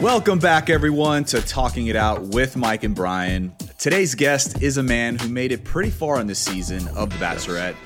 Welcome 0.00 0.40
back, 0.40 0.68
everyone, 0.68 1.22
to 1.26 1.40
Talking 1.40 1.86
It 1.86 1.94
Out 1.94 2.22
with 2.22 2.56
Mike 2.56 2.82
and 2.82 2.92
Brian. 2.92 3.54
Today's 3.78 4.16
guest 4.16 4.60
is 4.60 4.76
a 4.76 4.82
man 4.82 5.16
who 5.16 5.28
made 5.28 5.52
it 5.52 5.62
pretty 5.62 5.90
far 5.90 6.20
in 6.20 6.26
this 6.26 6.40
season 6.40 6.88
of 6.88 7.10
The 7.10 7.16
Bachelorette, 7.24 7.76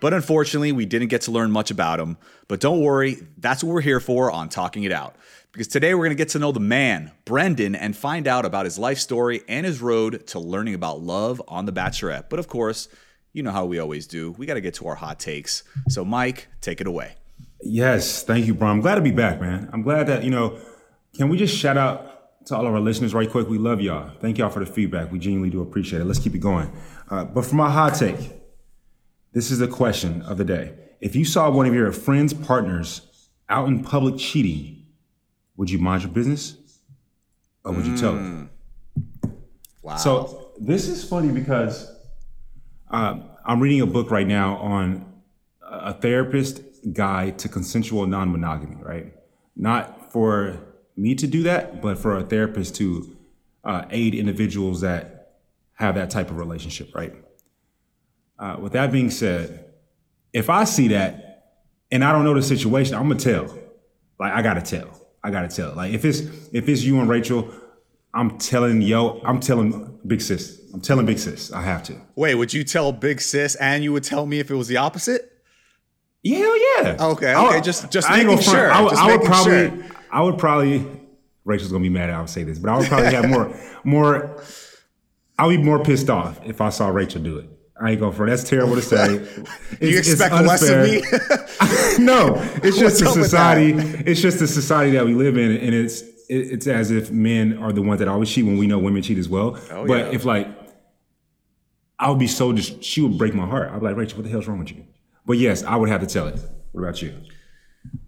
but 0.00 0.14
unfortunately, 0.14 0.72
we 0.72 0.86
didn't 0.86 1.08
get 1.08 1.20
to 1.22 1.32
learn 1.32 1.50
much 1.50 1.70
about 1.70 2.00
him. 2.00 2.16
But 2.48 2.60
don't 2.60 2.80
worry, 2.80 3.18
that's 3.36 3.62
what 3.62 3.74
we're 3.74 3.82
here 3.82 4.00
for 4.00 4.30
on 4.30 4.48
Talking 4.48 4.84
It 4.84 4.92
Out. 4.92 5.16
Because 5.52 5.68
today 5.68 5.94
we're 5.94 6.04
going 6.04 6.16
to 6.16 6.22
get 6.22 6.30
to 6.30 6.38
know 6.38 6.50
the 6.50 6.60
man, 6.60 7.12
Brendan, 7.26 7.74
and 7.74 7.94
find 7.94 8.26
out 8.26 8.46
about 8.46 8.64
his 8.64 8.78
life 8.78 8.98
story 8.98 9.42
and 9.46 9.66
his 9.66 9.82
road 9.82 10.26
to 10.28 10.38
learning 10.38 10.74
about 10.74 11.02
love 11.02 11.42
on 11.46 11.66
The 11.66 11.72
Bachelorette. 11.72 12.30
But 12.30 12.38
of 12.38 12.48
course, 12.48 12.88
you 13.34 13.42
know 13.42 13.52
how 13.52 13.66
we 13.66 13.78
always 13.78 14.06
do. 14.06 14.32
We 14.32 14.46
got 14.46 14.54
to 14.54 14.62
get 14.62 14.74
to 14.74 14.86
our 14.88 14.94
hot 14.94 15.20
takes. 15.20 15.62
So, 15.88 16.06
Mike, 16.06 16.48
take 16.62 16.80
it 16.80 16.86
away. 16.86 17.16
Yes, 17.68 18.22
thank 18.22 18.46
you, 18.46 18.54
Brian. 18.54 18.76
I'm 18.76 18.80
glad 18.80 18.94
to 18.94 19.00
be 19.00 19.10
back, 19.10 19.40
man. 19.40 19.68
I'm 19.72 19.82
glad 19.82 20.06
that, 20.06 20.22
you 20.22 20.30
know, 20.30 20.58
can 21.16 21.28
we 21.28 21.36
just 21.36 21.56
shout 21.56 21.76
out 21.76 22.46
to 22.46 22.56
all 22.56 22.66
of 22.66 22.72
our 22.72 22.80
listeners 22.80 23.12
right 23.12 23.28
quick? 23.28 23.48
We 23.48 23.58
love 23.58 23.80
y'all. 23.80 24.12
Thank 24.20 24.38
y'all 24.38 24.50
for 24.50 24.60
the 24.60 24.70
feedback. 24.70 25.10
We 25.10 25.18
genuinely 25.18 25.50
do 25.50 25.62
appreciate 25.62 26.00
it. 26.00 26.04
Let's 26.04 26.20
keep 26.20 26.34
it 26.34 26.38
going. 26.38 26.70
Uh, 27.10 27.24
but 27.24 27.44
for 27.44 27.56
my 27.56 27.70
hot 27.70 27.94
take, 27.94 28.32
this 29.32 29.50
is 29.50 29.58
the 29.58 29.66
question 29.66 30.22
of 30.22 30.38
the 30.38 30.44
day. 30.44 30.74
If 31.00 31.16
you 31.16 31.24
saw 31.24 31.50
one 31.50 31.66
of 31.66 31.74
your 31.74 31.90
friends' 31.92 32.32
partners 32.32 33.02
out 33.48 33.66
in 33.68 33.82
public 33.82 34.16
cheating, 34.18 34.86
would 35.56 35.68
you 35.68 35.78
mind 35.78 36.02
your 36.02 36.12
business 36.12 36.56
or 37.64 37.72
would 37.72 37.86
you 37.86 37.96
tell 37.96 38.12
them? 38.12 38.50
Wow. 39.82 39.96
So 39.96 40.52
this 40.60 40.88
is 40.88 41.02
funny 41.08 41.32
because 41.32 41.90
uh, 42.90 43.18
I'm 43.44 43.60
reading 43.60 43.80
a 43.80 43.86
book 43.86 44.10
right 44.10 44.26
now 44.26 44.56
on 44.56 45.12
a 45.62 45.92
therapist 45.92 46.60
guide 46.92 47.38
to 47.40 47.48
consensual 47.48 48.06
non-monogamy. 48.06 48.76
Right, 48.76 49.14
not 49.56 50.12
for 50.12 50.58
me 50.96 51.14
to 51.14 51.26
do 51.26 51.42
that, 51.44 51.82
but 51.82 51.98
for 51.98 52.16
a 52.16 52.22
therapist 52.22 52.76
to 52.76 53.16
uh, 53.64 53.84
aid 53.90 54.14
individuals 54.14 54.80
that 54.80 55.38
have 55.74 55.94
that 55.94 56.10
type 56.10 56.30
of 56.30 56.38
relationship. 56.38 56.94
Right. 56.94 57.14
Uh, 58.38 58.56
with 58.60 58.72
that 58.72 58.92
being 58.92 59.10
said, 59.10 59.64
if 60.32 60.50
I 60.50 60.64
see 60.64 60.88
that 60.88 61.26
and 61.90 62.04
I 62.04 62.12
don't 62.12 62.24
know 62.24 62.34
the 62.34 62.42
situation, 62.42 62.94
I'm 62.94 63.08
gonna 63.08 63.20
tell. 63.20 63.56
Like 64.18 64.32
I 64.32 64.42
gotta 64.42 64.62
tell. 64.62 64.88
I 65.22 65.30
gotta 65.30 65.48
tell. 65.48 65.74
Like 65.74 65.92
if 65.92 66.04
it's 66.04 66.20
if 66.52 66.68
it's 66.68 66.82
you 66.82 67.00
and 67.00 67.08
Rachel, 67.08 67.50
I'm 68.14 68.38
telling 68.38 68.82
yo, 68.82 69.20
I'm 69.24 69.40
telling 69.40 69.98
big 70.06 70.20
sis. 70.20 70.60
I'm 70.72 70.80
telling 70.80 71.06
big 71.06 71.18
sis. 71.18 71.52
I 71.52 71.62
have 71.62 71.82
to. 71.84 72.00
Wait, 72.16 72.34
would 72.34 72.52
you 72.52 72.64
tell 72.64 72.92
Big 72.92 73.20
Sis 73.20 73.54
and 73.56 73.82
you 73.82 73.92
would 73.92 74.04
tell 74.04 74.26
me 74.26 74.40
if 74.40 74.50
it 74.50 74.54
was 74.54 74.68
the 74.68 74.76
opposite? 74.76 75.35
Yeah, 76.28 76.38
hell 76.38 76.84
yeah. 76.84 76.96
Okay, 77.00 77.34
okay, 77.34 77.60
just- 77.60 77.90
just 77.90 78.10
I 78.10 78.18
ain't 78.18 78.26
making 78.26 78.42
sure, 78.42 78.70
I 78.70 78.80
would, 78.82 78.90
just 78.90 79.02
I 79.02 79.16
would 79.16 79.24
probably, 79.24 79.68
sure. 79.68 79.84
I 80.10 80.22
would 80.22 80.38
probably. 80.38 80.86
Rachel's 81.44 81.70
gonna 81.70 81.82
be 81.82 81.88
mad. 81.90 82.10
I 82.10 82.20
would 82.20 82.28
say 82.28 82.42
this, 82.42 82.58
but 82.58 82.70
I 82.70 82.78
would 82.78 82.88
probably 82.88 83.12
have 83.14 83.28
more, 83.28 83.54
more. 83.84 84.42
I'll 85.38 85.48
be 85.48 85.58
more 85.58 85.82
pissed 85.82 86.10
off 86.10 86.40
if 86.44 86.60
I 86.60 86.70
saw 86.70 86.88
Rachel 86.88 87.22
do 87.22 87.38
it. 87.38 87.48
I 87.80 87.90
ain't 87.90 88.00
going 88.00 88.12
for 88.12 88.26
it. 88.26 88.30
That's 88.30 88.42
terrible 88.42 88.74
to 88.74 88.82
say. 88.82 89.18
It's, 89.80 89.92
You 89.92 89.98
expect 89.98 90.34
less 90.34 90.62
of 90.62 90.82
me? 90.88 91.02
no, 92.04 92.34
it's 92.62 92.78
just 92.78 93.02
What's 93.04 93.14
the 93.14 93.22
society. 93.24 93.72
It's 94.06 94.20
just 94.20 94.38
the 94.38 94.48
society 94.48 94.92
that 94.92 95.04
we 95.04 95.14
live 95.14 95.36
in, 95.36 95.52
and 95.56 95.74
it's 95.74 96.00
it, 96.00 96.52
it's 96.52 96.66
as 96.66 96.90
if 96.90 97.10
men 97.10 97.58
are 97.58 97.72
the 97.72 97.82
ones 97.82 97.98
that 97.98 98.08
always 98.08 98.30
cheat 98.32 98.44
when 98.44 98.56
we 98.56 98.66
know 98.66 98.78
women 98.78 99.02
cheat 99.02 99.18
as 99.18 99.28
well. 99.28 99.58
Oh, 99.70 99.86
but 99.86 100.06
yeah. 100.06 100.12
if 100.12 100.24
like, 100.24 100.48
I 101.98 102.08
would 102.08 102.18
be 102.18 102.26
so 102.26 102.52
just 102.52 102.82
she 102.82 103.02
would 103.02 103.18
break 103.18 103.34
my 103.34 103.46
heart. 103.46 103.70
I'd 103.70 103.80
be 103.80 103.86
like, 103.86 103.96
Rachel, 103.96 104.18
what 104.18 104.24
the 104.24 104.30
hell's 104.30 104.46
wrong 104.46 104.58
with 104.58 104.70
you? 104.72 104.84
But 105.26 105.38
yes, 105.38 105.62
I 105.64 105.76
would 105.76 105.88
have 105.88 106.00
to 106.00 106.06
tell 106.06 106.28
it. 106.28 106.38
What 106.72 106.82
about 106.82 107.02
you? 107.02 107.14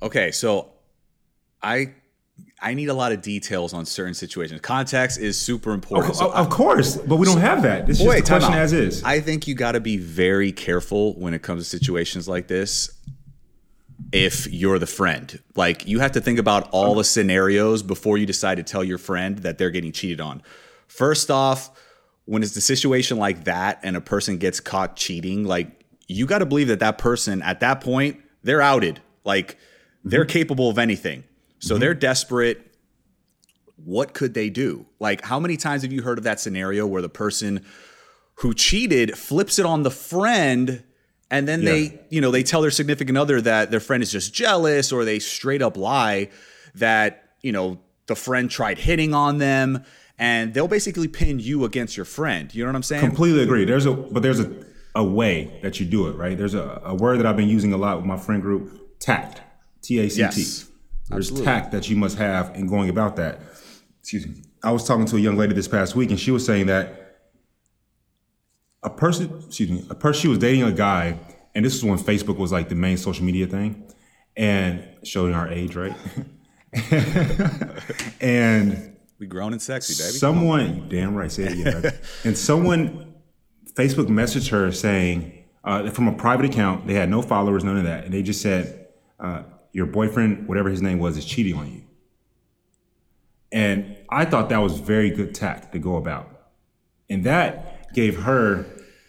Okay, 0.02 0.30
so 0.30 0.70
I 1.62 1.94
I 2.60 2.74
need 2.74 2.88
a 2.88 2.94
lot 2.94 3.12
of 3.12 3.22
details 3.22 3.72
on 3.72 3.86
certain 3.86 4.14
situations. 4.14 4.60
Context 4.60 5.18
is 5.18 5.38
super 5.38 5.72
important. 5.72 6.16
So 6.16 6.30
of, 6.30 6.34
of 6.34 6.50
course, 6.50 6.96
but 6.96 7.16
we 7.16 7.26
don't 7.26 7.40
have 7.40 7.62
that. 7.62 7.86
This 7.86 7.98
just 7.98 8.08
Wait, 8.08 8.24
the 8.24 8.30
question 8.30 8.52
out. 8.52 8.58
as 8.58 8.72
is. 8.72 9.02
I 9.04 9.20
think 9.20 9.46
you 9.46 9.54
got 9.54 9.72
to 9.72 9.80
be 9.80 9.96
very 9.96 10.52
careful 10.52 11.14
when 11.14 11.34
it 11.34 11.42
comes 11.42 11.64
to 11.64 11.68
situations 11.68 12.28
like 12.28 12.48
this. 12.48 12.94
If 14.10 14.50
you're 14.50 14.78
the 14.78 14.86
friend, 14.86 15.40
like 15.54 15.86
you 15.86 15.98
have 15.98 16.12
to 16.12 16.20
think 16.20 16.38
about 16.38 16.70
all 16.70 16.94
the 16.94 17.04
scenarios 17.04 17.82
before 17.82 18.16
you 18.16 18.26
decide 18.26 18.56
to 18.56 18.62
tell 18.62 18.82
your 18.82 18.96
friend 18.96 19.38
that 19.40 19.58
they're 19.58 19.70
getting 19.70 19.92
cheated 19.92 20.20
on. 20.20 20.42
First 20.86 21.30
off, 21.30 21.70
when 22.24 22.42
it's 22.42 22.56
a 22.56 22.60
situation 22.60 23.18
like 23.18 23.44
that 23.44 23.80
and 23.82 23.96
a 23.96 24.00
person 24.00 24.38
gets 24.38 24.60
caught 24.60 24.96
cheating, 24.96 25.44
like 25.44 25.77
you 26.08 26.26
got 26.26 26.38
to 26.38 26.46
believe 26.46 26.68
that 26.68 26.80
that 26.80 26.98
person 26.98 27.42
at 27.42 27.60
that 27.60 27.80
point 27.80 28.20
they're 28.42 28.62
outed. 28.62 29.00
Like 29.24 29.56
they're 30.04 30.24
mm-hmm. 30.24 30.30
capable 30.30 30.70
of 30.70 30.78
anything. 30.78 31.24
So 31.60 31.74
mm-hmm. 31.74 31.80
they're 31.80 31.94
desperate 31.94 32.64
what 33.84 34.12
could 34.12 34.34
they 34.34 34.50
do? 34.50 34.86
Like, 34.98 35.24
how 35.24 35.38
many 35.38 35.56
times 35.56 35.82
have 35.82 35.92
you 35.92 36.02
heard 36.02 36.18
of 36.18 36.24
that 36.24 36.40
scenario 36.40 36.86
where 36.86 37.00
the 37.00 37.08
person 37.08 37.64
who 38.36 38.52
cheated 38.52 39.16
flips 39.16 39.58
it 39.58 39.66
on 39.66 39.82
the 39.82 39.90
friend 39.90 40.82
and 41.30 41.46
then 41.46 41.62
Yeah. 41.62 41.70
they, 41.70 42.00
you 42.08 42.20
know, 42.20 42.30
they 42.30 42.42
tell 42.42 42.62
their 42.62 42.70
significant 42.70 43.18
other 43.18 43.40
that 43.40 43.70
their 43.70 43.80
friend 43.80 44.02
is 44.02 44.10
just 44.10 44.32
jealous 44.32 44.92
or 44.92 45.04
they 45.04 45.18
straight 45.18 45.62
up 45.62 45.76
lie 45.76 46.30
that, 46.74 47.30
you 47.42 47.52
know, 47.52 47.78
the 48.06 48.16
friend 48.16 48.50
tried 48.50 48.78
hitting 48.78 49.14
on 49.14 49.38
them 49.38 49.84
and 50.18 50.54
they'll 50.54 50.68
basically 50.68 51.06
pin 51.06 51.38
you 51.38 51.64
against 51.64 51.96
your 51.96 52.06
friend. 52.06 52.54
You 52.54 52.64
know 52.64 52.70
what 52.70 52.76
I'm 52.76 52.82
saying? 52.82 53.04
Completely 53.04 53.42
agree. 53.42 53.64
There's 53.64 53.86
a 53.86 53.92
but 53.92 54.22
there's 54.22 54.40
a, 54.40 54.50
a 54.98 55.04
way 55.04 55.58
that 55.62 55.78
you 55.78 55.86
do 55.86 56.08
it, 56.08 56.16
right? 56.16 56.36
There's 56.36 56.54
a, 56.54 56.82
a 56.84 56.94
word 56.94 57.18
that 57.20 57.26
I've 57.26 57.36
been 57.36 57.48
using 57.48 57.72
a 57.72 57.76
lot 57.76 57.96
with 57.96 58.04
my 58.04 58.18
friend 58.18 58.42
group, 58.42 58.98
tact. 58.98 59.40
T 59.80 60.00
A 60.00 60.10
C 60.10 60.16
T. 60.16 60.20
There's 60.20 60.70
absolutely. 61.10 61.44
tact 61.44 61.72
that 61.72 61.88
you 61.88 61.96
must 61.96 62.18
have 62.18 62.54
in 62.56 62.66
going 62.66 62.90
about 62.90 63.16
that. 63.16 63.40
Excuse 64.00 64.26
me. 64.26 64.42
I 64.62 64.72
was 64.72 64.84
talking 64.84 65.06
to 65.06 65.16
a 65.16 65.20
young 65.20 65.36
lady 65.36 65.54
this 65.54 65.68
past 65.68 65.94
week 65.94 66.10
and 66.10 66.18
she 66.18 66.32
was 66.32 66.44
saying 66.44 66.66
that 66.66 67.20
a 68.82 68.90
person, 68.90 69.42
excuse 69.46 69.70
me, 69.70 69.86
a 69.88 69.94
person 69.94 70.20
she 70.20 70.28
was 70.28 70.38
dating 70.38 70.64
a 70.64 70.72
guy, 70.72 71.18
and 71.54 71.64
this 71.64 71.74
is 71.74 71.84
when 71.84 71.98
Facebook 71.98 72.36
was 72.36 72.50
like 72.52 72.68
the 72.68 72.74
main 72.74 72.96
social 72.96 73.24
media 73.24 73.46
thing, 73.46 73.84
and 74.36 74.84
showing 75.04 75.34
our 75.34 75.48
age, 75.48 75.76
right? 75.76 75.94
and 78.20 78.96
We 79.18 79.26
grown 79.26 79.52
and 79.52 79.62
sexy, 79.62 79.94
baby. 79.94 80.16
Someone, 80.18 80.88
damn 80.88 81.14
right, 81.14 81.30
say 81.30 81.44
it 81.44 81.52
again. 81.60 81.92
and 82.24 82.36
someone, 82.36 83.07
Facebook 83.78 84.08
messaged 84.08 84.50
her 84.50 84.72
saying, 84.72 85.44
uh, 85.62 85.88
from 85.90 86.08
a 86.08 86.12
private 86.12 86.46
account, 86.46 86.86
they 86.88 86.94
had 86.94 87.08
no 87.08 87.22
followers, 87.22 87.62
none 87.62 87.76
of 87.76 87.84
that, 87.84 88.04
and 88.04 88.12
they 88.12 88.22
just 88.22 88.42
said, 88.42 88.88
uh, 89.20 89.42
"Your 89.72 89.86
boyfriend, 89.86 90.48
whatever 90.48 90.68
his 90.68 90.82
name 90.82 90.98
was, 90.98 91.16
is 91.16 91.24
cheating 91.24 91.54
on 91.54 91.72
you." 91.72 91.82
And 93.52 93.96
I 94.10 94.24
thought 94.24 94.48
that 94.48 94.58
was 94.58 94.80
very 94.80 95.10
good 95.10 95.34
tact 95.34 95.72
to 95.72 95.78
go 95.78 95.96
about, 95.96 96.50
and 97.08 97.22
that 97.24 97.92
gave 97.94 98.22
her, 98.22 98.66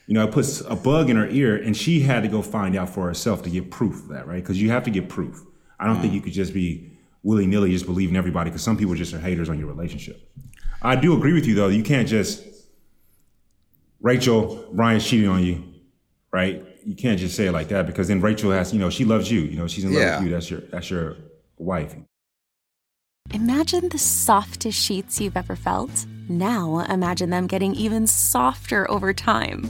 you 0.08 0.14
know, 0.14 0.24
it 0.28 0.32
puts 0.32 0.62
a 0.62 0.76
bug 0.76 1.10
in 1.10 1.18
her 1.18 1.28
ear, 1.28 1.56
and 1.56 1.76
she 1.76 2.02
had 2.02 2.22
to 2.24 2.30
go 2.30 2.42
find 2.42 2.76
out 2.76 2.90
for 2.90 3.08
herself 3.08 3.42
to 3.44 3.50
get 3.50 3.72
proof 3.72 4.04
of 4.04 4.10
that, 4.10 4.28
right? 4.28 4.42
Because 4.42 4.62
you 4.62 4.70
have 4.70 4.84
to 4.84 4.92
get 4.92 5.10
proof. 5.10 5.42
I 5.80 5.88
don't 5.88 6.00
think 6.00 6.14
you 6.14 6.22
could 6.22 6.34
just 6.34 6.54
be 6.54 6.92
willy 7.24 7.48
nilly 7.48 7.72
just 7.72 7.86
believing 7.86 8.16
everybody, 8.16 8.50
because 8.50 8.64
some 8.64 8.78
people 8.78 8.94
just 8.96 9.14
are 9.14 9.20
haters 9.20 9.50
on 9.50 9.58
your 9.58 9.68
relationship. 9.68 10.30
I 10.82 10.96
do 10.96 11.18
agree 11.18 11.34
with 11.34 11.46
you 11.48 11.56
though. 11.56 11.70
You 11.70 11.84
can't 11.84 12.08
just 12.08 12.44
Rachel, 14.02 14.70
Brian's 14.74 15.06
cheating 15.06 15.30
on 15.30 15.44
you, 15.44 15.64
right? 16.32 16.64
You 16.86 16.96
can't 16.96 17.20
just 17.20 17.36
say 17.36 17.48
it 17.48 17.52
like 17.52 17.68
that 17.70 17.86
because 17.86 18.08
then 18.08 18.22
Rachel 18.22 18.52
has, 18.52 18.74
you 18.74 18.80
know, 18.80 18.90
she 18.90 19.06
loves 19.06 19.30
you. 19.32 19.42
You 19.42 19.58
know, 19.58 19.68
she's 19.68 19.84
in 19.84 19.92
love 19.94 20.02
Yeah. 20.02 20.18
with 20.20 20.28
you. 20.28 20.34
That's 20.34 20.50
your 20.50 20.62
that's 20.62 20.90
your 20.90 21.18
wife. 21.58 21.96
Imagine 23.34 23.90
the 23.90 23.98
softest 24.00 24.80
sheets 24.80 25.20
you've 25.22 25.38
ever 25.38 25.56
felt. 25.56 26.06
Now 26.28 26.80
imagine 26.90 27.30
them 27.30 27.48
getting 27.48 27.76
even 27.76 28.08
softer 28.08 28.90
over 28.90 29.14
time. 29.14 29.70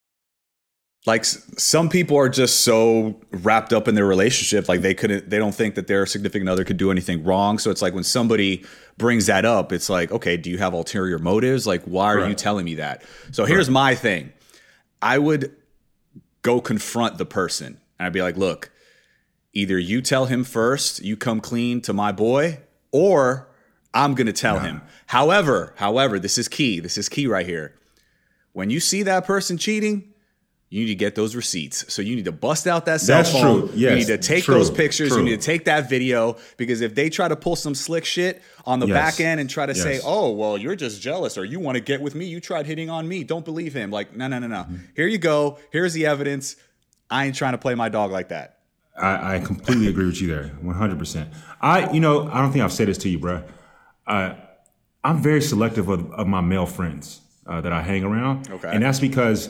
Like 1.05 1.25
some 1.25 1.89
people 1.89 2.15
are 2.17 2.29
just 2.29 2.61
so 2.61 3.19
wrapped 3.31 3.73
up 3.73 3.87
in 3.87 3.95
their 3.95 4.05
relationship 4.05 4.69
like 4.69 4.81
they 4.81 4.93
couldn't 4.93 5.29
they 5.29 5.39
don't 5.39 5.55
think 5.55 5.75
that 5.75 5.87
their 5.87 6.05
significant 6.05 6.49
other 6.49 6.63
could 6.63 6.77
do 6.77 6.91
anything 6.91 7.23
wrong. 7.23 7.57
So 7.57 7.71
it's 7.71 7.81
like 7.81 7.93
when 7.93 8.03
somebody 8.03 8.63
brings 8.97 9.25
that 9.25 9.45
up 9.45 9.71
it's 9.71 9.89
like 9.89 10.11
okay 10.11 10.37
do 10.37 10.49
you 10.49 10.59
have 10.59 10.73
ulterior 10.73 11.17
motives? 11.17 11.65
Like 11.65 11.83
why 11.83 12.13
are 12.13 12.27
you 12.27 12.35
telling 12.35 12.65
me 12.65 12.75
that? 12.75 13.03
So 13.31 13.45
here's 13.45 13.69
my 13.69 13.95
thing. 13.95 14.31
I 15.01 15.17
would 15.17 15.55
go 16.43 16.61
confront 16.61 17.17
the 17.17 17.25
person. 17.25 17.79
And 17.97 18.07
i'd 18.07 18.13
be 18.13 18.21
like 18.21 18.37
look 18.37 18.71
either 19.53 19.79
you 19.79 20.01
tell 20.01 20.27
him 20.27 20.43
first 20.43 21.01
you 21.01 21.17
come 21.17 21.41
clean 21.41 21.81
to 21.81 21.93
my 21.93 22.11
boy 22.11 22.59
or 22.91 23.47
I'm 23.93 24.15
going 24.15 24.27
to 24.27 24.33
tell 24.33 24.59
him. 24.59 24.81
However, 25.07 25.73
however, 25.75 26.17
this 26.17 26.37
is 26.37 26.47
key. 26.47 26.79
This 26.79 26.97
is 26.97 27.09
key 27.09 27.27
right 27.27 27.45
here. 27.45 27.77
When 28.53 28.69
you 28.69 28.79
see 28.79 29.03
that 29.03 29.25
person 29.25 29.57
cheating, 29.57 30.10
you 30.71 30.79
need 30.85 30.87
to 30.87 30.95
get 30.95 31.15
those 31.15 31.35
receipts. 31.35 31.93
So 31.93 32.01
you 32.01 32.15
need 32.15 32.25
to 32.25 32.31
bust 32.31 32.65
out 32.65 32.85
that 32.85 33.01
cell 33.01 33.17
That's 33.17 33.31
phone. 33.31 33.67
true. 33.67 33.69
Yes, 33.75 33.91
you 33.91 33.95
need 33.97 34.07
to 34.07 34.17
take 34.17 34.45
true, 34.45 34.55
those 34.55 34.71
pictures. 34.71 35.09
true. 35.09 35.17
You 35.19 35.25
need 35.25 35.39
to 35.41 35.45
take 35.45 35.65
that 35.65 35.89
video 35.89 36.37
because 36.55 36.79
if 36.81 36.95
they 36.95 37.09
try 37.09 37.27
to 37.27 37.35
pull 37.35 37.55
some 37.57 37.75
slick 37.75 38.05
shit 38.05 38.41
on 38.65 38.79
the 38.79 38.87
Yes. 38.87 38.95
back 38.95 39.19
end 39.19 39.39
and 39.41 39.49
try 39.49 39.65
to 39.65 39.75
say, 39.75 39.99
"Oh, 40.03 40.31
well, 40.31 40.57
you're 40.57 40.77
just 40.77 41.01
jealous 41.01 41.37
or 41.37 41.43
you 41.45 41.59
want 41.59 41.75
to 41.75 41.81
get 41.81 42.01
with 42.01 42.15
me, 42.15 42.25
you 42.25 42.39
tried 42.39 42.65
hitting 42.65 42.89
on 42.89 43.05
me." 43.07 43.23
Don't 43.25 43.43
believe 43.45 43.73
him. 43.73 43.91
Like, 43.91 44.15
no, 44.15 44.27
no, 44.27 44.39
no, 44.39 44.47
no. 44.47 44.63
Mm-hmm. 44.63 44.75
Here 44.95 45.07
you 45.07 45.17
go. 45.17 45.59
Here's 45.71 45.93
the 45.93 46.05
evidence. 46.05 46.55
I 47.09 47.25
ain't 47.25 47.35
trying 47.35 47.51
to 47.51 47.57
play 47.59 47.75
my 47.75 47.89
dog 47.89 48.09
like 48.11 48.29
that. 48.29 48.59
I, 48.97 49.35
I 49.35 49.39
completely 49.39 49.87
agree 49.87 50.05
with 50.05 50.21
you 50.21 50.27
there, 50.27 50.47
one 50.61 50.75
hundred 50.75 50.99
percent. 50.99 51.29
I, 51.61 51.91
you 51.91 51.99
know, 51.99 52.29
I 52.31 52.41
don't 52.41 52.51
think 52.53 52.63
I've 52.63 52.71
said 52.73 52.87
this 52.87 52.97
to 52.99 53.09
you, 53.09 53.19
bro. 53.19 53.43
Uh, 54.07 54.35
I'm 55.03 55.21
very 55.21 55.41
selective 55.41 55.89
of, 55.89 56.11
of 56.13 56.27
my 56.27 56.41
male 56.41 56.65
friends 56.65 57.19
uh, 57.47 57.59
that 57.61 57.73
I 57.73 57.81
hang 57.81 58.03
around, 58.03 58.49
Okay. 58.49 58.69
and 58.71 58.83
that's 58.83 58.99
because, 58.99 59.49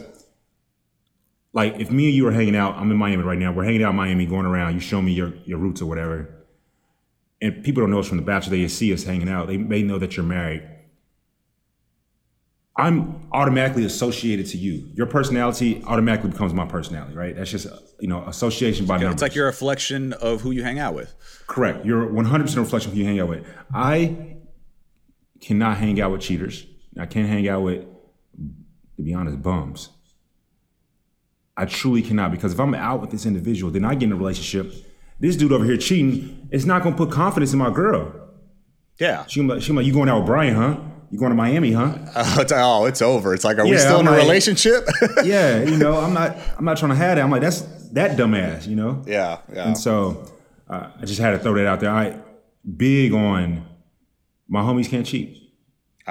like, 1.53 1.79
if 1.79 1.91
me 1.91 2.05
and 2.05 2.15
you 2.15 2.27
are 2.27 2.31
hanging 2.31 2.55
out, 2.55 2.75
I'm 2.75 2.89
in 2.91 2.97
Miami 2.97 3.23
right 3.23 3.37
now. 3.37 3.51
We're 3.51 3.65
hanging 3.65 3.83
out 3.83 3.91
in 3.91 3.95
Miami, 3.97 4.25
going 4.25 4.45
around. 4.45 4.73
You 4.73 4.79
show 4.79 5.01
me 5.01 5.11
your 5.11 5.33
your 5.45 5.57
roots 5.57 5.81
or 5.81 5.85
whatever, 5.85 6.29
and 7.41 7.63
people 7.63 7.81
don't 7.81 7.91
know 7.91 7.99
us 7.99 8.07
from 8.07 8.17
the 8.17 8.23
Bachelor. 8.23 8.57
They 8.57 8.67
see 8.67 8.93
us 8.93 9.03
hanging 9.03 9.29
out. 9.29 9.47
They 9.47 9.57
may 9.57 9.81
know 9.83 9.99
that 9.99 10.15
you're 10.15 10.25
married. 10.25 10.67
I'm 12.77 13.27
automatically 13.33 13.83
associated 13.83 14.47
to 14.47 14.57
you. 14.57 14.89
Your 14.93 15.05
personality 15.05 15.83
automatically 15.85 16.31
becomes 16.31 16.53
my 16.53 16.65
personality, 16.65 17.15
right? 17.15 17.35
That's 17.35 17.51
just 17.51 17.67
you 17.99 18.07
know 18.07 18.23
association 18.25 18.85
by 18.85 18.95
numbers. 18.95 19.13
It's 19.13 19.21
like 19.21 19.35
you're 19.35 19.45
a 19.45 19.51
reflection 19.51 20.13
of 20.13 20.41
who 20.41 20.51
you 20.51 20.63
hang 20.63 20.79
out 20.79 20.95
with. 20.95 21.13
Correct. 21.47 21.85
You're 21.85 22.07
100% 22.07 22.55
reflection 22.55 22.91
of 22.91 22.95
who 22.95 23.01
you 23.01 23.05
hang 23.05 23.19
out 23.19 23.27
with. 23.27 23.45
I 23.73 24.37
cannot 25.41 25.77
hang 25.77 25.99
out 25.99 26.11
with 26.11 26.21
cheaters. 26.21 26.65
I 26.97 27.05
can't 27.05 27.27
hang 27.27 27.47
out 27.49 27.61
with, 27.61 27.85
to 28.97 29.03
be 29.03 29.13
honest, 29.13 29.41
bums. 29.41 29.89
I 31.57 31.65
truly 31.65 32.01
cannot 32.01 32.31
because 32.31 32.53
if 32.53 32.59
I'm 32.59 32.73
out 32.73 33.01
with 33.01 33.11
this 33.11 33.25
individual, 33.25 33.71
then 33.71 33.85
I 33.85 33.93
get 33.95 34.03
in 34.07 34.13
a 34.13 34.15
relationship. 34.15 34.73
This 35.19 35.35
dude 35.35 35.51
over 35.51 35.65
here 35.65 35.77
cheating, 35.77 36.47
it's 36.51 36.65
not 36.65 36.81
going 36.83 36.95
to 36.95 36.97
put 37.05 37.11
confidence 37.13 37.53
in 37.53 37.59
my 37.59 37.69
girl. 37.69 38.13
Yeah. 38.99 39.25
She 39.27 39.39
gonna 39.39 39.53
like, 39.53 39.61
she 39.61 39.69
gonna 39.69 39.79
like, 39.81 39.87
you 39.87 39.93
going 39.93 40.09
out 40.09 40.19
with 40.19 40.25
Brian, 40.27 40.55
huh? 40.55 40.77
You 41.11 41.19
going 41.19 41.31
to 41.31 41.35
Miami, 41.35 41.73
huh? 41.73 41.97
it's, 42.39 42.51
oh, 42.55 42.85
it's 42.85 43.01
over. 43.01 43.33
It's 43.33 43.43
like, 43.43 43.57
are 43.57 43.65
we 43.67 43.77
still 43.77 43.95
I'm 43.97 44.01
in 44.01 44.07
a 44.07 44.11
like- 44.11 44.21
relationship? 44.21 44.87
yeah, 45.23 45.61
you 45.63 45.77
know, 45.77 45.97
I'm 45.99 46.13
not, 46.13 46.37
I'm 46.57 46.65
not 46.65 46.77
trying 46.77 46.91
to 46.91 46.95
have 46.95 47.17
that. 47.17 47.21
I'm 47.23 47.29
like, 47.29 47.41
that's 47.41 47.61
that 47.91 48.17
dumbass, 48.17 48.67
you 48.67 48.75
know? 48.75 49.03
yeah, 49.05 49.39
yeah. 49.53 49.67
And 49.67 49.77
so 49.77 50.31
uh, 50.69 50.89
I 50.99 51.05
just 51.05 51.19
had 51.19 51.31
to 51.31 51.39
throw 51.39 51.53
that 51.55 51.67
out 51.67 51.81
there. 51.81 51.91
I 51.91 52.17
big 52.77 53.13
on 53.13 53.65
my 54.47 54.61
homies 54.61 54.87
can't 54.89 55.05
cheat. 55.05 55.40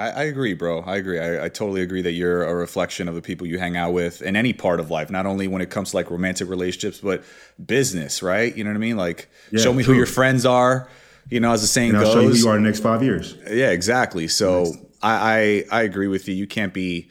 I, 0.01 0.09
I 0.09 0.23
agree, 0.25 0.55
bro. 0.55 0.81
I 0.81 0.97
agree. 0.97 1.19
I, 1.19 1.45
I 1.45 1.49
totally 1.51 1.83
agree 1.83 2.01
that 2.03 2.13
you're 2.13 2.43
a 2.43 2.55
reflection 2.55 3.07
of 3.07 3.15
the 3.15 3.21
people 3.21 3.47
you 3.47 3.59
hang 3.59 3.77
out 3.77 3.93
with 3.93 4.23
in 4.23 4.35
any 4.35 4.55
part 4.55 4.81
of 4.81 4.91
life, 4.91 5.11
not 5.11 5.27
only 5.27 5.47
when 5.47 5.61
it 5.61 5.69
comes 5.69 5.91
to 5.91 5.97
like 5.97 6.11
romantic 6.11 6.49
relationships, 6.49 7.01
but 7.01 7.23
business, 7.65 8.23
right? 8.23 8.57
You 8.57 8.65
know 8.65 8.71
what 8.71 8.77
I 8.77 8.81
mean? 8.81 8.97
Like, 8.97 9.29
Yeah, 9.51 9.61
show 9.63 9.73
me 9.75 9.85
true. 9.85 9.93
who 9.93 9.99
your 9.99 10.07
friends 10.07 10.47
are. 10.47 10.89
You 11.29 11.39
know, 11.39 11.53
as 11.53 11.61
the 11.61 11.69
saying 11.69 11.93
goes. 11.93 12.13
show 12.13 12.21
you 12.21 12.31
who 12.31 12.35
you 12.35 12.49
are 12.49 12.57
in 12.57 12.63
the 12.63 12.69
next 12.71 12.81
five 12.81 13.03
years. 13.03 13.37
Yeah, 13.49 13.71
exactly. 13.71 14.27
So 14.27 14.73
I, 15.03 15.65
I 15.71 15.81
I 15.81 15.83
agree 15.83 16.09
with 16.09 16.27
you. 16.27 16.35
You 16.35 16.47
can't 16.47 16.75
be, 16.75 17.09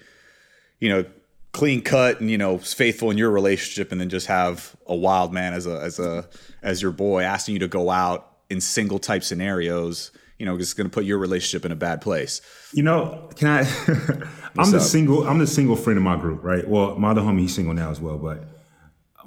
you 0.79 0.89
know, 0.89 1.05
clean 1.53 1.81
cut 1.81 2.19
and 2.19 2.29
you 2.29 2.37
know 2.37 2.57
faithful 2.57 3.11
in 3.11 3.17
your 3.17 3.29
relationship, 3.29 3.91
and 3.91 4.01
then 4.01 4.09
just 4.09 4.27
have 4.27 4.75
a 4.87 4.95
wild 4.95 5.31
man 5.31 5.53
as 5.53 5.67
a 5.67 5.79
as 5.79 5.99
a 5.99 6.27
as 6.61 6.81
your 6.81 6.91
boy 6.91 7.21
asking 7.21 7.53
you 7.53 7.59
to 7.59 7.67
go 7.67 7.89
out 7.89 8.29
in 8.49 8.59
single 8.59 8.99
type 8.99 9.23
scenarios. 9.23 10.11
You 10.39 10.45
know, 10.45 10.55
it's 10.55 10.73
going 10.73 10.89
to 10.89 10.93
put 10.93 11.03
your 11.05 11.17
relationship 11.19 11.65
in 11.65 11.71
a 11.71 11.75
bad 11.75 12.01
place. 12.01 12.41
You 12.73 12.81
know, 12.83 13.29
can 13.35 13.47
I? 13.47 13.59
I'm 14.57 14.71
the 14.71 14.77
up? 14.77 14.83
single. 14.83 15.27
I'm 15.27 15.37
the 15.37 15.45
single 15.47 15.75
friend 15.75 15.97
in 15.97 16.03
my 16.03 16.15
group, 16.15 16.43
right? 16.43 16.67
Well, 16.67 16.97
my 16.97 17.11
other 17.11 17.21
homie, 17.21 17.41
he's 17.41 17.53
single 17.53 17.73
now 17.73 17.91
as 17.91 17.99
well, 17.99 18.17
but 18.17 18.45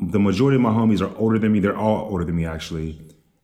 the 0.01 0.19
majority 0.19 0.57
of 0.57 0.63
my 0.63 0.71
homies 0.71 1.01
are 1.01 1.15
older 1.19 1.39
than 1.39 1.53
me. 1.53 1.61
They're 1.61 1.77
all 1.77 2.11
older 2.11 2.25
than 2.25 2.35
me 2.35 2.47
actually, 2.47 2.99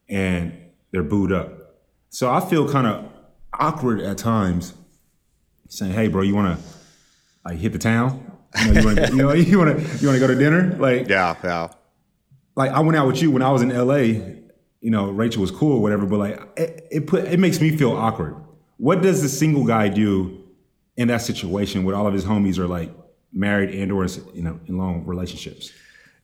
and 0.08 0.52
they're 0.90 1.02
booed 1.02 1.30
up. 1.30 1.76
So 2.08 2.32
I 2.32 2.40
feel 2.40 2.68
kind 2.72 2.86
of 2.86 3.04
awkward 3.52 4.00
at 4.00 4.16
times, 4.18 4.72
saying, 5.68 5.92
"Hey, 5.92 6.08
bro, 6.08 6.22
you 6.22 6.34
want 6.34 6.58
to 6.58 6.64
like 7.44 7.58
hit 7.58 7.72
the 7.74 7.78
town? 7.78 8.32
You 8.64 8.72
know, 8.72 8.80
you 8.80 8.86
want 8.86 8.96
to, 8.98 9.08
you 9.10 9.16
know, 9.16 9.32
you 9.34 9.58
want 9.58 9.76
to, 9.78 9.82
you 9.98 10.08
want 10.08 10.16
to 10.18 10.20
go 10.20 10.26
to 10.26 10.34
dinner? 10.34 10.74
Like, 10.78 11.06
Yeah, 11.06 11.34
yeah. 11.44 11.68
like 12.56 12.70
I 12.70 12.80
went 12.80 12.96
out 12.96 13.06
with 13.06 13.20
you 13.20 13.30
when 13.30 13.42
I 13.42 13.50
was 13.50 13.60
in 13.60 13.68
LA. 13.68 14.36
You 14.80 14.90
know, 14.90 15.10
Rachel 15.10 15.40
was 15.40 15.50
cool 15.50 15.76
or 15.76 15.82
whatever, 15.82 16.06
but 16.06 16.18
like 16.18 16.40
it, 16.56 16.86
it 16.90 17.06
put 17.06 17.24
it 17.24 17.38
makes 17.38 17.60
me 17.60 17.76
feel 17.76 17.92
awkward. 17.92 18.36
What 18.76 19.02
does 19.02 19.22
the 19.22 19.28
single 19.28 19.64
guy 19.64 19.88
do 19.88 20.44
in 20.96 21.08
that 21.08 21.22
situation 21.22 21.84
when 21.84 21.94
all 21.94 22.06
of 22.06 22.14
his 22.14 22.24
homies 22.24 22.58
are 22.58 22.68
like 22.68 22.90
married 23.32 23.74
and 23.74 23.90
or 23.90 24.06
you 24.34 24.42
know 24.42 24.60
in 24.66 24.78
long 24.78 25.04
relationships? 25.04 25.72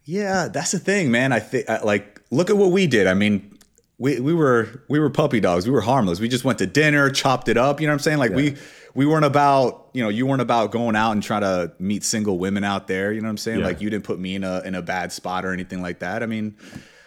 Yeah, 0.05 0.49
that's 0.49 0.73
the 0.73 0.79
thing, 0.79 1.11
man. 1.11 1.33
I 1.33 1.41
think 1.41 1.69
like 1.85 2.21
look 2.31 2.51
at 2.51 2.57
what 2.57 2.71
we 2.71 2.87
did. 2.87 3.07
I 3.07 3.15
mean, 3.15 3.59
we 3.99 4.21
we 4.21 4.35
were 4.35 4.85
we 4.89 4.99
were 4.99 5.11
puppy 5.11 5.41
dogs. 5.41 5.67
We 5.67 5.73
were 5.73 5.81
harmless. 5.81 6.21
We 6.21 6.29
just 6.29 6.45
went 6.45 6.59
to 6.59 6.67
dinner, 6.67 7.11
chopped 7.11 7.49
it 7.49 7.57
up. 7.57 7.81
You 7.81 7.87
know 7.87 7.93
what 7.93 7.95
I'm 7.95 8.01
saying? 8.01 8.19
Like 8.19 8.33
we 8.33 8.57
we 8.95 9.07
weren't 9.07 9.25
about 9.25 9.89
you 9.95 10.03
know 10.03 10.09
you 10.09 10.27
weren't 10.27 10.43
about 10.43 10.71
going 10.71 10.97
out 10.97 11.13
and 11.13 11.23
trying 11.23 11.43
to 11.43 11.73
meet 11.79 12.05
single 12.05 12.39
women 12.39 12.65
out 12.65 12.87
there. 12.87 13.13
You 13.13 13.21
know 13.21 13.27
what 13.27 13.31
I'm 13.31 13.39
saying? 13.39 13.61
Yeah. 13.61 13.67
Like 13.67 13.81
you 13.81 13.91
didn't 13.91 14.05
put 14.05 14.19
me 14.19 14.35
in 14.35 14.45
a 14.45 14.61
in 14.61 14.75
a 14.75 14.83
bad 14.83 15.13
spot 15.13 15.45
or 15.45 15.53
anything 15.53 15.81
like 15.81 16.01
that. 16.01 16.23
I 16.23 16.27
mean, 16.27 16.57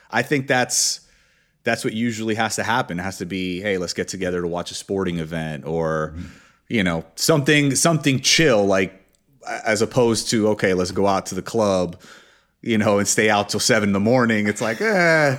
I 0.10 0.22
think 0.22 0.48
that's 0.48 1.02
that's 1.68 1.84
what 1.84 1.94
usually 1.94 2.36
has 2.36 2.56
to 2.56 2.64
happen. 2.64 3.00
It 3.00 3.04
has 3.04 3.18
to 3.20 3.26
be, 3.26 3.62
hey, 3.62 3.78
let's 3.78 3.94
get 3.94 4.08
together 4.08 4.42
to 4.42 4.48
watch 4.48 4.72
a 4.72 4.74
sporting 4.74 5.20
event 5.20 5.66
or 5.66 6.16
you 6.70 6.84
know 6.84 7.06
something 7.16 7.76
something 7.76 8.20
chill 8.20 8.66
like 8.66 9.04
as 9.66 9.82
opposed 9.82 10.30
to 10.32 10.50
okay, 10.50 10.74
let's 10.74 10.92
go 10.92 11.08
out 11.08 11.28
to 11.28 11.36
the 11.36 11.42
club 11.42 11.98
you 12.62 12.78
know, 12.78 13.00
and 13.00 13.08
stay 13.08 13.30
out 13.30 13.50
till 13.50 13.60
seven 13.60 13.90
in 13.90 13.94
the 13.94 14.00
morning. 14.00 14.48
It's 14.48 14.62
like, 14.62 14.82
eh, 14.82 15.38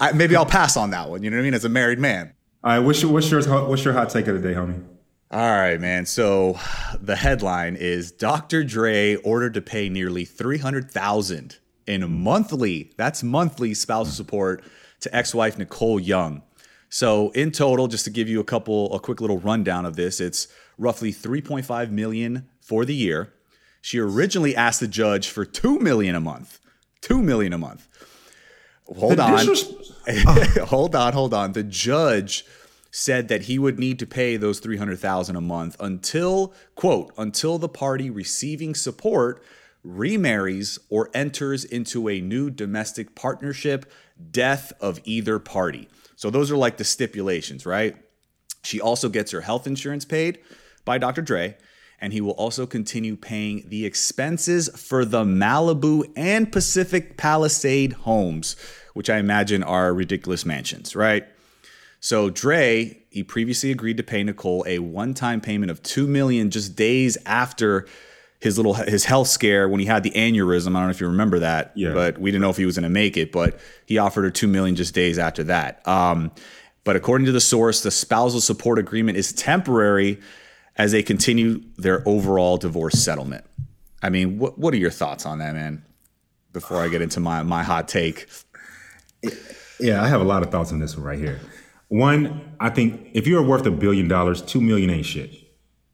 I, 0.00 0.12
maybe 0.12 0.36
I'll 0.36 0.46
pass 0.46 0.76
on 0.76 0.90
that 0.90 1.08
one. 1.08 1.22
You 1.22 1.30
know 1.30 1.36
what 1.36 1.42
I 1.42 1.44
mean? 1.44 1.54
As 1.54 1.64
a 1.64 1.68
married 1.68 1.98
man. 1.98 2.32
All 2.64 2.72
right, 2.72 2.78
what's 2.80 3.00
your 3.02 3.12
what's 3.12 3.30
your 3.30 3.42
what's 3.66 3.84
your 3.84 3.94
hot 3.94 4.10
take 4.10 4.26
of 4.26 4.40
the 4.40 4.48
day, 4.48 4.54
homie? 4.54 4.82
All 5.30 5.40
right, 5.40 5.80
man. 5.80 6.06
So 6.06 6.58
the 7.00 7.16
headline 7.16 7.76
is 7.76 8.12
Dr. 8.12 8.64
Dre 8.64 9.16
ordered 9.16 9.54
to 9.54 9.62
pay 9.62 9.88
nearly 9.88 10.24
300,000 10.24 11.58
in 11.86 12.10
monthly, 12.10 12.92
that's 12.96 13.22
monthly 13.22 13.74
spousal 13.74 14.12
support 14.12 14.64
to 15.00 15.14
ex-wife 15.14 15.58
Nicole 15.58 16.00
Young. 16.00 16.42
So 16.88 17.30
in 17.30 17.50
total, 17.50 17.88
just 17.88 18.04
to 18.04 18.10
give 18.10 18.28
you 18.28 18.40
a 18.40 18.44
couple 18.44 18.94
a 18.94 19.00
quick 19.00 19.20
little 19.20 19.38
rundown 19.38 19.84
of 19.84 19.96
this, 19.96 20.20
it's 20.20 20.48
roughly 20.78 21.12
3.5 21.12 21.90
million 21.90 22.48
for 22.60 22.84
the 22.84 22.94
year. 22.94 23.32
She 23.80 23.98
originally 23.98 24.56
asked 24.56 24.80
the 24.80 24.88
judge 24.88 25.28
for 25.28 25.44
2 25.44 25.78
million 25.78 26.14
a 26.14 26.20
month. 26.20 26.60
2 27.02 27.22
million 27.22 27.52
a 27.52 27.58
month. 27.58 27.88
Hold 28.86 29.16
The 29.18 29.22
on. 29.22 30.66
hold 30.66 30.94
on, 30.94 31.12
hold 31.12 31.34
on. 31.34 31.52
The 31.52 31.62
judge 31.62 32.44
said 32.90 33.28
that 33.28 33.42
he 33.42 33.58
would 33.58 33.78
need 33.78 33.98
to 33.98 34.06
pay 34.06 34.36
those 34.36 34.58
300,000 34.60 35.36
a 35.36 35.40
month 35.40 35.76
until 35.80 36.54
quote, 36.74 37.12
until 37.18 37.58
the 37.58 37.68
party 37.68 38.10
receiving 38.10 38.74
support 38.74 39.42
remarries 39.84 40.78
or 40.88 41.10
enters 41.14 41.64
into 41.64 42.08
a 42.08 42.20
new 42.20 42.50
domestic 42.50 43.14
partnership, 43.14 43.90
death 44.30 44.72
of 44.80 45.00
either 45.04 45.38
party. 45.38 45.88
So 46.16 46.30
those 46.30 46.50
are 46.50 46.56
like 46.56 46.76
the 46.76 46.84
stipulations, 46.84 47.66
right? 47.66 47.96
She 48.62 48.80
also 48.80 49.08
gets 49.08 49.30
her 49.30 49.42
health 49.42 49.66
insurance 49.66 50.04
paid 50.04 50.38
by 50.84 50.98
Dr. 50.98 51.22
Dre, 51.22 51.56
and 52.00 52.12
he 52.12 52.20
will 52.20 52.32
also 52.32 52.66
continue 52.66 53.16
paying 53.16 53.64
the 53.68 53.86
expenses 53.86 54.68
for 54.76 55.04
the 55.04 55.24
Malibu 55.24 56.10
and 56.16 56.50
Pacific 56.50 57.16
Palisade 57.16 57.92
homes, 57.92 58.56
which 58.94 59.08
I 59.08 59.18
imagine 59.18 59.62
are 59.62 59.94
ridiculous 59.94 60.44
mansions, 60.44 60.96
right? 60.96 61.26
So 62.00 62.30
Dre, 62.30 63.02
he 63.10 63.22
previously 63.22 63.70
agreed 63.70 63.96
to 63.96 64.02
pay 64.02 64.22
Nicole 64.22 64.64
a 64.66 64.78
one-time 64.78 65.40
payment 65.40 65.70
of 65.70 65.82
2 65.82 66.06
million 66.06 66.50
just 66.50 66.76
days 66.76 67.16
after 67.26 67.86
his 68.40 68.58
little 68.58 68.74
his 68.74 69.04
health 69.04 69.28
scare 69.28 69.68
when 69.68 69.80
he 69.80 69.86
had 69.86 70.02
the 70.02 70.10
aneurysm. 70.10 70.68
I 70.68 70.72
don't 70.80 70.84
know 70.84 70.90
if 70.90 71.00
you 71.00 71.06
remember 71.06 71.38
that, 71.40 71.72
Yeah. 71.74 71.92
but 71.92 72.18
we 72.18 72.30
didn't 72.30 72.42
know 72.42 72.50
if 72.50 72.56
he 72.56 72.66
was 72.66 72.76
going 72.76 72.82
to 72.84 72.88
make 72.90 73.16
it, 73.16 73.32
but 73.32 73.58
he 73.86 73.98
offered 73.98 74.22
her 74.24 74.30
2 74.30 74.46
million 74.46 74.76
just 74.76 74.94
days 74.94 75.18
after 75.18 75.44
that. 75.44 75.86
Um, 75.88 76.30
but 76.84 76.96
according 76.96 77.24
to 77.26 77.32
the 77.32 77.40
source, 77.40 77.82
the 77.82 77.90
spousal 77.90 78.40
support 78.40 78.78
agreement 78.78 79.18
is 79.18 79.32
temporary 79.32 80.20
as 80.76 80.92
they 80.92 81.02
continue 81.02 81.62
their 81.78 82.06
overall 82.06 82.58
divorce 82.58 83.02
settlement. 83.02 83.44
I 84.02 84.10
mean, 84.10 84.38
what 84.38 84.58
what 84.58 84.74
are 84.74 84.76
your 84.78 84.90
thoughts 84.90 85.24
on 85.26 85.38
that, 85.38 85.54
man? 85.54 85.82
Before 86.52 86.78
I 86.82 86.88
get 86.88 87.02
into 87.02 87.20
my 87.20 87.42
my 87.42 87.62
hot 87.62 87.88
take. 87.88 88.28
Yeah, 89.80 90.02
I 90.02 90.08
have 90.08 90.20
a 90.20 90.24
lot 90.24 90.42
of 90.42 90.50
thoughts 90.50 90.72
on 90.72 90.78
this 90.78 90.96
one 90.96 91.04
right 91.06 91.18
here. 91.18 91.40
One, 91.88 92.54
I 92.60 92.70
think 92.70 93.10
if 93.12 93.26
you're 93.26 93.42
worth 93.42 93.66
a 93.66 93.70
billion 93.70 94.08
dollars, 94.08 94.42
two 94.42 94.60
million 94.60 94.90
ain't 94.90 95.06
shit. 95.06 95.34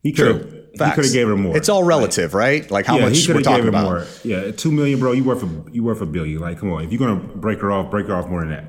He 0.03 0.13
could 0.13 0.62
Facts. 0.79 0.95
could 0.95 1.05
have 1.05 1.13
gave 1.13 1.29
her 1.29 1.37
more. 1.37 1.57
It's 1.57 1.69
all 1.69 1.85
relative, 1.85 2.35
right? 2.35 2.69
Like 2.71 2.87
how 2.87 2.97
yeah, 2.97 3.09
much 3.09 3.29
we're 3.29 3.35
have 3.35 3.43
talking 3.43 3.69
about. 3.69 3.85
more. 3.85 4.07
Yeah, 4.25 4.53
two 4.53 4.73
million, 4.73 4.99
bro. 4.99 5.13
You 5.13 5.25
worth 5.25 5.43
a 5.43 5.71
you 5.71 5.85
worth 5.85 6.01
a 6.01 6.07
billion. 6.07 6.41
Like, 6.41 6.59
come 6.59 6.73
on. 6.73 6.85
If 6.85 6.93
you're 6.93 6.99
gonna 6.99 7.21
break 7.21 7.61
her 7.61 7.71
off, 7.71 7.91
break 7.91 8.07
her 8.07 8.15
off 8.15 8.29
more 8.29 8.41
than 8.41 8.51
that. 8.51 8.65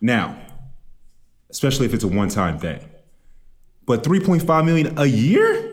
Now, 0.00 0.36
especially 1.50 1.86
if 1.86 1.94
it's 1.94 2.04
a 2.04 2.08
one 2.08 2.28
time 2.28 2.58
thing. 2.58 2.80
But 3.86 4.02
3.5 4.02 4.64
million 4.64 4.98
a 4.98 5.06
year? 5.06 5.72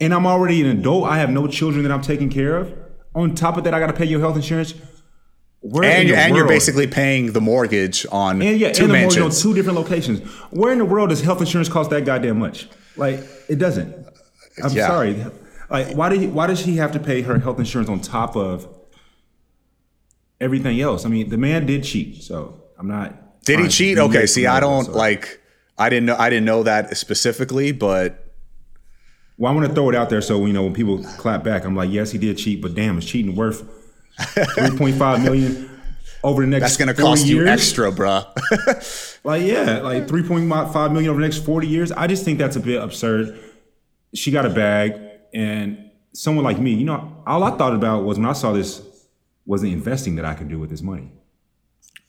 And 0.00 0.14
I'm 0.14 0.26
already 0.26 0.62
an 0.62 0.78
adult. 0.78 1.04
I 1.08 1.18
have 1.18 1.28
no 1.28 1.48
children 1.48 1.82
that 1.82 1.90
I'm 1.90 2.02
taking 2.02 2.30
care 2.30 2.56
of. 2.56 2.72
On 3.14 3.34
top 3.34 3.56
of 3.56 3.64
that, 3.64 3.74
I 3.74 3.80
got 3.80 3.88
to 3.88 3.92
pay 3.92 4.04
your 4.04 4.20
health 4.20 4.36
insurance. 4.36 4.74
Where 5.60 5.82
and, 5.82 6.08
and 6.10 6.36
you're 6.36 6.46
basically 6.46 6.86
paying 6.86 7.32
the 7.32 7.40
mortgage 7.40 8.06
on 8.12 8.40
and 8.40 8.60
yeah, 8.60 8.70
two 8.70 8.84
and 8.84 8.90
the 8.90 8.92
mansions. 8.92 9.18
mortgage 9.18 9.36
on 9.36 9.42
two 9.42 9.54
different 9.54 9.76
locations. 9.76 10.20
Where 10.52 10.72
in 10.72 10.78
the 10.78 10.84
world 10.84 11.08
does 11.08 11.20
health 11.20 11.40
insurance 11.40 11.68
cost 11.68 11.90
that 11.90 12.04
goddamn 12.04 12.38
much? 12.38 12.68
Like 12.96 13.24
it 13.48 13.56
doesn't. 13.56 14.06
I'm 14.62 14.72
yeah. 14.72 14.86
sorry. 14.86 15.24
Like 15.70 15.94
why 15.94 16.08
did 16.08 16.20
he, 16.20 16.26
why 16.26 16.46
does 16.46 16.60
she 16.60 16.76
have 16.76 16.92
to 16.92 16.98
pay 17.00 17.22
her 17.22 17.38
health 17.38 17.58
insurance 17.58 17.90
on 17.90 18.00
top 18.00 18.36
of 18.36 18.68
everything 20.40 20.80
else? 20.80 21.04
I 21.04 21.08
mean, 21.08 21.28
the 21.28 21.38
man 21.38 21.66
did 21.66 21.84
cheat, 21.84 22.22
so 22.22 22.62
I'm 22.78 22.88
not. 22.88 23.42
Did 23.44 23.60
he 23.60 23.68
cheat? 23.68 23.98
Okay, 23.98 24.26
see, 24.26 24.46
I 24.46 24.60
don't 24.60 24.84
so. 24.84 24.92
like. 24.92 25.40
I 25.76 25.88
didn't 25.88 26.06
know. 26.06 26.16
I 26.16 26.28
didn't 26.30 26.44
know 26.44 26.62
that 26.64 26.96
specifically, 26.96 27.72
but. 27.72 28.24
Well, 29.36 29.52
I 29.52 29.54
want 29.54 29.68
to 29.68 29.74
throw 29.74 29.88
it 29.88 29.94
out 29.94 30.10
there 30.10 30.20
so 30.20 30.44
you 30.46 30.52
know 30.52 30.64
when 30.64 30.74
people 30.74 31.04
clap 31.16 31.44
back, 31.44 31.64
I'm 31.64 31.76
like, 31.76 31.90
yes, 31.90 32.10
he 32.10 32.18
did 32.18 32.38
cheat, 32.38 32.60
but 32.60 32.74
damn, 32.74 32.98
is 32.98 33.04
cheating 33.04 33.36
worth 33.36 33.62
3.5 34.18 35.22
million 35.22 35.70
over 36.24 36.42
the 36.42 36.48
next? 36.48 36.62
That's 36.62 36.76
going 36.76 36.88
to 36.88 37.00
cost 37.00 37.24
years? 37.24 37.44
you 37.44 37.46
extra, 37.46 37.92
bruh. 37.92 38.26
like 39.24 39.44
yeah, 39.44 39.78
like 39.78 40.08
3.5 40.08 40.92
million 40.92 41.10
over 41.10 41.20
the 41.20 41.26
next 41.26 41.44
40 41.44 41.68
years. 41.68 41.92
I 41.92 42.08
just 42.08 42.24
think 42.24 42.38
that's 42.40 42.56
a 42.56 42.60
bit 42.60 42.82
absurd. 42.82 43.38
She 44.14 44.30
got 44.30 44.46
a 44.46 44.50
bag, 44.50 44.98
and 45.34 45.90
someone 46.12 46.44
like 46.44 46.58
me, 46.58 46.74
you 46.74 46.84
know, 46.84 47.22
all 47.26 47.44
I 47.44 47.56
thought 47.56 47.74
about 47.74 48.04
was 48.04 48.18
when 48.18 48.26
I 48.26 48.32
saw 48.32 48.52
this 48.52 48.82
was 49.46 49.62
the 49.62 49.72
investing 49.72 50.16
that 50.16 50.24
I 50.24 50.34
could 50.34 50.48
do 50.48 50.58
with 50.58 50.70
this 50.70 50.82
money. 50.82 51.10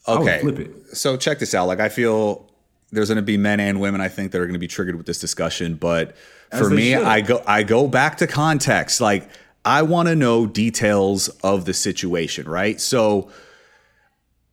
Okay, 0.07 0.39
flip 0.39 0.59
it. 0.59 0.97
So 0.97 1.17
check 1.17 1.39
this 1.39 1.53
out. 1.53 1.67
Like 1.67 1.79
I 1.79 1.89
feel 1.89 2.49
there's 2.91 3.09
going 3.09 3.17
to 3.17 3.21
be 3.21 3.37
men 3.37 3.59
and 3.59 3.79
women 3.79 4.01
I 4.01 4.07
think 4.07 4.31
that 4.31 4.41
are 4.41 4.45
going 4.45 4.53
to 4.53 4.59
be 4.59 4.67
triggered 4.67 4.95
with 4.95 5.05
this 5.05 5.19
discussion, 5.19 5.75
but 5.75 6.15
As 6.51 6.59
for 6.59 6.69
me, 6.69 6.91
should. 6.91 7.03
I 7.03 7.21
go 7.21 7.43
I 7.45 7.63
go 7.63 7.87
back 7.87 8.17
to 8.17 8.27
context. 8.27 8.99
Like 9.01 9.29
I 9.63 9.83
want 9.83 10.07
to 10.07 10.15
know 10.15 10.47
details 10.47 11.29
of 11.43 11.65
the 11.65 11.73
situation, 11.73 12.47
right? 12.47 12.79
So 12.81 13.29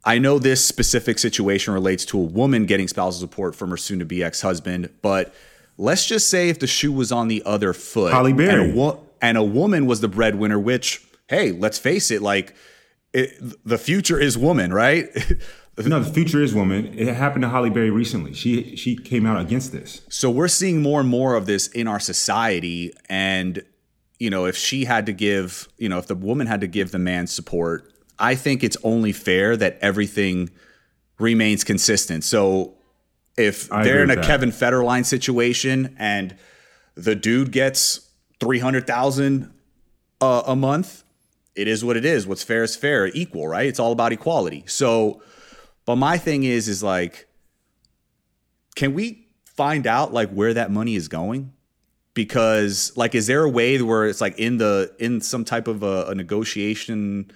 I 0.04 0.18
know 0.18 0.38
this 0.38 0.64
specific 0.64 1.18
situation 1.18 1.74
relates 1.74 2.04
to 2.06 2.18
a 2.18 2.22
woman 2.22 2.66
getting 2.66 2.86
spousal 2.86 3.20
support 3.20 3.54
from 3.54 3.70
her 3.70 3.76
soon 3.76 3.98
to 3.98 4.04
be 4.04 4.22
ex 4.22 4.40
husband, 4.40 4.90
but 5.02 5.34
let's 5.76 6.06
just 6.06 6.30
say 6.30 6.48
if 6.48 6.58
the 6.58 6.66
shoe 6.66 6.92
was 6.92 7.12
on 7.12 7.28
the 7.28 7.42
other 7.44 7.72
foot, 7.72 8.12
Halle 8.12 8.32
Berry. 8.32 8.64
And, 8.64 8.72
a, 8.72 8.74
wo- 8.74 9.06
and 9.20 9.38
a 9.38 9.42
woman 9.42 9.86
was 9.86 10.00
the 10.00 10.08
breadwinner, 10.08 10.58
which, 10.58 11.04
hey, 11.28 11.52
let's 11.52 11.78
face 11.78 12.10
it, 12.10 12.22
like 12.22 12.54
it, 13.12 13.34
the 13.64 13.78
future 13.78 14.18
is 14.20 14.36
woman, 14.36 14.72
right? 14.72 15.08
no, 15.78 16.00
the 16.00 16.12
future 16.12 16.42
is 16.42 16.54
woman. 16.54 16.98
It 16.98 17.14
happened 17.14 17.42
to 17.42 17.48
Halle 17.48 17.70
Berry 17.70 17.90
recently. 17.90 18.32
She 18.32 18.76
she 18.76 18.96
came 18.96 19.26
out 19.26 19.40
against 19.40 19.72
this. 19.72 20.02
So 20.08 20.30
we're 20.30 20.48
seeing 20.48 20.82
more 20.82 21.00
and 21.00 21.08
more 21.08 21.34
of 21.34 21.46
this 21.46 21.68
in 21.68 21.88
our 21.88 22.00
society, 22.00 22.92
and 23.08 23.62
you 24.18 24.30
know, 24.30 24.46
if 24.46 24.56
she 24.56 24.84
had 24.86 25.06
to 25.06 25.12
give, 25.12 25.68
you 25.76 25.88
know, 25.88 25.98
if 25.98 26.06
the 26.06 26.14
woman 26.14 26.46
had 26.46 26.62
to 26.62 26.66
give 26.66 26.90
the 26.90 26.98
man 26.98 27.26
support, 27.26 27.92
I 28.18 28.34
think 28.34 28.64
it's 28.64 28.76
only 28.82 29.12
fair 29.12 29.56
that 29.56 29.78
everything 29.82 30.50
remains 31.18 31.64
consistent. 31.64 32.24
So 32.24 32.75
if 33.36 33.70
I 33.72 33.84
they're 33.84 34.02
in 34.02 34.10
a 34.10 34.16
that. 34.16 34.24
Kevin 34.24 34.50
Federline 34.50 35.04
situation 35.04 35.94
and 35.98 36.36
the 36.94 37.14
dude 37.14 37.52
gets 37.52 38.10
300,000 38.40 39.52
uh, 40.20 40.42
a 40.46 40.56
month, 40.56 41.04
it 41.54 41.68
is 41.68 41.84
what 41.84 41.96
it 41.96 42.04
is. 42.04 42.26
What's 42.26 42.42
fair 42.42 42.64
is 42.64 42.76
fair, 42.76 43.08
equal, 43.08 43.48
right? 43.48 43.66
It's 43.66 43.80
all 43.80 43.92
about 43.92 44.12
equality. 44.12 44.64
So, 44.66 45.22
but 45.84 45.96
my 45.96 46.18
thing 46.18 46.44
is, 46.44 46.68
is 46.68 46.82
like, 46.82 47.28
can 48.74 48.94
we 48.94 49.26
find 49.44 49.86
out 49.86 50.12
like 50.12 50.30
where 50.30 50.54
that 50.54 50.70
money 50.70 50.96
is 50.96 51.08
going? 51.08 51.52
because 52.16 52.96
like 52.96 53.14
is 53.14 53.28
there 53.28 53.44
a 53.44 53.48
way 53.48 53.80
where 53.80 54.06
it's 54.06 54.22
like 54.22 54.36
in 54.38 54.56
the 54.56 54.92
in 54.98 55.20
some 55.20 55.44
type 55.44 55.68
of 55.68 55.82
a, 55.82 56.06
a 56.06 56.14
negotiation 56.14 57.30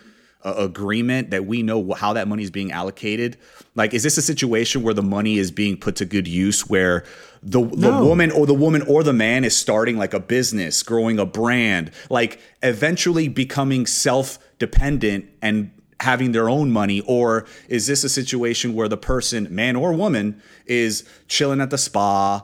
uh, 0.44 0.54
agreement 0.56 1.30
that 1.30 1.44
we 1.44 1.62
know 1.62 1.92
how 1.92 2.12
that 2.12 2.28
money 2.28 2.42
is 2.42 2.50
being 2.50 2.72
allocated 2.72 3.36
like 3.74 3.92
is 3.92 4.02
this 4.02 4.16
a 4.16 4.22
situation 4.22 4.82
where 4.82 4.94
the 4.94 5.02
money 5.02 5.38
is 5.38 5.50
being 5.50 5.76
put 5.76 5.96
to 5.96 6.04
good 6.04 6.26
use 6.26 6.68
where 6.68 7.04
the, 7.42 7.64
the 7.64 7.90
no. 7.90 8.04
woman 8.04 8.30
or 8.30 8.46
the 8.46 8.54
woman 8.54 8.82
or 8.82 9.02
the 9.02 9.12
man 9.12 9.44
is 9.44 9.56
starting 9.56 9.96
like 9.98 10.14
a 10.14 10.20
business 10.20 10.82
growing 10.82 11.18
a 11.18 11.26
brand 11.26 11.90
like 12.08 12.40
eventually 12.62 13.28
becoming 13.28 13.86
self-dependent 13.86 15.26
and 15.42 15.70
having 16.00 16.32
their 16.32 16.48
own 16.48 16.70
money 16.70 17.02
or 17.02 17.46
is 17.68 17.86
this 17.86 18.04
a 18.04 18.08
situation 18.08 18.74
where 18.74 18.88
the 18.88 18.96
person 18.96 19.46
man 19.54 19.76
or 19.76 19.92
woman 19.92 20.40
is 20.66 21.04
chilling 21.28 21.60
at 21.60 21.70
the 21.70 21.78
spa 21.78 22.42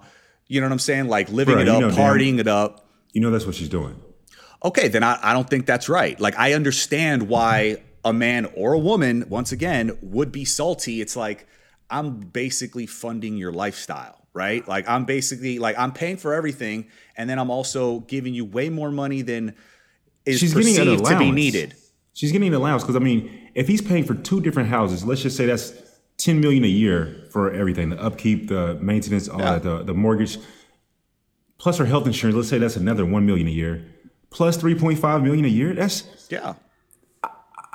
you 0.49 0.61
know 0.61 0.67
what 0.67 0.73
I'm 0.73 0.79
saying? 0.79 1.09
Like 1.09 1.31
living 1.31 1.59
it 1.59 1.69
up, 1.69 1.81
know, 1.81 1.91
partying 1.91 2.37
Dan, 2.37 2.41
it 2.41 2.49
up. 2.49 2.87
You 3.13 3.21
know 3.21 3.31
that's 3.31 3.47
what 3.47 3.55
she's 3.55 3.69
doing. 3.69 4.01
Okay, 4.65 4.89
then 4.89 5.03
I, 5.03 5.19
I 5.23 5.33
don't 5.33 5.49
think 5.49 5.67
that's 5.67 5.89
right. 5.89 6.19
Like 6.19 6.39
I 6.39 6.53
understand 6.55 7.29
why 7.29 7.83
a 8.07 8.13
man 8.13 8.47
or 8.55 8.73
a 8.73 8.79
woman, 8.79 9.25
once 9.29 9.51
again, 9.51 9.99
would 10.01 10.31
be 10.31 10.45
salty. 10.45 11.01
It's 11.01 11.17
like 11.17 11.47
I'm 11.91 12.21
basically 12.21 12.87
funding 12.87 13.37
your 13.37 13.53
lifestyle, 13.53 14.27
right? 14.33 14.67
Like 14.67 14.89
I'm 14.89 15.05
basically 15.05 15.59
like 15.59 15.77
I'm 15.77 15.93
paying 15.93 16.17
for 16.17 16.33
everything, 16.33 16.87
and 17.17 17.29
then 17.29 17.39
I'm 17.41 17.51
also 17.51 18.01
giving 18.01 18.33
you 18.33 18.45
way 18.45 18.71
more 18.71 18.93
money 18.93 19.23
than 19.23 19.57
is 20.25 20.39
She's 20.39 20.55
perceived 20.55 21.05
to 21.05 21.19
be 21.19 21.33
needed. 21.33 21.75
She's 22.13 22.31
getting 22.31 22.49
an 22.49 22.55
allowance 22.55 22.85
because 22.85 22.97
I 22.97 23.01
mean, 23.01 23.51
if 23.55 23.67
he's 23.67 23.83
paying 23.83 24.05
for 24.05 24.15
two 24.15 24.41
different 24.41 24.69
houses, 24.69 25.05
let's 25.05 25.21
just 25.21 25.37
say 25.37 25.47
that's 25.47 25.73
10 26.19 26.41
million 26.41 26.65
a 26.65 26.69
year 26.69 27.27
for 27.31 27.53
everything 27.53 27.91
the 27.91 28.03
upkeep 28.03 28.49
the 28.49 28.75
maintenance 28.81 29.29
all 29.29 29.39
yeah. 29.39 29.59
that 29.59 29.63
the, 29.65 29.83
the 29.83 29.93
mortgage 29.93 30.39
plus 31.59 31.77
her 31.77 31.85
health 31.85 32.07
insurance 32.07 32.35
let's 32.35 32.49
say 32.49 32.57
that's 32.57 32.77
another 32.77 33.05
1 33.05 33.27
million 33.27 33.47
a 33.47 33.51
year 33.51 33.85
plus 34.31 34.57
3.5 34.57 35.23
million 35.23 35.45
a 35.45 35.49
year 35.49 35.75
that's 35.75 36.27
yeah 36.31 36.55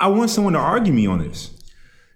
I, 0.06 0.08
want 0.08 0.30
someone 0.30 0.54
to 0.54 0.60
argue 0.60 0.94
me 0.94 1.08
on 1.08 1.20
this 1.20 1.52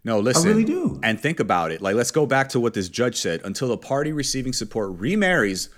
no, 0.06 0.20
listen. 0.20 0.46
I 0.46 0.52
really 0.52 0.64
do. 0.64 1.00
And 1.02 1.20
think 1.20 1.40
about 1.40 1.72
it. 1.72 1.82
Like, 1.82 1.96
let's 1.96 2.12
go 2.12 2.28
back 2.28 2.50
to 2.50 2.60
what 2.60 2.76
this 2.76 2.90
judge 2.90 3.18
said. 3.18 3.42
Until 3.44 3.68
the 3.68 3.78
party 3.78 4.12
receiving 4.12 4.54
support 4.54 5.00
remarries, 5.00 5.70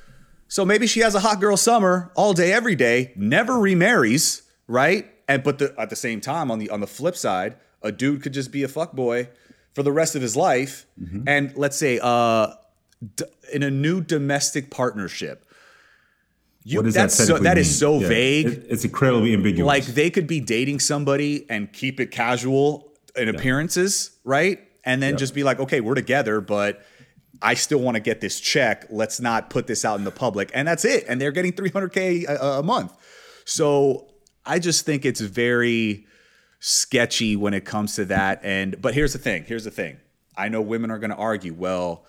so 0.49 0.65
maybe 0.65 0.85
she 0.85 0.99
has 0.99 1.15
a 1.15 1.21
hot 1.21 1.39
girl 1.39 1.55
summer 1.55 2.11
all 2.13 2.33
day, 2.33 2.51
every 2.51 2.75
day, 2.75 3.13
never 3.15 3.57
remarries, 3.57 4.43
right? 4.67 5.09
And 5.29 5.43
but 5.43 5.59
the, 5.59 5.73
at 5.79 5.89
the 5.89 5.95
same 5.95 6.19
time, 6.19 6.51
on 6.51 6.59
the 6.59 6.69
on 6.69 6.81
the 6.81 6.87
flip 6.87 7.15
side, 7.15 7.55
a 7.81 7.91
dude 7.91 8.21
could 8.21 8.33
just 8.33 8.51
be 8.51 8.63
a 8.63 8.67
fuck 8.67 8.91
boy 8.93 9.29
for 9.73 9.81
the 9.81 9.93
rest 9.93 10.15
of 10.15 10.21
his 10.21 10.35
life, 10.35 10.85
mm-hmm. 11.01 11.23
and 11.25 11.55
let's 11.55 11.77
say 11.77 11.99
uh, 12.01 12.47
d- 13.15 13.25
in 13.53 13.63
a 13.63 13.71
new 13.71 14.01
domestic 14.01 14.69
partnership. 14.69 15.45
You, 16.69 16.79
what 16.79 16.83
does 16.83 16.95
that's 16.95 17.17
that 17.17 17.27
so, 17.27 17.37
that 17.37 17.57
is 17.57 17.79
so 17.79 17.97
yeah. 18.01 18.07
vague. 18.09 18.47
It, 18.47 18.65
it's 18.67 18.83
incredibly 18.83 19.33
ambiguous. 19.33 19.65
Like 19.65 19.85
they 19.85 20.09
could 20.09 20.27
be 20.27 20.41
dating 20.41 20.81
somebody 20.81 21.49
and 21.49 21.71
keep 21.71 22.01
it 22.01 22.11
casual 22.11 22.91
in 23.15 23.29
yeah. 23.29 23.33
appearances, 23.33 24.11
right? 24.25 24.59
And 24.83 25.01
then 25.01 25.13
yeah. 25.13 25.17
just 25.17 25.33
be 25.33 25.45
like, 25.45 25.61
okay, 25.61 25.79
we're 25.79 25.95
together, 25.95 26.41
but 26.41 26.85
I 27.41 27.53
still 27.53 27.79
want 27.79 27.95
to 27.95 28.01
get 28.01 28.19
this 28.19 28.41
check. 28.41 28.85
Let's 28.89 29.21
not 29.21 29.49
put 29.49 29.65
this 29.65 29.85
out 29.85 29.97
in 29.97 30.03
the 30.03 30.11
public. 30.11 30.51
And 30.53 30.67
that's 30.67 30.83
it. 30.83 31.05
And 31.07 31.21
they're 31.21 31.31
getting 31.31 31.53
300K 31.53 32.27
a, 32.27 32.59
a 32.59 32.63
month. 32.63 32.91
So 33.45 34.09
I 34.45 34.59
just 34.59 34.85
think 34.85 35.05
it's 35.05 35.21
very 35.21 36.05
sketchy 36.59 37.37
when 37.37 37.53
it 37.53 37.63
comes 37.63 37.95
to 37.95 38.03
that. 38.05 38.41
And 38.43 38.81
but 38.81 38.93
here's 38.93 39.13
the 39.13 39.19
thing. 39.19 39.45
Here's 39.47 39.63
the 39.63 39.71
thing. 39.71 39.99
I 40.35 40.49
know 40.49 40.61
women 40.61 40.91
are 40.91 40.99
going 40.99 41.11
to 41.11 41.15
argue. 41.15 41.53
Well, 41.53 42.05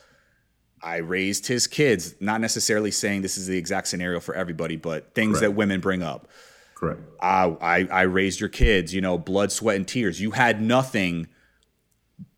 I 0.83 0.97
raised 0.97 1.47
his 1.47 1.67
kids. 1.67 2.15
Not 2.21 2.41
necessarily 2.41 2.91
saying 2.91 3.23
this 3.23 3.37
is 3.37 3.47
the 3.47 3.57
exact 3.57 3.89
scenario 3.89 4.21
for 4.21 4.35
everybody, 4.35 4.77
but 4.77 5.15
things 5.15 5.39
Correct. 5.39 5.41
that 5.43 5.51
women 5.53 5.81
bring 5.81 6.03
up. 6.03 6.29
Correct. 6.75 7.01
I, 7.21 7.57
I 7.61 7.89
I 7.91 8.03
raised 8.03 8.39
your 8.39 8.49
kids. 8.49 8.95
You 8.95 9.01
know, 9.01 9.19
blood, 9.19 9.51
sweat, 9.51 9.77
and 9.77 9.87
tears. 9.87 10.21
You 10.21 10.31
had 10.31 10.63
nothing 10.63 11.27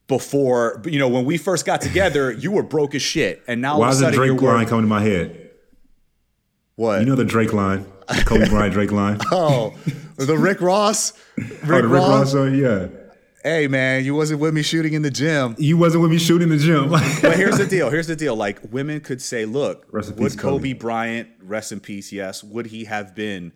before. 0.06 0.80
You 0.87 0.99
know, 0.99 1.09
when 1.09 1.26
we 1.26 1.37
first 1.37 1.66
got 1.66 1.80
together, 1.82 2.32
you 2.38 2.50
were 2.50 2.62
broke 2.62 2.94
as 2.94 3.02
shit, 3.02 3.42
and 3.47 3.61
now 3.61 3.78
why 3.78 3.87
all 3.87 3.92
is 3.92 4.00
the 4.00 4.11
Drake 4.11 4.40
line 4.40 4.66
coming 4.66 4.85
to 4.85 4.88
my 4.88 5.02
head? 5.02 5.50
What? 6.76 7.00
You 7.00 7.06
know 7.06 7.16
the 7.16 7.25
Drake 7.26 7.52
line, 7.52 7.85
the 8.09 8.23
Kobe 8.25 8.49
Bryant 8.49 8.73
Drake 8.73 8.92
line. 8.92 9.18
oh, 9.32 9.76
the 10.16 10.38
Rick 10.38 10.62
Ross. 10.62 11.12
Rick, 11.37 11.49
oh, 11.50 11.66
the 11.66 11.88
Rick 11.88 12.02
Ross. 12.02 12.35
Ross 12.35 12.52
yeah. 12.54 12.88
Hey 13.42 13.68
man, 13.68 14.04
you 14.04 14.14
wasn't 14.14 14.40
with 14.40 14.52
me 14.52 14.62
shooting 14.62 14.92
in 14.92 15.00
the 15.00 15.11
gym. 15.11 15.54
You 15.59 15.78
wasn't 15.78 16.02
with 16.02 16.11
me 16.11 16.18
shooting 16.18 16.50
in 16.50 16.59
the 16.59 16.62
gym. 16.62 16.90
but 17.23 17.37
here's 17.37 17.56
the 17.56 17.66
deal. 17.66 17.88
Here's 17.88 18.06
the 18.06 18.16
deal. 18.16 18.37
Like 18.37 18.61
women 18.70 19.00
could 19.00 19.23
say, 19.23 19.47
"Look, 19.47 19.90
would 19.92 20.04
Kobe, 20.04 20.37
Kobe 20.37 20.73
Bryant, 20.75 21.30
rest 21.42 21.73
in 21.73 21.80
peace, 21.80 22.12
yes, 22.12 22.44
would 22.44 22.66
he 22.66 22.85
have 22.85 23.14
been 23.14 23.52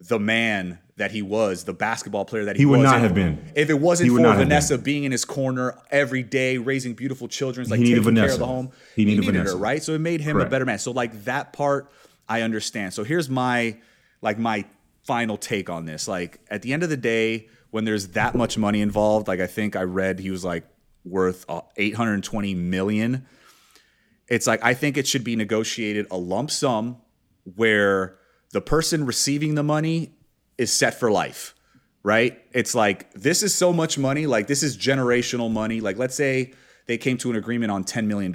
the 0.00 0.18
man 0.18 0.80
that 0.96 1.10
he 1.10 1.22
was, 1.22 1.64
the 1.64 1.72
basketball 1.72 2.24
player 2.24 2.44
that 2.44 2.56
he, 2.56 2.62
he 2.62 2.66
would 2.66 2.80
was. 2.80 2.84
not 2.84 2.96
if, 2.96 3.02
have 3.02 3.14
been. 3.14 3.52
If 3.54 3.70
it 3.70 3.74
wasn't 3.74 4.10
for 4.10 4.34
Vanessa 4.34 4.78
being 4.78 5.04
in 5.04 5.12
his 5.12 5.24
corner 5.24 5.78
every 5.90 6.22
day, 6.22 6.58
raising 6.58 6.94
beautiful 6.94 7.28
children, 7.28 7.68
like 7.68 7.80
taking 7.80 8.02
Vanessa. 8.02 8.26
care 8.26 8.34
of 8.34 8.38
the 8.40 8.46
home, 8.46 8.70
he 8.94 9.04
needed, 9.04 9.24
he 9.24 9.30
needed 9.30 9.46
her, 9.46 9.56
right? 9.56 9.82
So 9.82 9.94
it 9.94 10.00
made 10.00 10.20
him 10.20 10.36
Correct. 10.36 10.48
a 10.48 10.50
better 10.50 10.64
man. 10.64 10.78
So 10.78 10.92
like 10.92 11.24
that 11.24 11.52
part, 11.52 11.90
I 12.28 12.42
understand. 12.42 12.94
So 12.94 13.04
here's 13.04 13.28
my 13.28 13.76
like 14.22 14.38
my 14.38 14.64
final 15.02 15.36
take 15.36 15.68
on 15.68 15.84
this. 15.84 16.06
Like 16.06 16.40
at 16.48 16.62
the 16.62 16.72
end 16.72 16.82
of 16.82 16.90
the 16.90 16.96
day, 16.96 17.48
when 17.74 17.84
there's 17.84 18.06
that 18.10 18.36
much 18.36 18.56
money 18.56 18.80
involved, 18.80 19.26
like 19.26 19.40
I 19.40 19.48
think 19.48 19.74
I 19.74 19.82
read 19.82 20.20
he 20.20 20.30
was 20.30 20.44
like 20.44 20.64
worth 21.04 21.44
uh, 21.48 21.62
820 21.76 22.54
million. 22.54 23.26
it's 24.28 24.46
like 24.46 24.62
I 24.62 24.74
think 24.74 24.96
it 24.96 25.08
should 25.08 25.24
be 25.24 25.34
negotiated 25.34 26.06
a 26.12 26.16
lump 26.16 26.52
sum 26.52 26.98
where 27.56 28.16
the 28.52 28.60
person 28.60 29.04
receiving 29.04 29.56
the 29.56 29.64
money 29.64 30.12
is 30.56 30.72
set 30.72 31.00
for 31.00 31.10
life, 31.10 31.56
right? 32.04 32.40
It's 32.52 32.76
like 32.76 33.12
this 33.14 33.42
is 33.42 33.52
so 33.52 33.72
much 33.72 33.98
money, 33.98 34.28
like 34.28 34.46
this 34.46 34.62
is 34.62 34.78
generational 34.78 35.50
money. 35.50 35.80
Like 35.80 35.98
let's 35.98 36.14
say 36.14 36.52
they 36.86 36.96
came 36.96 37.18
to 37.18 37.30
an 37.30 37.36
agreement 37.36 37.72
on 37.72 37.82
$10 37.82 38.06
million. 38.06 38.32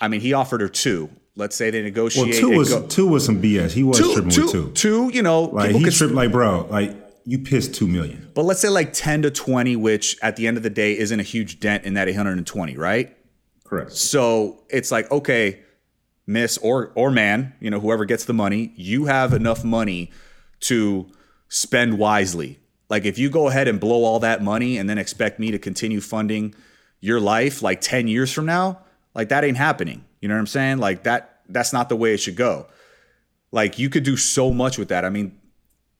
I 0.00 0.08
mean, 0.08 0.22
he 0.22 0.32
offered 0.32 0.62
her 0.62 0.70
two. 0.70 1.10
Let's 1.36 1.56
say 1.56 1.70
they 1.70 1.82
negotiate. 1.82 2.28
Well, 2.30 2.38
two 2.40 2.50
was 2.56 2.68
go- 2.70 2.86
two 2.86 3.06
was 3.08 3.24
some 3.24 3.42
BS. 3.42 3.72
He 3.72 3.82
was 3.82 3.98
two, 3.98 4.12
tripping 4.14 4.30
two, 4.30 4.42
with 4.42 4.52
two. 4.52 4.70
two, 4.72 5.10
you 5.12 5.22
know, 5.22 5.42
Like 5.44 5.72
he 5.74 5.82
could- 5.82 5.92
tripped 5.92 6.14
like 6.14 6.30
bro, 6.30 6.66
like 6.70 6.94
you 7.24 7.38
pissed 7.40 7.74
two 7.74 7.88
million. 7.88 8.28
but 8.34 8.44
let's 8.44 8.60
say 8.60 8.68
like 8.68 8.92
10 8.92 9.22
to 9.22 9.30
20, 9.30 9.74
which 9.76 10.16
at 10.22 10.36
the 10.36 10.46
end 10.46 10.56
of 10.56 10.62
the 10.62 10.70
day 10.70 10.96
isn't 10.96 11.18
a 11.18 11.22
huge 11.24 11.58
dent 11.58 11.84
in 11.84 11.94
that 11.94 12.08
820, 12.08 12.76
right? 12.76 13.16
Correct. 13.64 13.92
So 13.92 14.62
it's 14.68 14.92
like, 14.92 15.10
okay, 15.10 15.60
miss 16.26 16.56
or 16.58 16.92
or 16.94 17.10
man, 17.10 17.54
you 17.60 17.70
know, 17.70 17.80
whoever 17.80 18.04
gets 18.04 18.24
the 18.26 18.32
money, 18.34 18.72
you 18.76 19.06
have 19.06 19.32
enough 19.32 19.64
money 19.64 20.12
to 20.60 21.06
spend 21.48 21.98
wisely. 21.98 22.60
Like 22.88 23.04
if 23.06 23.18
you 23.18 23.28
go 23.30 23.48
ahead 23.48 23.66
and 23.66 23.80
blow 23.80 24.04
all 24.04 24.20
that 24.20 24.42
money 24.42 24.76
and 24.78 24.88
then 24.88 24.98
expect 24.98 25.40
me 25.40 25.50
to 25.50 25.58
continue 25.58 26.00
funding 26.00 26.54
your 27.00 27.18
life 27.20 27.60
like 27.62 27.80
10 27.80 28.06
years 28.06 28.32
from 28.32 28.46
now, 28.46 28.80
like 29.14 29.30
that 29.30 29.42
ain't 29.44 29.56
happening. 29.56 30.04
You 30.24 30.28
know 30.28 30.36
what 30.36 30.40
I'm 30.40 30.46
saying? 30.46 30.78
Like 30.78 31.02
that 31.02 31.40
that's 31.50 31.74
not 31.74 31.90
the 31.90 31.96
way 31.96 32.14
it 32.14 32.16
should 32.16 32.34
go. 32.34 32.66
Like 33.52 33.78
you 33.78 33.90
could 33.90 34.04
do 34.04 34.16
so 34.16 34.54
much 34.54 34.78
with 34.78 34.88
that. 34.88 35.04
I 35.04 35.10
mean, 35.10 35.38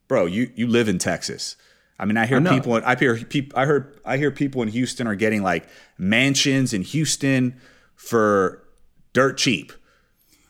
bro, 0.08 0.24
you 0.24 0.50
you 0.54 0.66
live 0.66 0.88
in 0.88 0.96
Texas. 0.96 1.56
I 1.98 2.06
mean, 2.06 2.16
I 2.16 2.24
hear 2.24 2.38
I 2.38 2.48
people. 2.48 2.72
I 2.72 2.94
hear 2.94 3.18
people. 3.18 3.58
I 3.58 3.66
heard. 3.66 4.00
I 4.02 4.16
hear 4.16 4.30
people 4.30 4.62
in 4.62 4.68
Houston 4.68 5.06
are 5.06 5.14
getting 5.14 5.42
like 5.42 5.68
mansions 5.98 6.72
in 6.72 6.80
Houston 6.80 7.60
for 7.96 8.64
dirt 9.12 9.36
cheap. 9.36 9.74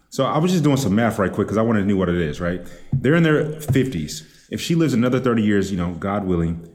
So 0.09 0.25
I 0.25 0.39
was 0.39 0.53
just 0.53 0.63
doing 0.63 0.77
some 0.77 0.95
math 0.95 1.19
right 1.19 1.33
quick 1.33 1.49
because 1.49 1.59
I 1.59 1.63
wanted 1.63 1.81
to 1.81 1.87
know 1.87 1.97
what 1.97 2.09
it 2.09 2.15
is, 2.15 2.41
right? 2.41 2.65
They're 2.93 3.17
in 3.17 3.25
their 3.25 3.45
50s. 3.55 4.47
If 4.53 4.61
she 4.61 4.77
lives 4.77 4.95
another 4.95 5.19
30 5.19 5.43
years, 5.43 5.73
you 5.73 5.77
know, 5.77 5.95
God 5.95 6.27
willing, 6.27 6.73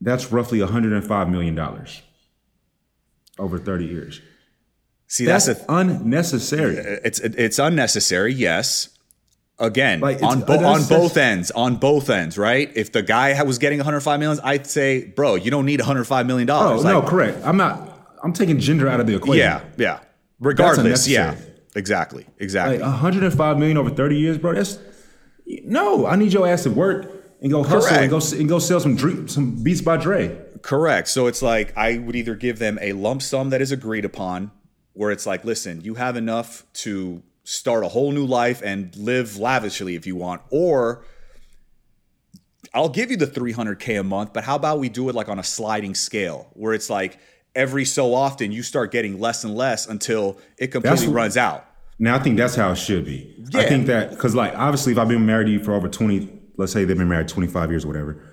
that's 0.00 0.32
roughly 0.32 0.60
$105 0.60 1.28
million 1.28 1.58
over 3.38 3.58
30 3.58 3.84
years. 3.84 4.22
See, 5.12 5.26
that's, 5.26 5.44
That's, 5.44 5.60
a. 5.60 5.64
unnecessary. 5.68 6.76
It's 7.04 7.20
it's 7.20 7.58
unnecessary. 7.58 8.32
Yes. 8.32 8.88
Again, 9.58 10.00
Like, 10.00 10.22
on 10.22 10.40
bo- 10.40 10.64
on 10.64 10.84
both 10.88 11.18
ends, 11.18 11.50
on 11.50 11.76
both 11.76 12.08
ends, 12.08 12.38
right? 12.38 12.72
If 12.74 12.92
the 12.92 13.02
guy 13.02 13.40
was 13.42 13.58
getting 13.58 13.78
105 13.78 14.18
million, 14.18 14.40
I'd 14.42 14.66
say, 14.66 15.04
bro, 15.04 15.34
you 15.34 15.50
don't 15.50 15.66
need 15.66 15.80
105 15.80 16.26
million 16.26 16.46
dollars. 16.46 16.82
Oh 16.82 16.88
no, 16.88 17.02
correct. 17.02 17.40
I'm 17.44 17.58
not, 17.58 17.90
I'm 18.24 18.32
taking 18.32 18.58
gender 18.58 18.88
out 18.88 19.00
of 19.00 19.06
the 19.06 19.14
equation. 19.14 19.40
yeah, 19.46 19.60
yeah. 19.76 19.98
Regardless, 20.40 21.06
yeah, 21.06 21.36
exactly, 21.76 22.24
exactly. 22.38 22.78
Like 22.78 22.90
105 22.90 23.58
million 23.58 23.76
over 23.76 23.90
30 23.90 24.16
years, 24.16 24.38
bro. 24.38 24.54
That's 24.54 24.78
no. 25.46 26.06
I 26.06 26.16
need 26.16 26.32
your 26.32 26.48
ass 26.48 26.62
to 26.62 26.70
work 26.70 27.06
and 27.42 27.52
go 27.52 27.62
hustle 27.62 27.98
and 27.98 28.08
go 28.10 28.18
and 28.34 28.48
go 28.48 28.58
sell 28.58 28.80
some 28.80 28.96
drink, 28.96 29.28
some 29.28 29.62
Beats 29.62 29.82
by 29.82 29.98
Dre. 29.98 30.40
Correct. 30.62 31.08
So 31.08 31.26
it's 31.26 31.42
like 31.42 31.76
I 31.76 31.98
would 31.98 32.16
either 32.16 32.34
give 32.34 32.58
them 32.58 32.78
a 32.80 32.94
lump 32.94 33.20
sum 33.20 33.50
that 33.50 33.60
is 33.60 33.72
agreed 33.72 34.06
upon, 34.06 34.50
where 34.94 35.10
it's 35.10 35.26
like, 35.26 35.44
listen, 35.44 35.80
you 35.80 35.94
have 35.94 36.16
enough 36.16 36.64
to 36.74 37.22
start 37.44 37.84
a 37.84 37.88
whole 37.88 38.12
new 38.12 38.24
life 38.24 38.62
and 38.64 38.94
live 38.96 39.36
lavishly 39.36 39.94
if 39.96 40.06
you 40.06 40.16
want, 40.16 40.42
or 40.50 41.04
I'll 42.74 42.88
give 42.88 43.10
you 43.10 43.16
the 43.16 43.26
300K 43.26 44.00
a 44.00 44.02
month, 44.02 44.32
but 44.32 44.44
how 44.44 44.56
about 44.56 44.78
we 44.78 44.88
do 44.88 45.08
it 45.08 45.14
like 45.14 45.28
on 45.28 45.38
a 45.38 45.42
sliding 45.42 45.94
scale 45.94 46.48
where 46.54 46.72
it's 46.72 46.88
like 46.88 47.18
every 47.54 47.84
so 47.84 48.14
often 48.14 48.52
you 48.52 48.62
start 48.62 48.92
getting 48.92 49.20
less 49.20 49.44
and 49.44 49.54
less 49.54 49.86
until 49.86 50.38
it 50.56 50.68
completely 50.68 50.98
That's- 50.98 51.14
runs 51.14 51.36
out. 51.36 51.66
Now 51.98 52.16
I 52.16 52.18
think 52.18 52.36
that's 52.36 52.56
how 52.56 52.72
it 52.72 52.76
should 52.76 53.04
be. 53.04 53.32
I 53.54 53.64
think 53.64 53.86
that 53.86 54.10
because 54.10 54.34
like 54.34 54.54
obviously 54.56 54.92
if 54.92 54.98
I've 54.98 55.08
been 55.08 55.26
married 55.26 55.44
to 55.44 55.52
you 55.52 55.62
for 55.62 55.72
over 55.74 55.88
20, 55.88 56.40
let's 56.56 56.72
say 56.72 56.84
they've 56.84 56.98
been 56.98 57.08
married 57.08 57.28
25 57.28 57.70
years 57.70 57.84
or 57.84 57.88
whatever, 57.88 58.24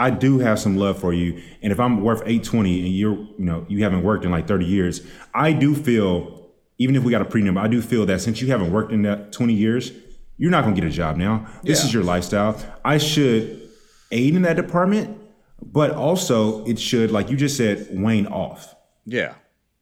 I 0.00 0.10
do 0.10 0.38
have 0.38 0.58
some 0.58 0.76
love 0.76 0.98
for 0.98 1.12
you. 1.12 1.42
And 1.62 1.72
if 1.72 1.78
I'm 1.78 2.00
worth 2.02 2.20
820 2.22 2.80
and 2.86 2.88
you're, 2.96 3.12
you 3.14 3.34
know, 3.38 3.66
you 3.68 3.82
haven't 3.84 4.02
worked 4.02 4.24
in 4.24 4.30
like 4.30 4.48
30 4.48 4.64
years, 4.64 5.02
I 5.34 5.52
do 5.52 5.74
feel, 5.74 6.48
even 6.78 6.96
if 6.96 7.04
we 7.04 7.10
got 7.10 7.20
a 7.20 7.26
prenup, 7.26 7.58
I 7.58 7.68
do 7.68 7.82
feel 7.82 8.06
that 8.06 8.20
since 8.22 8.40
you 8.40 8.48
haven't 8.48 8.72
worked 8.72 8.92
in 8.92 9.02
that 9.02 9.32
20 9.32 9.52
years, 9.52 9.92
you're 10.38 10.50
not 10.50 10.64
gonna 10.64 10.74
get 10.74 10.84
a 10.84 10.90
job 10.90 11.16
now. 11.18 11.46
This 11.62 11.80
Yeah. 11.80 11.86
is 11.88 11.94
your 11.94 12.02
lifestyle. 12.02 12.56
I 12.82 12.96
should 12.96 13.60
aid 14.10 14.34
in 14.34 14.42
that 14.42 14.56
department, 14.56 15.18
but 15.62 15.90
also 15.90 16.64
it 16.64 16.78
should, 16.78 17.10
like 17.10 17.30
you 17.30 17.36
just 17.36 17.56
said, 17.58 17.88
wane 17.92 18.26
off. 18.26 18.74
Yeah. 19.04 19.34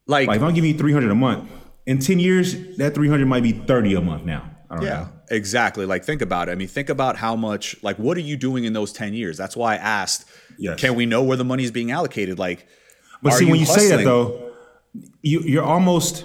Like, 0.08 0.26
Like 0.26 0.38
if 0.38 0.42
I'm 0.42 0.52
giving 0.54 0.72
you 0.72 0.76
300 0.78 1.10
a 1.12 1.14
month, 1.14 1.48
in 1.86 1.98
10 2.00 2.18
years, 2.18 2.56
that 2.78 2.94
300 2.94 3.26
might 3.28 3.42
be 3.44 3.52
30 3.52 3.94
a 3.94 4.00
month 4.00 4.24
now. 4.24 4.50
I 4.68 4.74
don't 4.74 4.84
Yeah, 4.84 4.90
know. 4.94 5.08
Exactly. 5.30 5.86
Like 5.86 6.04
think 6.04 6.22
about 6.22 6.48
it. 6.48 6.52
I 6.52 6.54
mean, 6.54 6.68
think 6.68 6.88
about 6.88 7.16
how 7.16 7.36
much 7.36 7.76
like 7.82 7.96
what 7.98 8.16
are 8.16 8.20
you 8.20 8.36
doing 8.36 8.64
in 8.64 8.72
those 8.72 8.92
10 8.92 9.14
years? 9.14 9.36
That's 9.36 9.56
why 9.56 9.74
I 9.74 9.76
asked, 9.76 10.26
Yes. 10.58 10.80
can 10.80 10.94
we 10.94 11.06
know 11.06 11.22
where 11.22 11.36
the 11.36 11.44
money 11.44 11.64
is 11.64 11.70
being 11.70 11.90
allocated? 11.90 12.38
Like 12.38 12.66
But 13.22 13.34
see, 13.34 13.44
when 13.46 13.60
you 13.60 13.66
say 13.66 13.88
that 13.96 14.04
though, 14.04 14.52
you, 15.22 15.40
you're 15.40 15.64
almost 15.64 16.24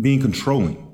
being 0.00 0.20
controlling. 0.20 0.88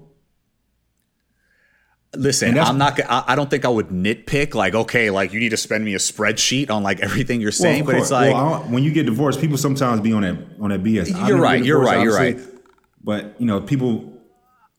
Listen, 2.16 2.58
I'm 2.58 2.78
not 2.78 2.96
gonna- 2.96 3.08
I 3.10 3.32
I 3.32 3.34
don't 3.36 3.50
think 3.50 3.66
I 3.66 3.68
would 3.68 3.88
nitpick 3.88 4.54
like 4.54 4.74
okay, 4.74 5.10
like 5.10 5.32
you 5.34 5.40
need 5.40 5.50
to 5.50 5.58
spend 5.58 5.84
me 5.84 5.94
a 5.94 5.98
spreadsheet 5.98 6.70
on 6.70 6.82
like 6.82 7.00
everything 7.00 7.40
you're 7.40 7.52
saying, 7.52 7.82
of 7.82 7.86
but 7.86 7.96
it's 7.96 8.10
like 8.10 8.32
Well, 8.32 8.60
when 8.68 8.82
you 8.82 8.90
get 8.92 9.04
divorced, 9.06 9.40
people 9.40 9.58
sometimes 9.58 10.00
be 10.00 10.12
on 10.14 10.22
that 10.22 10.36
on 10.58 10.70
that 10.70 10.82
BS. 10.82 11.08
You're 11.28 11.36
right, 11.36 11.58
get 11.58 11.66
you're 11.66 11.80
right, 11.80 12.02
you're 12.02 12.14
right. 12.16 12.38
But 13.04 13.38
you 13.38 13.46
know, 13.46 13.60
people 13.60 14.14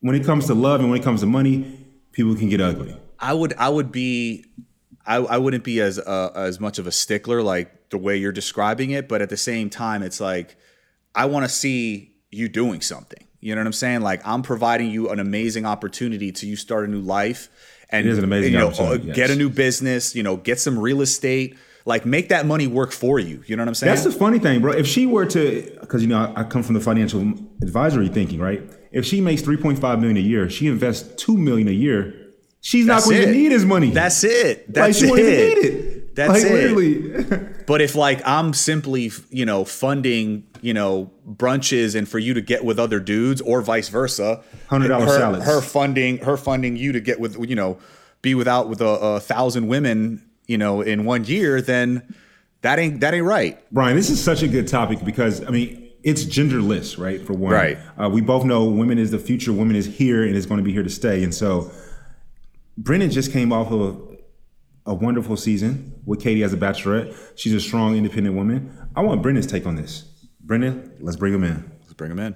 when 0.01 0.15
it 0.15 0.25
comes 0.25 0.47
to 0.47 0.55
love 0.55 0.79
and 0.81 0.89
when 0.89 0.99
it 0.99 1.03
comes 1.03 1.19
to 1.21 1.27
money, 1.27 1.78
people 2.11 2.35
can 2.35 2.49
get 2.49 2.61
ugly. 2.61 2.95
I 3.19 3.33
would 3.33 3.53
I 3.57 3.69
would 3.69 3.91
be 3.91 4.45
I, 5.05 5.17
I 5.17 5.37
wouldn't 5.37 5.63
be 5.63 5.81
as 5.81 5.99
uh, 5.99 6.31
as 6.35 6.59
much 6.59 6.79
of 6.79 6.87
a 6.87 6.91
stickler 6.91 7.41
like 7.41 7.89
the 7.89 7.97
way 7.97 8.17
you're 8.17 8.31
describing 8.31 8.91
it, 8.91 9.07
but 9.07 9.21
at 9.21 9.29
the 9.29 9.37
same 9.37 9.69
time, 9.69 10.03
it's 10.03 10.19
like 10.19 10.55
I 11.15 11.25
want 11.25 11.45
to 11.45 11.49
see 11.49 12.15
you 12.29 12.47
doing 12.47 12.81
something. 12.81 13.25
You 13.41 13.55
know 13.55 13.61
what 13.61 13.67
I'm 13.67 13.73
saying? 13.73 14.01
Like 14.01 14.25
I'm 14.25 14.41
providing 14.41 14.91
you 14.91 15.09
an 15.09 15.19
amazing 15.19 15.65
opportunity 15.65 16.31
to 16.33 16.47
you 16.47 16.55
start 16.55 16.87
a 16.87 16.91
new 16.91 16.99
life 16.99 17.49
and 17.89 18.05
It 18.05 18.11
is 18.11 18.17
an 18.17 18.23
amazing 18.23 18.53
you 18.53 18.59
know, 18.59 18.67
opportunity, 18.67 19.11
uh, 19.11 19.15
get 19.15 19.31
a 19.31 19.35
new 19.35 19.49
business. 19.49 20.15
You 20.15 20.23
know, 20.23 20.37
get 20.37 20.59
some 20.59 20.77
real 20.77 21.01
estate. 21.01 21.57
Like 21.85 22.05
make 22.05 22.29
that 22.29 22.45
money 22.45 22.67
work 22.67 22.91
for 22.91 23.19
you. 23.19 23.43
You 23.47 23.55
know 23.55 23.63
what 23.63 23.69
I'm 23.69 23.73
saying? 23.73 23.89
That's 23.89 24.03
the 24.03 24.11
funny 24.11 24.37
thing, 24.37 24.61
bro. 24.61 24.73
If 24.73 24.85
she 24.85 25.07
were 25.07 25.25
to, 25.25 25.77
because 25.81 26.03
you 26.03 26.07
know, 26.07 26.31
I 26.35 26.43
come 26.43 26.61
from 26.61 26.75
the 26.75 26.81
financial 26.81 27.21
advisory 27.63 28.09
thinking, 28.09 28.39
right? 28.39 28.61
If 28.91 29.05
she 29.05 29.21
makes 29.21 29.41
3.5 29.41 29.99
million 29.99 30.17
a 30.17 30.21
year, 30.21 30.49
she 30.49 30.67
invests 30.67 31.15
two 31.15 31.37
million 31.37 31.67
a 31.67 31.71
year. 31.71 32.15
She's 32.61 32.85
That's 32.85 33.07
not 33.07 33.13
going 33.13 33.27
to 33.27 33.31
need 33.31 33.51
his 33.51 33.65
money. 33.65 33.91
That's 33.91 34.23
it. 34.23 34.67
like 34.67 34.73
That's 34.73 34.99
she 34.99 35.07
won't 35.07 35.19
even 35.19 35.33
it. 35.33 35.37
need 35.37 35.65
it. 35.65 36.15
That's 36.15 36.43
like, 36.43 36.43
it. 36.43 36.51
Literally. 36.51 37.45
But 37.69 37.81
if 37.81 37.93
like 37.93 38.27
I'm 38.27 38.55
simply, 38.55 39.11
you 39.29 39.45
know, 39.45 39.63
funding, 39.63 40.47
you 40.59 40.73
know, 40.73 41.11
brunches 41.31 41.93
and 41.93 42.09
for 42.09 42.17
you 42.17 42.33
to 42.33 42.41
get 42.41 42.65
with 42.65 42.79
other 42.79 42.99
dudes 42.99 43.41
or 43.41 43.61
vice 43.61 43.89
versa, 43.89 44.43
$100 44.71 45.01
her, 45.01 45.07
salads. 45.07 45.45
her 45.45 45.61
funding, 45.61 46.17
her 46.17 46.35
funding 46.35 46.77
you 46.77 46.93
to 46.93 46.99
get 46.99 47.19
with, 47.19 47.37
you 47.47 47.55
know, 47.55 47.77
be 48.23 48.33
without 48.33 48.69
with 48.69 48.81
a, 48.81 48.87
a 48.87 49.19
thousand 49.19 49.67
women, 49.67 50.27
you 50.47 50.57
know, 50.57 50.81
in 50.81 51.05
one 51.05 51.25
year, 51.25 51.61
then 51.61 52.15
that 52.63 52.79
ain't 52.79 53.01
that 53.01 53.13
ain't 53.13 53.25
right. 53.25 53.59
Brian, 53.71 53.95
this 53.95 54.09
is 54.09 54.19
such 54.19 54.41
a 54.41 54.47
good 54.47 54.67
topic 54.67 55.05
because 55.05 55.45
I 55.45 55.51
mean 55.51 55.78
it's 56.03 56.23
genderless, 56.23 56.97
right? 56.97 57.21
For 57.25 57.33
one, 57.33 57.53
Right. 57.53 57.77
Uh, 57.97 58.09
we 58.09 58.21
both 58.21 58.45
know 58.45 58.65
women 58.65 58.97
is 58.97 59.11
the 59.11 59.19
future. 59.19 59.51
Women 59.53 59.75
is 59.75 59.85
here 59.85 60.23
and 60.23 60.35
is 60.35 60.45
going 60.45 60.59
to 60.59 60.63
be 60.63 60.71
here 60.71 60.83
to 60.83 60.89
stay. 60.89 61.23
And 61.23 61.33
so, 61.33 61.71
Brendan 62.77 63.11
just 63.11 63.31
came 63.31 63.51
off 63.51 63.71
of 63.71 64.17
a 64.85 64.93
wonderful 64.93 65.35
season 65.37 66.01
with 66.05 66.21
Katie 66.21 66.43
as 66.43 66.53
a 66.53 66.57
bachelorette. 66.57 67.15
She's 67.35 67.53
a 67.53 67.59
strong, 67.59 67.95
independent 67.95 68.35
woman. 68.35 68.71
I 68.95 69.01
want 69.01 69.21
Brendan's 69.21 69.47
take 69.47 69.65
on 69.65 69.75
this. 69.75 70.05
Brendan, 70.41 70.93
let's 70.99 71.17
bring 71.17 71.33
him 71.33 71.43
in. 71.43 71.71
Let's 71.81 71.93
bring 71.93 72.11
him 72.11 72.19
in. 72.19 72.35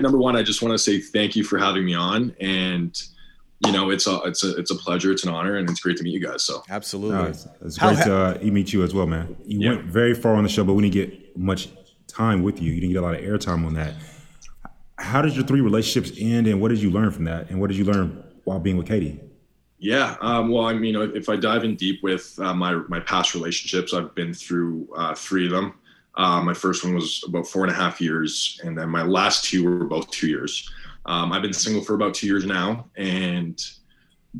Number 0.00 0.18
one, 0.18 0.36
I 0.36 0.42
just 0.42 0.62
want 0.62 0.72
to 0.72 0.78
say 0.78 1.00
thank 1.00 1.36
you 1.36 1.44
for 1.44 1.58
having 1.58 1.84
me 1.84 1.94
on, 1.94 2.34
and 2.40 3.00
you 3.64 3.72
know, 3.72 3.90
it's 3.90 4.06
a 4.06 4.16
it's 4.22 4.44
a 4.44 4.56
it's 4.56 4.70
a 4.70 4.74
pleasure, 4.74 5.10
it's 5.12 5.24
an 5.24 5.30
honor, 5.30 5.56
and 5.56 5.68
it's 5.70 5.80
great 5.80 5.96
to 5.98 6.02
meet 6.02 6.12
you 6.12 6.20
guys. 6.20 6.42
So 6.44 6.62
Absolutely. 6.68 7.16
Uh, 7.18 7.24
it's 7.28 7.46
it's 7.62 7.76
How 7.76 7.88
great 7.88 7.98
ha- 8.00 8.04
to 8.34 8.48
uh, 8.48 8.52
meet 8.52 8.72
you 8.72 8.82
as 8.82 8.92
well, 8.94 9.06
man. 9.06 9.36
You 9.44 9.60
Yeah. 9.60 9.70
went 9.76 9.84
very 9.86 10.14
far 10.14 10.34
on 10.34 10.42
the 10.42 10.48
show, 10.50 10.64
but 10.64 10.74
we 10.74 10.88
didn't 10.88 10.94
get 11.10 11.36
much 11.38 11.68
time 12.06 12.42
with 12.42 12.60
you. 12.60 12.72
You 12.72 12.80
didn't 12.80 12.92
get 12.92 12.98
a 13.02 13.06
lot 13.06 13.14
of 13.14 13.20
airtime 13.20 13.64
on 13.66 13.74
that. 13.74 13.94
How 14.98 15.22
did 15.22 15.34
your 15.34 15.44
three 15.44 15.60
relationships 15.60 16.16
end, 16.20 16.46
and 16.46 16.60
what 16.60 16.68
did 16.68 16.80
you 16.82 16.90
learn 16.90 17.10
from 17.10 17.24
that? 17.24 17.50
And 17.50 17.60
what 17.60 17.68
did 17.68 17.76
you 17.76 17.84
learn 17.84 18.22
while 18.44 18.58
being 18.60 18.76
with 18.76 18.86
Katie? 18.86 19.20
Yeah, 19.78 20.16
um, 20.22 20.48
well, 20.50 20.64
I 20.64 20.72
mean, 20.72 20.96
if 21.14 21.28
I 21.28 21.36
dive 21.36 21.62
in 21.64 21.76
deep 21.76 22.02
with 22.02 22.38
uh, 22.38 22.54
my 22.54 22.74
my 22.88 23.00
past 23.00 23.34
relationships, 23.34 23.92
I've 23.94 24.14
been 24.14 24.34
through 24.34 24.88
uh, 24.96 25.14
three 25.14 25.46
of 25.46 25.52
them. 25.52 25.74
Um, 26.16 26.46
my 26.46 26.54
first 26.54 26.82
one 26.82 26.94
was 26.94 27.22
about 27.26 27.46
four 27.46 27.64
and 27.64 27.72
a 27.72 27.74
half 27.74 28.00
years, 28.00 28.60
and 28.64 28.76
then 28.76 28.88
my 28.88 29.02
last 29.02 29.44
two 29.44 29.64
were 29.64 29.84
both 29.84 30.10
two 30.10 30.28
years. 30.28 30.70
Um, 31.04 31.32
I've 31.32 31.42
been 31.42 31.52
single 31.52 31.84
for 31.84 31.94
about 31.94 32.14
two 32.14 32.26
years 32.26 32.46
now, 32.46 32.86
and 32.96 33.62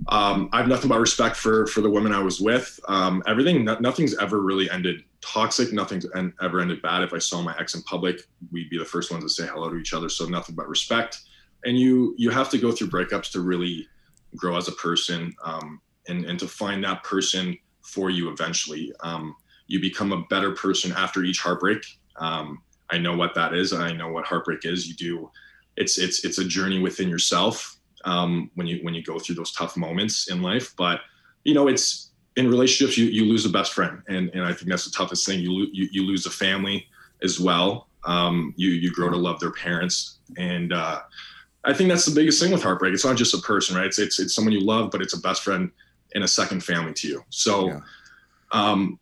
um, 0.09 0.49
I 0.53 0.59
have 0.59 0.69
nothing 0.69 0.89
but 0.89 1.01
respect 1.01 1.37
for 1.37 1.67
for 1.67 1.81
the 1.81 1.91
women 1.91 2.13
I 2.13 2.21
was 2.21 2.41
with. 2.41 2.79
Um, 2.89 3.23
everything, 3.27 3.65
no, 3.65 3.79
nothing's 3.79 4.17
ever 4.19 4.41
really 4.41 4.71
ended 4.71 5.05
toxic. 5.21 5.73
Nothing's 5.73 6.07
en- 6.15 6.35
ever 6.41 6.61
ended 6.61 6.83
bad. 6.83 7.03
If 7.03 7.13
I 7.13 7.19
saw 7.19 7.43
my 7.43 7.55
ex 7.59 7.75
in 7.75 7.83
public, 7.83 8.23
we'd 8.53 8.71
be 8.71 8.79
the 8.79 8.85
first 8.85 9.11
ones 9.11 9.25
to 9.25 9.29
say 9.29 9.47
hello 9.47 9.71
to 9.71 9.77
each 9.77 9.93
other. 9.93 10.09
So 10.09 10.27
nothing 10.27 10.55
but 10.55 10.69
respect. 10.69 11.21
And 11.65 11.79
you 11.79 12.15
you 12.17 12.31
have 12.31 12.51
to 12.51 12.59
go 12.59 12.73
through 12.73 12.89
breakups 12.89 13.31
to 13.33 13.41
really 13.41 13.89
grow 14.35 14.57
as 14.57 14.69
a 14.69 14.73
person, 14.73 15.35
um, 15.45 15.81
and 16.09 16.25
and 16.25 16.39
to 16.39 16.49
find 16.49 16.83
that 16.85 17.05
person 17.05 17.57
for 17.83 18.11
you 18.11 18.31
eventually. 18.31 18.93
Um, 19.01 19.37
you 19.67 19.81
become 19.81 20.13
a 20.13 20.23
better 20.31 20.53
person 20.53 20.93
after 20.93 21.23
each 21.25 21.41
heartbreak. 21.41 21.85
Um, 22.17 22.63
I 22.91 22.99
know 22.99 23.17
what 23.17 23.35
that 23.35 23.53
is. 23.53 23.73
I 23.73 23.93
know 23.93 24.09
what 24.09 24.27
heartbreak 24.27 24.65
is. 24.65 24.87
You 24.87 24.95
do. 24.95 25.31
It's 25.77 25.99
it's 25.99 26.25
it's 26.25 26.39
a 26.39 26.45
journey 26.45 26.79
within 26.79 27.09
yourself 27.09 27.77
um, 28.05 28.51
when 28.55 28.67
you 28.67 28.79
when 28.83 28.95
you 28.95 29.03
go 29.03 29.19
through 29.19 29.35
those 29.35 29.53
tough 29.53 29.77
moments 29.77 30.31
in 30.31 30.41
life. 30.41 30.73
But 30.77 31.01
you 31.45 31.55
know, 31.55 31.69
it's 31.69 32.11
in 32.37 32.49
relationships 32.49 32.97
you, 32.97 33.07
you 33.07 33.25
lose 33.25 33.45
a 33.45 33.51
best 33.51 33.73
friend, 33.73 34.03
and 34.09 34.31
and 34.31 34.43
I 34.43 34.53
think 34.53 34.71
that's 34.71 34.85
the 34.85 34.91
toughest 34.97 35.27
thing. 35.27 35.41
You 35.41 35.69
you, 35.73 35.89
you 35.91 36.03
lose 36.05 36.27
a 36.27 36.31
family 36.31 36.87
as 37.23 37.41
well. 37.41 37.89
Um, 38.05 38.55
you 38.57 38.71
you 38.71 38.93
grow 38.93 39.11
to 39.11 39.17
love 39.17 39.41
their 39.41 39.53
parents, 39.53 40.19
and 40.39 40.73
uh, 40.73 41.01
I 41.65 41.75
think 41.75 41.91
that's 41.91 42.07
the 42.07 42.15
biggest 42.15 42.41
thing 42.41 42.53
with 42.53 42.63
heartbreak. 42.63 42.95
It's 42.95 43.05
not 43.05 43.17
just 43.17 43.35
a 43.35 43.39
person, 43.39 43.77
right? 43.77 43.87
It's 43.87 43.99
it's 43.99 44.21
it's 44.21 44.35
someone 44.35 44.53
you 44.53 44.61
love, 44.61 44.91
but 44.93 45.03
it's 45.03 45.15
a 45.15 45.21
best 45.21 45.43
friend 45.43 45.71
and 46.15 46.23
a 46.23 46.29
second 46.29 46.63
family 46.63 46.95
to 46.95 47.09
you. 47.09 47.25
So. 47.31 47.69
Yeah. 47.69 47.81
Um, 48.53 49.01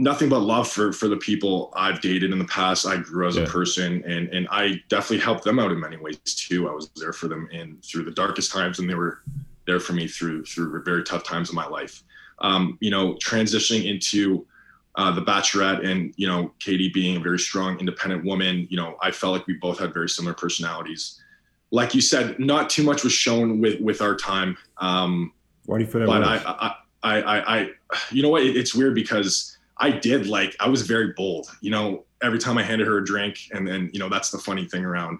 nothing 0.00 0.28
but 0.28 0.40
love 0.40 0.68
for 0.68 0.92
for 0.92 1.08
the 1.08 1.16
people 1.16 1.72
I've 1.76 2.00
dated 2.00 2.32
in 2.32 2.38
the 2.38 2.44
past. 2.46 2.86
I 2.86 2.96
grew 2.96 3.28
as 3.28 3.36
yeah. 3.36 3.42
a 3.42 3.46
person, 3.46 4.02
and 4.04 4.28
and 4.28 4.48
I 4.50 4.82
definitely 4.88 5.18
helped 5.18 5.44
them 5.44 5.58
out 5.58 5.70
in 5.70 5.78
many 5.78 5.96
ways 5.96 6.18
too. 6.24 6.68
I 6.68 6.72
was 6.72 6.90
there 6.96 7.12
for 7.12 7.28
them 7.28 7.48
in 7.52 7.78
through 7.82 8.04
the 8.04 8.10
darkest 8.10 8.50
times, 8.50 8.78
and 8.78 8.88
they 8.88 8.94
were 8.94 9.22
there 9.66 9.80
for 9.80 9.92
me 9.92 10.08
through 10.08 10.44
through 10.44 10.82
very 10.82 11.04
tough 11.04 11.22
times 11.22 11.50
in 11.50 11.54
my 11.54 11.66
life. 11.66 12.02
Um, 12.40 12.78
you 12.80 12.90
know, 12.90 13.14
transitioning 13.14 13.84
into 13.84 14.46
uh, 14.96 15.12
the 15.12 15.22
Bachelorette, 15.22 15.84
and 15.84 16.14
you 16.16 16.26
know, 16.26 16.52
Katie 16.58 16.88
being 16.88 17.16
a 17.16 17.20
very 17.20 17.38
strong, 17.38 17.78
independent 17.78 18.24
woman. 18.24 18.66
You 18.70 18.78
know, 18.78 18.96
I 19.02 19.10
felt 19.10 19.34
like 19.34 19.46
we 19.46 19.54
both 19.54 19.78
had 19.78 19.92
very 19.92 20.08
similar 20.08 20.34
personalities. 20.34 21.20
Like 21.70 21.94
you 21.94 22.00
said, 22.00 22.40
not 22.40 22.70
too 22.70 22.82
much 22.82 23.04
was 23.04 23.12
shown 23.12 23.60
with 23.60 23.80
with 23.80 24.00
our 24.00 24.16
time. 24.16 24.56
Um, 24.78 25.32
Why 25.66 25.78
do 25.78 25.84
you 25.84 25.90
feel 25.90 26.00
that? 26.00 26.06
But 26.06 26.24
I, 26.24 26.36
I, 26.36 26.74
I, 27.02 27.22
I, 27.22 27.58
I, 27.58 27.70
you 28.10 28.22
know 28.22 28.30
what? 28.30 28.42
It, 28.42 28.56
it's 28.56 28.74
weird 28.74 28.94
because 28.94 29.56
I 29.80 29.90
did 29.90 30.26
like 30.26 30.54
I 30.60 30.68
was 30.68 30.82
very 30.82 31.12
bold. 31.16 31.48
You 31.60 31.70
know, 31.70 32.04
every 32.22 32.38
time 32.38 32.58
I 32.58 32.62
handed 32.62 32.86
her 32.86 32.98
a 32.98 33.04
drink, 33.04 33.38
and 33.52 33.66
then 33.66 33.90
you 33.92 33.98
know 33.98 34.08
that's 34.08 34.30
the 34.30 34.38
funny 34.38 34.66
thing 34.66 34.84
around 34.84 35.18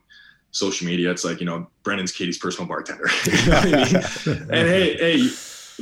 social 0.52 0.86
media. 0.86 1.10
It's 1.10 1.24
like 1.24 1.40
you 1.40 1.46
know 1.46 1.68
Brendan's 1.82 2.12
Katie's 2.12 2.38
personal 2.38 2.68
bartender. 2.68 3.08
you 3.26 3.50
know 3.50 3.56
I 3.56 3.64
mean? 3.64 3.96
and 4.50 4.68
hey, 4.68 4.96
hey, 4.96 5.28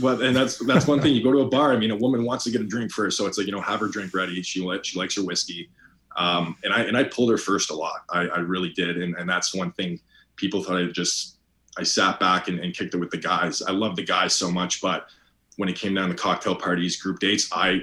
well, 0.00 0.22
and 0.22 0.34
that's 0.34 0.58
that's 0.58 0.86
one 0.86 1.02
thing. 1.02 1.14
You 1.14 1.22
go 1.22 1.32
to 1.32 1.40
a 1.40 1.48
bar. 1.48 1.72
I 1.72 1.76
mean, 1.76 1.90
a 1.90 1.96
woman 1.96 2.24
wants 2.24 2.44
to 2.44 2.50
get 2.50 2.60
a 2.60 2.66
drink 2.66 2.92
first, 2.92 3.18
so 3.18 3.26
it's 3.26 3.36
like 3.36 3.46
you 3.46 3.52
know 3.52 3.60
have 3.60 3.80
her 3.80 3.88
drink 3.88 4.14
ready. 4.14 4.40
She 4.42 4.62
like 4.62 4.84
she 4.84 4.98
likes 4.98 5.16
her 5.16 5.24
whiskey, 5.24 5.68
um, 6.16 6.56
and 6.62 6.72
I 6.72 6.82
and 6.82 6.96
I 6.96 7.04
pulled 7.04 7.30
her 7.30 7.38
first 7.38 7.70
a 7.70 7.74
lot. 7.74 8.04
I, 8.10 8.28
I 8.28 8.38
really 8.38 8.70
did, 8.70 8.96
and 9.02 9.16
and 9.16 9.28
that's 9.28 9.54
one 9.54 9.72
thing 9.72 9.98
people 10.36 10.62
thought 10.62 10.76
I 10.76 10.84
just 10.86 11.38
I 11.76 11.82
sat 11.82 12.20
back 12.20 12.46
and, 12.46 12.60
and 12.60 12.74
kicked 12.74 12.94
it 12.94 12.98
with 12.98 13.10
the 13.10 13.18
guys. 13.18 13.60
I 13.62 13.72
love 13.72 13.96
the 13.96 14.04
guys 14.04 14.34
so 14.34 14.50
much, 14.50 14.80
but 14.80 15.08
when 15.56 15.68
it 15.68 15.74
came 15.74 15.94
down 15.94 16.08
to 16.08 16.14
cocktail 16.14 16.54
parties, 16.54 17.00
group 17.00 17.18
dates, 17.18 17.48
I 17.52 17.80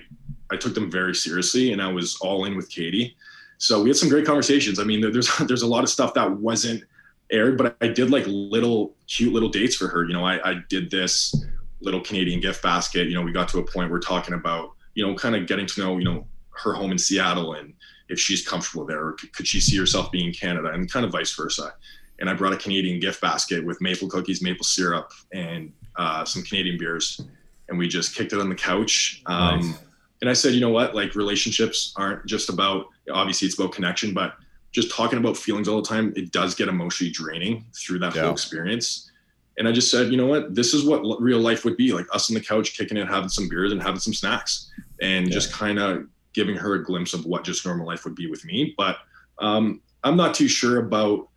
I 0.56 0.58
took 0.58 0.74
them 0.74 0.90
very 0.90 1.14
seriously 1.14 1.74
and 1.74 1.82
I 1.82 1.92
was 1.92 2.16
all 2.22 2.46
in 2.46 2.56
with 2.56 2.70
Katie. 2.70 3.16
So 3.58 3.84
we 3.84 3.90
had 3.90 3.98
some 3.98 4.10
great 4.10 4.26
conversations. 4.26 4.80
I 4.80 4.84
mean, 4.84 5.02
there's 5.02 5.36
there's 5.48 5.64
a 5.64 5.68
lot 5.68 5.84
of 5.84 5.90
stuff 5.90 6.14
that 6.14 6.32
wasn't 6.32 6.84
aired, 7.32 7.58
but 7.58 7.76
I 7.82 7.88
did 7.88 8.10
like 8.10 8.24
little 8.28 8.96
cute 9.08 9.34
little 9.34 9.50
dates 9.50 9.76
for 9.76 9.88
her. 9.88 10.06
You 10.06 10.14
know, 10.14 10.26
I, 10.26 10.52
I 10.52 10.56
did 10.70 10.90
this 10.90 11.36
little 11.82 12.02
Canadian 12.02 12.40
gift 12.40 12.64
basket. 12.64 13.08
You 13.08 13.16
know, 13.16 13.22
we 13.22 13.32
got 13.32 13.50
to 13.50 13.60
a 13.60 13.64
point 13.64 13.92
we're 13.92 14.00
talking 14.00 14.34
about, 14.34 14.72
you 14.94 15.06
know, 15.06 15.14
kind 15.16 15.36
of 15.36 15.46
getting 15.48 15.66
to 15.66 15.82
know, 15.82 15.98
you 15.98 16.06
know, 16.06 16.26
her 16.52 16.74
home 16.74 16.92
in 16.92 16.98
Seattle 16.98 17.54
and 17.54 17.74
if 18.08 18.20
she's 18.20 18.48
comfortable 18.48 18.86
there, 18.86 19.04
or 19.04 19.14
could 19.34 19.48
she 19.48 19.60
see 19.60 19.76
herself 19.78 20.12
being 20.12 20.28
in 20.28 20.34
Canada 20.34 20.70
and 20.70 20.92
kind 20.92 21.06
of 21.06 21.12
vice 21.12 21.34
versa. 21.34 21.74
And 22.20 22.30
I 22.30 22.34
brought 22.34 22.54
a 22.54 22.58
Canadian 22.58 23.00
gift 23.00 23.20
basket 23.20 23.66
with 23.66 23.82
maple 23.82 24.08
cookies, 24.08 24.42
maple 24.42 24.64
syrup, 24.64 25.12
and 25.34 25.74
uh, 25.98 26.24
some 26.24 26.44
Canadian 26.44 26.78
beers. 26.78 27.20
And 27.68 27.78
we 27.80 27.88
just 27.88 28.16
kicked 28.16 28.32
it 28.32 28.40
on 28.40 28.48
the 28.48 28.56
couch. 28.56 29.24
Um, 29.26 29.60
nice 29.60 29.80
and 30.22 30.30
I 30.30 30.34
said, 30.34 30.54
you 30.54 30.62
know 30.62 30.70
what? 30.70 30.96
Like 30.96 31.16
relationships 31.16 31.94
aren't 31.98 32.26
just 32.26 32.50
about 32.50 32.88
obviously 33.12 33.48
it's 33.48 33.60
about 33.60 33.74
connection, 33.74 34.14
but 34.14 34.36
just 34.72 34.92
talking 34.92 35.20
about 35.20 35.38
feelings 35.38 35.68
all 35.68 35.82
the 35.82 35.88
time, 35.88 36.14
it 36.16 36.32
does 36.32 36.54
get 36.56 36.68
emotionally 36.68 37.12
draining 37.12 37.66
through 37.74 38.00
that 38.00 38.16
yeah. 38.16 38.24
whole 38.24 38.32
experience. 38.32 39.10
And 39.58 39.68
I 39.68 39.72
just 39.72 39.90
said, 39.90 40.12
you 40.12 40.18
know 40.18 40.26
what? 40.26 40.54
This 40.54 40.74
is 40.74 40.84
what 40.84 41.02
real 41.22 41.40
life 41.40 41.64
would 41.64 41.78
be 41.78 41.94
like 41.94 42.06
us 42.14 42.30
on 42.30 42.34
the 42.34 42.42
couch, 42.42 42.78
kicking 42.78 42.98
it, 42.98 43.08
having 43.08 43.30
some 43.30 43.48
beers 43.48 43.72
and 43.72 43.82
having 43.82 44.02
some 44.02 44.14
snacks, 44.14 44.70
and 45.02 45.28
yeah. 45.28 45.34
just 45.34 45.54
kind 45.54 45.80
of 45.80 46.08
giving 46.34 46.58
her 46.58 46.74
a 46.74 46.84
glimpse 46.84 47.14
of 47.14 47.26
what 47.26 47.46
just 47.46 47.66
normal 47.66 47.88
life 47.88 48.04
would 48.04 48.16
be 48.16 48.28
with 48.28 48.44
me. 48.44 48.74
But 48.78 48.98
um, 49.40 49.82
I'm 50.04 50.18
not 50.18 50.36
too 50.36 50.50
sure 50.50 50.80
about, 50.80 51.30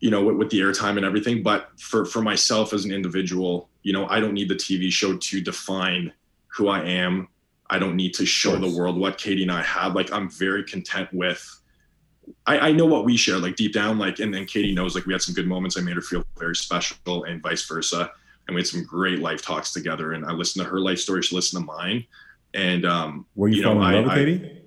you 0.00 0.10
know, 0.10 0.24
with, 0.24 0.36
with 0.36 0.50
the 0.50 0.58
airtime 0.58 0.96
and 0.96 1.04
everything. 1.04 1.44
But 1.44 1.68
for 1.78 2.04
for 2.04 2.22
myself 2.22 2.72
as 2.72 2.84
an 2.84 2.90
individual, 2.90 3.68
you 3.84 3.92
know, 3.92 4.06
I 4.06 4.18
don't 4.18 4.34
need 4.34 4.48
the 4.48 4.56
TV 4.56 4.90
show 4.90 5.16
to 5.16 5.40
define 5.40 6.12
who 6.48 6.66
I 6.66 6.82
am 6.82 7.28
I 7.70 7.78
don't 7.78 7.96
need 7.96 8.14
to 8.14 8.26
show 8.26 8.56
the 8.56 8.68
world 8.68 8.98
what 8.98 9.16
Katie 9.16 9.42
and 9.42 9.52
I 9.52 9.62
have. 9.62 9.94
Like 9.94 10.12
I'm 10.12 10.28
very 10.28 10.64
content 10.64 11.08
with. 11.12 11.56
I, 12.46 12.58
I 12.58 12.72
know 12.72 12.86
what 12.86 13.04
we 13.04 13.16
share, 13.16 13.38
like 13.38 13.56
deep 13.56 13.72
down, 13.72 13.98
like 13.98 14.18
and 14.18 14.32
then 14.34 14.44
Katie 14.44 14.74
knows 14.74 14.94
like 14.94 15.06
we 15.06 15.12
had 15.12 15.22
some 15.22 15.34
good 15.34 15.46
moments. 15.46 15.78
I 15.78 15.80
made 15.80 15.94
her 15.94 16.02
feel 16.02 16.24
very 16.38 16.56
special, 16.56 17.24
and 17.24 17.42
vice 17.42 17.66
versa. 17.66 18.10
And 18.46 18.54
we 18.54 18.60
had 18.60 18.66
some 18.66 18.84
great 18.84 19.20
life 19.20 19.42
talks 19.42 19.72
together. 19.72 20.12
And 20.12 20.24
I 20.24 20.32
listened 20.32 20.64
to 20.64 20.70
her 20.70 20.80
life 20.80 20.98
story, 20.98 21.22
she 21.22 21.36
listened 21.36 21.62
to 21.62 21.66
mine. 21.66 22.04
And 22.52 22.84
um, 22.84 23.26
were 23.36 23.48
you, 23.48 23.58
you 23.58 23.62
know, 23.62 23.80
I, 23.80 24.00
love 24.00 24.12
Katie? 24.12 24.60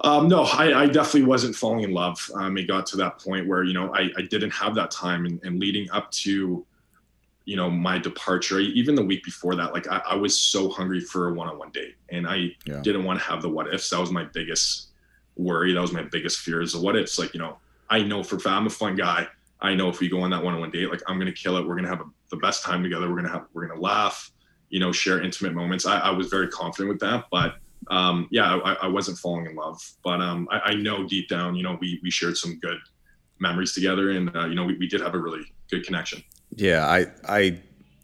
Um, 0.00 0.28
no, 0.28 0.42
I, 0.42 0.82
I, 0.82 0.86
definitely 0.86 1.24
wasn't 1.24 1.54
falling 1.54 1.84
in 1.84 1.92
love. 1.92 2.18
Um, 2.34 2.56
it 2.56 2.66
got 2.66 2.86
to 2.86 2.96
that 2.96 3.18
point 3.20 3.46
where 3.46 3.62
you 3.62 3.74
know 3.74 3.94
I, 3.94 4.10
I 4.16 4.22
didn't 4.22 4.50
have 4.50 4.74
that 4.74 4.90
time, 4.90 5.26
and, 5.26 5.40
and 5.44 5.60
leading 5.60 5.90
up 5.90 6.10
to 6.22 6.66
you 7.44 7.56
know 7.56 7.68
my 7.68 7.98
departure 7.98 8.60
even 8.60 8.94
the 8.94 9.02
week 9.02 9.24
before 9.24 9.54
that 9.56 9.72
like 9.72 9.88
i, 9.88 10.00
I 10.10 10.14
was 10.14 10.38
so 10.38 10.68
hungry 10.68 11.00
for 11.00 11.28
a 11.28 11.32
one-on-one 11.32 11.70
date 11.70 11.96
and 12.10 12.26
i 12.26 12.50
yeah. 12.66 12.80
didn't 12.82 13.04
want 13.04 13.20
to 13.20 13.26
have 13.26 13.42
the 13.42 13.48
what 13.48 13.72
ifs. 13.72 13.90
That 13.90 14.00
was 14.00 14.10
my 14.10 14.24
biggest 14.24 14.88
worry. 15.36 15.72
That 15.72 15.80
was 15.80 15.92
my 15.92 16.02
biggest 16.02 16.40
fear 16.40 16.60
is 16.60 16.72
the 16.72 16.80
what 16.80 16.96
ifs. 16.96 17.18
Like 17.18 17.34
you 17.34 17.40
know 17.40 17.58
i 17.90 18.02
know 18.02 18.22
for 18.22 18.38
i'm 18.48 18.66
a 18.66 18.70
fun 18.70 18.96
guy. 18.96 19.26
I 19.60 19.74
know 19.74 19.88
if 19.88 20.00
we 20.00 20.08
go 20.08 20.20
on 20.22 20.30
that 20.30 20.42
one-on-one 20.42 20.70
date 20.70 20.90
like 20.90 21.02
i'm 21.06 21.18
gonna 21.18 21.32
kill 21.32 21.56
it. 21.56 21.66
We're 21.66 21.76
gonna 21.76 21.88
have 21.88 22.00
a, 22.00 22.06
the 22.30 22.36
best 22.36 22.62
time 22.62 22.82
together. 22.82 23.08
We're 23.08 23.16
gonna 23.16 23.32
have 23.32 23.46
we're 23.52 23.66
gonna 23.66 23.80
laugh 23.80 24.30
you 24.70 24.80
know 24.80 24.92
share 24.92 25.20
intimate 25.22 25.54
moments. 25.54 25.86
I, 25.86 25.98
I 25.98 26.10
was 26.10 26.28
very 26.28 26.48
confident 26.48 26.88
with 26.90 27.00
that 27.00 27.24
but 27.30 27.56
um 27.90 28.28
yeah 28.30 28.56
I, 28.64 28.74
I 28.74 28.86
wasn't 28.86 29.18
falling 29.18 29.46
in 29.46 29.56
love. 29.56 29.80
But 30.04 30.20
um 30.20 30.48
I, 30.50 30.60
I 30.60 30.74
know 30.74 31.06
deep 31.06 31.28
down 31.28 31.56
you 31.56 31.62
know 31.62 31.76
we 31.80 31.98
we 32.02 32.10
shared 32.10 32.36
some 32.36 32.58
good 32.60 32.78
memories 33.40 33.74
together 33.74 34.10
and 34.10 34.34
uh, 34.36 34.46
you 34.46 34.54
know 34.54 34.64
we, 34.64 34.76
we 34.78 34.86
did 34.86 35.00
have 35.00 35.14
a 35.14 35.18
really 35.18 35.52
good 35.68 35.84
connection 35.84 36.22
yeah, 36.56 36.86
I 36.86 37.06
I 37.28 37.58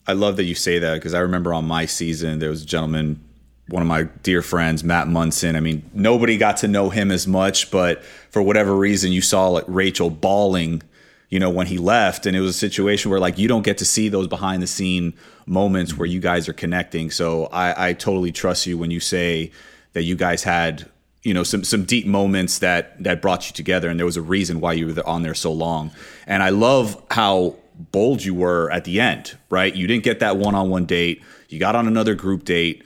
I 0.06 0.12
love 0.12 0.36
that 0.36 0.44
you 0.44 0.54
say 0.54 0.78
that 0.78 0.94
because 0.94 1.14
I 1.14 1.20
remember 1.20 1.52
on 1.52 1.66
my 1.66 1.86
season 1.86 2.38
there 2.38 2.50
was 2.50 2.62
a 2.62 2.66
gentleman, 2.66 3.22
one 3.68 3.82
of 3.82 3.88
my 3.88 4.04
dear 4.22 4.42
friends, 4.42 4.82
Matt 4.82 5.08
Munson. 5.08 5.54
I 5.56 5.60
mean, 5.60 5.88
nobody 5.92 6.38
got 6.38 6.58
to 6.58 6.68
know 6.68 6.88
him 6.90 7.10
as 7.10 7.26
much, 7.26 7.70
but 7.70 8.02
for 8.30 8.40
whatever 8.40 8.74
reason, 8.74 9.12
you 9.12 9.20
saw 9.20 9.48
like 9.48 9.64
Rachel 9.66 10.08
bawling, 10.08 10.82
you 11.28 11.38
know, 11.38 11.50
when 11.50 11.66
he 11.66 11.78
left, 11.78 12.24
and 12.24 12.34
it 12.34 12.40
was 12.40 12.56
a 12.56 12.58
situation 12.58 13.10
where 13.10 13.20
like 13.20 13.38
you 13.38 13.48
don't 13.48 13.62
get 13.62 13.78
to 13.78 13.84
see 13.84 14.08
those 14.08 14.26
behind 14.26 14.62
the 14.62 14.66
scene 14.66 15.12
moments 15.46 15.96
where 15.96 16.06
you 16.06 16.20
guys 16.20 16.48
are 16.48 16.54
connecting. 16.54 17.10
So 17.10 17.46
I, 17.46 17.88
I 17.88 17.92
totally 17.92 18.32
trust 18.32 18.66
you 18.66 18.78
when 18.78 18.90
you 18.90 19.00
say 19.00 19.52
that 19.92 20.02
you 20.02 20.16
guys 20.16 20.42
had 20.42 20.88
you 21.22 21.34
know 21.34 21.42
some 21.42 21.64
some 21.64 21.84
deep 21.84 22.06
moments 22.06 22.60
that 22.60 23.02
that 23.02 23.20
brought 23.20 23.48
you 23.48 23.52
together 23.52 23.90
and 23.90 23.98
there 23.98 24.06
was 24.06 24.16
a 24.16 24.22
reason 24.22 24.60
why 24.60 24.72
you 24.72 24.86
were 24.86 25.06
on 25.06 25.22
there 25.22 25.34
so 25.34 25.52
long 25.52 25.90
and 26.28 26.44
i 26.44 26.48
love 26.48 27.02
how 27.10 27.56
bold 27.78 28.24
you 28.24 28.34
were 28.34 28.70
at 28.70 28.84
the 28.84 29.00
end, 29.00 29.38
right? 29.50 29.74
You 29.74 29.86
didn't 29.86 30.04
get 30.04 30.20
that 30.20 30.36
one 30.36 30.54
on 30.54 30.68
one 30.68 30.84
date. 30.84 31.22
You 31.48 31.58
got 31.58 31.76
on 31.76 31.86
another 31.86 32.14
group 32.14 32.44
date. 32.44 32.84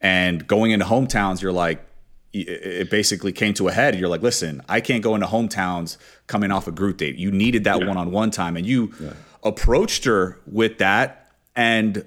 And 0.00 0.46
going 0.46 0.70
into 0.70 0.84
hometowns, 0.84 1.40
you're 1.40 1.52
like, 1.52 1.82
it 2.32 2.90
basically 2.90 3.32
came 3.32 3.54
to 3.54 3.68
a 3.68 3.72
head. 3.72 3.98
You're 3.98 4.10
like, 4.10 4.20
listen, 4.20 4.62
I 4.68 4.82
can't 4.82 5.02
go 5.02 5.14
into 5.14 5.26
hometowns 5.26 5.96
coming 6.26 6.50
off 6.50 6.66
a 6.66 6.72
group 6.72 6.98
date. 6.98 7.16
You 7.16 7.30
needed 7.30 7.64
that 7.64 7.78
one 7.86 7.96
on 7.96 8.10
one 8.10 8.30
time. 8.30 8.58
And 8.58 8.66
you 8.66 8.92
yeah. 9.00 9.14
approached 9.42 10.04
her 10.04 10.38
with 10.46 10.78
that. 10.78 11.32
And 11.54 12.04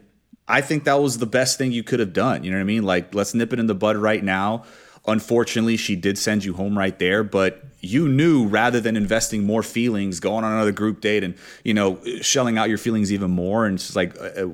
I 0.47 0.61
think 0.61 0.83
that 0.83 1.01
was 1.01 1.17
the 1.17 1.25
best 1.25 1.57
thing 1.57 1.71
you 1.71 1.81
could 1.81 1.99
have 1.99 2.13
done. 2.13 2.43
You 2.43 2.51
know 2.51 2.57
what 2.57 2.61
I 2.61 2.65
mean? 2.65 2.83
Like, 2.83 3.15
let's 3.15 3.33
nip 3.33 3.53
it 3.53 3.59
in 3.59 3.65
the 3.65 3.73
bud 3.73 3.97
right 3.97 4.23
now. 4.23 4.65
Unfortunately, 5.07 5.77
she 5.77 5.95
did 5.95 6.17
send 6.19 6.45
you 6.45 6.53
home 6.53 6.77
right 6.77 6.97
there, 6.99 7.23
but 7.23 7.63
you 7.81 8.07
knew 8.07 8.45
rather 8.47 8.79
than 8.79 8.97
investing 8.97 9.45
more 9.45 9.63
feelings, 9.63 10.19
going 10.19 10.43
on 10.43 10.51
another 10.51 10.71
group 10.71 11.01
date 11.01 11.23
and, 11.23 11.35
you 11.63 11.73
know, 11.73 11.99
shelling 12.21 12.57
out 12.57 12.69
your 12.69 12.77
feelings 12.77 13.11
even 13.11 13.31
more. 13.31 13.65
And 13.65 13.75
it's 13.75 13.95
like 13.95 14.17
uh, 14.19 14.23
uh, 14.23 14.47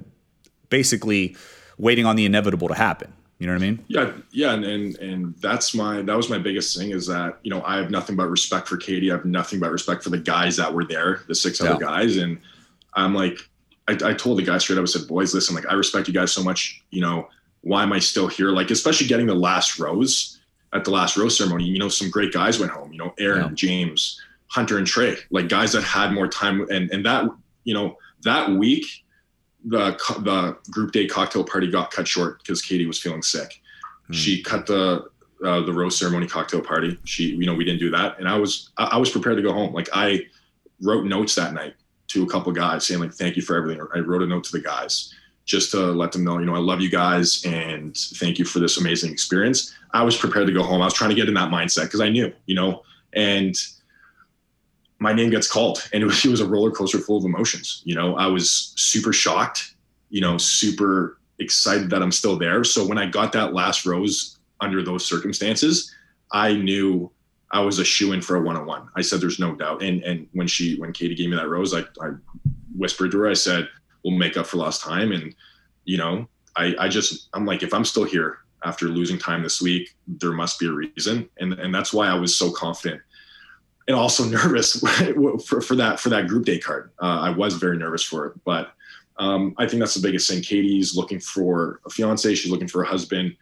basically 0.69 1.35
waiting 1.77 2.05
on 2.05 2.15
the 2.15 2.25
inevitable 2.25 2.67
to 2.67 2.75
happen. 2.75 3.13
You 3.39 3.47
know 3.47 3.53
what 3.53 3.63
I 3.63 3.65
mean? 3.65 3.85
Yeah, 3.89 4.13
yeah, 4.31 4.53
and, 4.53 4.63
and 4.63 4.97
and 4.99 5.35
that's 5.39 5.75
my 5.75 6.01
that 6.01 6.15
was 6.15 6.29
my 6.29 6.37
biggest 6.37 6.77
thing 6.77 6.91
is 6.91 7.05
that 7.07 7.37
you 7.43 7.51
know 7.51 7.61
I 7.65 7.75
have 7.75 7.91
nothing 7.91 8.15
but 8.15 8.29
respect 8.29 8.65
for 8.65 8.77
Katie. 8.77 9.11
I 9.11 9.15
have 9.15 9.25
nothing 9.25 9.59
but 9.59 9.71
respect 9.71 10.03
for 10.03 10.09
the 10.09 10.17
guys 10.17 10.55
that 10.55 10.73
were 10.73 10.85
there, 10.85 11.21
the 11.27 11.35
six 11.35 11.59
other 11.59 11.77
guys, 11.77 12.15
and 12.15 12.39
I'm 12.93 13.13
like, 13.13 13.37
I, 13.89 13.97
I 14.05 14.13
told 14.13 14.37
the 14.37 14.43
guys 14.43 14.63
straight 14.63 14.77
up. 14.77 14.83
I 14.83 14.85
said, 14.85 15.05
boys, 15.09 15.33
listen, 15.33 15.53
like 15.53 15.65
I 15.69 15.73
respect 15.73 16.07
you 16.07 16.13
guys 16.13 16.31
so 16.31 16.43
much. 16.43 16.81
You 16.91 17.01
know, 17.01 17.27
why 17.59 17.83
am 17.83 17.91
I 17.91 17.99
still 17.99 18.27
here? 18.27 18.51
Like, 18.51 18.71
especially 18.71 19.07
getting 19.07 19.25
the 19.25 19.35
last 19.35 19.79
rose 19.79 20.34
at 20.75 20.83
the 20.83 20.91
last 20.91 21.17
rose 21.17 21.37
ceremony. 21.37 21.63
You 21.63 21.79
know, 21.79 21.89
some 21.89 22.09
great 22.09 22.33
guys 22.33 22.59
went 22.59 22.71
home. 22.71 22.91
You 22.91 22.99
know, 22.99 23.13
Aaron, 23.17 23.41
yeah. 23.41 23.53
James, 23.53 24.21
Hunter, 24.47 24.77
and 24.77 24.85
Trey, 24.85 25.15
like 25.31 25.49
guys 25.49 25.71
that 25.71 25.83
had 25.83 26.11
more 26.11 26.27
time, 26.27 26.67
and 26.69 26.91
and 26.91 27.05
that 27.05 27.25
you 27.63 27.73
know 27.73 27.97
that 28.23 28.51
week 28.51 28.85
the 29.65 29.91
the 30.19 30.57
group 30.71 30.91
day 30.91 31.07
cocktail 31.07 31.43
party 31.43 31.69
got 31.69 31.91
cut 31.91 32.07
short 32.07 32.39
because 32.39 32.61
Katie 32.61 32.85
was 32.85 32.99
feeling 32.99 33.21
sick. 33.21 33.61
Hmm. 34.07 34.13
She 34.13 34.43
cut 34.43 34.65
the 34.67 35.05
uh, 35.43 35.61
the 35.61 35.73
rose 35.73 35.97
ceremony 35.97 36.27
cocktail 36.27 36.61
party. 36.61 36.97
She, 37.03 37.35
you 37.35 37.45
know, 37.45 37.53
we 37.55 37.63
didn't 37.63 37.79
do 37.79 37.91
that, 37.91 38.19
and 38.19 38.27
I 38.27 38.37
was 38.37 38.71
I, 38.77 38.85
I 38.93 38.97
was 38.97 39.09
prepared 39.09 39.37
to 39.37 39.43
go 39.43 39.53
home. 39.53 39.73
Like 39.73 39.89
I 39.93 40.21
wrote 40.81 41.05
notes 41.05 41.35
that 41.35 41.53
night 41.53 41.75
to 42.07 42.23
a 42.23 42.27
couple 42.27 42.51
guys 42.51 42.85
saying 42.85 42.99
like 42.99 43.13
thank 43.13 43.35
you 43.35 43.41
for 43.41 43.55
everything. 43.55 43.85
I 43.95 43.99
wrote 43.99 44.21
a 44.21 44.27
note 44.27 44.43
to 44.45 44.51
the 44.51 44.61
guys 44.61 45.13
just 45.45 45.71
to 45.71 45.77
let 45.77 46.11
them 46.11 46.23
know, 46.23 46.39
you 46.39 46.45
know, 46.45 46.55
I 46.55 46.59
love 46.59 46.81
you 46.81 46.89
guys 46.89 47.45
and 47.45 47.95
thank 47.95 48.39
you 48.39 48.45
for 48.45 48.59
this 48.59 48.77
amazing 48.77 49.11
experience. 49.11 49.75
I 49.93 50.03
was 50.03 50.17
prepared 50.17 50.47
to 50.47 50.53
go 50.53 50.63
home. 50.63 50.81
I 50.81 50.85
was 50.85 50.93
trying 50.93 51.11
to 51.11 51.15
get 51.15 51.27
in 51.27 51.35
that 51.35 51.51
mindset 51.51 51.83
because 51.83 52.01
I 52.01 52.09
knew, 52.09 52.33
you 52.47 52.55
know, 52.55 52.81
and 53.13 53.55
my 54.99 55.13
name 55.13 55.29
gets 55.29 55.49
called 55.49 55.87
and 55.93 56.01
it 56.01 56.05
was, 56.05 56.25
it 56.25 56.29
was 56.29 56.41
a 56.41 56.47
roller 56.47 56.71
coaster 56.71 56.97
full 56.97 57.17
of 57.17 57.25
emotions. 57.25 57.83
You 57.85 57.95
know, 57.95 58.15
I 58.15 58.27
was 58.27 58.73
super 58.75 59.13
shocked, 59.13 59.75
you 60.09 60.19
know, 60.19 60.37
super 60.37 61.19
excited 61.39 61.89
that 61.91 62.01
I'm 62.01 62.11
still 62.11 62.37
there. 62.37 62.63
So 62.63 62.85
when 62.85 62.97
I 62.97 63.05
got 63.05 63.31
that 63.33 63.53
last 63.53 63.85
rose 63.85 64.39
under 64.61 64.83
those 64.83 65.05
circumstances, 65.05 65.93
I 66.31 66.53
knew 66.53 67.11
I 67.51 67.59
was 67.59 67.77
a 67.77 67.85
shoe 67.85 68.13
in 68.13 68.21
for 68.21 68.37
a 68.37 68.41
one 68.41 68.55
on 68.55 68.65
one. 68.65 68.89
I 68.95 69.01
said, 69.01 69.21
there's 69.21 69.39
no 69.39 69.53
doubt. 69.53 69.83
And, 69.83 70.01
and 70.03 70.27
when 70.33 70.47
she, 70.47 70.79
when 70.79 70.91
Katie 70.91 71.13
gave 71.13 71.29
me 71.29 71.35
that 71.35 71.47
rose, 71.47 71.73
I, 71.73 71.81
I 72.01 72.13
whispered 72.75 73.11
to 73.11 73.19
her, 73.19 73.29
I 73.29 73.33
said, 73.33 73.69
we'll 74.05 74.17
make 74.17 74.37
up 74.37 74.45
for 74.45 74.57
lost 74.57 74.83
time. 74.83 75.11
And, 75.11 75.35
you 75.83 75.97
know, 75.97 76.27
I, 76.55 76.75
I 76.79 76.87
just, 76.87 77.27
I'm 77.33 77.45
like, 77.45 77.63
if 77.63 77.73
I'm 77.73 77.83
still 77.83 78.03
here 78.03 78.37
after 78.63 78.85
losing 78.85 79.17
time 79.17 79.41
this 79.41 79.61
week, 79.61 79.95
there 80.07 80.31
must 80.31 80.59
be 80.59 80.67
a 80.67 80.71
reason. 80.71 81.27
And, 81.39 81.53
and 81.53 81.73
that's 81.73 81.91
why 81.91 82.07
I 82.07 82.13
was 82.13 82.37
so 82.37 82.51
confident 82.51 83.01
and 83.87 83.97
also 83.97 84.23
nervous 84.29 84.79
for, 85.45 85.59
for 85.59 85.75
that 85.75 85.99
for 85.99 86.09
that 86.09 86.27
group 86.27 86.45
day 86.45 86.59
card. 86.59 86.91
Uh, 87.01 87.19
I 87.21 87.31
was 87.31 87.55
very 87.55 87.77
nervous 87.77 88.03
for 88.03 88.27
it, 88.27 88.43
but 88.45 88.73
um, 89.17 89.55
I 89.57 89.67
think 89.67 89.79
that's 89.79 89.95
the 89.95 90.05
biggest 90.05 90.29
thing. 90.29 90.41
Katie's 90.41 90.95
looking 90.95 91.19
for 91.19 91.79
a 91.85 91.89
fiance. 91.89 92.35
She's 92.35 92.51
looking 92.51 92.67
for 92.67 92.83
a 92.83 92.87
husband. 92.87 93.35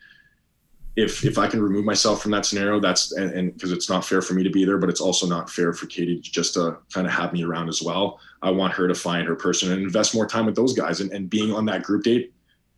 If 0.96 1.26
if 1.26 1.38
I 1.40 1.48
can 1.48 1.62
remove 1.62 1.86
myself 1.86 2.22
from 2.22 2.32
that 2.32 2.46
scenario, 2.46 2.80
that's 2.80 3.14
and 3.14 3.54
because 3.54 3.72
it's 3.72 3.90
not 3.90 4.06
fair 4.06 4.22
for 4.22 4.34
me 4.34 4.44
to 4.44 4.50
be 4.50 4.64
there, 4.64 4.78
but 4.78 4.90
it's 4.90 5.02
also 5.02 5.26
not 5.26 5.50
fair 5.50 5.74
for 5.74 5.88
Katie 5.88 6.20
just 6.20 6.56
uh, 6.56 6.72
to 6.72 6.78
kind 6.94 7.08
of 7.08 7.14
have 7.14 7.34
me 7.34 7.44
around 7.44 7.68
as 7.68 7.82
well. 7.82 8.20
I 8.44 8.52
want 8.52 8.74
her 8.74 8.88
to 8.88 8.94
find 8.94 9.28
her 9.28 9.36
person 9.36 9.72
and 9.72 9.82
invest 9.82 10.14
more 10.14 10.28
time 10.28 10.46
with 10.46 10.56
those 10.56 10.74
guys. 10.74 11.02
And, 11.02 11.12
and 11.12 11.30
being 11.30 11.52
on 11.52 11.66
that 11.66 11.84
group 11.84 12.04
date 12.04 12.34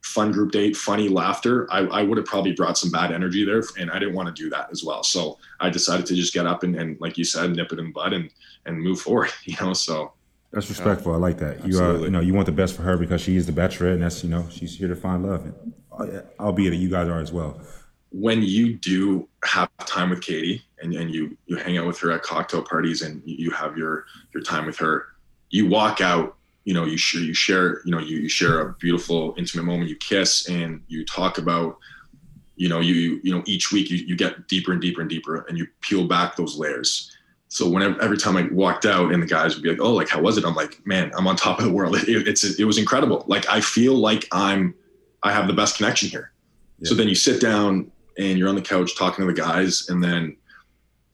fun 0.05 0.31
group 0.31 0.51
date, 0.51 0.77
funny 0.77 1.09
laughter, 1.09 1.67
I, 1.71 1.79
I 1.79 2.03
would 2.03 2.17
have 2.17 2.27
probably 2.27 2.53
brought 2.53 2.77
some 2.77 2.91
bad 2.91 3.11
energy 3.11 3.43
there. 3.43 3.63
And 3.79 3.89
I 3.89 3.97
didn't 3.97 4.13
want 4.13 4.33
to 4.33 4.43
do 4.43 4.51
that 4.51 4.69
as 4.71 4.83
well. 4.83 5.03
So 5.03 5.39
I 5.59 5.71
decided 5.71 6.05
to 6.05 6.15
just 6.15 6.31
get 6.31 6.45
up 6.45 6.61
and, 6.61 6.75
and 6.75 6.95
like 7.01 7.17
you 7.17 7.23
said, 7.23 7.55
nip 7.55 7.73
it 7.73 7.79
in 7.79 7.85
the 7.85 7.91
bud 7.91 8.13
and, 8.13 8.29
and 8.67 8.79
move 8.79 9.01
forward, 9.01 9.31
you 9.45 9.55
know, 9.59 9.73
so. 9.73 10.13
That's 10.51 10.69
respectful. 10.69 11.13
I 11.13 11.17
like 11.17 11.39
that. 11.39 11.67
You 11.67 11.79
are, 11.79 11.97
you 11.97 12.11
know, 12.11 12.21
you 12.21 12.33
want 12.33 12.45
the 12.45 12.51
best 12.51 12.75
for 12.75 12.83
her 12.83 12.95
because 12.97 13.19
she 13.19 13.35
is 13.35 13.45
the 13.45 13.51
bachelorette 13.51 13.95
and 13.95 14.03
that's, 14.03 14.23
you 14.23 14.29
know, 14.29 14.47
she's 14.49 14.77
here 14.77 14.87
to 14.87 14.95
find 14.95 15.25
love. 15.25 15.43
And 15.43 15.73
uh, 15.91 16.21
albeit 16.39 16.71
that 16.71 16.77
you 16.77 16.89
guys 16.89 17.09
are 17.09 17.19
as 17.19 17.33
well. 17.33 17.59
When 18.17 18.41
you 18.41 18.75
do 18.75 19.27
have 19.43 19.69
time 19.85 20.09
with 20.09 20.21
Katie 20.21 20.63
and, 20.81 20.93
and 20.93 21.13
you, 21.13 21.37
you 21.47 21.57
hang 21.57 21.77
out 21.77 21.85
with 21.85 21.99
her 21.99 22.11
at 22.11 22.23
cocktail 22.23 22.61
parties 22.61 23.01
and 23.01 23.21
you 23.25 23.51
have 23.51 23.77
your, 23.77 24.05
your 24.33 24.41
time 24.41 24.65
with 24.65 24.77
her, 24.77 25.07
you 25.49 25.67
walk 25.67 25.99
out 25.99 26.37
you 26.65 26.73
know 26.73 26.83
you 26.83 26.97
share 26.97 27.21
you 27.21 27.33
share 27.33 27.81
you 27.85 27.91
know 27.91 27.99
you, 27.99 28.17
you 28.17 28.29
share 28.29 28.59
a 28.59 28.73
beautiful 28.73 29.33
intimate 29.37 29.63
moment 29.63 29.87
you 29.89 29.95
kiss 29.95 30.49
and 30.49 30.83
you 30.87 31.05
talk 31.05 31.37
about 31.37 31.77
you 32.55 32.67
know 32.67 32.79
you 32.79 33.21
you 33.23 33.33
know 33.33 33.43
each 33.45 33.71
week 33.71 33.89
you, 33.89 33.97
you 33.97 34.15
get 34.15 34.47
deeper 34.47 34.71
and 34.71 34.81
deeper 34.81 35.01
and 35.01 35.09
deeper 35.09 35.45
and 35.47 35.57
you 35.57 35.67
peel 35.81 36.07
back 36.07 36.35
those 36.35 36.57
layers. 36.57 37.11
So 37.47 37.69
whenever 37.69 38.01
every 38.01 38.17
time 38.17 38.35
i 38.35 38.47
walked 38.51 38.85
out 38.85 39.13
and 39.13 39.21
the 39.21 39.27
guys 39.27 39.55
would 39.55 39.63
be 39.63 39.69
like 39.69 39.79
oh 39.79 39.93
like 39.93 40.09
how 40.09 40.21
was 40.21 40.37
it? 40.37 40.45
I'm 40.45 40.55
like 40.55 40.85
man 40.85 41.11
i'm 41.15 41.27
on 41.27 41.35
top 41.35 41.59
of 41.59 41.65
the 41.65 41.71
world. 41.71 41.95
It, 42.07 42.27
it's 42.27 42.59
it 42.59 42.65
was 42.65 42.77
incredible. 42.77 43.23
Like 43.27 43.47
i 43.47 43.61
feel 43.61 43.93
like 43.93 44.27
i'm 44.31 44.73
i 45.23 45.31
have 45.31 45.47
the 45.47 45.53
best 45.53 45.77
connection 45.77 46.09
here. 46.09 46.31
Yeah. 46.79 46.89
so 46.89 46.95
then 46.95 47.07
you 47.07 47.15
sit 47.15 47.39
down 47.39 47.91
and 48.17 48.37
you're 48.37 48.49
on 48.49 48.55
the 48.55 48.61
couch 48.61 48.97
talking 48.97 49.25
to 49.25 49.31
the 49.31 49.39
guys 49.39 49.89
and 49.89 50.03
then 50.03 50.35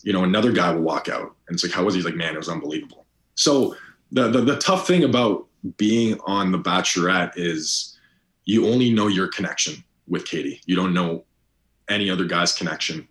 you 0.03 0.13
know 0.13 0.23
another 0.23 0.51
guy 0.51 0.73
will 0.73 0.81
walk 0.81 1.09
out 1.09 1.35
and 1.47 1.55
it's 1.55 1.63
like 1.63 1.73
how 1.73 1.83
was 1.83 1.93
he 1.93 1.99
He's 1.99 2.05
like 2.05 2.15
man 2.15 2.33
it 2.33 2.37
was 2.37 2.49
unbelievable 2.49 3.05
so 3.35 3.75
the, 4.11 4.29
the, 4.29 4.41
the 4.41 4.57
tough 4.57 4.87
thing 4.87 5.03
about 5.03 5.47
being 5.77 6.19
on 6.25 6.51
the 6.51 6.59
Bachelorette 6.59 7.33
is 7.35 7.97
you 8.45 8.67
only 8.67 8.91
know 8.91 9.07
your 9.07 9.27
connection 9.27 9.83
with 10.07 10.25
Katie. 10.25 10.61
You 10.65 10.75
don't 10.75 10.93
know 10.93 11.23
any 11.89 12.09
other 12.09 12.25
guy's 12.25 12.53
connection, 12.53 13.07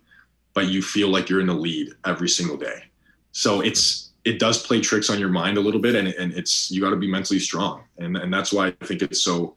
but 0.53 0.67
you 0.67 0.81
feel 0.81 1.09
like 1.09 1.29
you're 1.29 1.39
in 1.39 1.47
the 1.47 1.53
lead 1.53 1.93
every 2.05 2.29
single 2.29 2.57
day. 2.57 2.83
So 3.31 3.61
it's 3.61 4.11
it 4.23 4.37
does 4.37 4.65
play 4.65 4.79
tricks 4.79 5.09
on 5.09 5.19
your 5.19 5.29
mind 5.29 5.57
a 5.57 5.61
little 5.61 5.81
bit, 5.81 5.95
and, 5.95 6.07
and 6.09 6.33
it's 6.33 6.69
you 6.69 6.79
got 6.81 6.91
to 6.91 6.95
be 6.95 7.09
mentally 7.09 7.39
strong, 7.39 7.83
and 7.97 8.17
and 8.17 8.33
that's 8.33 8.51
why 8.51 8.67
I 8.67 8.85
think 8.85 9.01
it's 9.01 9.21
so 9.21 9.55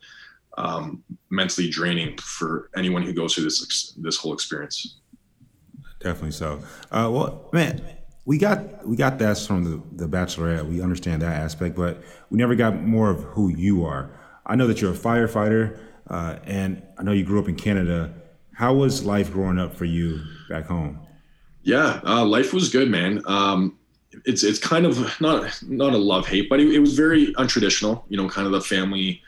um, 0.57 1.03
mentally 1.31 1.69
draining 1.69 2.17
for 2.19 2.71
anyone 2.77 3.03
who 3.03 3.13
goes 3.13 3.35
through 3.35 3.45
this 3.45 3.93
this 3.99 4.17
whole 4.17 4.33
experience. 4.33 4.99
Definitely 6.01 6.33
so. 6.33 6.63
Uh, 6.91 7.09
well, 7.11 7.49
man, 7.53 7.83
we 8.25 8.39
got 8.39 8.87
we 8.87 8.97
got 8.97 9.19
that 9.19 9.39
from 9.39 9.65
the, 9.65 10.05
the 10.05 10.07
Bachelorette. 10.07 10.67
We 10.67 10.81
understand 10.81 11.23
that 11.23 11.33
aspect, 11.33 11.77
but 11.77 12.03
we 12.31 12.39
never 12.39 12.55
got 12.55 12.83
more 12.83 13.11
of 13.11 13.23
who 13.23 13.49
you 13.49 13.85
are. 13.85 14.11
I 14.47 14.57
know 14.57 14.67
that 14.67 14.81
you're 14.81 14.93
a 14.93 14.97
firefighter, 14.97 15.79
uh, 16.09 16.37
and 16.45 16.83
I 16.99 17.03
know 17.03 17.13
you 17.13 17.25
grew 17.25 17.41
up 17.41 17.49
in 17.49 17.57
Canada. 17.57 18.15
How 18.53 18.75
was 18.75 19.05
life 19.05 19.33
growing 19.33 19.59
up 19.59 19.75
for 19.75 19.85
you 19.85 20.21
back 20.49 20.67
home? 20.67 21.01
Yeah, 21.63 22.01
uh, 22.05 22.25
life 22.25 22.53
was 22.53 22.69
good, 22.69 22.91
man. 22.91 23.23
Um, 23.27 23.79
it's 24.25 24.43
it's 24.43 24.59
kind 24.59 24.87
of 24.87 25.21
not 25.21 25.59
not 25.63 25.93
a 25.93 25.99
love 25.99 26.27
hate, 26.27 26.49
but 26.49 26.61
it, 26.61 26.73
it, 26.75 26.79
was 26.79 26.95
very 26.95 27.33
untraditional. 27.35 28.05
You 28.09 28.17
know, 28.17 28.29
kind 28.29 28.47
of 28.47 28.53
the 28.53 28.61
family 28.61 29.23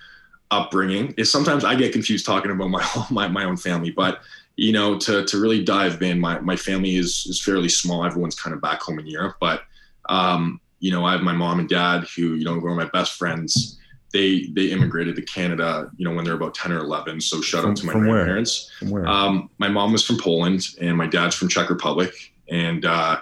upbringing. 0.50 1.14
Is 1.16 1.30
sometimes 1.30 1.64
I 1.64 1.74
get 1.74 1.92
confused 1.92 2.26
talking 2.26 2.50
about 2.50 2.70
my 2.70 2.86
my 3.10 3.28
my 3.28 3.44
own 3.44 3.56
family, 3.56 3.90
but 3.90 4.20
you 4.56 4.72
know, 4.72 4.98
to 4.98 5.24
to 5.24 5.40
really 5.40 5.62
dive 5.62 6.02
in, 6.02 6.20
my 6.20 6.38
my 6.40 6.56
family 6.56 6.96
is 6.96 7.26
is 7.26 7.40
fairly 7.40 7.68
small. 7.68 8.04
Everyone's 8.04 8.34
kind 8.34 8.54
of 8.54 8.60
back 8.60 8.80
home 8.80 8.98
in 8.98 9.06
Europe, 9.06 9.36
but 9.40 9.62
um, 10.08 10.60
you 10.80 10.90
know, 10.90 11.04
I 11.04 11.12
have 11.12 11.22
my 11.22 11.32
mom 11.32 11.58
and 11.58 11.68
dad 11.68 12.06
who, 12.16 12.34
you 12.34 12.44
know, 12.44 12.58
were 12.58 12.74
my 12.74 12.88
best 12.92 13.14
friends. 13.14 13.78
They 14.12 14.46
they 14.52 14.66
immigrated 14.66 15.16
to 15.16 15.22
Canada, 15.22 15.90
you 15.96 16.08
know, 16.08 16.14
when 16.14 16.24
they're 16.24 16.34
about 16.34 16.54
ten 16.54 16.72
or 16.72 16.78
eleven. 16.78 17.20
So 17.20 17.42
shout 17.42 17.62
from, 17.62 17.72
out 17.72 17.76
to 17.78 17.86
my 17.86 17.92
grandparents. 17.92 18.70
Where? 18.80 18.88
From 18.88 18.90
where? 18.90 19.06
Um, 19.06 19.50
my 19.58 19.68
mom 19.68 19.92
was 19.92 20.06
from 20.06 20.18
Poland, 20.18 20.68
and 20.80 20.96
my 20.96 21.06
dad's 21.06 21.34
from 21.34 21.48
Czech 21.48 21.68
Republic, 21.68 22.12
and 22.48 22.84
uh, 22.84 23.18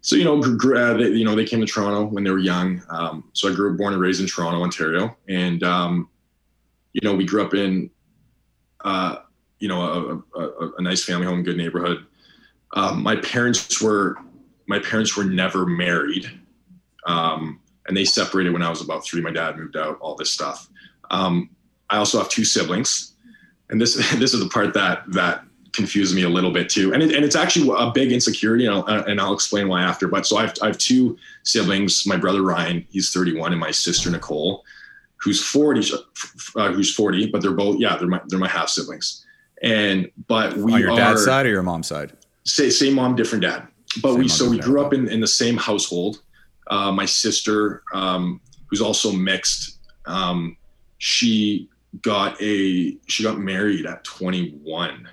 so 0.00 0.16
you 0.16 0.24
know, 0.24 0.40
grew, 0.40 0.78
uh, 0.78 0.94
they, 0.94 1.08
you 1.08 1.24
know, 1.24 1.34
they 1.34 1.44
came 1.44 1.60
to 1.60 1.66
Toronto 1.66 2.04
when 2.04 2.24
they 2.24 2.30
were 2.30 2.38
young. 2.38 2.82
Um, 2.90 3.30
so 3.32 3.50
I 3.50 3.54
grew 3.54 3.72
up, 3.72 3.78
born 3.78 3.92
and 3.92 4.02
raised 4.02 4.20
in 4.20 4.26
Toronto, 4.26 4.62
Ontario, 4.62 5.16
and 5.28 5.62
um, 5.62 6.08
you 7.00 7.08
know, 7.08 7.14
we 7.14 7.24
grew 7.24 7.44
up 7.44 7.54
in. 7.54 7.90
Uh, 8.84 9.16
you 9.58 9.68
know 9.68 10.24
a, 10.34 10.40
a, 10.40 10.70
a 10.78 10.82
nice 10.82 11.04
family 11.04 11.26
home, 11.26 11.42
good 11.42 11.56
neighborhood. 11.56 12.06
Um, 12.74 13.02
my 13.02 13.16
parents 13.16 13.80
were 13.82 14.16
my 14.66 14.78
parents 14.78 15.16
were 15.16 15.24
never 15.24 15.66
married, 15.66 16.30
um, 17.06 17.60
and 17.86 17.96
they 17.96 18.04
separated 18.04 18.52
when 18.52 18.62
I 18.62 18.70
was 18.70 18.80
about 18.80 19.04
three. 19.04 19.20
My 19.20 19.32
dad 19.32 19.56
moved 19.56 19.76
out, 19.76 19.98
all 20.00 20.14
this 20.14 20.32
stuff. 20.32 20.68
Um, 21.10 21.50
I 21.90 21.96
also 21.96 22.18
have 22.18 22.28
two 22.28 22.44
siblings, 22.44 23.14
and 23.70 23.80
this 23.80 23.94
this 24.18 24.34
is 24.34 24.40
the 24.40 24.48
part 24.48 24.74
that 24.74 25.02
that 25.08 25.42
confused 25.72 26.14
me 26.14 26.22
a 26.22 26.28
little 26.28 26.52
bit 26.52 26.68
too. 26.68 26.94
And 26.94 27.02
it, 27.02 27.14
and 27.14 27.24
it's 27.24 27.36
actually 27.36 27.68
a 27.76 27.90
big 27.90 28.12
insecurity, 28.12 28.66
and 28.66 28.74
I'll, 28.74 29.04
and 29.04 29.20
I'll 29.20 29.34
explain 29.34 29.68
why 29.68 29.82
after. 29.82 30.08
But 30.08 30.26
so 30.26 30.36
I 30.36 30.42
have 30.42 30.54
I 30.62 30.66
have 30.66 30.78
two 30.78 31.16
siblings. 31.42 32.06
My 32.06 32.16
brother 32.16 32.42
Ryan, 32.42 32.86
he's 32.90 33.12
31, 33.12 33.52
and 33.52 33.60
my 33.60 33.70
sister 33.70 34.10
Nicole, 34.10 34.64
who's 35.20 35.44
40, 35.44 35.92
uh, 36.56 36.72
who's 36.72 36.94
40, 36.94 37.30
but 37.30 37.42
they're 37.42 37.52
both 37.52 37.78
yeah, 37.78 37.96
they're 37.96 38.08
my 38.08 38.20
they're 38.26 38.38
my 38.38 38.48
half 38.48 38.68
siblings. 38.68 39.24
And 39.62 40.10
but 40.28 40.56
we 40.56 40.74
on 40.74 40.80
your 40.80 40.92
are, 40.92 40.96
dad's 40.96 41.24
side 41.24 41.46
or 41.46 41.50
your 41.50 41.62
mom's 41.62 41.88
side? 41.88 42.12
Say 42.44 42.70
same 42.70 42.94
mom, 42.94 43.16
different 43.16 43.42
dad. 43.42 43.66
But 44.02 44.12
same 44.12 44.18
we 44.18 44.28
so 44.28 44.48
we 44.48 44.58
grew 44.58 44.80
up 44.80 44.92
in, 44.92 45.08
in 45.08 45.20
the 45.20 45.26
same 45.26 45.56
household. 45.56 46.22
Uh, 46.68 46.92
my 46.92 47.06
sister, 47.06 47.82
um, 47.94 48.40
who's 48.66 48.82
also 48.82 49.10
mixed, 49.10 49.78
um, 50.06 50.56
she 50.98 51.68
got 52.02 52.40
a 52.40 52.96
she 53.06 53.22
got 53.22 53.38
married 53.38 53.86
at 53.86 54.04
21 54.04 55.08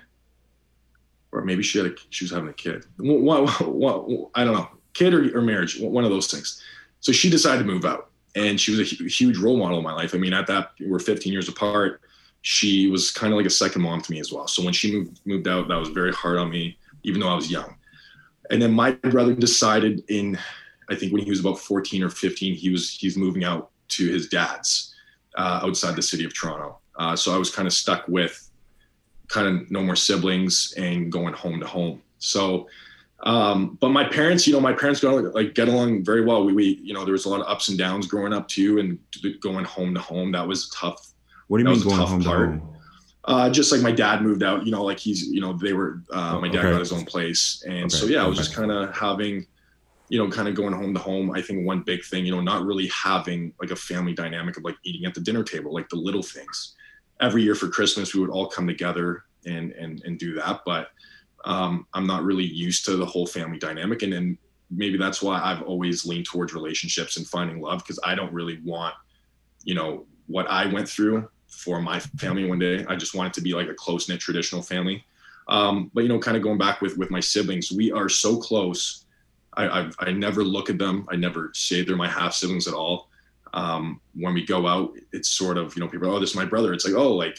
or 1.32 1.42
maybe 1.42 1.62
she 1.62 1.78
had 1.78 1.86
a 1.86 1.94
she 2.10 2.22
was 2.22 2.30
having 2.30 2.50
a 2.50 2.52
kid 2.52 2.84
what, 2.98 3.42
what, 3.42 3.66
what, 3.66 4.30
i 4.34 4.44
don't 4.44 4.52
know 4.52 4.68
kid 4.96 5.14
or, 5.14 5.38
or 5.38 5.42
marriage, 5.42 5.78
one 5.80 6.04
of 6.04 6.10
those 6.10 6.30
things. 6.30 6.62
So 7.00 7.12
she 7.12 7.30
decided 7.30 7.58
to 7.58 7.64
move 7.64 7.84
out, 7.84 8.05
and 8.36 8.60
she 8.60 8.70
was 8.70 8.80
a 8.80 9.04
huge 9.08 9.38
role 9.38 9.56
model 9.56 9.78
in 9.78 9.84
my 9.84 9.94
life. 9.94 10.14
I 10.14 10.18
mean, 10.18 10.34
at 10.34 10.46
that 10.46 10.72
we're 10.80 10.98
15 10.98 11.32
years 11.32 11.48
apart. 11.48 12.02
She 12.42 12.88
was 12.88 13.10
kind 13.10 13.32
of 13.32 13.38
like 13.38 13.46
a 13.46 13.50
second 13.50 13.82
mom 13.82 14.02
to 14.02 14.12
me 14.12 14.20
as 14.20 14.30
well. 14.30 14.46
So 14.46 14.62
when 14.62 14.74
she 14.74 14.92
moved 14.92 15.20
moved 15.24 15.48
out, 15.48 15.66
that 15.68 15.76
was 15.78 15.88
very 15.88 16.12
hard 16.12 16.38
on 16.38 16.50
me, 16.50 16.78
even 17.02 17.20
though 17.20 17.28
I 17.28 17.34
was 17.34 17.50
young. 17.50 17.74
And 18.50 18.62
then 18.62 18.72
my 18.72 18.92
brother 18.92 19.34
decided 19.34 20.04
in, 20.08 20.38
I 20.88 20.94
think 20.94 21.12
when 21.12 21.22
he 21.22 21.30
was 21.30 21.40
about 21.40 21.58
14 21.58 22.04
or 22.04 22.10
15, 22.10 22.54
he 22.54 22.70
was 22.70 22.92
he's 22.92 23.16
moving 23.16 23.42
out 23.42 23.70
to 23.88 24.06
his 24.06 24.28
dad's 24.28 24.94
uh, 25.36 25.60
outside 25.64 25.96
the 25.96 26.02
city 26.02 26.24
of 26.24 26.34
Toronto. 26.34 26.78
Uh, 26.96 27.16
so 27.16 27.34
I 27.34 27.38
was 27.38 27.50
kind 27.50 27.66
of 27.66 27.72
stuck 27.72 28.06
with 28.06 28.48
kind 29.28 29.48
of 29.48 29.70
no 29.70 29.82
more 29.82 29.96
siblings 29.96 30.72
and 30.76 31.10
going 31.10 31.34
home 31.34 31.58
to 31.60 31.66
home. 31.66 32.02
So, 32.18 32.68
um, 33.20 33.78
but 33.80 33.88
my 33.88 34.04
parents, 34.04 34.46
you 34.46 34.52
know, 34.52 34.60
my 34.60 34.72
parents 34.72 35.00
got 35.00 35.34
like 35.34 35.54
get 35.54 35.68
along 35.68 36.04
very 36.04 36.24
well. 36.24 36.44
We, 36.44 36.52
we, 36.52 36.64
you 36.82 36.94
know, 36.94 37.04
there 37.04 37.12
was 37.12 37.24
a 37.24 37.28
lot 37.28 37.40
of 37.40 37.46
ups 37.46 37.68
and 37.68 37.78
downs 37.78 38.06
growing 38.06 38.32
up 38.32 38.48
too, 38.48 38.78
and 38.78 38.98
going 39.40 39.64
home 39.64 39.94
to 39.94 40.00
home. 40.00 40.32
That 40.32 40.46
was 40.46 40.68
tough. 40.70 41.12
What 41.48 41.58
do 41.58 41.64
you 41.64 41.70
mean 41.70 41.82
going 41.82 41.96
home 41.96 42.22
part. 42.22 42.52
to 42.52 42.58
home? 42.58 42.72
Uh, 43.24 43.50
just 43.50 43.72
like 43.72 43.80
my 43.80 43.90
dad 43.90 44.22
moved 44.22 44.44
out, 44.44 44.64
you 44.64 44.70
know, 44.70 44.84
like 44.84 45.00
he's, 45.00 45.26
you 45.26 45.40
know, 45.40 45.52
they 45.52 45.72
were, 45.72 46.00
uh, 46.12 46.38
my 46.38 46.46
dad 46.46 46.60
okay. 46.60 46.70
got 46.70 46.78
his 46.78 46.92
own 46.92 47.04
place. 47.04 47.60
And 47.66 47.86
okay. 47.86 47.88
so, 47.88 48.06
yeah, 48.06 48.22
I 48.22 48.26
was 48.28 48.38
okay. 48.38 48.44
just 48.44 48.56
kind 48.56 48.70
of 48.70 48.96
having, 48.96 49.44
you 50.08 50.18
know, 50.18 50.30
kind 50.30 50.46
of 50.46 50.54
going 50.54 50.72
home 50.72 50.94
to 50.94 51.00
home. 51.00 51.32
I 51.32 51.42
think 51.42 51.66
one 51.66 51.80
big 51.80 52.04
thing, 52.04 52.24
you 52.24 52.30
know, 52.30 52.40
not 52.40 52.64
really 52.64 52.86
having 52.86 53.52
like 53.60 53.72
a 53.72 53.76
family 53.76 54.12
dynamic 54.12 54.56
of 54.56 54.62
like 54.62 54.76
eating 54.84 55.06
at 55.06 55.14
the 55.14 55.20
dinner 55.20 55.42
table, 55.42 55.74
like 55.74 55.88
the 55.88 55.96
little 55.96 56.22
things. 56.22 56.76
Every 57.20 57.42
year 57.42 57.56
for 57.56 57.68
Christmas, 57.68 58.14
we 58.14 58.20
would 58.20 58.30
all 58.30 58.46
come 58.46 58.68
together 58.68 59.24
and 59.44 59.72
and 59.72 60.02
and 60.04 60.18
do 60.20 60.34
that. 60.34 60.60
But 60.64 60.90
um, 61.46 61.86
I'm 61.94 62.06
not 62.06 62.24
really 62.24 62.44
used 62.44 62.84
to 62.86 62.96
the 62.96 63.06
whole 63.06 63.26
family 63.26 63.58
dynamic, 63.58 64.02
and 64.02 64.12
then 64.12 64.38
maybe 64.70 64.98
that's 64.98 65.22
why 65.22 65.40
I've 65.40 65.62
always 65.62 66.04
leaned 66.04 66.26
towards 66.26 66.52
relationships 66.52 67.16
and 67.16 67.26
finding 67.26 67.60
love 67.60 67.78
because 67.78 68.00
I 68.04 68.14
don't 68.14 68.32
really 68.32 68.60
want, 68.64 68.94
you 69.64 69.74
know, 69.74 70.06
what 70.26 70.46
I 70.48 70.66
went 70.66 70.88
through 70.88 71.28
for 71.48 71.80
my 71.80 72.00
family 72.00 72.44
one 72.44 72.58
day. 72.58 72.84
I 72.88 72.96
just 72.96 73.14
want 73.14 73.28
it 73.28 73.34
to 73.34 73.40
be 73.40 73.54
like 73.54 73.68
a 73.68 73.74
close 73.74 74.08
knit 74.08 74.20
traditional 74.20 74.62
family. 74.62 75.04
Um, 75.48 75.90
but 75.94 76.02
you 76.02 76.08
know, 76.08 76.18
kind 76.18 76.36
of 76.36 76.42
going 76.42 76.58
back 76.58 76.80
with 76.82 76.98
with 76.98 77.10
my 77.10 77.20
siblings, 77.20 77.70
we 77.70 77.92
are 77.92 78.08
so 78.08 78.36
close 78.36 79.06
I, 79.56 79.80
I've, 79.80 79.96
I 79.98 80.12
never 80.12 80.44
look 80.44 80.70
at 80.70 80.78
them. 80.78 81.06
I 81.10 81.16
never 81.16 81.50
say 81.54 81.82
they're 81.82 81.96
my 81.96 82.08
half 82.08 82.34
siblings 82.34 82.68
at 82.68 82.74
all. 82.74 83.08
Um, 83.54 84.00
when 84.14 84.34
we 84.34 84.44
go 84.44 84.66
out, 84.66 84.92
it's 85.12 85.30
sort 85.30 85.56
of, 85.56 85.74
you 85.74 85.80
know, 85.80 85.88
people, 85.88 86.10
oh, 86.10 86.20
this 86.20 86.30
is 86.30 86.36
my 86.36 86.44
brother. 86.44 86.72
It's 86.72 86.84
like, 86.84 86.94
oh, 86.94 87.12
like 87.12 87.38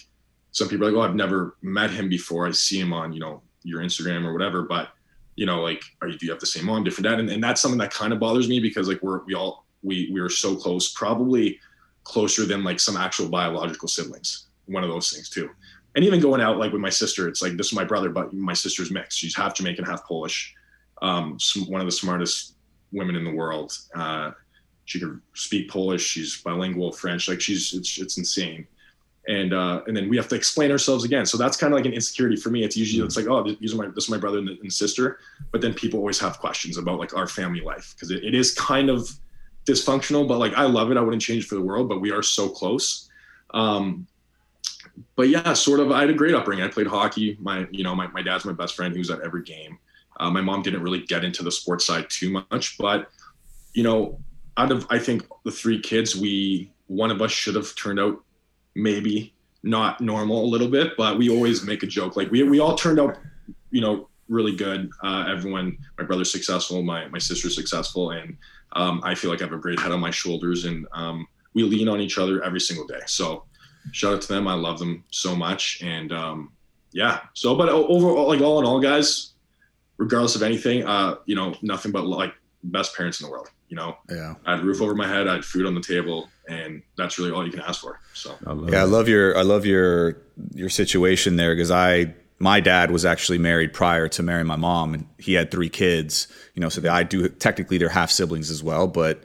some 0.52 0.68
people 0.68 0.88
are 0.88 0.92
like, 0.92 1.00
oh, 1.00 1.08
I've 1.08 1.16
never 1.16 1.58
met 1.62 1.92
him 1.92 2.10
before. 2.10 2.48
I 2.48 2.52
see 2.52 2.80
him 2.80 2.92
on, 2.92 3.14
you 3.14 3.20
know, 3.20 3.42
your 3.68 3.82
Instagram 3.82 4.26
or 4.26 4.34
whatever. 4.34 4.64
But, 4.64 4.90
you 5.36 5.46
know, 5.46 5.62
like, 5.62 5.84
are 6.02 6.08
you, 6.08 6.18
do 6.18 6.26
you 6.26 6.32
have 6.32 6.40
the 6.40 6.46
same 6.46 6.66
mom, 6.66 6.84
different 6.84 7.06
dad? 7.06 7.20
And, 7.20 7.30
and 7.30 7.44
that's 7.44 7.62
something 7.62 7.80
that 7.80 7.94
kind 7.94 8.14
of 8.14 8.20
bothers 8.20 8.50
me 8.50 8.60
because 8.60 8.88
like 8.88 9.02
we're, 9.02 9.24
we 9.26 9.34
all, 9.34 9.66
we, 9.84 10.10
we 10.12 10.20
are 10.20 10.30
so 10.30 10.56
close, 10.56 10.94
probably 10.94 11.60
closer 12.04 12.46
than 12.46 12.64
like 12.64 12.80
some 12.80 12.98
actual 12.98 13.30
biological 13.30 13.88
siblings. 13.88 14.48
One 14.66 14.84
of 14.84 14.90
those 14.90 15.12
things 15.12 15.30
too. 15.30 15.50
And 15.96 16.06
even 16.06 16.20
going 16.20 16.42
out 16.42 16.58
like 16.58 16.72
with 16.72 16.82
my 16.82 16.90
sister, 16.90 17.28
it's 17.28 17.42
like, 17.42 17.58
this 17.58 17.68
is 17.68 17.74
my 17.74 17.84
brother, 17.84 18.10
but 18.10 18.34
my 18.34 18.54
sister's 18.54 18.92
mixed. 18.92 19.18
She's 19.18 19.36
half 19.36 19.56
Jamaican, 19.56 19.86
half 19.86 20.06
Polish 20.06 20.54
um, 21.02 21.38
one 21.68 21.82
of 21.82 21.88
the 21.88 21.92
smartest 21.92 22.56
women 22.92 23.16
in 23.16 23.24
the 23.24 23.34
world. 23.34 23.78
Uh, 23.96 24.32
she 24.86 25.00
can 25.00 25.22
speak 25.34 25.70
Polish. 25.70 26.04
She's 26.04 26.42
bilingual 26.42 26.92
French. 26.92 27.28
Like 27.28 27.42
she's 27.42 27.74
it's, 27.74 28.00
it's 28.00 28.18
insane. 28.18 28.68
And 29.28 29.54
uh, 29.54 29.82
and 29.88 29.96
then 29.96 30.08
we 30.10 30.16
have 30.16 30.30
to 30.30 30.36
explain 30.36 30.72
ourselves 30.72 31.04
again. 31.04 31.26
So 31.26 31.38
that's 31.38 31.58
kind 31.58 31.74
of 31.74 31.78
like 31.78 31.86
an 31.86 31.94
insecurity 31.94 32.38
for 32.38 32.50
me. 32.50 32.64
It's 32.64 32.78
usually 32.78 33.06
it's 33.06 33.18
like 33.18 33.28
oh 33.28 33.44
these 33.44 33.74
are 33.74 33.78
my 33.78 33.88
this 33.88 34.06
is 34.06 34.10
my 34.10 34.18
brother 34.18 34.38
and, 34.38 34.50
and 34.50 34.72
sister. 34.72 35.20
But 35.52 35.60
then 35.62 35.74
people 35.74 36.00
always 36.00 36.20
have 36.20 36.40
questions 36.40 36.78
about 36.78 36.98
like 36.98 37.16
our 37.16 37.28
family 37.28 37.60
life 37.60 37.94
because 37.94 38.10
it, 38.10 38.24
it 38.24 38.34
is 38.34 38.54
kind 38.54 38.90
of 38.90 39.10
dysfunctional. 39.66 40.28
But 40.28 40.38
like 40.38 40.54
I 40.54 40.64
love 40.64 40.92
it. 40.92 40.98
I 40.98 41.02
wouldn't 41.02 41.22
change 41.22 41.46
for 41.46 41.56
the 41.56 41.62
world. 41.62 41.90
But 41.90 42.00
we 42.00 42.12
are 42.12 42.24
so 42.24 42.48
close. 42.48 43.10
Um, 43.54 44.08
but 45.16 45.30
yeah, 45.30 45.54
sort 45.54 45.80
of. 45.80 45.92
I 45.92 46.02
had 46.02 46.10
a 46.10 46.14
great 46.14 46.34
upbringing. 46.34 46.64
I 46.64 46.70
played 46.70 46.88
hockey. 46.88 47.38
My 47.42 47.68
you 47.70 47.84
know 47.84 47.96
my, 47.96 48.08
my 48.08 48.22
dad's 48.22 48.46
my 48.46 48.54
best 48.54 48.76
friend. 48.76 48.94
He 48.94 49.00
was 49.00 49.10
at 49.10 49.22
every 49.22 49.44
game. 49.44 49.78
Uh, 50.20 50.32
my 50.32 50.42
mom 50.42 50.62
didn't 50.62 50.82
really 50.82 51.02
get 51.02 51.24
into 51.24 51.44
the 51.44 51.52
sports 51.52 51.86
side 51.86 52.10
too 52.10 52.32
much, 52.32 52.78
but 52.78 53.10
you 53.74 53.84
know, 53.84 54.20
out 54.58 54.72
of 54.72 54.88
I 54.90 55.00
think 55.00 55.28
the 55.44 55.52
three 55.52 55.80
kids, 55.80 56.16
we 56.16 56.72
one 56.88 57.12
of 57.12 57.22
us 57.22 57.32
should 57.32 57.56
have 57.56 57.76
turned 57.76 58.00
out 58.00 58.24
maybe 58.78 59.34
not 59.64 60.00
normal 60.00 60.46
a 60.46 60.48
little 60.48 60.70
bit, 60.70 60.96
but 60.96 61.18
we 61.18 61.30
always 61.30 61.64
make 61.64 61.84
a 61.84 61.88
joke 61.88 62.16
like 62.16 62.32
we 62.32 62.44
we 62.44 62.60
all 62.60 62.76
turned 62.76 63.00
out, 63.00 63.18
you 63.72 63.82
know, 63.82 64.08
really 64.30 64.56
good. 64.56 64.90
Uh, 65.04 65.26
everyone, 65.28 65.78
my 65.98 66.04
brother's 66.04 66.32
successful, 66.32 66.82
my 66.84 67.08
my 67.08 67.18
sister's 67.18 67.56
successful, 67.56 68.12
and 68.12 68.38
um, 68.74 69.02
I 69.04 69.16
feel 69.16 69.32
like 69.32 69.42
I 69.42 69.46
have 69.46 69.54
a 69.54 69.58
great 69.58 69.80
head 69.80 69.92
on 69.92 70.00
my 70.00 70.12
shoulders, 70.12 70.66
and 70.66 70.88
um, 70.94 71.28
we 71.54 71.64
lean 71.64 71.90
on 71.90 72.00
each 72.00 72.18
other 72.18 72.44
every 72.44 72.60
single 72.60 72.86
day. 72.86 73.02
So 73.08 73.44
shout 73.92 74.14
out 74.14 74.22
to 74.22 74.28
them. 74.28 74.48
I 74.48 74.54
love 74.54 74.80
them 74.80 75.04
so 75.12 75.36
much, 75.36 75.82
and 75.82 76.12
um, 76.12 76.52
yeah. 76.92 77.22
So, 77.34 77.56
but 77.56 77.70
overall, 77.70 78.28
like 78.28 78.42
all 78.42 78.60
in 78.60 78.66
all, 78.66 78.80
guys, 78.80 79.34
regardless 79.98 80.36
of 80.36 80.44
anything, 80.44 80.86
uh, 80.86 81.16
you 81.26 81.36
know, 81.36 81.56
nothing 81.62 81.92
but 81.92 82.06
like 82.06 82.34
best 82.64 82.96
parents 82.96 83.20
in 83.20 83.26
the 83.26 83.32
world. 83.32 83.50
You 83.70 83.76
know, 83.76 83.98
yeah. 84.10 84.36
I 84.46 84.56
had 84.56 84.64
roof 84.64 84.82
over 84.82 84.96
my 84.96 85.08
head, 85.08 85.28
I 85.28 85.36
had 85.36 85.46
food 85.46 85.66
on 85.66 85.76
the 85.76 85.82
table, 85.82 86.30
and 86.48 86.82
that's 86.98 87.20
really 87.20 87.32
all 87.32 87.46
you 87.46 87.52
can 87.52 87.60
ask 87.60 87.82
for. 87.82 88.00
So, 88.14 88.36
I 88.46 88.54
yeah, 88.72 88.82
I 88.82 88.86
love 88.86 89.10
your, 89.10 89.38
I 89.38 89.42
love 89.42 89.66
your, 89.66 90.22
your 90.54 90.70
situation 90.70 91.36
there 91.36 91.54
because 91.54 91.70
I, 91.70 92.14
my 92.40 92.60
dad 92.60 92.92
was 92.92 93.04
actually 93.04 93.40
married 93.40 93.74
prior 93.74 94.08
to 94.10 94.24
marrying 94.24 94.48
my 94.48 94.56
mom, 94.56 94.94
and 94.94 95.08
he 95.18 95.34
had 95.34 95.52
three 95.52 95.70
kids. 95.70 96.28
You 96.54 96.62
know, 96.62 96.70
so 96.70 96.82
they, 96.82 96.90
I 96.90 97.04
do 97.04 97.28
technically 97.28 97.78
they're 97.78 97.90
half 97.90 98.12
siblings 98.12 98.50
as 98.50 98.64
well, 98.64 98.88
but 98.88 99.22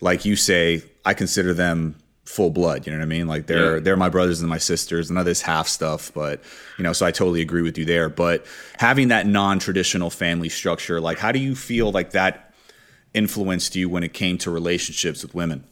like 0.00 0.24
you 0.24 0.36
say, 0.36 0.82
I 1.04 1.14
consider 1.14 1.54
them 1.54 1.96
full 2.24 2.50
blood. 2.50 2.86
You 2.86 2.92
know 2.92 2.98
what 2.98 3.04
I 3.04 3.08
mean? 3.08 3.26
Like 3.26 3.46
they're 3.46 3.74
yeah. 3.74 3.80
they're 3.80 3.96
my 3.96 4.08
brothers 4.08 4.40
and 4.40 4.48
my 4.48 4.58
sisters, 4.58 5.10
none 5.10 5.20
of 5.20 5.26
this 5.26 5.42
half 5.42 5.68
stuff. 5.68 6.12
But 6.14 6.42
you 6.78 6.84
know, 6.84 6.92
so 6.92 7.06
I 7.06 7.10
totally 7.10 7.42
agree 7.42 7.62
with 7.62 7.78
you 7.78 7.84
there. 7.84 8.08
But 8.08 8.46
having 8.78 9.08
that 9.08 9.26
non 9.26 9.58
traditional 9.58 10.10
family 10.10 10.48
structure, 10.48 11.00
like 11.00 11.18
how 11.18 11.32
do 11.32 11.38
you 11.38 11.54
feel 11.54 11.92
like 11.92 12.12
that 12.12 12.53
influenced 13.14 13.76
you 13.76 13.88
when 13.88 14.02
it 14.02 14.12
came 14.12 14.36
to 14.38 14.50
relationships 14.50 15.22
with 15.22 15.34
women? 15.34 15.64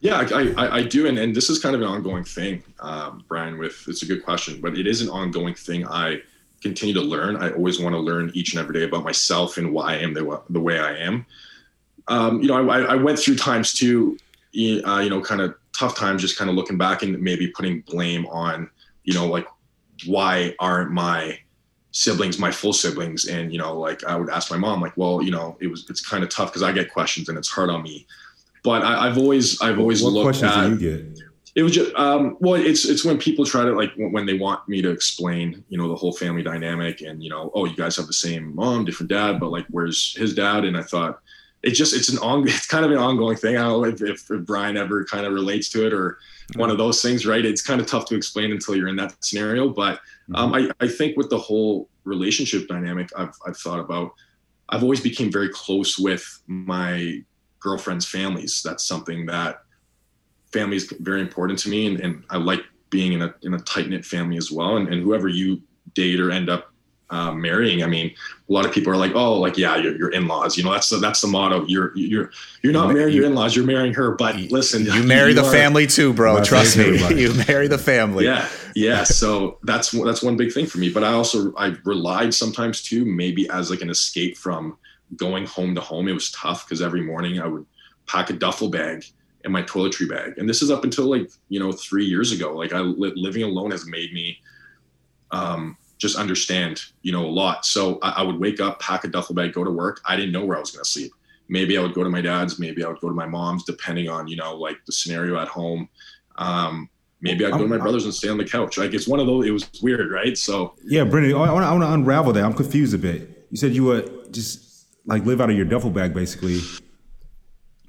Yeah, 0.00 0.26
I, 0.32 0.52
I, 0.56 0.76
I 0.78 0.82
do, 0.82 1.06
and, 1.06 1.18
and 1.18 1.34
this 1.34 1.48
is 1.48 1.60
kind 1.60 1.74
of 1.74 1.80
an 1.80 1.86
ongoing 1.86 2.24
thing, 2.24 2.62
um, 2.80 3.24
Brian. 3.28 3.56
With 3.56 3.84
it's 3.86 4.02
a 4.02 4.06
good 4.06 4.24
question, 4.24 4.60
but 4.60 4.76
it 4.76 4.86
is 4.86 5.00
an 5.00 5.08
ongoing 5.08 5.54
thing. 5.54 5.86
I 5.86 6.22
continue 6.60 6.94
to 6.94 7.00
learn. 7.00 7.36
I 7.36 7.52
always 7.52 7.80
want 7.80 7.94
to 7.94 8.00
learn 8.00 8.30
each 8.34 8.52
and 8.52 8.60
every 8.60 8.74
day 8.74 8.84
about 8.84 9.04
myself 9.04 9.58
and 9.58 9.72
why 9.72 9.94
I 9.94 9.96
am 9.98 10.12
the, 10.12 10.40
the 10.50 10.60
way 10.60 10.78
I 10.78 10.96
am. 10.96 11.26
Um, 12.08 12.40
you 12.40 12.48
know, 12.48 12.68
I, 12.68 12.80
I 12.80 12.94
went 12.96 13.18
through 13.18 13.36
times 13.36 13.72
too 13.72 14.16
uh, 14.54 15.00
you 15.00 15.10
know, 15.10 15.20
kind 15.20 15.40
of 15.40 15.54
tough 15.76 15.96
times, 15.96 16.20
just 16.20 16.38
kind 16.38 16.50
of 16.50 16.56
looking 16.56 16.76
back 16.76 17.02
and 17.02 17.20
maybe 17.20 17.48
putting 17.48 17.80
blame 17.82 18.26
on, 18.26 18.68
you 19.04 19.14
know, 19.14 19.26
like 19.26 19.46
why 20.06 20.54
aren't 20.58 20.90
my 20.90 21.38
siblings 21.92 22.38
my 22.38 22.50
full 22.50 22.72
siblings? 22.72 23.26
And 23.26 23.52
you 23.52 23.58
know, 23.58 23.78
like 23.78 24.04
I 24.04 24.16
would 24.16 24.30
ask 24.30 24.50
my 24.50 24.58
mom, 24.58 24.80
like, 24.80 24.96
well, 24.96 25.22
you 25.22 25.30
know, 25.30 25.56
it 25.60 25.68
was 25.68 25.88
it's 25.88 26.06
kind 26.06 26.24
of 26.24 26.30
tough 26.30 26.50
because 26.50 26.62
I 26.62 26.72
get 26.72 26.92
questions 26.92 27.28
and 27.28 27.38
it's 27.38 27.48
hard 27.48 27.70
on 27.70 27.82
me. 27.82 28.06
But 28.62 28.82
I, 28.82 29.08
have 29.08 29.18
always 29.18 29.60
I've 29.60 29.78
always 29.78 30.02
what 30.02 30.12
looked 30.12 30.38
questions 30.38 30.52
at. 30.52 30.78
Do 30.78 30.84
you 30.84 30.96
get? 30.98 31.22
It 31.54 31.62
was 31.62 31.72
just 31.72 31.94
um, 31.96 32.36
well, 32.40 32.54
it's 32.54 32.84
it's 32.86 33.04
when 33.04 33.18
people 33.18 33.44
try 33.44 33.64
to 33.64 33.72
like 33.72 33.92
when 33.96 34.24
they 34.24 34.38
want 34.38 34.66
me 34.68 34.80
to 34.82 34.90
explain, 34.90 35.64
you 35.68 35.76
know, 35.76 35.88
the 35.88 35.94
whole 35.94 36.12
family 36.12 36.42
dynamic 36.42 37.02
and 37.02 37.22
you 37.22 37.28
know, 37.28 37.50
oh, 37.54 37.66
you 37.66 37.76
guys 37.76 37.96
have 37.96 38.06
the 38.06 38.12
same 38.12 38.54
mom, 38.54 38.84
different 38.84 39.10
dad, 39.10 39.38
but 39.38 39.50
like, 39.50 39.66
where's 39.68 40.16
his 40.16 40.34
dad? 40.34 40.64
And 40.64 40.76
I 40.76 40.82
thought 40.82 41.20
it's 41.62 41.78
just 41.78 41.94
it's 41.94 42.08
an 42.08 42.18
on 42.18 42.46
it's 42.48 42.66
kind 42.66 42.84
of 42.84 42.90
an 42.90 42.98
ongoing 42.98 43.36
thing. 43.36 43.56
I 43.56 43.62
don't 43.62 43.82
know 43.82 43.88
if, 43.88 44.02
if, 44.02 44.30
if 44.30 44.46
Brian 44.46 44.76
ever 44.76 45.04
kind 45.04 45.26
of 45.26 45.32
relates 45.32 45.68
to 45.70 45.86
it 45.86 45.92
or 45.92 46.18
one 46.56 46.70
of 46.70 46.78
those 46.78 47.02
things, 47.02 47.26
right? 47.26 47.44
It's 47.44 47.62
kind 47.62 47.80
of 47.80 47.86
tough 47.86 48.06
to 48.06 48.16
explain 48.16 48.52
until 48.52 48.74
you're 48.74 48.88
in 48.88 48.96
that 48.96 49.14
scenario. 49.24 49.68
But 49.68 50.00
um, 50.34 50.54
I, 50.54 50.70
I 50.80 50.88
think 50.88 51.16
with 51.16 51.30
the 51.30 51.38
whole 51.38 51.88
relationship 52.04 52.68
dynamic 52.68 53.10
I've, 53.16 53.34
I've 53.46 53.56
thought 53.56 53.80
about, 53.80 54.12
I've 54.68 54.82
always 54.82 55.00
became 55.00 55.30
very 55.30 55.48
close 55.48 55.98
with 55.98 56.24
my 56.46 57.22
girlfriend's 57.60 58.06
families. 58.06 58.62
That's 58.64 58.84
something 58.84 59.26
that 59.26 59.62
family 60.52 60.76
is 60.76 60.92
very 61.00 61.20
important 61.20 61.58
to 61.60 61.68
me. 61.68 61.86
And, 61.86 62.00
and 62.00 62.24
I 62.30 62.38
like 62.38 62.60
being 62.90 63.12
in 63.12 63.22
a, 63.22 63.34
in 63.42 63.54
a 63.54 63.58
tight 63.60 63.88
knit 63.88 64.04
family 64.04 64.36
as 64.36 64.50
well. 64.50 64.76
And, 64.76 64.88
and 64.88 65.02
whoever 65.02 65.28
you 65.28 65.62
date 65.94 66.20
or 66.20 66.30
end 66.30 66.48
up 66.48 66.71
uh, 67.12 67.30
marrying. 67.30 67.84
I 67.84 67.86
mean, 67.86 68.14
a 68.48 68.52
lot 68.52 68.64
of 68.64 68.72
people 68.72 68.90
are 68.90 68.96
like, 68.96 69.12
"Oh, 69.14 69.38
like 69.38 69.58
yeah, 69.58 69.76
your, 69.76 69.94
your 69.96 70.08
in-laws." 70.08 70.56
You 70.56 70.64
know, 70.64 70.72
that's 70.72 70.88
the 70.88 70.96
that's 70.96 71.20
the 71.20 71.28
motto. 71.28 71.64
You're 71.66 71.92
you're 71.94 72.30
you're 72.62 72.72
not 72.72 72.92
marrying 72.92 73.14
your 73.14 73.26
in-laws. 73.26 73.54
You're 73.54 73.66
marrying 73.66 73.92
her. 73.94 74.12
But 74.12 74.36
listen, 74.50 74.86
you 74.86 75.02
marry 75.02 75.28
you 75.28 75.34
the 75.34 75.44
are, 75.44 75.52
family 75.52 75.86
too, 75.86 76.14
bro. 76.14 76.42
Trust 76.42 76.78
me, 76.78 76.96
you 77.20 77.34
marry 77.46 77.68
the 77.68 77.76
family. 77.76 78.24
Yeah, 78.24 78.48
yeah. 78.74 79.04
So 79.04 79.58
that's 79.62 79.90
that's 79.90 80.22
one 80.22 80.38
big 80.38 80.52
thing 80.52 80.64
for 80.64 80.78
me. 80.78 80.90
But 80.90 81.04
I 81.04 81.12
also 81.12 81.54
I 81.56 81.76
relied 81.84 82.32
sometimes 82.32 82.82
too, 82.82 83.04
maybe 83.04 83.48
as 83.50 83.68
like 83.68 83.82
an 83.82 83.90
escape 83.90 84.38
from 84.38 84.78
going 85.16 85.44
home 85.44 85.74
to 85.74 85.82
home. 85.82 86.08
It 86.08 86.14
was 86.14 86.30
tough 86.30 86.66
because 86.66 86.80
every 86.80 87.02
morning 87.02 87.40
I 87.40 87.46
would 87.46 87.66
pack 88.06 88.30
a 88.30 88.32
duffel 88.32 88.70
bag 88.70 89.04
and 89.44 89.52
my 89.52 89.62
toiletry 89.64 90.08
bag. 90.08 90.38
And 90.38 90.48
this 90.48 90.62
is 90.62 90.70
up 90.70 90.82
until 90.82 91.10
like 91.10 91.30
you 91.50 91.60
know 91.60 91.72
three 91.72 92.06
years 92.06 92.32
ago. 92.32 92.56
Like 92.56 92.72
I 92.72 92.80
living 92.80 93.42
alone 93.42 93.70
has 93.70 93.86
made 93.86 94.14
me. 94.14 94.38
Um, 95.30 95.76
just 96.02 96.16
understand, 96.16 96.82
you 97.02 97.12
know, 97.12 97.24
a 97.24 97.30
lot. 97.30 97.64
So 97.64 98.00
I, 98.02 98.10
I 98.10 98.22
would 98.22 98.40
wake 98.40 98.60
up, 98.60 98.80
pack 98.80 99.04
a 99.04 99.08
duffel 99.08 99.36
bag, 99.36 99.52
go 99.52 99.62
to 99.62 99.70
work. 99.70 100.00
I 100.04 100.16
didn't 100.16 100.32
know 100.32 100.44
where 100.44 100.56
I 100.56 100.60
was 100.60 100.72
going 100.72 100.82
to 100.82 100.90
sleep. 100.90 101.12
Maybe 101.48 101.78
I 101.78 101.80
would 101.80 101.94
go 101.94 102.02
to 102.02 102.10
my 102.10 102.20
dad's, 102.20 102.58
maybe 102.58 102.84
I 102.84 102.88
would 102.88 102.98
go 102.98 103.08
to 103.08 103.14
my 103.14 103.26
mom's, 103.26 103.62
depending 103.64 104.08
on, 104.08 104.26
you 104.26 104.34
know, 104.34 104.56
like 104.56 104.78
the 104.84 104.92
scenario 104.92 105.38
at 105.38 105.46
home. 105.46 105.88
Um, 106.36 106.90
maybe 107.20 107.46
I'd 107.46 107.52
go 107.52 107.58
to 107.58 107.68
my 107.68 107.78
brother's 107.78 108.04
and 108.04 108.12
stay 108.12 108.28
on 108.28 108.36
the 108.36 108.44
couch. 108.44 108.78
Like 108.78 108.94
it's 108.94 109.06
one 109.06 109.20
of 109.20 109.26
those, 109.26 109.46
it 109.46 109.52
was 109.52 109.70
weird, 109.80 110.10
right? 110.10 110.36
So 110.36 110.74
Yeah, 110.84 111.04
Brendan, 111.04 111.36
I 111.36 111.52
want, 111.52 111.64
I 111.64 111.70
want 111.70 111.84
to 111.84 111.92
unravel 111.92 112.32
that. 112.32 112.44
I'm 112.44 112.54
confused 112.54 112.94
a 112.94 112.98
bit. 112.98 113.46
You 113.50 113.56
said 113.56 113.72
you 113.72 113.84
would 113.84 114.32
just 114.34 114.88
like 115.06 115.24
live 115.24 115.40
out 115.40 115.50
of 115.50 115.56
your 115.56 115.66
duffel 115.66 115.90
bag, 115.90 116.14
basically. 116.14 116.58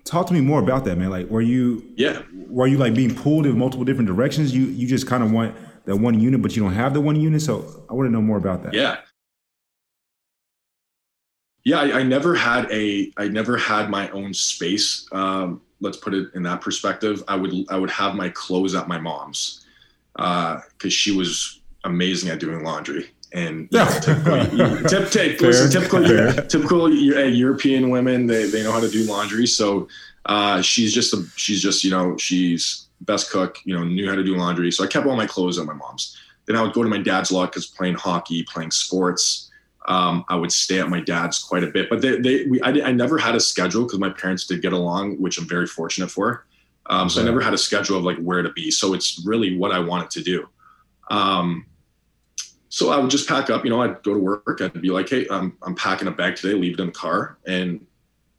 Talk 0.04 0.28
to 0.28 0.34
me 0.34 0.42
more 0.42 0.60
about 0.60 0.86
that, 0.86 0.98
man. 0.98 1.10
Like, 1.10 1.30
were 1.30 1.42
you 1.42 1.84
yeah, 1.96 2.22
were 2.48 2.68
you 2.68 2.78
like 2.78 2.94
being 2.94 3.16
pulled 3.16 3.48
in 3.48 3.58
multiple 3.58 3.86
different 3.86 4.08
directions? 4.08 4.54
You 4.54 4.66
you 4.66 4.86
just 4.86 5.08
kind 5.08 5.24
of 5.24 5.32
want 5.32 5.56
that 5.86 5.96
one 5.96 6.20
unit, 6.20 6.42
but 6.42 6.56
you 6.56 6.64
don't 6.64 6.74
have 6.74 6.94
the 6.94 7.02
one 7.02 7.16
unit. 7.20 7.42
So 7.42 7.86
I 7.90 7.94
want 7.94 8.08
to 8.08 8.12
know 8.12 8.22
more 8.22 8.38
about 8.38 8.64
that. 8.64 8.74
yeah. 8.74 8.98
Yeah, 11.66 11.80
I, 11.80 12.00
I 12.00 12.04
never 12.04 12.36
had 12.36 12.70
a, 12.72 13.10
I 13.16 13.30
never 13.30 13.56
had 13.56 13.90
my 13.90 14.10
own 14.10 14.34
space. 14.34 15.08
Um, 15.14 15.62
let's 15.80 15.96
put 15.96 16.14
it 16.14 16.28
in 16.36 16.44
that 16.44 16.60
perspective. 16.60 17.24
I 17.30 17.38
would, 17.38 17.54
I 17.70 17.78
would 17.78 17.90
have 17.90 18.16
my 18.16 18.28
clothes 18.28 18.76
at 18.76 18.90
my 18.90 19.00
mom's 19.00 19.66
because 20.14 20.94
she 20.94 21.16
was 21.16 21.62
amazing 21.86 22.30
at 22.30 22.42
doing 22.42 22.66
laundry. 22.66 23.12
And 23.32 23.70
you 23.72 23.80
know, 23.80 24.00
typically, 24.02 24.90
tip, 24.90 25.10
tip, 25.10 25.40
listen, 25.40 25.72
typical, 25.72 26.04
typical 26.48 26.84
uh, 26.84 26.90
European 26.90 27.90
women, 27.90 28.28
they, 28.28 28.50
they 28.50 28.62
know 28.62 28.74
how 28.74 28.82
to 28.82 28.90
do 28.90 29.06
laundry. 29.06 29.48
So 29.48 29.88
uh, 30.26 30.62
she's 30.62 30.94
just 30.94 31.14
a, 31.14 31.24
she's 31.36 31.62
just 31.62 31.84
you 31.84 31.92
know 31.92 32.18
she's 32.18 32.83
best 33.04 33.32
cook. 33.32 33.60
You 33.66 33.78
know, 33.78 33.84
knew 33.84 34.10
how 34.10 34.16
to 34.16 34.24
do 34.24 34.36
laundry. 34.36 34.72
So 34.72 34.84
I 34.84 34.88
kept 34.88 35.06
all 35.06 35.16
my 35.16 35.28
clothes 35.28 35.60
at 35.60 35.66
my 35.66 35.74
mom's. 35.74 36.18
Then 36.46 36.56
I 36.56 36.62
would 36.62 36.74
go 36.74 36.84
to 36.84 36.90
my 36.90 36.98
dad's 36.98 37.32
lot 37.32 37.52
because 37.52 37.66
playing 37.66 37.96
hockey, 37.96 38.44
playing 38.44 38.72
sports. 38.72 39.50
Um, 39.88 40.24
I 40.30 40.36
would 40.36 40.52
stay 40.52 40.80
at 40.80 40.90
my 40.90 41.02
dad's 41.02 41.40
quite 41.40 41.64
a 41.64 41.68
bit, 41.68 41.90
but 41.90 42.02
they, 42.02 42.18
they 42.18 42.46
we, 42.46 42.62
I, 42.62 42.70
I 42.70 42.92
never 42.92 43.18
had 43.18 43.36
a 43.36 43.40
schedule 43.40 43.84
because 43.84 44.00
my 44.00 44.10
parents 44.10 44.46
did 44.46 44.62
get 44.62 44.72
along, 44.72 45.20
which 45.22 45.38
I'm 45.38 45.48
very 45.48 45.68
fortunate 45.68 46.10
for. 46.10 46.46
Um, 46.88 47.10
so 47.10 47.22
I 47.22 47.26
never 47.26 47.42
had 47.42 47.54
a 47.54 47.58
schedule 47.58 47.98
of 47.98 48.04
like 48.04 48.18
where 48.18 48.42
to 48.42 48.52
be. 48.52 48.72
So 48.72 48.94
it's 48.94 49.22
really 49.26 49.58
what 49.58 49.72
I 49.72 49.80
wanted 49.80 50.10
to 50.12 50.24
do. 50.24 50.50
Um, 51.10 51.66
so 52.70 52.92
I 52.92 52.98
would 52.98 53.12
just 53.12 53.28
pack 53.28 53.50
up, 53.50 53.64
you 53.64 53.70
know, 53.70 53.82
I'd 53.82 54.02
go 54.04 54.14
to 54.14 54.20
work. 54.20 54.60
I'd 54.62 54.82
be 54.82 54.90
like, 54.90 55.08
Hey, 55.08 55.28
I'm, 55.30 55.58
I'm 55.62 55.76
packing 55.76 56.08
a 56.08 56.12
bag 56.12 56.36
today, 56.36 56.58
leave 56.58 56.74
it 56.74 56.80
in 56.80 56.88
the 56.88 56.92
car. 56.92 57.38
And 57.46 57.86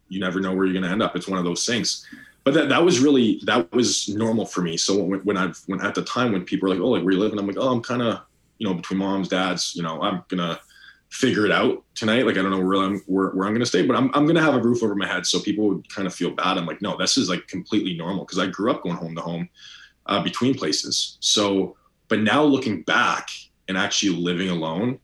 you 0.09 0.19
never 0.19 0.39
know 0.39 0.53
where 0.53 0.65
you're 0.65 0.73
going 0.73 0.83
to 0.83 0.89
end 0.89 1.01
up. 1.01 1.15
It's 1.15 1.27
one 1.27 1.39
of 1.39 1.45
those 1.45 1.65
things. 1.65 2.05
But 2.45 2.53
that, 2.53 2.69
that 2.69 2.85
was 2.85 2.99
really, 2.99 3.41
that 3.45 3.71
was 3.73 4.07
normal 4.07 4.45
for 4.45 4.61
me. 4.61 4.77
So 4.77 5.03
when, 5.03 5.19
when 5.21 5.35
I, 5.35 5.51
when 5.65 5.81
at 5.81 5.95
the 5.95 6.03
time 6.03 6.31
when 6.31 6.45
people 6.45 6.69
were 6.69 6.75
like, 6.75 6.81
Oh, 6.81 6.89
like 6.89 7.03
where 7.03 7.13
you 7.13 7.19
living? 7.19 7.39
I'm 7.39 7.47
like, 7.47 7.57
Oh, 7.57 7.71
I'm 7.73 7.81
kind 7.81 8.03
of, 8.03 8.21
you 8.59 8.67
know, 8.67 8.75
between 8.75 8.99
moms, 8.99 9.27
dads, 9.27 9.75
you 9.75 9.81
know, 9.81 10.01
I'm 10.01 10.23
to 10.37 10.59
figure 11.09 11.45
it 11.45 11.51
out 11.51 11.83
tonight. 11.95 12.25
Like, 12.25 12.37
I 12.37 12.43
don't 12.43 12.51
know 12.51 12.59
where 12.59 12.83
I'm, 12.83 12.99
where, 13.07 13.31
where 13.31 13.47
I'm 13.47 13.53
to 13.61 13.65
stay, 13.65 13.85
but 13.85 13.95
I'm, 13.95 14.11
I'm 14.13 14.27
to 14.35 14.41
have 14.41 14.53
a 14.53 14.61
roof 14.61 14.83
over 14.83 14.95
my 14.95 15.07
head. 15.07 15.25
So 15.25 15.39
people 15.39 15.67
would 15.69 15.89
kind 15.89 16.07
of 16.07 16.13
feel 16.13 16.31
bad. 16.31 16.57
I'm 16.57 16.67
like, 16.67 16.81
no, 16.81 16.95
this 16.95 17.17
is 17.17 17.29
like 17.29 17.47
completely 17.47 17.97
normal. 17.97 18.25
Cause 18.25 18.39
I 18.39 18.47
grew 18.47 18.71
up 18.71 18.83
going 18.83 18.95
home 18.95 19.15
to 19.15 19.21
home 19.21 19.49
uh, 20.05 20.21
between 20.21 20.53
places. 20.53 21.17
So, 21.21 21.75
but 22.09 22.19
now 22.19 22.43
looking 22.43 22.83
back 22.83 23.29
and 23.67 23.77
actually 23.77 24.15
living 24.15 24.49
alone, 24.49 24.99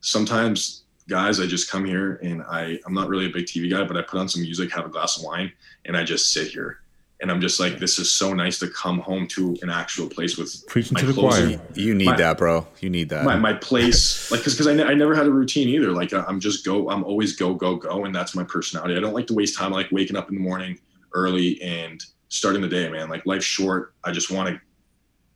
sometimes 0.00 0.84
guys, 1.08 1.40
I 1.40 1.46
just 1.46 1.70
come 1.70 1.84
here 1.84 2.16
and 2.22 2.42
I, 2.42 2.78
I'm 2.86 2.94
not 2.94 3.08
really 3.08 3.26
a 3.26 3.30
big 3.30 3.46
TV 3.46 3.70
guy, 3.70 3.82
but 3.84 3.96
I 3.96 4.02
put 4.02 4.20
on 4.20 4.28
some 4.28 4.42
music, 4.42 4.70
have 4.72 4.84
a 4.86 4.88
glass 4.90 5.16
of 5.18 5.24
wine, 5.24 5.52
and 5.86 5.96
I 5.96 6.04
just 6.04 6.32
sit 6.32 6.48
here. 6.48 6.80
And 7.20 7.32
I'm 7.32 7.40
just 7.40 7.58
like, 7.58 7.80
this 7.80 7.98
is 7.98 8.12
so 8.12 8.32
nice 8.32 8.60
to 8.60 8.68
come 8.68 9.00
home 9.00 9.26
to 9.28 9.56
an 9.62 9.70
actual 9.70 10.08
place 10.08 10.36
with 10.36 10.64
Preaching 10.68 10.94
my 10.94 11.00
to 11.00 11.06
the 11.06 11.12
clothes 11.14 11.36
choir. 11.38 11.46
and- 11.68 11.76
You 11.76 11.92
need 11.96 12.04
My- 12.06 12.16
that, 12.16 12.38
bro. 12.38 12.64
You 12.80 12.90
need 12.90 13.08
that. 13.08 13.24
my, 13.24 13.34
my 13.36 13.54
place 13.54 14.30
like 14.30 14.40
because 14.40 14.54
because 14.54 14.68
I, 14.68 14.74
ne- 14.74 14.84
I 14.84 14.94
never 14.94 15.16
had 15.16 15.26
a 15.26 15.30
routine 15.32 15.68
either 15.68 15.90
like 15.90 16.12
I- 16.12 16.22
i'm 16.28 16.38
just 16.38 16.64
go 16.64 16.88
i'm 16.90 17.02
always 17.02 17.34
go 17.34 17.54
go 17.54 17.74
go 17.74 18.04
and 18.04 18.14
that's 18.14 18.36
my 18.36 18.44
personality 18.44 18.96
i 18.96 19.00
don't 19.00 19.14
like 19.14 19.26
to 19.28 19.34
waste 19.34 19.58
time 19.58 19.72
I 19.72 19.76
like 19.78 19.90
waking 19.90 20.16
up 20.16 20.28
in 20.28 20.36
the 20.36 20.40
morning 20.40 20.78
early 21.12 21.60
and 21.60 22.00
starting 22.28 22.62
the 22.62 22.68
day 22.68 22.88
man 22.88 23.08
like 23.08 23.26
life's 23.26 23.44
short 23.46 23.94
i 24.04 24.12
just 24.12 24.30
want 24.30 24.48
to 24.50 24.60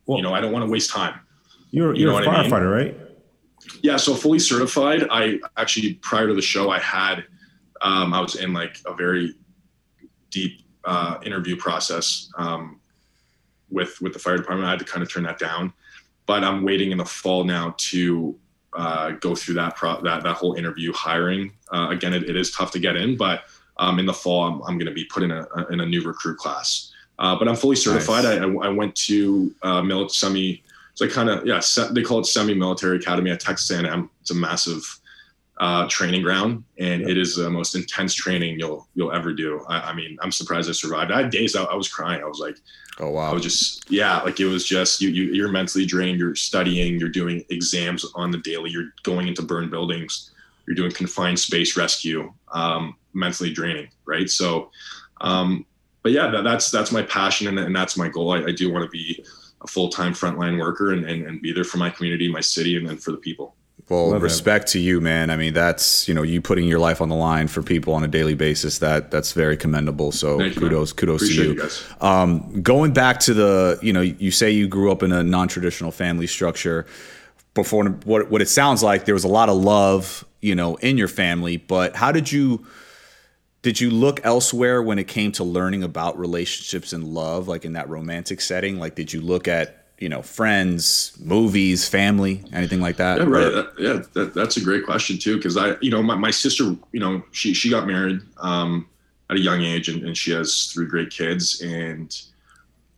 Well- 0.05 0.17
you 0.19 0.23
know 0.23 0.33
i 0.33 0.39
don't 0.39 0.53
want 0.53 0.65
to 0.65 0.71
waste 0.71 0.89
time 0.89 1.19
You're 1.71 1.93
You 1.93 2.03
you're 2.03 2.11
know 2.11 2.19
a 2.19 2.25
what 2.25 2.37
I 2.37 2.43
mean? 2.43 2.49
firefighter, 2.51 2.71
right? 2.73 2.97
Yeah 3.81 3.97
so 3.97 4.13
fully 4.15 4.39
certified 4.39 5.07
i 5.11 5.39
actually 5.57 5.95
prior 5.95 6.27
to 6.27 6.33
the 6.33 6.41
show 6.41 6.69
i 6.69 6.79
had 6.79 7.23
um, 7.81 8.13
i 8.13 8.19
was 8.19 8.35
in 8.35 8.53
like 8.53 8.79
a 8.85 8.93
very 8.93 9.35
deep 10.29 10.61
uh, 10.85 11.17
interview 11.23 11.55
process 11.55 12.29
um, 12.37 12.79
with 13.69 14.01
with 14.01 14.11
the 14.11 14.19
fire 14.19 14.35
department. 14.35 14.67
I 14.67 14.71
had 14.71 14.79
to 14.79 14.85
kind 14.85 15.01
of 15.01 15.11
turn 15.11 15.23
that 15.23 15.39
down 15.39 15.73
but 16.25 16.43
i'm 16.43 16.63
waiting 16.63 16.91
in 16.91 16.97
the 16.97 17.05
fall 17.05 17.43
now 17.43 17.73
to 17.77 18.37
uh, 18.75 19.11
go 19.11 19.35
through 19.35 19.53
that 19.53 19.75
pro- 19.75 20.01
that 20.01 20.23
that 20.23 20.35
whole 20.35 20.55
interview 20.55 20.91
hiring. 20.93 21.53
Uh, 21.71 21.89
again 21.91 22.13
it, 22.13 22.29
it 22.29 22.35
is 22.35 22.51
tough 22.51 22.71
to 22.71 22.79
get 22.79 22.95
in 22.95 23.15
but 23.15 23.43
um, 23.77 23.99
in 23.99 24.05
the 24.05 24.13
fall 24.13 24.43
i'm, 24.43 24.61
I'm 24.63 24.77
going 24.77 24.87
to 24.87 24.93
be 24.93 25.05
put 25.05 25.23
in 25.23 25.31
a 25.31 25.45
in 25.69 25.79
a 25.79 25.85
new 25.85 26.03
recruit 26.03 26.37
class. 26.37 26.91
Uh, 27.19 27.37
but 27.37 27.47
i'm 27.47 27.55
fully 27.55 27.75
certified. 27.75 28.23
Nice. 28.23 28.41
I, 28.41 28.67
I 28.67 28.69
went 28.69 28.95
to 29.07 29.53
uh, 29.61 30.07
semi 30.07 30.63
so 30.95 31.05
I 31.05 31.09
kind 31.09 31.29
of 31.29 31.45
yeah, 31.45 31.59
se- 31.59 31.89
they 31.91 32.03
call 32.03 32.19
it 32.19 32.25
semi-military 32.25 32.97
academy 32.97 33.31
at 33.31 33.39
Texas 33.39 33.71
A&M. 33.71 34.09
It's 34.21 34.31
a 34.31 34.35
massive 34.35 34.83
uh, 35.59 35.87
training 35.87 36.21
ground, 36.23 36.63
and 36.79 37.03
it 37.03 37.17
is 37.17 37.35
the 37.35 37.49
most 37.49 37.75
intense 37.75 38.13
training 38.13 38.59
you'll 38.59 38.87
you'll 38.95 39.11
ever 39.11 39.33
do. 39.33 39.63
I, 39.67 39.91
I 39.91 39.93
mean, 39.93 40.17
I'm 40.21 40.31
surprised 40.31 40.69
I 40.69 40.73
survived. 40.73 41.11
I 41.11 41.21
had 41.21 41.31
days 41.31 41.55
out, 41.55 41.71
I 41.71 41.75
was 41.75 41.87
crying. 41.87 42.21
I 42.21 42.25
was 42.25 42.39
like, 42.39 42.57
oh 42.99 43.09
wow, 43.09 43.31
I 43.31 43.33
was 43.33 43.43
just 43.43 43.89
yeah, 43.89 44.21
like 44.21 44.39
it 44.39 44.45
was 44.45 44.65
just 44.65 45.01
you, 45.01 45.09
you 45.09 45.33
you're 45.33 45.51
mentally 45.51 45.85
drained. 45.85 46.19
You're 46.19 46.35
studying. 46.35 46.99
You're 46.99 47.09
doing 47.09 47.43
exams 47.49 48.05
on 48.15 48.31
the 48.31 48.39
daily. 48.39 48.69
You're 48.69 48.93
going 49.03 49.27
into 49.27 49.41
burned 49.41 49.71
buildings. 49.71 50.31
You're 50.67 50.75
doing 50.75 50.91
confined 50.91 51.39
space 51.39 51.75
rescue. 51.75 52.33
Um, 52.51 52.95
mentally 53.13 53.51
draining, 53.51 53.89
right? 54.05 54.29
So, 54.29 54.71
um, 55.21 55.65
but 56.01 56.11
yeah, 56.11 56.29
that, 56.29 56.43
that's 56.43 56.71
that's 56.71 56.91
my 56.91 57.03
passion 57.03 57.47
and, 57.47 57.59
and 57.59 57.75
that's 57.75 57.97
my 57.97 58.09
goal. 58.09 58.31
I, 58.31 58.45
I 58.45 58.51
do 58.51 58.71
want 58.71 58.85
to 58.85 58.89
be 58.89 59.23
a 59.63 59.67
full 59.67 59.89
time 59.89 60.13
frontline 60.13 60.59
worker 60.59 60.91
and, 60.91 61.05
and 61.05 61.25
and 61.25 61.41
be 61.41 61.51
there 61.53 61.63
for 61.63 61.77
my 61.77 61.89
community, 61.89 62.31
my 62.31 62.41
city, 62.41 62.75
and 62.77 62.87
then 62.87 62.97
for 62.97 63.11
the 63.11 63.17
people. 63.17 63.55
Well, 63.89 64.11
Love 64.11 64.21
that. 64.21 64.23
respect 64.23 64.67
to 64.69 64.79
you, 64.79 65.01
man. 65.01 65.29
I 65.29 65.35
mean, 65.35 65.53
that's 65.53 66.07
you 66.07 66.13
know 66.13 66.23
you 66.23 66.41
putting 66.41 66.67
your 66.67 66.79
life 66.79 67.01
on 67.01 67.09
the 67.09 67.15
line 67.15 67.47
for 67.47 67.61
people 67.61 67.93
on 67.93 68.03
a 68.03 68.07
daily 68.07 68.33
basis. 68.33 68.79
That 68.79 69.11
that's 69.11 69.33
very 69.33 69.57
commendable. 69.57 70.11
So 70.11 70.37
Thank 70.37 70.55
you, 70.55 70.61
kudos, 70.61 70.93
kudos 70.93 71.21
Appreciate 71.21 71.43
to 71.43 71.49
you. 71.49 71.55
you 71.55 71.61
guys. 71.61 71.83
Um, 71.99 72.61
going 72.61 72.93
back 72.93 73.19
to 73.21 73.33
the, 73.33 73.79
you 73.81 73.91
know, 73.91 74.01
you 74.01 74.31
say 74.31 74.51
you 74.51 74.67
grew 74.67 74.91
up 74.91 75.03
in 75.03 75.11
a 75.11 75.21
non-traditional 75.21 75.91
family 75.91 76.27
structure. 76.27 76.85
Before 77.55 77.85
what 78.05 78.31
what 78.31 78.41
it 78.41 78.49
sounds 78.49 78.81
like, 78.83 79.05
there 79.05 79.13
was 79.13 79.25
a 79.25 79.27
lot 79.27 79.49
of 79.49 79.57
love, 79.57 80.25
you 80.41 80.55
know, 80.55 80.75
in 80.77 80.97
your 80.97 81.09
family. 81.09 81.57
But 81.57 81.95
how 81.95 82.11
did 82.11 82.31
you 82.31 82.65
did 83.63 83.79
you 83.79 83.89
look 83.89 84.19
elsewhere 84.23 84.83
when 84.83 84.99
it 84.99 85.07
came 85.07 85.31
to 85.31 85.43
learning 85.43 85.83
about 85.83 86.19
relationships 86.19 86.93
and 86.93 87.05
love, 87.05 87.47
like 87.47 87.65
in 87.65 87.73
that 87.73 87.89
romantic 87.89 88.41
setting? 88.41 88.77
Like, 88.77 88.93
did 88.93 89.11
you 89.11 89.21
look 89.21 89.47
at 89.47 89.85
you 89.99 90.09
know 90.09 90.21
friends, 90.21 91.13
movies, 91.19 91.87
family, 91.87 92.43
anything 92.51 92.81
like 92.81 92.97
that? 92.97 93.19
Yeah, 93.19 93.23
right. 93.23 93.51
That- 93.51 93.73
yeah, 93.79 94.01
that, 94.13 94.33
that's 94.33 94.57
a 94.57 94.61
great 94.61 94.85
question 94.85 95.17
too. 95.17 95.37
Because 95.37 95.55
I, 95.55 95.77
you 95.81 95.89
know, 95.89 96.03
my, 96.03 96.15
my 96.15 96.29
sister, 96.29 96.75
you 96.91 96.99
know, 96.99 97.23
she 97.31 97.53
she 97.53 97.69
got 97.69 97.87
married 97.87 98.19
um, 98.37 98.87
at 99.29 99.37
a 99.37 99.39
young 99.39 99.61
age, 99.61 99.87
and, 99.87 100.03
and 100.03 100.15
she 100.15 100.31
has 100.31 100.65
three 100.73 100.85
great 100.85 101.09
kids. 101.09 101.61
And 101.61 102.13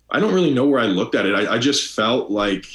I 0.10 0.20
don't 0.20 0.34
really 0.34 0.54
know 0.54 0.66
where 0.66 0.82
I 0.82 0.88
looked 0.88 1.14
at 1.14 1.28
it. 1.28 1.36
I, 1.36 1.54
I 1.54 1.58
just 1.60 1.96
felt 1.96 2.32
like 2.32 2.66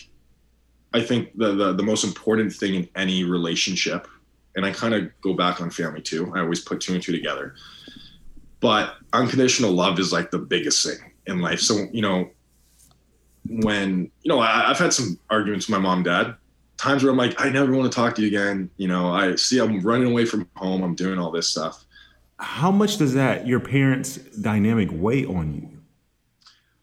I 0.95 1.03
think 1.03 1.37
the, 1.37 1.57
the 1.57 1.73
the 1.73 1.83
most 1.83 2.05
important 2.05 2.53
thing 2.53 2.75
in 2.75 2.89
any 2.95 3.25
relationship, 3.25 4.07
and 4.55 4.65
I 4.65 4.71
kind 4.71 4.95
of 4.95 5.11
go 5.23 5.35
back 5.35 5.61
on 5.61 5.71
family 5.71 6.03
too. 6.03 6.33
I 6.37 6.41
always 6.41 6.61
put 6.61 6.81
two 6.81 6.95
and 6.95 7.03
two 7.03 7.11
together. 7.11 7.57
But 8.61 8.95
unconditional 9.13 9.73
love 9.73 9.99
is 9.99 10.13
like 10.13 10.31
the 10.31 10.39
biggest 10.39 10.87
thing 10.87 11.13
in 11.27 11.41
life. 11.41 11.61
So 11.61 11.87
you 11.93 12.03
know, 12.03 12.31
when 13.49 14.11
you 14.23 14.29
know 14.29 14.39
I, 14.39 14.71
I've 14.71 14.79
had 14.79 14.93
some 14.93 15.19
arguments 15.31 15.67
with 15.67 15.77
my 15.77 15.83
mom 15.83 15.99
and 15.99 16.05
dad 16.05 16.37
times 16.81 17.03
where 17.03 17.13
I'm 17.13 17.19
like, 17.19 17.39
I 17.39 17.51
never 17.51 17.73
want 17.73 17.93
to 17.93 17.95
talk 17.95 18.15
to 18.15 18.23
you 18.23 18.29
again. 18.29 18.71
You 18.79 18.89
know, 18.89 19.13
I 19.13 19.35
see 19.37 19.59
I'm 19.59 19.81
running 19.81 20.11
away 20.11 20.25
from 20.25 20.49
home. 20.57 20.83
I'm 20.83 20.95
doing 20.95 21.19
all 21.19 21.31
this 21.31 21.49
stuff. 21.49 21.85
How 22.39 22.71
much 22.71 22.97
does 22.97 23.13
that 23.15 23.47
your 23.47 23.61
parents' 23.61 24.17
dynamic 24.17 24.89
weigh 24.91 25.27
on 25.27 25.55
you? 25.55 25.69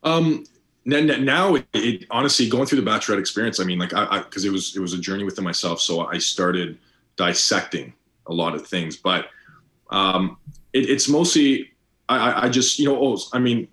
Um, 0.03 0.45
now 0.85 1.55
it, 1.55 1.65
it 1.73 2.05
honestly 2.11 2.47
going 2.47 2.67
through 2.67 2.81
the 2.81 2.89
bachelorette 2.89 3.19
experience. 3.19 3.59
I 3.59 3.63
mean, 3.63 3.79
like 3.79 3.93
I, 3.93 4.19
because 4.19 4.45
it 4.45 4.51
was 4.51 4.75
it 4.75 4.79
was 4.79 4.93
a 4.93 4.99
journey 4.99 5.23
within 5.23 5.43
myself. 5.43 5.81
So 5.81 6.07
I 6.07 6.19
started 6.19 6.77
dissecting 7.15 7.93
a 8.27 8.33
lot 8.33 8.53
of 8.53 8.67
things, 8.67 8.97
but 8.97 9.29
um, 9.89 10.37
it, 10.73 10.89
it's 10.89 11.07
mostly 11.09 11.71
I, 12.09 12.17
I- 12.31 12.43
I 12.45 12.49
just 12.49 12.79
you 12.79 12.85
know 12.85 12.97
oh 13.01 13.17
I 13.33 13.39
mean, 13.39 13.67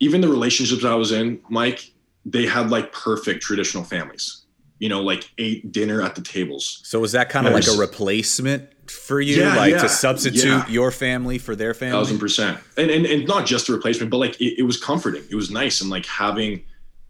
even 0.00 0.20
the 0.20 0.28
relationships 0.28 0.84
I 0.84 0.94
was 0.94 1.12
in, 1.12 1.40
Mike, 1.48 1.90
they 2.24 2.46
had 2.46 2.70
like 2.70 2.92
perfect 2.92 3.42
traditional 3.42 3.84
families. 3.84 4.42
You 4.78 4.90
know, 4.90 5.00
like 5.00 5.30
ate 5.38 5.72
dinner 5.72 6.02
at 6.02 6.14
the 6.16 6.20
tables. 6.20 6.80
So 6.84 7.00
was 7.00 7.12
that 7.12 7.30
kind 7.30 7.46
of 7.46 7.54
like 7.54 7.66
a 7.66 7.78
replacement 7.78 8.68
for 8.90 9.22
you, 9.22 9.36
Yeah, 9.40 9.56
like 9.56 9.70
yeah, 9.72 9.78
to 9.80 9.88
substitute 9.88 10.44
yeah. 10.44 10.68
your 10.68 10.90
family 10.90 11.38
for 11.38 11.56
their 11.56 11.72
family? 11.72 11.96
thousand 11.98 12.18
percent 12.18 12.58
and, 12.76 12.90
and 12.90 13.06
and 13.06 13.26
not 13.26 13.46
just 13.46 13.68
a 13.70 13.72
replacement 13.72 14.10
but 14.10 14.18
like 14.18 14.38
it, 14.40 14.58
it 14.58 14.62
was 14.64 14.76
comforting 14.80 15.24
it 15.30 15.34
was 15.34 15.50
nice 15.50 15.80
and 15.80 15.88
like 15.90 16.04
having 16.06 16.62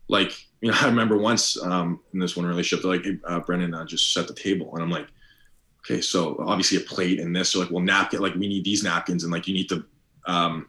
like 0.08 0.32
you 0.60 0.70
know, 0.70 0.76
I 0.80 0.86
remember 0.86 1.18
once 1.18 1.60
um, 1.60 2.00
in 2.14 2.20
this 2.20 2.36
one 2.36 2.46
relationship, 2.46 2.82
they're 2.84 2.92
like, 2.96 3.04
"Hey, 3.04 3.18
uh, 3.26 3.40
Brendan, 3.40 3.74
uh, 3.74 3.84
just 3.84 4.14
set 4.14 4.26
the 4.28 4.32
table," 4.32 4.70
and 4.74 4.82
I'm 4.82 4.90
like, 4.90 5.08
"Okay, 5.86 6.00
so 6.00 6.36
obviously 6.40 6.76
a 6.78 6.80
plate 6.80 7.20
and 7.20 7.34
this." 7.34 7.52
They're 7.52 7.62
like, 7.62 7.70
"Well, 7.70 7.82
napkin, 7.82 8.20
like 8.20 8.34
we 8.34 8.48
need 8.48 8.64
these 8.64 8.82
napkins, 8.82 9.22
and 9.24 9.32
like 9.32 9.46
you 9.48 9.54
need 9.54 9.68
to, 9.70 9.84
um, 10.26 10.66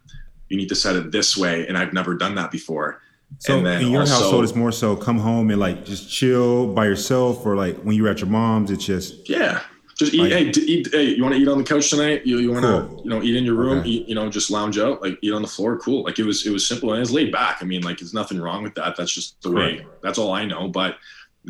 you 0.50 0.58
need 0.58 0.70
to 0.70 0.76
set 0.76 0.96
it 0.96 1.12
this 1.12 1.36
way," 1.36 1.68
and 1.68 1.78
I've 1.78 1.94
never 1.94 2.16
done 2.16 2.36
that 2.36 2.52
before. 2.52 3.02
So 3.40 3.58
in 3.66 3.92
your 3.92 4.02
also- 4.02 4.14
household, 4.14 4.44
it's 4.46 4.56
more 4.56 4.72
so 4.72 4.96
come 4.96 5.18
home 5.20 5.50
and 5.50 5.60
like 5.60 5.86
just 5.86 6.10
chill 6.10 6.74
by 6.74 6.86
yourself, 6.86 7.46
or 7.46 7.56
like 7.58 7.78
when 7.82 7.96
you're 7.98 8.08
at 8.08 8.20
your 8.22 8.30
mom's, 8.30 8.72
it's 8.72 8.86
just 8.86 9.28
Yeah. 9.30 9.62
Just 10.00 10.14
eat. 10.14 10.20
Like- 10.22 10.32
hey, 10.32 10.52
d- 10.52 10.62
eat. 10.62 10.90
Hey, 10.92 11.16
you 11.16 11.24
want 11.24 11.34
to 11.34 11.42
eat 11.42 11.48
on 11.48 11.58
the 11.58 11.64
couch 11.64 11.90
tonight? 11.90 12.22
You, 12.24 12.38
you 12.38 12.52
want 12.52 12.64
to, 12.66 12.88
Cool. 12.88 13.02
you 13.04 13.10
know, 13.10 13.24
eat 13.24 13.36
in 13.36 13.44
your 13.44 13.56
room. 13.56 13.80
Okay. 13.80 13.90
Eat, 13.90 14.08
you 14.08 14.14
know, 14.14 14.30
just 14.30 14.52
lounge 14.52 14.78
out, 14.78 15.02
like 15.02 15.18
eat 15.24 15.34
on 15.34 15.42
the 15.42 15.48
floor. 15.48 15.76
Cool. 15.80 16.04
Like 16.04 16.20
it 16.20 16.24
was, 16.24 16.46
it 16.46 16.52
was 16.52 16.68
simple 16.68 16.94
and 16.94 17.02
it's 17.02 17.10
laid 17.10 17.32
back. 17.32 17.58
I 17.62 17.66
mean, 17.66 17.82
like 17.82 17.98
there's 17.98 18.14
nothing 18.14 18.40
wrong 18.40 18.62
with 18.62 18.76
that. 18.76 18.96
That's 18.96 19.12
just 19.12 19.42
the 19.42 19.50
way. 19.50 19.84
That's 20.04 20.20
all 20.20 20.32
I 20.32 20.46
know. 20.46 20.68
But 20.68 20.98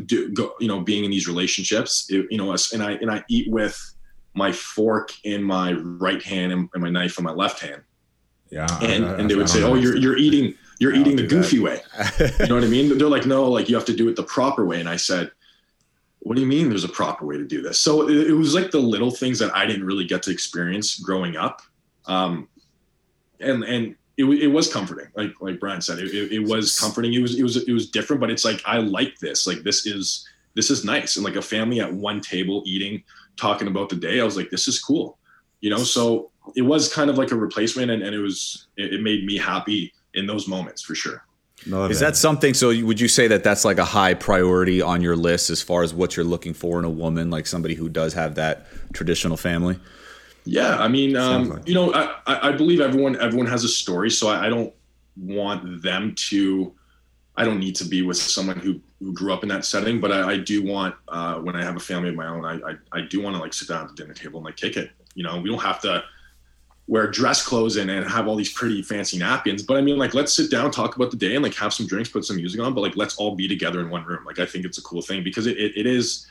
do 0.06 0.30
go, 0.32 0.54
you 0.60 0.68
know, 0.68 0.82
being 0.82 1.04
in 1.04 1.12
these 1.12 1.28
relationships, 1.28 2.08
it, 2.10 2.28
you 2.30 2.38
know, 2.38 2.52
us 2.54 2.74
and 2.74 2.82
I 2.84 2.92
and 2.94 3.10
I 3.12 3.24
eat 3.30 3.52
with 3.52 3.78
my 4.34 4.52
fork 4.52 5.12
in 5.24 5.42
my 5.42 5.74
right 5.74 6.22
hand 6.22 6.52
and, 6.52 6.70
and 6.74 6.84
my 6.84 6.90
knife 6.90 7.18
in 7.18 7.24
my 7.24 7.32
left 7.32 7.60
hand, 7.60 7.82
yeah. 8.52 8.68
and 8.82 9.06
I- 9.06 9.14
I- 9.14 9.18
and 9.18 9.30
they 9.30 9.36
would 9.36 9.50
say, 9.50 9.64
"Oh, 9.64 9.74
you're 9.76 9.98
you're 9.98 10.18
eating, 10.18 10.54
you're 10.80 10.92
I 10.92 10.96
don't 10.96 11.02
eating 11.08 11.16
the 11.18 11.24
do 11.28 11.36
that. 11.38 11.42
goofy 11.44 11.60
way." 11.60 11.82
You 12.40 12.48
know 12.48 12.56
what 12.56 12.64
I 12.64 12.68
mean? 12.68 12.98
They're 12.98 13.08
like, 13.10 13.26
no, 13.26 13.50
like 13.50 13.68
you 13.70 13.76
have 13.76 13.86
to 13.86 13.96
do 13.96 14.08
it 14.10 14.16
the 14.16 14.24
proper 14.24 14.66
way. 14.66 14.80
And 14.80 14.88
I 14.90 14.96
said, 14.96 15.32
what 16.20 16.36
do 16.36 16.42
you 16.42 16.48
mean 16.48 16.70
there's 16.70 16.84
a 16.84 16.90
proper 16.90 17.26
way 17.26 17.38
to 17.38 17.46
do 17.46 17.62
this? 17.62 17.80
So 17.80 18.08
it, 18.10 18.28
it 18.30 18.34
was 18.34 18.54
like 18.54 18.70
the 18.72 18.80
little 18.80 19.12
things 19.12 19.40
that 19.40 19.56
I 19.56 19.66
didn't 19.66 19.86
really 19.86 20.06
get 20.06 20.22
to 20.24 20.32
experience 20.32 21.00
growing 21.00 21.36
up. 21.38 21.62
Um, 22.06 22.48
and, 23.40 23.64
and 23.64 23.96
it, 24.18 24.26
it 24.26 24.48
was 24.48 24.72
comforting. 24.72 25.08
Like, 25.16 25.32
like 25.40 25.60
Brian 25.60 25.82
said, 25.82 26.00
it, 26.00 26.14
it, 26.14 26.32
it 26.32 26.40
was 26.40 26.78
comforting. 26.78 27.14
It 27.14 27.20
was, 27.20 27.40
it 27.40 27.44
was, 27.44 27.58
it 27.58 27.72
was 27.72 27.90
different, 27.90 28.20
but 28.20 28.32
it's 28.32 28.44
like, 28.44 28.62
I 28.66 28.78
like 28.78 29.18
this, 29.20 29.46
like, 29.46 29.60
this 29.60 29.86
is, 29.86 30.28
this 30.56 30.72
is 30.72 30.84
nice. 30.84 31.16
And 31.16 31.24
like 31.26 31.36
a 31.36 31.42
family 31.42 31.80
at 31.80 31.94
one 31.94 32.20
table 32.22 32.64
eating, 32.66 33.04
talking 33.36 33.68
about 33.68 33.90
the 33.90 33.96
day, 33.96 34.20
I 34.20 34.24
was 34.24 34.36
like, 34.36 34.50
this 34.50 34.68
is 34.68 34.80
cool, 34.80 35.18
you 35.62 35.70
know? 35.70 35.78
So 35.78 36.32
it 36.56 36.64
was 36.64 36.92
kind 36.92 37.10
of 37.10 37.18
like 37.18 37.32
a 37.32 37.36
replacement 37.36 37.92
and, 37.92 38.02
and 38.02 38.16
it 38.16 38.20
was, 38.20 38.68
it, 38.76 38.96
it 38.96 39.02
made 39.02 39.26
me 39.26 39.38
happy 39.38 39.94
in 40.16 40.26
those 40.26 40.48
moments 40.48 40.82
for 40.82 40.96
sure. 40.96 41.24
Love 41.66 41.92
Is 41.92 42.00
that 42.00 42.16
something? 42.16 42.54
So, 42.54 42.68
would 42.86 43.00
you 43.00 43.08
say 43.08 43.28
that 43.28 43.44
that's 43.44 43.66
like 43.66 43.80
a 43.80 43.86
high 43.86 44.14
priority 44.14 44.80
on 44.80 45.02
your 45.02 45.16
list 45.16 45.50
as 45.50 45.62
far 45.62 45.82
as 45.82 45.92
what 45.92 46.16
you're 46.16 46.24
looking 46.24 46.54
for 46.54 46.78
in 46.78 46.86
a 46.86 46.90
woman, 46.90 47.32
like 47.32 47.48
somebody 47.48 47.74
who 47.74 47.90
does 47.90 48.14
have 48.14 48.36
that 48.36 48.68
traditional 48.94 49.38
family? 49.38 49.80
Yeah, 50.48 50.78
I 50.78 50.88
mean, 50.88 51.18
um, 51.18 51.50
like 51.50 51.68
you 51.68 51.74
know, 51.74 51.94
I, 51.94 52.50
I 52.50 52.52
believe 52.54 52.80
everyone 52.80 53.20
everyone 53.20 53.48
has 53.48 53.66
a 53.66 53.68
story, 53.68 54.10
so 54.10 54.30
I, 54.30 54.46
I 54.46 54.50
don't 54.50 54.74
want 55.18 55.82
them 55.82 56.16
to. 56.30 56.74
I 57.36 57.44
don't 57.44 57.60
need 57.60 57.76
to 57.76 57.86
be 57.86 58.02
with 58.02 58.18
someone 58.18 58.58
who, 58.58 58.80
who 59.00 59.14
grew 59.14 59.32
up 59.32 59.44
in 59.44 59.50
that 59.50 59.64
setting, 59.64 60.00
but 60.00 60.12
I, 60.12 60.32
I 60.32 60.38
do 60.38 60.64
want 60.64 60.96
uh, 61.08 61.36
when 61.36 61.56
I 61.56 61.64
have 61.64 61.76
a 61.76 61.80
family 61.80 62.10
of 62.10 62.16
my 62.16 62.28
own, 62.28 62.46
I 62.46 62.72
I, 62.72 62.76
I 62.94 63.02
do 63.02 63.22
want 63.22 63.36
to 63.36 63.42
like 63.42 63.54
sit 63.54 63.68
down 63.68 63.84
at 63.84 63.90
the 63.90 63.96
dinner 63.96 64.14
table 64.14 64.40
and 64.40 64.46
like 64.46 64.56
kick 64.56 64.78
it. 64.78 64.92
You 65.16 65.24
know, 65.24 65.40
we 65.40 65.50
don't 65.50 65.62
have 65.62 65.82
to 65.82 66.04
wear 66.88 67.12
dress 67.12 67.46
clothes 67.46 67.76
and, 67.76 67.92
and 67.92 68.10
have 68.10 68.28
all 68.28 68.38
these 68.38 68.54
pretty 68.54 68.82
fancy 68.82 69.18
napkins, 69.18 69.62
but 69.62 69.76
I 69.76 69.82
mean, 69.82 69.98
like, 69.98 70.14
let's 70.14 70.34
sit 70.34 70.50
down, 70.50 70.72
talk 70.72 70.96
about 70.96 71.12
the 71.12 71.18
day, 71.18 71.36
and 71.36 71.44
like 71.44 71.54
have 71.56 71.74
some 71.74 71.86
drinks, 71.86 72.10
put 72.10 72.24
some 72.24 72.38
music 72.38 72.62
on, 72.62 72.74
but 72.74 72.82
like 72.82 72.96
let's 72.96 73.18
all 73.18 73.36
be 73.36 73.48
together 73.48 73.82
in 73.82 73.90
one 73.90 74.06
room. 74.06 74.24
Like, 74.26 74.40
I 74.40 74.46
think 74.46 74.64
it's 74.64 74.78
a 74.78 74.82
cool 74.82 75.02
thing 75.02 75.24
because 75.24 75.48
it, 75.48 75.58
it, 75.58 75.74
it 75.76 75.86
is 75.86 76.28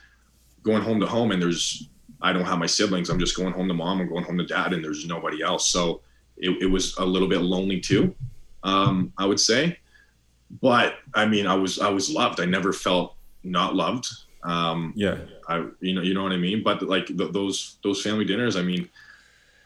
going 0.63 0.83
home 0.83 0.99
to 1.01 1.07
home, 1.07 1.31
and 1.31 1.43
there's 1.43 1.89
I 2.23 2.33
don't 2.33 2.45
have 2.45 2.59
my 2.59 2.67
siblings. 2.67 3.11
I'm 3.11 3.19
just 3.19 3.37
going 3.37 3.53
home 3.53 3.69
to 3.69 3.75
mom. 3.75 4.01
I'm 4.01 4.09
going 4.09 4.25
home 4.25 4.39
to 4.39 4.47
dad, 4.47 4.73
and 4.73 4.83
there's 4.83 5.07
nobody 5.07 5.43
else. 5.43 5.69
So 5.69 6.01
it, 6.37 6.51
it 6.63 6.67
was 6.67 6.97
a 6.97 7.05
little 7.05 7.29
bit 7.29 7.43
lonely 7.43 7.81
too, 7.81 8.15
um, 8.63 9.13
I 9.19 9.27
would 9.27 9.41
say. 9.41 9.79
But 10.63 10.95
I 11.15 11.27
mean, 11.27 11.47
I 11.47 11.55
was 11.55 11.79
I 11.79 11.91
was 11.91 12.11
loved. 12.11 12.41
I 12.41 12.45
never 12.45 12.73
felt 12.73 13.17
not 13.43 13.75
loved. 13.75 14.09
Um, 14.43 14.93
Yeah. 14.97 15.19
I 15.49 15.67
you 15.81 15.95
know 15.95 16.03
you 16.03 16.15
know 16.15 16.23
what 16.23 16.33
I 16.33 16.37
mean. 16.37 16.63
But 16.63 16.83
like 16.83 17.07
th- 17.07 17.33
those 17.33 17.79
those 17.83 18.03
family 18.03 18.25
dinners, 18.25 18.57
I 18.57 18.63
mean, 18.63 18.89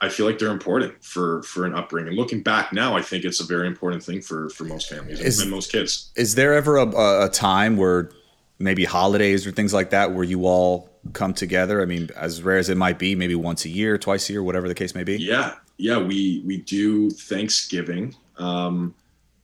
I 0.00 0.08
feel 0.08 0.26
like 0.26 0.38
they're 0.38 0.50
important 0.50 1.04
for 1.04 1.42
for 1.42 1.66
an 1.66 1.74
upbringing. 1.74 2.14
Looking 2.14 2.42
back 2.42 2.72
now, 2.72 2.96
I 2.96 3.02
think 3.02 3.24
it's 3.24 3.40
a 3.40 3.44
very 3.44 3.66
important 3.66 4.02
thing 4.02 4.20
for 4.22 4.48
for 4.50 4.64
most 4.64 4.88
families 4.88 5.20
Is- 5.20 5.40
and 5.40 5.50
most 5.50 5.70
kids. 5.70 6.10
Is 6.16 6.34
there 6.34 6.54
ever 6.54 6.78
a, 6.78 6.86
a, 6.86 7.26
a 7.26 7.28
time 7.28 7.76
where 7.76 8.10
maybe 8.58 8.84
holidays 8.84 9.46
or 9.46 9.52
things 9.52 9.72
like 9.72 9.90
that 9.90 10.12
where 10.12 10.24
you 10.24 10.46
all 10.46 10.89
come 11.12 11.34
together? 11.34 11.82
I 11.82 11.84
mean, 11.84 12.10
as 12.16 12.42
rare 12.42 12.58
as 12.58 12.68
it 12.68 12.76
might 12.76 12.98
be, 12.98 13.14
maybe 13.14 13.34
once 13.34 13.64
a 13.64 13.68
year, 13.68 13.98
twice 13.98 14.28
a 14.28 14.32
year, 14.32 14.42
whatever 14.42 14.68
the 14.68 14.74
case 14.74 14.94
may 14.94 15.04
be. 15.04 15.16
Yeah, 15.16 15.54
yeah, 15.76 15.98
we 15.98 16.42
we 16.46 16.58
do 16.58 17.10
Thanksgiving. 17.10 18.14
Um, 18.38 18.94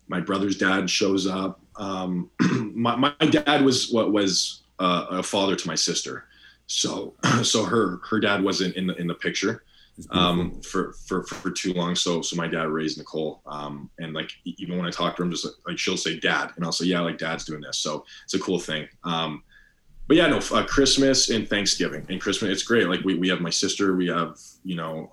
my 0.09 0.21
brother's 0.21 0.57
dad 0.57 0.89
shows 0.89 1.27
up. 1.27 1.61
Um, 1.77 2.31
my 2.75 2.97
my 2.97 3.13
dad 3.31 3.65
was 3.65 3.91
what 3.91 4.13
was 4.13 4.63
uh, 4.79 5.07
a 5.11 5.23
father 5.23 5.57
to 5.57 5.69
my 5.69 5.75
sister, 5.75 6.25
so 6.67 7.15
so 7.43 7.65
her 7.65 8.01
her 8.09 8.21
dad 8.21 8.43
wasn't 8.43 8.77
in 8.77 8.87
the 8.87 8.95
in 8.97 9.07
the 9.07 9.15
picture 9.15 9.63
um, 10.11 10.61
for, 10.61 10.93
for 11.07 11.25
for 11.25 11.51
too 11.51 11.73
long. 11.73 11.95
So 11.95 12.23
so 12.23 12.37
my 12.37 12.47
dad 12.47 12.69
raised 12.69 12.99
Nicole, 12.99 13.41
um, 13.47 13.91
and 13.99 14.13
like 14.13 14.31
even 14.45 14.77
when 14.77 14.87
I 14.87 14.91
talk 14.91 15.17
to 15.17 15.23
him, 15.23 15.31
just 15.31 15.45
like, 15.45 15.55
like 15.67 15.79
she'll 15.79 15.97
say 15.97 16.19
dad, 16.19 16.53
and 16.57 16.65
I'll 16.65 16.73
say 16.73 16.87
yeah, 16.87 17.01
like 17.01 17.19
dad's 17.19 17.45
doing 17.45 17.61
this. 17.61 17.79
So 17.79 18.05
it's 18.25 18.35
a 18.35 18.39
cool 18.39 18.59
thing. 18.59 18.89
Um, 19.05 19.43
but 20.09 20.17
yeah, 20.17 20.27
no, 20.29 20.39
uh, 20.53 20.65
Christmas 20.65 21.31
and 21.31 21.49
Thanksgiving 21.49 22.07
and 22.09 22.21
Christmas, 22.21 22.51
it's 22.51 22.63
great. 22.63 22.89
Like 22.89 23.01
we 23.05 23.15
we 23.17 23.29
have 23.29 23.41
my 23.41 23.51
sister, 23.51 23.95
we 23.97 24.07
have 24.09 24.39
you 24.65 24.77
know 24.77 25.13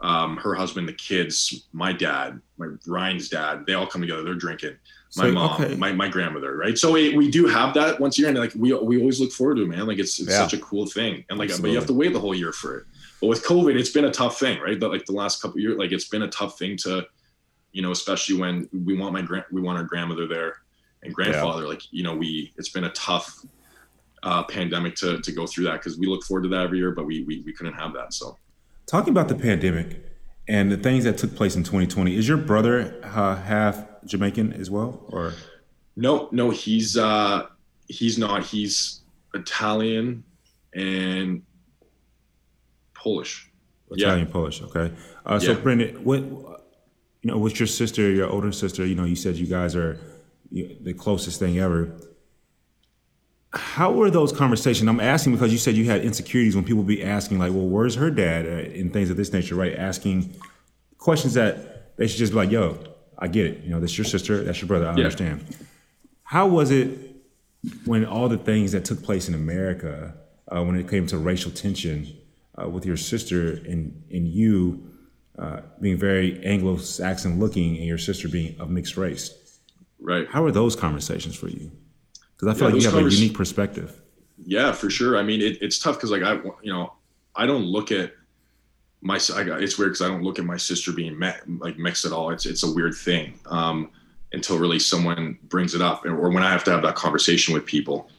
um, 0.00 0.36
her 0.38 0.54
husband, 0.54 0.88
the 0.88 0.92
kids, 0.92 1.66
my 1.72 1.92
dad, 1.92 2.40
my 2.58 2.66
Ryan's 2.86 3.28
dad, 3.28 3.64
they 3.66 3.74
all 3.74 3.86
come 3.86 4.00
together. 4.00 4.22
They're 4.24 4.34
drinking. 4.34 4.76
My 5.16 5.26
So, 5.26 5.32
mom, 5.32 5.62
okay. 5.62 5.74
my, 5.76 5.92
my 5.92 6.08
grandmother, 6.08 6.56
right? 6.56 6.76
So 6.76 6.90
we, 6.90 7.14
we 7.16 7.30
do 7.30 7.46
have 7.46 7.74
that 7.74 8.00
once 8.00 8.18
a 8.18 8.22
year, 8.22 8.30
and 8.30 8.38
like 8.38 8.52
we 8.56 8.72
we 8.74 8.98
always 8.98 9.20
look 9.20 9.30
forward 9.30 9.56
to 9.56 9.62
it, 9.62 9.68
man. 9.68 9.86
Like 9.86 9.98
it's 9.98 10.18
it's 10.18 10.30
Yeah. 10.30 10.38
such 10.38 10.54
a 10.54 10.58
cool 10.58 10.86
thing, 10.86 11.24
and 11.30 11.38
like 11.38 11.50
but 11.60 11.70
you 11.70 11.76
have 11.76 11.86
to 11.86 11.92
wait 11.92 12.12
the 12.12 12.20
whole 12.20 12.34
year 12.34 12.52
for 12.52 12.78
it. 12.78 12.86
But 13.20 13.28
with 13.28 13.44
COVID, 13.44 13.78
it's 13.78 13.90
been 13.90 14.06
a 14.06 14.10
tough 14.10 14.40
thing, 14.40 14.60
right? 14.60 14.80
But 14.80 14.90
like 14.90 15.04
the 15.04 15.12
last 15.12 15.40
couple 15.40 15.58
of 15.58 15.62
years, 15.62 15.78
like 15.78 15.92
it's 15.92 16.08
been 16.08 16.22
a 16.22 16.28
tough 16.28 16.58
thing 16.58 16.76
to, 16.78 17.06
you 17.72 17.82
know, 17.82 17.92
especially 17.92 18.36
when 18.40 18.68
we 18.72 18.96
want 18.96 19.12
my 19.12 19.22
grand, 19.22 19.44
we 19.52 19.60
want 19.60 19.78
our 19.78 19.84
grandmother 19.84 20.26
there 20.26 20.56
and 21.04 21.14
grandfather. 21.14 21.68
Like 21.68 21.82
you 21.92 22.02
know, 22.02 22.16
we 22.16 22.52
it's 22.56 22.70
been 22.70 22.84
a 22.84 22.90
tough 22.92 23.44
uh, 24.22 24.42
pandemic 24.44 24.94
to 24.96 25.20
to 25.20 25.32
go 25.32 25.46
through 25.46 25.64
that 25.64 25.74
because 25.74 25.98
we 25.98 26.06
look 26.06 26.24
forward 26.24 26.42
to 26.42 26.48
that 26.50 26.62
every 26.62 26.78
year, 26.78 26.92
but 26.92 27.04
we 27.04 27.22
we, 27.24 27.42
we 27.44 27.52
couldn't 27.52 27.74
have 27.74 27.92
that. 27.94 28.14
So 28.14 28.36
Talking 28.86 29.10
about 29.10 29.28
the 29.28 29.34
pandemic 29.34 30.04
and 30.48 30.70
the 30.70 30.76
things 30.76 31.04
that 31.04 31.16
took 31.16 31.34
place 31.36 31.54
in 31.54 31.62
2020, 31.62 32.16
is 32.16 32.28
your 32.28 32.36
brother 32.36 33.00
uh, 33.04 33.36
half 33.36 33.84
Jamaican 34.04 34.52
as 34.54 34.70
well, 34.70 35.04
or 35.08 35.34
no, 35.96 36.28
no, 36.32 36.50
he's 36.50 36.96
uh 36.96 37.46
he's 37.88 38.18
not. 38.18 38.44
He's 38.44 39.00
Italian 39.34 40.24
and 40.74 41.42
Polish. 42.94 43.50
Italian 43.90 44.26
Polish? 44.26 44.62
Okay. 44.62 44.92
Uh, 45.26 45.38
so, 45.38 45.52
Yeah. 45.52 45.58
Brendan, 45.58 46.04
what 46.04 46.20
you 46.20 47.30
know, 47.30 47.38
with 47.38 47.60
your 47.60 47.66
sister, 47.66 48.10
your 48.10 48.28
older 48.28 48.52
sister, 48.52 48.84
you 48.84 48.94
know, 48.94 49.04
you 49.04 49.16
said 49.16 49.36
you 49.36 49.46
guys 49.46 49.76
are 49.76 49.98
the 50.50 50.92
closest 50.92 51.38
thing 51.38 51.58
ever. 51.58 51.94
How 53.54 53.92
were 53.92 54.10
those 54.10 54.32
conversations? 54.32 54.88
I'm 54.88 55.00
asking 55.00 55.32
because 55.34 55.52
you 55.52 55.58
said 55.58 55.74
you 55.74 55.84
had 55.84 56.02
insecurities 56.02 56.54
when 56.56 56.64
people 56.64 56.82
be 56.82 57.02
asking, 57.02 57.38
like, 57.38 57.52
"Well, 57.52 57.68
where's 57.68 57.96
her 57.96 58.10
dad?" 58.10 58.46
Uh, 58.46 58.78
and 58.78 58.92
things 58.92 59.10
of 59.10 59.16
this 59.16 59.32
nature, 59.32 59.54
right? 59.54 59.74
Asking 59.76 60.34
questions 60.98 61.34
that 61.34 61.96
they 61.98 62.06
should 62.06 62.18
just 62.18 62.32
be 62.32 62.36
like, 62.36 62.50
"Yo, 62.50 62.78
I 63.18 63.28
get 63.28 63.44
it. 63.46 63.62
You 63.64 63.70
know, 63.70 63.80
that's 63.80 63.96
your 63.98 64.06
sister, 64.06 64.42
that's 64.42 64.60
your 64.60 64.68
brother. 64.68 64.86
I 64.86 64.92
Yeah. 64.92 64.96
understand." 65.04 65.44
How 66.24 66.46
was 66.48 66.70
it 66.70 66.98
when 67.84 68.06
all 68.06 68.28
the 68.28 68.38
things 68.38 68.72
that 68.72 68.84
took 68.86 69.02
place 69.02 69.28
in 69.28 69.34
America, 69.34 70.14
uh, 70.48 70.62
when 70.64 70.76
it 70.76 70.88
came 70.88 71.06
to 71.08 71.18
racial 71.18 71.50
tension 71.50 72.06
uh, 72.60 72.68
with 72.68 72.86
your 72.86 72.96
sister 72.96 73.60
and 73.68 74.02
and 74.10 74.26
you 74.28 74.82
uh, 75.38 75.60
being 75.80 75.98
very 75.98 76.42
Anglo-Saxon 76.44 77.38
looking, 77.38 77.76
and 77.76 77.86
your 77.86 77.98
sister 77.98 78.28
being 78.28 78.54
of 78.58 78.70
mixed 78.70 78.96
race? 78.96 79.34
Right. 80.00 80.26
How 80.30 80.42
were 80.42 80.52
those 80.52 80.74
conversations 80.74 81.34
for 81.36 81.48
you? 81.48 81.70
Because 82.42 82.56
I 82.56 82.58
feel 82.58 82.68
Yeah, 82.68 82.74
like 82.74 82.82
you 82.82 82.90
have 82.90 83.06
a 83.06 83.14
unique 83.14 83.34
perspective. 83.34 84.02
Yeah, 84.44 84.72
for 84.72 84.90
sure. 84.90 85.16
I 85.16 85.22
mean, 85.22 85.40
it, 85.40 85.62
it's 85.62 85.78
tough 85.78 85.94
because 85.94 86.10
like 86.10 86.22
I, 86.22 86.34
you 86.62 86.72
know, 86.72 86.92
I 87.36 87.46
don't 87.46 87.62
look 87.62 87.92
at 87.92 88.14
my. 89.00 89.20
I 89.32 89.44
got, 89.44 89.62
it's 89.62 89.78
weird 89.78 89.92
because 89.92 90.02
I 90.02 90.08
don't 90.08 90.24
look 90.24 90.40
at 90.40 90.44
my 90.44 90.56
sister 90.56 90.90
being 90.90 91.16
met, 91.16 91.48
like 91.48 91.78
mixed 91.78 92.04
at 92.04 92.12
all. 92.12 92.30
It's 92.30 92.44
it's 92.44 92.64
a 92.64 92.72
weird 92.72 92.94
thing 92.94 93.38
um, 93.46 93.90
until 94.32 94.58
really 94.58 94.80
someone 94.80 95.38
brings 95.44 95.76
it 95.76 95.80
up, 95.80 96.04
or 96.04 96.30
when 96.30 96.42
I 96.42 96.50
have 96.50 96.64
to 96.64 96.72
have 96.72 96.82
that 96.82 96.96
conversation 96.96 97.54
with 97.54 97.64
people. 97.64 98.10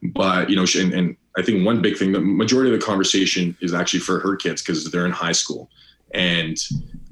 But 0.00 0.48
you 0.48 0.54
know, 0.54 0.64
and, 0.76 0.92
and 0.92 1.16
I 1.36 1.42
think 1.42 1.66
one 1.66 1.82
big 1.82 1.96
thing, 1.96 2.12
the 2.12 2.20
majority 2.20 2.72
of 2.72 2.78
the 2.78 2.86
conversation 2.86 3.56
is 3.60 3.74
actually 3.74 4.00
for 4.00 4.20
her 4.20 4.36
kids 4.36 4.62
because 4.62 4.88
they're 4.92 5.06
in 5.06 5.12
high 5.12 5.32
school, 5.32 5.68
and 6.12 6.56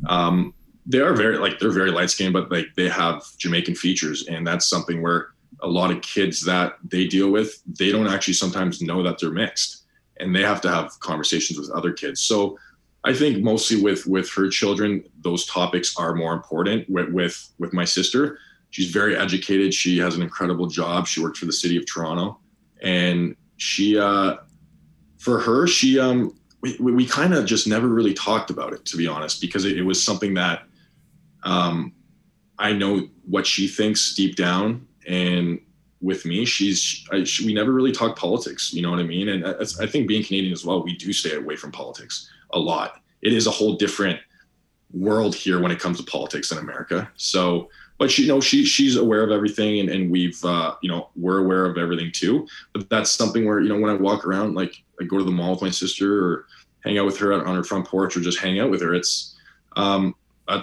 um, 0.09 0.55
they 0.87 1.01
are 1.01 1.15
very 1.15 1.37
like 1.37 1.59
they're 1.59 1.73
very 1.73 1.91
light 1.91 2.11
skinned, 2.11 2.33
but 2.33 2.49
like 2.53 2.69
they 2.77 2.89
have 2.89 3.25
Jamaican 3.39 3.75
features, 3.75 4.29
and 4.29 4.47
that's 4.47 4.69
something 4.69 5.03
where 5.03 5.31
a 5.63 5.69
lot 5.69 5.91
of 5.91 6.01
kids 6.03 6.45
that 6.45 6.75
they 6.85 7.07
deal 7.07 7.31
with, 7.31 7.63
they 7.67 7.91
don't 7.93 8.07
actually 8.07 8.35
sometimes 8.35 8.81
know 8.81 9.03
that 9.03 9.19
they're 9.19 9.31
mixed, 9.31 9.85
and 10.19 10.35
they 10.35 10.43
have 10.43 10.61
to 10.63 10.71
have 10.71 10.99
conversations 11.01 11.59
with 11.59 11.71
other 11.71 11.93
kids. 11.93 12.21
So 12.21 12.59
I 13.05 13.15
think 13.15 13.43
mostly 13.43 13.81
with 13.81 14.07
with 14.07 14.31
her 14.35 14.49
children, 14.49 15.05
those 15.23 15.47
topics 15.47 15.97
are 15.97 16.15
more 16.15 16.35
important. 16.35 16.89
With 16.89 17.11
with 17.11 17.49
with 17.59 17.73
my 17.73 17.85
sister, 17.85 18.39
she's 18.71 18.91
very 18.91 19.17
educated. 19.17 19.73
She 19.73 19.99
has 19.99 20.17
an 20.17 20.23
incredible 20.23 20.67
job. 20.67 21.07
She 21.07 21.23
worked 21.23 21.39
for 21.39 21.47
the 21.47 21.53
city 21.53 21.77
of 21.77 21.87
Toronto, 21.87 22.39
and 22.83 23.37
she, 23.57 23.99
uh, 23.99 24.37
for 25.19 25.39
her, 25.39 25.67
she, 25.67 25.99
um, 26.01 26.35
we, 26.63 26.77
we 26.79 27.07
kind 27.07 27.35
of 27.35 27.45
just 27.45 27.67
never 27.67 27.89
really 27.89 28.15
talked 28.15 28.51
about 28.51 28.73
it, 28.73 28.87
to 28.87 28.97
be 28.97 29.07
honest, 29.07 29.41
because 29.41 29.67
it, 29.67 29.77
it 29.77 29.83
was 29.83 30.03
something 30.03 30.35
that, 30.35 30.63
um, 31.43 31.93
I 32.59 32.73
know 32.73 33.09
what 33.27 33.47
she 33.47 33.69
thinks 33.69 34.15
deep 34.15 34.37
down, 34.37 34.87
and 35.11 35.61
with 36.01 36.25
me, 36.25 36.45
she's 36.45 37.07
I, 37.13 37.25
she, 37.25 37.45
we 37.45 37.53
never 37.53 37.73
really 37.73 37.93
talk 37.93 38.17
politics. 38.17 38.73
You 38.73 38.83
know 38.83 38.91
what 38.91 39.01
I 39.01 39.05
mean? 39.05 39.29
And 39.29 39.45
I 39.45 39.87
think 39.87 40.09
being 40.09 40.25
Canadian 40.25 40.53
as 40.53 40.65
well, 40.65 40.83
we 40.83 40.97
do 40.97 41.13
stay 41.13 41.35
away 41.35 41.57
from 41.57 41.73
politics 41.73 42.31
a 42.51 42.59
lot. 42.59 43.03
It 43.23 43.33
is 43.33 43.47
a 43.47 43.51
whole 43.51 43.77
different 43.77 44.19
world 44.93 45.35
here 45.35 45.61
when 45.61 45.71
it 45.71 45.79
comes 45.79 45.99
to 45.99 46.05
politics 46.05 46.53
in 46.53 46.59
America. 46.59 47.11
So, 47.17 47.69
but 47.99 48.11
she, 48.11 48.23
you 48.23 48.29
know, 48.29 48.41
she 48.41 48.65
she's 48.65 48.97
aware 48.97 49.23
of 49.23 49.31
everything, 49.31 49.81
and, 49.81 49.91
and 49.91 50.11
we've 50.11 50.43
uh, 50.45 50.75
you 50.81 50.89
know 50.89 51.11
we're 51.17 51.39
aware 51.39 51.67
of 51.67 51.77
everything 51.77 52.13
too. 52.13 52.47
But 52.73 52.89
that's 52.89 53.11
something 53.11 53.45
where 53.45 53.61
you 53.61 53.69
know 53.69 53.79
when 53.79 53.91
I 53.91 53.95
walk 53.95 54.25
around, 54.25 54.55
like 54.55 54.83
I 55.01 55.05
go 55.05 55.19
to 55.19 55.25
the 55.25 55.31
mall 55.31 55.53
with 55.53 55.63
my 55.63 55.71
sister 55.71 56.25
or 56.25 56.47
hang 56.85 56.99
out 56.99 57.05
with 57.05 57.19
her 57.19 57.33
on 57.33 57.55
her 57.55 57.65
front 57.65 57.87
porch 57.87 58.17
or 58.17 58.21
just 58.21 58.39
hang 58.39 58.59
out 58.59 58.71
with 58.71 58.81
her. 58.81 58.95
It's 58.95 59.37
um, 59.77 60.15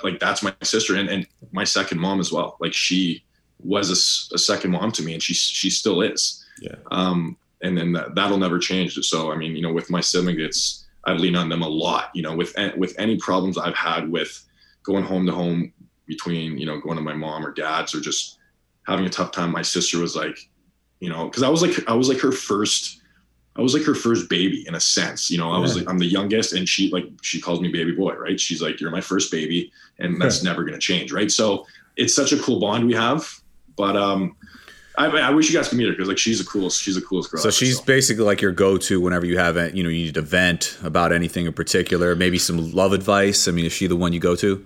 like 0.03 0.19
that's 0.19 0.41
my 0.41 0.53
sister 0.63 0.95
and, 0.95 1.09
and 1.09 1.27
my 1.51 1.63
second 1.63 1.99
mom 1.99 2.19
as 2.19 2.31
well. 2.31 2.57
Like 2.59 2.73
she 2.73 3.23
was 3.63 3.89
a, 3.89 4.35
a, 4.35 4.37
second 4.37 4.71
mom 4.71 4.91
to 4.93 5.03
me, 5.03 5.13
and 5.13 5.21
she 5.21 5.33
she 5.33 5.69
still 5.69 6.01
is. 6.01 6.45
Yeah. 6.61 6.75
Um, 6.91 7.37
and 7.61 7.77
then 7.77 7.91
that, 7.93 8.15
that'll 8.15 8.37
never 8.37 8.59
change. 8.59 8.93
So 9.05 9.31
I 9.31 9.35
mean, 9.35 9.55
you 9.55 9.61
know, 9.61 9.73
with 9.73 9.89
my 9.89 10.01
siblings, 10.01 10.39
it's 10.39 10.85
I 11.05 11.13
lean 11.13 11.35
on 11.35 11.49
them 11.49 11.63
a 11.63 11.67
lot. 11.67 12.11
You 12.13 12.21
know, 12.21 12.35
with 12.35 12.55
with 12.77 12.95
any 12.97 13.17
problems 13.17 13.57
I've 13.57 13.75
had 13.75 14.09
with 14.09 14.43
going 14.83 15.03
home 15.03 15.25
to 15.25 15.31
home 15.31 15.73
between 16.05 16.57
you 16.57 16.65
know 16.65 16.79
going 16.79 16.97
to 16.97 17.03
my 17.03 17.13
mom 17.13 17.45
or 17.45 17.51
dad's 17.51 17.93
or 17.95 17.99
just 17.99 18.37
having 18.85 19.05
a 19.05 19.09
tough 19.09 19.31
time. 19.31 19.51
My 19.51 19.61
sister 19.61 19.99
was 19.99 20.15
like, 20.15 20.37
you 20.99 21.09
know, 21.09 21.25
because 21.25 21.43
I 21.43 21.49
was 21.49 21.61
like 21.61 21.89
I 21.89 21.93
was 21.93 22.09
like 22.09 22.19
her 22.19 22.31
first. 22.31 23.01
I 23.55 23.61
was 23.61 23.73
like 23.73 23.83
her 23.85 23.95
first 23.95 24.29
baby 24.29 24.63
in 24.67 24.75
a 24.75 24.79
sense, 24.79 25.31
you 25.31 25.39
know. 25.39 25.51
I 25.51 25.57
was 25.57 25.75
like, 25.75 25.89
I'm 25.89 25.97
the 25.97 26.05
youngest, 26.05 26.53
and 26.53 26.69
she 26.69 26.91
like 26.91 27.05
she 27.23 27.41
calls 27.41 27.59
me 27.59 27.69
baby 27.69 27.91
boy, 27.91 28.13
right? 28.13 28.39
She's 28.39 28.61
like, 28.61 28.79
you're 28.79 28.91
my 28.91 29.01
first 29.01 29.31
baby, 29.31 29.71
and 29.97 30.21
that's 30.21 30.43
never 30.43 30.63
gonna 30.63 30.77
change, 30.77 31.11
right? 31.11 31.31
So 31.31 31.65
it's 31.95 32.13
such 32.13 32.31
a 32.31 32.37
cool 32.37 32.59
bond 32.59 32.85
we 32.85 32.93
have 32.93 33.41
but 33.77 33.95
um, 33.95 34.35
I, 34.97 35.05
I 35.05 35.29
wish 35.29 35.49
you 35.49 35.55
guys 35.55 35.69
could 35.69 35.77
meet 35.77 35.85
her 35.85 35.91
because 35.91 36.07
like 36.07 36.17
she's 36.17 36.41
a 36.41 36.45
cool, 36.45 36.69
she's 36.69 36.95
the 36.95 37.01
coolest 37.01 37.31
girl. 37.31 37.39
So 37.39 37.49
ever, 37.49 37.53
she's 37.53 37.77
so. 37.77 37.83
basically 37.85 38.25
like 38.25 38.41
your 38.41 38.51
go-to 38.51 38.99
whenever 38.99 39.25
you 39.25 39.37
have 39.37 39.55
you 39.75 39.83
know 39.83 39.89
you 39.89 40.05
need 40.05 40.15
to 40.15 40.21
vent 40.21 40.77
about 40.83 41.13
anything 41.13 41.45
in 41.45 41.53
particular, 41.53 42.15
maybe 42.15 42.39
some 42.39 42.71
love 42.71 42.93
advice. 42.93 43.47
I 43.47 43.51
mean, 43.51 43.65
is 43.65 43.73
she 43.73 43.87
the 43.87 43.95
one 43.95 44.11
you 44.11 44.19
go 44.19 44.35
to? 44.35 44.65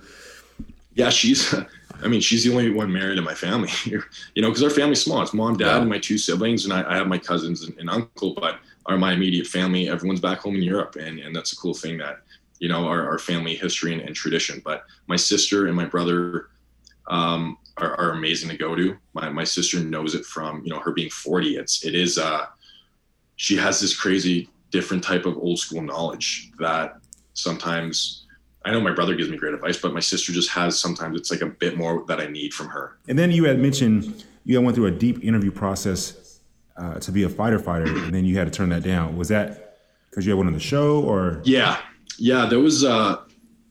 Yeah, 0.96 1.10
she's. 1.10 1.54
I 2.04 2.08
mean, 2.08 2.22
she's 2.22 2.44
the 2.44 2.52
only 2.52 2.72
one 2.72 2.92
married 2.92 3.20
in 3.20 3.24
my 3.24 3.36
family. 3.36 3.70
you 3.86 4.02
know, 4.38 4.48
because 4.48 4.64
our 4.64 4.72
family's 4.72 5.04
small. 5.04 5.22
It's 5.22 5.36
mom, 5.36 5.58
dad, 5.58 5.68
yeah. 5.68 5.82
and 5.82 5.90
my 5.90 6.00
two 6.00 6.18
siblings, 6.18 6.66
and 6.66 6.74
I, 6.74 6.90
I 6.90 6.96
have 6.96 7.08
my 7.08 7.20
cousins 7.20 7.64
and, 7.64 7.78
and, 7.78 7.92
uncle. 7.92 8.34
But 8.34 8.58
our 8.88 8.98
my 8.98 9.14
immediate 9.14 9.46
family, 9.46 9.88
everyone's 9.88 10.20
back 10.20 10.40
home 10.40 10.56
in 10.56 10.64
Europe, 10.64 10.96
and 10.96 11.20
and 11.20 11.36
that's 11.36 11.54
a 11.54 11.56
cool 11.56 11.76
thing 11.76 11.98
that 12.00 12.22
you 12.58 12.70
know 12.70 12.88
our, 12.88 13.08
our 13.08 13.20
family 13.20 13.56
history 13.56 13.94
and, 13.94 14.02
and 14.02 14.16
tradition. 14.16 14.62
But 14.64 14.84
my 15.06 15.16
sister 15.16 15.68
and 15.68 15.76
my 15.76 15.86
brother 15.86 16.50
um, 17.08 17.58
are, 17.82 18.00
are, 18.00 18.12
amazing 18.12 18.50
to 18.50 18.58
go 18.58 18.76
to. 18.76 18.96
My, 19.14 19.30
my 19.30 19.44
sister 19.44 19.80
knows 19.80 20.16
it 20.16 20.26
from, 20.26 20.62
you 20.64 20.72
know, 20.72 20.80
her 20.80 20.92
being 20.92 21.10
40. 21.10 21.58
It's, 21.58 21.84
it 21.86 21.96
is, 21.96 22.18
uh, 22.18 22.46
she 23.36 23.58
has 23.58 23.80
this 23.80 23.98
crazy 23.98 24.50
different 24.70 25.04
type 25.04 25.26
of 25.26 25.38
old 25.38 25.60
school 25.60 25.82
knowledge 25.82 26.52
that 26.60 26.98
sometimes 27.34 28.26
I 28.64 28.72
know 28.72 28.80
my 28.80 28.94
brother 28.94 29.16
gives 29.16 29.30
me 29.30 29.38
great 29.38 29.54
advice, 29.54 29.78
but 29.78 29.94
my 29.94 30.00
sister 30.00 30.32
just 30.32 30.50
has 30.52 30.80
sometimes 30.80 31.18
it's 31.18 31.32
like 31.32 31.42
a 31.42 31.48
bit 31.48 31.78
more 31.78 32.06
that 32.08 32.20
I 32.20 32.28
need 32.28 32.54
from 32.54 32.68
her. 32.68 32.98
And 33.08 33.18
then 33.18 33.32
you 33.32 33.46
had 33.46 33.60
mentioned 33.60 34.24
you 34.46 34.56
had 34.56 34.64
went 34.64 34.76
through 34.76 34.88
a 34.88 34.92
deep 34.92 35.24
interview 35.24 35.52
process 35.52 36.40
uh, 36.78 37.00
to 37.00 37.12
be 37.12 37.24
a 37.24 37.30
fighter 37.30 37.60
fighter, 37.60 37.86
and 38.04 38.14
then 38.14 38.26
you 38.26 38.38
had 38.38 38.46
to 38.46 38.52
turn 38.52 38.70
that 38.70 38.84
down. 38.84 39.18
Was 39.18 39.30
that 39.30 39.80
because 40.10 40.26
you 40.26 40.32
had 40.32 40.38
one 40.38 40.48
on 40.48 40.54
the 40.54 40.60
show, 40.60 41.02
or? 41.02 41.42
Yeah, 41.44 41.80
yeah, 42.18 42.46
there 42.46 42.60
was. 42.60 42.84
Uh, 42.84 43.18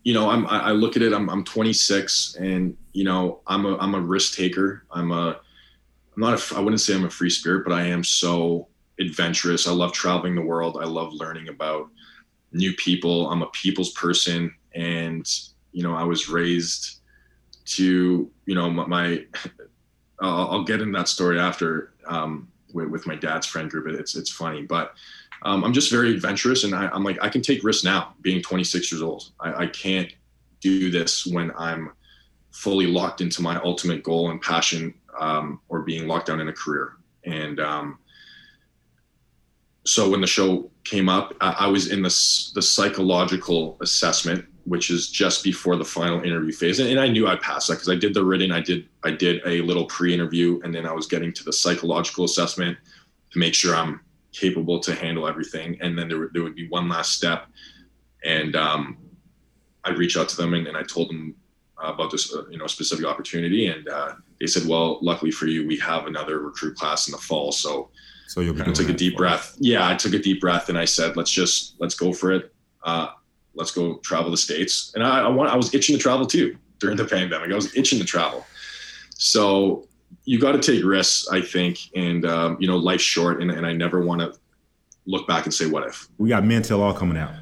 you 0.02 0.14
know, 0.14 0.30
I'm, 0.30 0.46
I 0.46 0.70
look 0.70 0.96
at 0.96 1.02
it, 1.02 1.12
I'm, 1.12 1.28
I'm 1.28 1.44
26 1.44 2.36
and, 2.36 2.76
you 2.92 3.04
know, 3.04 3.40
I'm 3.46 3.66
a, 3.66 3.76
I'm 3.76 3.94
a 3.94 4.00
risk 4.00 4.34
taker. 4.34 4.84
I'm 4.90 5.12
a, 5.12 5.40
I'm 6.16 6.22
not 6.22 6.52
a, 6.52 6.56
I 6.56 6.60
wouldn't 6.60 6.80
say 6.80 6.94
I'm 6.94 7.04
a 7.04 7.10
free 7.10 7.28
spirit, 7.30 7.64
but 7.64 7.74
I 7.74 7.82
am 7.82 8.02
so 8.02 8.68
adventurous. 8.98 9.68
I 9.68 9.72
love 9.72 9.92
traveling 9.92 10.34
the 10.34 10.42
world. 10.42 10.78
I 10.80 10.86
love 10.86 11.12
learning 11.12 11.48
about 11.48 11.90
new 12.52 12.72
people. 12.74 13.30
I'm 13.30 13.42
a 13.42 13.50
people's 13.50 13.92
person. 13.92 14.54
And, 14.74 15.28
you 15.72 15.82
know, 15.82 15.94
I 15.94 16.04
was 16.04 16.28
raised 16.28 17.00
to, 17.66 18.30
you 18.46 18.54
know, 18.54 18.70
my, 18.70 18.86
my 18.86 19.24
I'll, 20.22 20.50
I'll, 20.50 20.64
get 20.64 20.82
in 20.82 20.92
that 20.92 21.08
story 21.08 21.40
after 21.40 21.94
um, 22.06 22.48
with, 22.74 22.88
with 22.88 23.06
my 23.06 23.14
dad's 23.14 23.46
friend 23.46 23.70
group. 23.70 23.86
It's, 23.86 24.16
it's 24.16 24.30
funny, 24.30 24.62
but 24.62 24.94
um, 25.42 25.64
I'm 25.64 25.72
just 25.72 25.90
very 25.90 26.14
adventurous, 26.14 26.64
and 26.64 26.74
I, 26.74 26.94
am 26.94 27.02
like 27.02 27.18
I 27.22 27.28
can 27.28 27.40
take 27.40 27.64
risks 27.64 27.84
now, 27.84 28.14
being 28.20 28.42
26 28.42 28.92
years 28.92 29.02
old. 29.02 29.30
I, 29.40 29.64
I, 29.64 29.66
can't 29.66 30.12
do 30.60 30.90
this 30.90 31.26
when 31.26 31.50
I'm 31.56 31.92
fully 32.50 32.86
locked 32.86 33.20
into 33.20 33.40
my 33.40 33.58
ultimate 33.62 34.02
goal 34.02 34.30
and 34.30 34.40
passion, 34.40 34.92
um, 35.18 35.60
or 35.68 35.80
being 35.80 36.06
locked 36.06 36.26
down 36.26 36.40
in 36.40 36.48
a 36.48 36.52
career. 36.52 36.96
And 37.24 37.58
um, 37.58 37.98
so 39.86 40.10
when 40.10 40.20
the 40.20 40.26
show 40.26 40.70
came 40.84 41.08
up, 41.08 41.34
I, 41.40 41.56
I 41.60 41.66
was 41.68 41.90
in 41.90 42.02
the 42.02 42.50
the 42.54 42.62
psychological 42.62 43.78
assessment, 43.80 44.44
which 44.64 44.90
is 44.90 45.08
just 45.08 45.42
before 45.42 45.76
the 45.76 45.84
final 45.84 46.20
interview 46.20 46.52
phase, 46.52 46.80
and, 46.80 46.90
and 46.90 47.00
I 47.00 47.08
knew 47.08 47.26
I 47.26 47.36
passed 47.36 47.68
that 47.68 47.74
because 47.74 47.88
I 47.88 47.96
did 47.96 48.12
the 48.12 48.24
written, 48.24 48.52
I 48.52 48.60
did 48.60 48.88
I 49.04 49.10
did 49.10 49.40
a 49.46 49.62
little 49.62 49.86
pre-interview, 49.86 50.60
and 50.64 50.74
then 50.74 50.84
I 50.84 50.92
was 50.92 51.06
getting 51.06 51.32
to 51.32 51.44
the 51.44 51.52
psychological 51.52 52.26
assessment 52.26 52.76
to 53.30 53.38
make 53.38 53.54
sure 53.54 53.74
I'm 53.74 54.00
capable 54.32 54.80
to 54.80 54.94
handle 54.94 55.26
everything. 55.26 55.78
And 55.80 55.98
then 55.98 56.08
there, 56.08 56.30
there 56.32 56.42
would 56.42 56.54
be 56.54 56.68
one 56.68 56.88
last 56.88 57.12
step. 57.12 57.46
And 58.24 58.54
um, 58.56 58.98
I'd 59.84 59.98
reach 59.98 60.16
out 60.16 60.28
to 60.30 60.36
them 60.36 60.54
and, 60.54 60.66
and 60.66 60.76
I 60.76 60.82
told 60.82 61.08
them 61.08 61.34
about 61.82 62.10
this, 62.10 62.34
uh, 62.34 62.46
you 62.50 62.58
know, 62.58 62.66
specific 62.66 63.06
opportunity. 63.06 63.68
And 63.68 63.88
uh, 63.88 64.14
they 64.38 64.46
said, 64.46 64.66
well, 64.66 64.98
luckily 65.02 65.30
for 65.30 65.46
you, 65.46 65.66
we 65.66 65.78
have 65.78 66.06
another 66.06 66.40
recruit 66.40 66.76
class 66.76 67.08
in 67.08 67.12
the 67.12 67.18
fall. 67.18 67.52
So, 67.52 67.90
so 68.26 68.40
you'll 68.40 68.54
be 68.54 68.62
took 68.72 68.88
a 68.88 68.92
deep 68.92 69.16
breath. 69.16 69.56
Yeah, 69.58 69.88
I 69.88 69.96
took 69.96 70.12
a 70.12 70.18
deep 70.18 70.40
breath 70.40 70.68
and 70.68 70.78
I 70.78 70.84
said, 70.84 71.16
let's 71.16 71.30
just, 71.30 71.74
let's 71.78 71.94
go 71.94 72.12
for 72.12 72.32
it. 72.32 72.52
Uh, 72.82 73.08
let's 73.54 73.70
go 73.70 73.96
travel 73.98 74.30
the 74.30 74.36
States. 74.36 74.92
And 74.94 75.02
I, 75.02 75.22
I 75.22 75.28
want, 75.28 75.50
I 75.50 75.56
was 75.56 75.74
itching 75.74 75.96
to 75.96 76.02
travel 76.02 76.26
too 76.26 76.56
during 76.78 76.96
the 76.96 77.04
pandemic. 77.16 77.50
I 77.50 77.54
was 77.54 77.74
itching 77.76 77.98
to 77.98 78.04
travel. 78.04 78.46
So 79.16 79.88
you 80.24 80.38
got 80.38 80.52
to 80.52 80.58
take 80.58 80.84
risks, 80.84 81.28
I 81.28 81.40
think, 81.40 81.78
and 81.94 82.24
um, 82.26 82.56
you 82.60 82.68
know, 82.68 82.76
life's 82.76 83.02
short, 83.02 83.42
and, 83.42 83.50
and 83.50 83.66
I 83.66 83.72
never 83.72 84.04
want 84.04 84.20
to 84.20 84.32
look 85.06 85.26
back 85.26 85.44
and 85.44 85.54
say, 85.54 85.66
"What 85.66 85.86
if?" 85.86 86.08
We 86.18 86.28
got 86.28 86.44
Men 86.44 86.62
Tell 86.62 86.82
All 86.82 86.94
coming 86.94 87.16
out. 87.16 87.32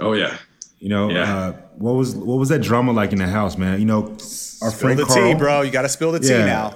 Oh 0.00 0.12
yeah. 0.12 0.36
You 0.78 0.90
know, 0.90 1.08
yeah. 1.08 1.34
uh, 1.34 1.52
what 1.76 1.92
was 1.92 2.14
what 2.14 2.38
was 2.38 2.50
that 2.50 2.60
drama 2.60 2.92
like 2.92 3.12
in 3.12 3.18
the 3.18 3.26
house, 3.26 3.56
man? 3.56 3.78
You 3.80 3.86
know, 3.86 4.02
our 4.60 4.70
spill 4.70 4.94
the 4.94 5.04
Karl, 5.04 5.32
tea, 5.32 5.34
bro. 5.34 5.62
You 5.62 5.70
got 5.70 5.82
to 5.82 5.88
spill 5.88 6.12
the 6.12 6.20
tea 6.20 6.28
now. 6.28 6.74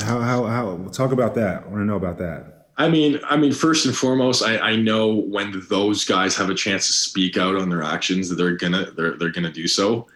How, 0.00 0.20
how 0.20 0.44
how 0.46 0.88
talk 0.90 1.12
about 1.12 1.34
that? 1.34 1.64
I 1.64 1.66
want 1.66 1.80
to 1.80 1.84
know 1.84 1.96
about 1.96 2.16
that. 2.18 2.68
I 2.78 2.88
mean, 2.88 3.20
I 3.24 3.36
mean, 3.36 3.52
first 3.52 3.84
and 3.84 3.94
foremost, 3.94 4.42
I, 4.42 4.56
I 4.56 4.76
know 4.76 5.08
when 5.08 5.62
those 5.68 6.04
guys 6.04 6.34
have 6.36 6.48
a 6.48 6.54
chance 6.54 6.86
to 6.86 6.92
speak 6.94 7.36
out 7.36 7.54
on 7.56 7.68
their 7.68 7.82
actions, 7.82 8.30
that 8.30 8.36
they're 8.36 8.56
gonna 8.56 8.90
they're 8.92 9.18
they're 9.18 9.30
gonna 9.30 9.52
do 9.52 9.68
so. 9.68 10.06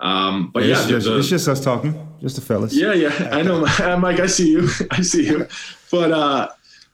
Um, 0.00 0.50
but 0.52 0.64
yeah, 0.64 0.78
it's, 0.78 0.88
just, 0.88 1.06
the, 1.06 1.18
it's, 1.18 1.28
just, 1.28 1.48
us 1.48 1.60
talking, 1.62 2.05
just 2.20 2.36
the 2.36 2.42
fellas. 2.42 2.74
Yeah, 2.74 2.92
yeah, 2.92 3.28
I 3.32 3.42
know, 3.42 3.60
Mike. 3.98 4.20
I 4.20 4.26
see 4.26 4.50
you. 4.50 4.68
I 4.90 5.02
see 5.02 5.26
you. 5.26 5.46
But 5.90 6.12
uh, 6.12 6.48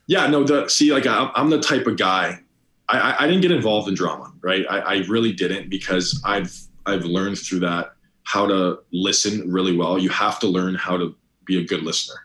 yeah, 0.06 0.26
no. 0.26 0.44
The 0.44 0.68
see, 0.68 0.92
like 0.92 1.06
I, 1.06 1.30
am 1.34 1.50
the 1.50 1.60
type 1.60 1.86
of 1.86 1.96
guy. 1.96 2.40
I, 2.88 3.24
I, 3.24 3.26
didn't 3.26 3.40
get 3.40 3.52
involved 3.52 3.88
in 3.88 3.94
drama, 3.94 4.30
right? 4.42 4.66
I, 4.68 4.78
I 4.78 4.94
really 5.08 5.32
didn't 5.32 5.70
because 5.70 6.20
I've 6.24 6.54
I've 6.84 7.04
learned 7.04 7.38
through 7.38 7.60
that 7.60 7.94
how 8.24 8.46
to 8.46 8.80
listen 8.92 9.50
really 9.50 9.76
well. 9.76 9.98
You 9.98 10.10
have 10.10 10.38
to 10.40 10.46
learn 10.46 10.74
how 10.74 10.96
to 10.96 11.14
be 11.44 11.58
a 11.58 11.64
good 11.64 11.82
listener 11.82 12.16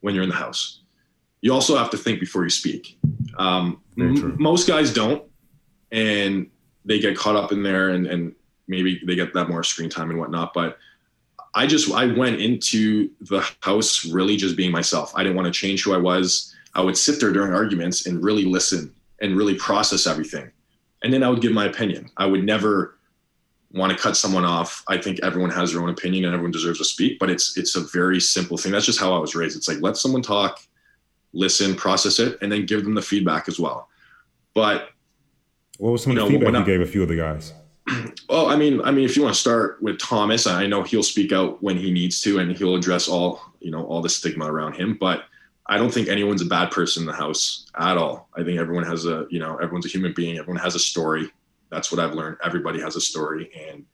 when 0.00 0.14
you're 0.14 0.24
in 0.24 0.28
the 0.28 0.36
house. 0.36 0.80
You 1.40 1.52
also 1.52 1.76
have 1.76 1.90
to 1.90 1.96
think 1.96 2.20
before 2.20 2.44
you 2.44 2.50
speak. 2.50 2.98
Um, 3.38 3.80
m- 3.98 4.40
most 4.40 4.68
guys 4.68 4.92
don't, 4.92 5.24
and 5.90 6.48
they 6.84 6.98
get 6.98 7.16
caught 7.16 7.36
up 7.36 7.52
in 7.52 7.62
there 7.62 7.90
and, 7.90 8.06
and 8.06 8.34
maybe 8.68 9.00
they 9.06 9.14
get 9.14 9.34
that 9.34 9.48
more 9.48 9.62
screen 9.62 9.90
time 9.90 10.10
and 10.10 10.18
whatnot. 10.18 10.54
But 10.54 10.78
I 11.54 11.66
just 11.66 11.90
I 11.92 12.06
went 12.06 12.40
into 12.40 13.10
the 13.20 13.46
house 13.60 14.06
really 14.06 14.36
just 14.36 14.56
being 14.56 14.72
myself. 14.72 15.12
I 15.14 15.22
didn't 15.22 15.36
want 15.36 15.46
to 15.46 15.52
change 15.52 15.82
who 15.84 15.94
I 15.94 15.98
was. 15.98 16.54
I 16.74 16.80
would 16.80 16.96
sit 16.96 17.20
there 17.20 17.32
during 17.32 17.52
arguments 17.52 18.06
and 18.06 18.22
really 18.22 18.44
listen 18.44 18.94
and 19.20 19.36
really 19.36 19.54
process 19.54 20.06
everything. 20.06 20.50
And 21.02 21.12
then 21.12 21.22
I 21.22 21.28
would 21.28 21.42
give 21.42 21.52
my 21.52 21.66
opinion. 21.66 22.10
I 22.16 22.26
would 22.26 22.44
never 22.44 22.98
want 23.72 23.92
to 23.92 23.98
cut 23.98 24.16
someone 24.16 24.44
off. 24.44 24.82
I 24.88 24.98
think 24.98 25.20
everyone 25.22 25.50
has 25.50 25.72
their 25.72 25.82
own 25.82 25.88
opinion 25.90 26.24
and 26.24 26.34
everyone 26.34 26.52
deserves 26.52 26.78
to 26.78 26.84
speak, 26.84 27.18
but 27.18 27.28
it's 27.30 27.56
it's 27.58 27.76
a 27.76 27.80
very 27.80 28.20
simple 28.20 28.56
thing. 28.56 28.72
That's 28.72 28.86
just 28.86 29.00
how 29.00 29.12
I 29.12 29.18
was 29.18 29.34
raised. 29.34 29.56
It's 29.56 29.68
like 29.68 29.80
let 29.80 29.96
someone 29.96 30.22
talk, 30.22 30.60
listen, 31.32 31.74
process 31.74 32.18
it, 32.18 32.38
and 32.40 32.50
then 32.50 32.66
give 32.66 32.84
them 32.84 32.94
the 32.94 33.02
feedback 33.02 33.48
as 33.48 33.58
well. 33.58 33.88
But 34.54 34.90
what 35.78 35.90
was 35.90 36.02
some 36.02 36.16
of 36.16 36.16
the 36.16 36.26
feedback 36.26 36.54
you 36.54 36.64
gave 36.64 36.80
a 36.80 36.86
few 36.86 37.02
of 37.02 37.08
the 37.08 37.16
guys? 37.16 37.52
well, 38.28 38.48
I 38.48 38.56
mean, 38.56 38.80
I 38.82 38.90
mean, 38.90 39.04
if 39.04 39.16
you 39.16 39.22
want 39.22 39.34
to 39.34 39.40
start 39.40 39.82
with 39.82 39.98
Thomas, 39.98 40.46
I 40.46 40.66
know 40.66 40.82
he'll 40.82 41.02
speak 41.02 41.32
out 41.32 41.62
when 41.62 41.76
he 41.76 41.90
needs 41.90 42.20
to, 42.22 42.38
and 42.38 42.56
he'll 42.56 42.76
address 42.76 43.08
all 43.08 43.40
you 43.60 43.70
know 43.70 43.84
all 43.84 44.02
the 44.02 44.08
stigma 44.08 44.50
around 44.50 44.74
him. 44.74 44.96
But 44.98 45.24
I 45.66 45.78
don't 45.78 45.92
think 45.92 46.08
anyone's 46.08 46.42
a 46.42 46.46
bad 46.46 46.70
person 46.70 47.02
in 47.02 47.06
the 47.06 47.12
house 47.12 47.66
at 47.78 47.96
all. 47.96 48.28
I 48.36 48.42
think 48.42 48.58
everyone 48.58 48.84
has 48.84 49.06
a 49.06 49.26
you 49.30 49.38
know 49.38 49.56
everyone's 49.56 49.86
a 49.86 49.90
human 49.90 50.12
being. 50.12 50.38
Everyone 50.38 50.62
has 50.62 50.74
a 50.74 50.80
story. 50.80 51.30
That's 51.70 51.90
what 51.90 52.00
I've 52.00 52.14
learned. 52.14 52.36
Everybody 52.44 52.80
has 52.80 52.96
a 52.96 53.00
story, 53.00 53.50
and 53.68 53.84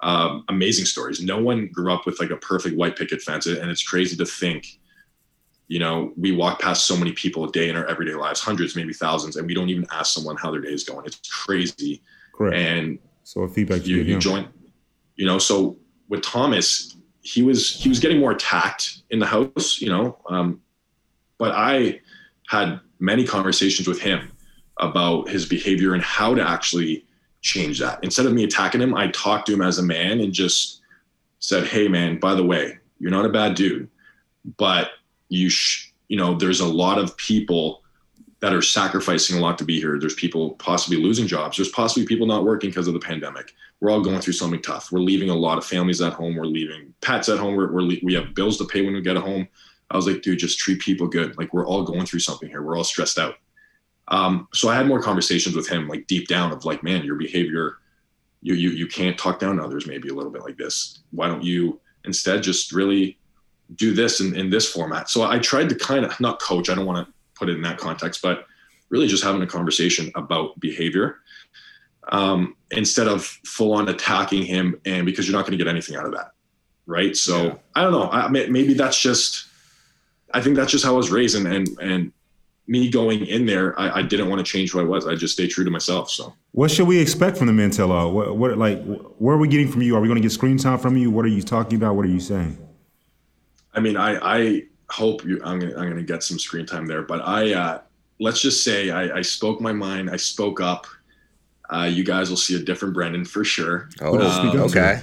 um, 0.00 0.44
amazing 0.48 0.84
stories. 0.84 1.20
No 1.20 1.38
one 1.38 1.68
grew 1.68 1.92
up 1.92 2.06
with 2.06 2.20
like 2.20 2.30
a 2.30 2.36
perfect 2.36 2.76
white 2.76 2.96
picket 2.96 3.22
fence, 3.22 3.46
and 3.46 3.70
it's 3.70 3.82
crazy 3.82 4.16
to 4.16 4.26
think. 4.26 4.78
You 5.68 5.80
know, 5.80 6.12
we 6.16 6.30
walk 6.30 6.60
past 6.60 6.84
so 6.84 6.96
many 6.96 7.10
people 7.10 7.44
a 7.44 7.50
day 7.50 7.68
in 7.68 7.76
our 7.76 7.86
everyday 7.86 8.14
lives, 8.14 8.40
hundreds, 8.40 8.76
maybe 8.76 8.92
thousands, 8.92 9.34
and 9.34 9.48
we 9.48 9.54
don't 9.54 9.68
even 9.68 9.84
ask 9.90 10.14
someone 10.14 10.36
how 10.36 10.52
their 10.52 10.60
day 10.60 10.72
is 10.72 10.84
going. 10.84 11.06
It's 11.06 11.18
crazy. 11.28 12.02
Correct. 12.32 12.56
And 12.56 12.98
so 13.26 13.40
a 13.40 13.48
feedback 13.48 13.84
you, 13.84 13.96
you 14.02 14.20
join, 14.20 14.48
you 15.16 15.26
know, 15.26 15.36
so 15.36 15.76
with 16.08 16.22
Thomas, 16.22 16.96
he 17.22 17.42
was 17.42 17.74
he 17.74 17.88
was 17.88 17.98
getting 17.98 18.20
more 18.20 18.30
attacked 18.30 19.02
in 19.10 19.18
the 19.18 19.26
house, 19.26 19.80
you 19.80 19.88
know. 19.88 20.16
Um, 20.30 20.62
but 21.36 21.50
I 21.50 22.00
had 22.46 22.78
many 23.00 23.26
conversations 23.26 23.88
with 23.88 24.00
him 24.00 24.30
about 24.76 25.28
his 25.28 25.44
behavior 25.44 25.92
and 25.92 26.04
how 26.04 26.36
to 26.36 26.48
actually 26.48 27.04
change 27.40 27.80
that. 27.80 27.98
Instead 28.04 28.26
of 28.26 28.32
me 28.32 28.44
attacking 28.44 28.80
him, 28.80 28.94
I 28.94 29.08
talked 29.08 29.46
to 29.48 29.54
him 29.54 29.62
as 29.62 29.80
a 29.80 29.82
man 29.82 30.20
and 30.20 30.32
just 30.32 30.82
said, 31.40 31.66
"Hey, 31.66 31.88
man, 31.88 32.20
by 32.20 32.36
the 32.36 32.44
way, 32.44 32.78
you're 33.00 33.10
not 33.10 33.26
a 33.26 33.30
bad 33.30 33.56
dude, 33.56 33.88
but 34.56 34.90
you, 35.30 35.50
sh- 35.50 35.90
you 36.06 36.16
know, 36.16 36.36
there's 36.36 36.60
a 36.60 36.66
lot 36.66 36.98
of 36.98 37.16
people." 37.16 37.82
That 38.40 38.52
are 38.52 38.62
sacrificing 38.62 39.38
a 39.38 39.40
lot 39.40 39.56
to 39.58 39.64
be 39.64 39.80
here. 39.80 39.98
There's 39.98 40.14
people 40.14 40.50
possibly 40.52 40.98
losing 40.98 41.26
jobs. 41.26 41.56
There's 41.56 41.70
possibly 41.70 42.06
people 42.06 42.26
not 42.26 42.44
working 42.44 42.70
because 42.70 42.86
of 42.86 42.94
the 42.94 43.00
pandemic. 43.00 43.54
We're 43.80 43.90
all 43.90 44.02
going 44.02 44.20
through 44.20 44.34
something 44.34 44.60
tough. 44.60 44.92
We're 44.92 45.00
leaving 45.00 45.30
a 45.30 45.34
lot 45.34 45.58
of 45.58 45.64
families 45.64 46.02
at 46.02 46.12
home. 46.12 46.36
We're 46.36 46.44
leaving 46.44 46.92
pets 47.00 47.28
at 47.28 47.38
home. 47.38 47.56
We're, 47.56 47.72
we're 47.72 47.98
we 48.02 48.14
have 48.14 48.34
bills 48.34 48.58
to 48.58 48.66
pay 48.66 48.82
when 48.82 48.94
we 48.94 49.00
get 49.00 49.16
home. 49.16 49.48
I 49.90 49.96
was 49.96 50.06
like, 50.06 50.22
dude, 50.22 50.38
just 50.38 50.58
treat 50.58 50.80
people 50.80 51.06
good. 51.06 51.36
Like 51.38 51.54
we're 51.54 51.66
all 51.66 51.82
going 51.82 52.06
through 52.06 52.20
something 52.20 52.48
here. 52.48 52.62
We're 52.62 52.76
all 52.76 52.84
stressed 52.84 53.18
out. 53.18 53.36
Um, 54.08 54.48
so 54.52 54.68
I 54.68 54.76
had 54.76 54.86
more 54.86 55.02
conversations 55.02 55.56
with 55.56 55.68
him, 55.68 55.88
like 55.88 56.06
deep 56.06 56.28
down, 56.28 56.52
of 56.52 56.64
like, 56.64 56.82
man, 56.82 57.04
your 57.04 57.16
behavior, 57.16 57.78
you 58.42 58.54
you 58.54 58.70
you 58.70 58.86
can't 58.86 59.18
talk 59.18 59.38
down 59.38 59.56
to 59.56 59.64
others 59.64 59.86
maybe 59.86 60.08
a 60.08 60.14
little 60.14 60.30
bit 60.30 60.42
like 60.42 60.56
this. 60.56 61.00
Why 61.10 61.26
don't 61.26 61.42
you 61.42 61.80
instead 62.04 62.42
just 62.42 62.72
really 62.72 63.18
do 63.74 63.94
this 63.94 64.20
in, 64.20 64.36
in 64.36 64.50
this 64.50 64.70
format? 64.70 65.08
So 65.08 65.24
I 65.24 65.38
tried 65.38 65.68
to 65.70 65.74
kind 65.74 66.04
of 66.04 66.18
not 66.20 66.40
coach. 66.40 66.68
I 66.68 66.74
don't 66.74 66.86
want 66.86 67.06
to 67.06 67.12
put 67.36 67.48
it 67.48 67.56
in 67.56 67.62
that 67.62 67.78
context, 67.78 68.22
but 68.22 68.46
really 68.88 69.06
just 69.06 69.24
having 69.24 69.42
a 69.42 69.46
conversation 69.46 70.10
about 70.14 70.58
behavior 70.60 71.18
um, 72.08 72.56
instead 72.70 73.08
of 73.08 73.24
full 73.24 73.72
on 73.72 73.88
attacking 73.88 74.44
him. 74.44 74.80
And 74.84 75.06
because 75.06 75.26
you're 75.26 75.36
not 75.36 75.46
going 75.46 75.58
to 75.58 75.62
get 75.62 75.68
anything 75.68 75.96
out 75.96 76.06
of 76.06 76.12
that. 76.12 76.32
Right. 76.86 77.16
So 77.16 77.44
yeah. 77.44 77.54
I 77.74 77.82
don't 77.82 77.92
know. 77.92 78.08
I, 78.10 78.28
maybe 78.28 78.74
that's 78.74 79.00
just, 79.00 79.46
I 80.32 80.40
think 80.40 80.56
that's 80.56 80.70
just 80.70 80.84
how 80.84 80.94
I 80.94 80.96
was 80.96 81.10
raised. 81.10 81.36
And, 81.36 81.46
and, 81.46 81.68
and 81.80 82.12
me 82.68 82.88
going 82.90 83.26
in 83.26 83.46
there, 83.46 83.78
I, 83.78 83.98
I, 83.98 84.02
didn't 84.02 84.28
want 84.28 84.44
to 84.44 84.50
change 84.50 84.72
who 84.72 84.80
I 84.80 84.84
was. 84.84 85.06
I 85.06 85.14
just 85.14 85.34
stay 85.34 85.48
true 85.48 85.64
to 85.64 85.70
myself. 85.70 86.10
So 86.10 86.32
what 86.52 86.70
should 86.70 86.86
we 86.86 87.00
expect 87.00 87.36
from 87.36 87.48
the 87.48 87.52
Men 87.52 87.70
Tell 87.70 87.90
All? 87.90 88.12
What, 88.12 88.36
what, 88.36 88.56
like, 88.58 88.82
where 89.18 89.34
are 89.34 89.38
we 89.38 89.48
getting 89.48 89.68
from 89.68 89.82
you? 89.82 89.96
Are 89.96 90.00
we 90.00 90.08
going 90.08 90.16
to 90.16 90.22
get 90.22 90.32
screen 90.32 90.58
time 90.58 90.78
from 90.78 90.96
you? 90.96 91.10
What 91.10 91.24
are 91.24 91.28
you 91.28 91.42
talking 91.42 91.76
about? 91.76 91.96
What 91.96 92.04
are 92.04 92.10
you 92.10 92.20
saying? 92.20 92.58
I 93.74 93.80
mean, 93.80 93.96
I, 93.96 94.18
I 94.22 94.62
hope 94.90 95.24
you, 95.24 95.40
I'm 95.44 95.58
gonna, 95.58 95.76
I'm 95.76 95.88
gonna 95.88 96.02
get 96.02 96.22
some 96.22 96.38
screen 96.38 96.66
time 96.66 96.86
there. 96.86 97.02
But 97.02 97.22
I, 97.22 97.52
uh, 97.52 97.80
let's 98.20 98.40
just 98.40 98.64
say 98.64 98.90
I, 98.90 99.18
I 99.18 99.22
spoke 99.22 99.60
my 99.60 99.72
mind. 99.72 100.10
I 100.10 100.16
spoke 100.16 100.60
up. 100.60 100.86
Uh, 101.68 101.90
you 101.92 102.04
guys 102.04 102.30
will 102.30 102.36
see 102.36 102.54
a 102.56 102.60
different 102.60 102.94
Brendan 102.94 103.24
for 103.24 103.44
sure. 103.44 103.88
Oh, 104.00 104.18
um, 104.20 104.60
okay. 104.60 105.02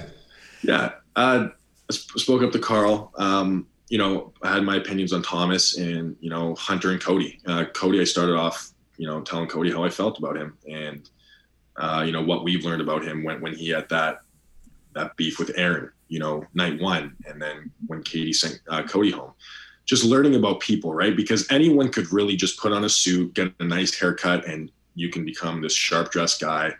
Yeah. 0.62 0.92
Uh, 1.14 1.48
I 1.90 1.92
spoke 1.92 2.42
up 2.42 2.52
to 2.52 2.58
Karl. 2.58 3.12
Um, 3.16 3.66
you 3.88 3.98
know, 3.98 4.32
I 4.42 4.54
had 4.54 4.64
my 4.64 4.76
opinions 4.76 5.12
on 5.12 5.22
Thomas 5.22 5.76
and, 5.76 6.16
you 6.20 6.30
know, 6.30 6.54
Hunter 6.54 6.90
and 6.90 7.00
Cody. 7.00 7.40
Uh, 7.46 7.66
Cody, 7.74 8.00
I 8.00 8.04
started 8.04 8.34
off, 8.34 8.72
you 8.96 9.06
know, 9.06 9.20
telling 9.20 9.46
Cody 9.46 9.70
how 9.70 9.84
I 9.84 9.90
felt 9.90 10.18
about 10.18 10.36
him 10.36 10.56
and, 10.68 11.08
uh, 11.76 12.02
you 12.04 12.12
know, 12.12 12.22
what 12.22 12.44
we've 12.44 12.64
learned 12.64 12.80
about 12.80 13.04
him 13.04 13.22
when, 13.24 13.42
when 13.42 13.54
he 13.54 13.68
had 13.68 13.88
that, 13.90 14.22
that 14.94 15.14
beef 15.16 15.38
with 15.38 15.52
Aaron, 15.56 15.90
you 16.08 16.18
know, 16.18 16.46
night 16.54 16.80
one. 16.80 17.14
And 17.26 17.40
then 17.40 17.70
when 17.86 18.02
Katie 18.02 18.32
sent 18.32 18.60
uh, 18.68 18.82
Cody 18.84 19.10
home 19.10 19.32
just 19.86 20.04
learning 20.04 20.34
about 20.34 20.60
people, 20.60 20.94
right? 20.94 21.16
Because 21.16 21.50
anyone 21.50 21.90
could 21.90 22.12
really 22.12 22.36
just 22.36 22.58
put 22.58 22.72
on 22.72 22.84
a 22.84 22.88
suit, 22.88 23.34
get 23.34 23.52
a 23.60 23.64
nice 23.64 23.98
haircut, 23.98 24.46
and 24.46 24.70
you 24.94 25.10
can 25.10 25.24
become 25.24 25.60
this 25.60 25.74
sharp 25.74 26.10
dressed 26.10 26.40
guy 26.40 26.72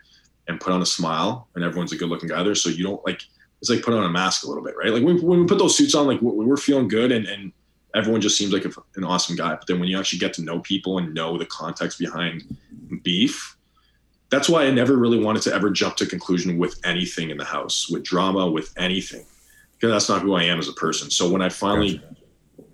and 0.48 0.60
put 0.60 0.72
on 0.72 0.82
a 0.82 0.86
smile, 0.86 1.48
and 1.54 1.64
everyone's 1.64 1.92
a 1.92 1.96
good 1.96 2.08
looking 2.08 2.28
guy 2.28 2.42
there. 2.42 2.54
So 2.54 2.70
you 2.70 2.84
don't 2.84 3.04
like 3.06 3.22
it's 3.60 3.70
like 3.70 3.82
put 3.82 3.94
on 3.94 4.04
a 4.04 4.10
mask 4.10 4.44
a 4.44 4.46
little 4.46 4.62
bit, 4.62 4.74
right? 4.76 4.92
Like 4.92 5.02
when, 5.02 5.20
when 5.22 5.40
we 5.40 5.46
put 5.46 5.58
those 5.58 5.76
suits 5.76 5.94
on, 5.94 6.06
like 6.06 6.20
we're 6.20 6.56
feeling 6.56 6.88
good, 6.88 7.12
and, 7.12 7.26
and 7.26 7.52
everyone 7.94 8.20
just 8.20 8.36
seems 8.36 8.52
like 8.52 8.64
an 8.64 9.04
awesome 9.04 9.36
guy. 9.36 9.54
But 9.54 9.66
then 9.66 9.80
when 9.80 9.88
you 9.88 9.98
actually 9.98 10.18
get 10.18 10.34
to 10.34 10.42
know 10.42 10.60
people 10.60 10.98
and 10.98 11.14
know 11.14 11.38
the 11.38 11.46
context 11.46 11.98
behind 11.98 12.42
beef, 13.02 13.56
that's 14.28 14.48
why 14.48 14.64
I 14.64 14.70
never 14.70 14.96
really 14.96 15.18
wanted 15.18 15.42
to 15.42 15.54
ever 15.54 15.70
jump 15.70 15.96
to 15.96 16.06
conclusion 16.06 16.58
with 16.58 16.78
anything 16.84 17.30
in 17.30 17.38
the 17.38 17.44
house, 17.44 17.88
with 17.88 18.02
drama, 18.02 18.50
with 18.50 18.72
anything, 18.76 19.24
because 19.74 19.90
that's 19.90 20.08
not 20.08 20.20
who 20.20 20.34
I 20.34 20.42
am 20.42 20.58
as 20.58 20.68
a 20.68 20.72
person. 20.74 21.10
So 21.10 21.30
when 21.30 21.40
I 21.40 21.48
finally 21.48 21.98
gotcha 21.98 22.23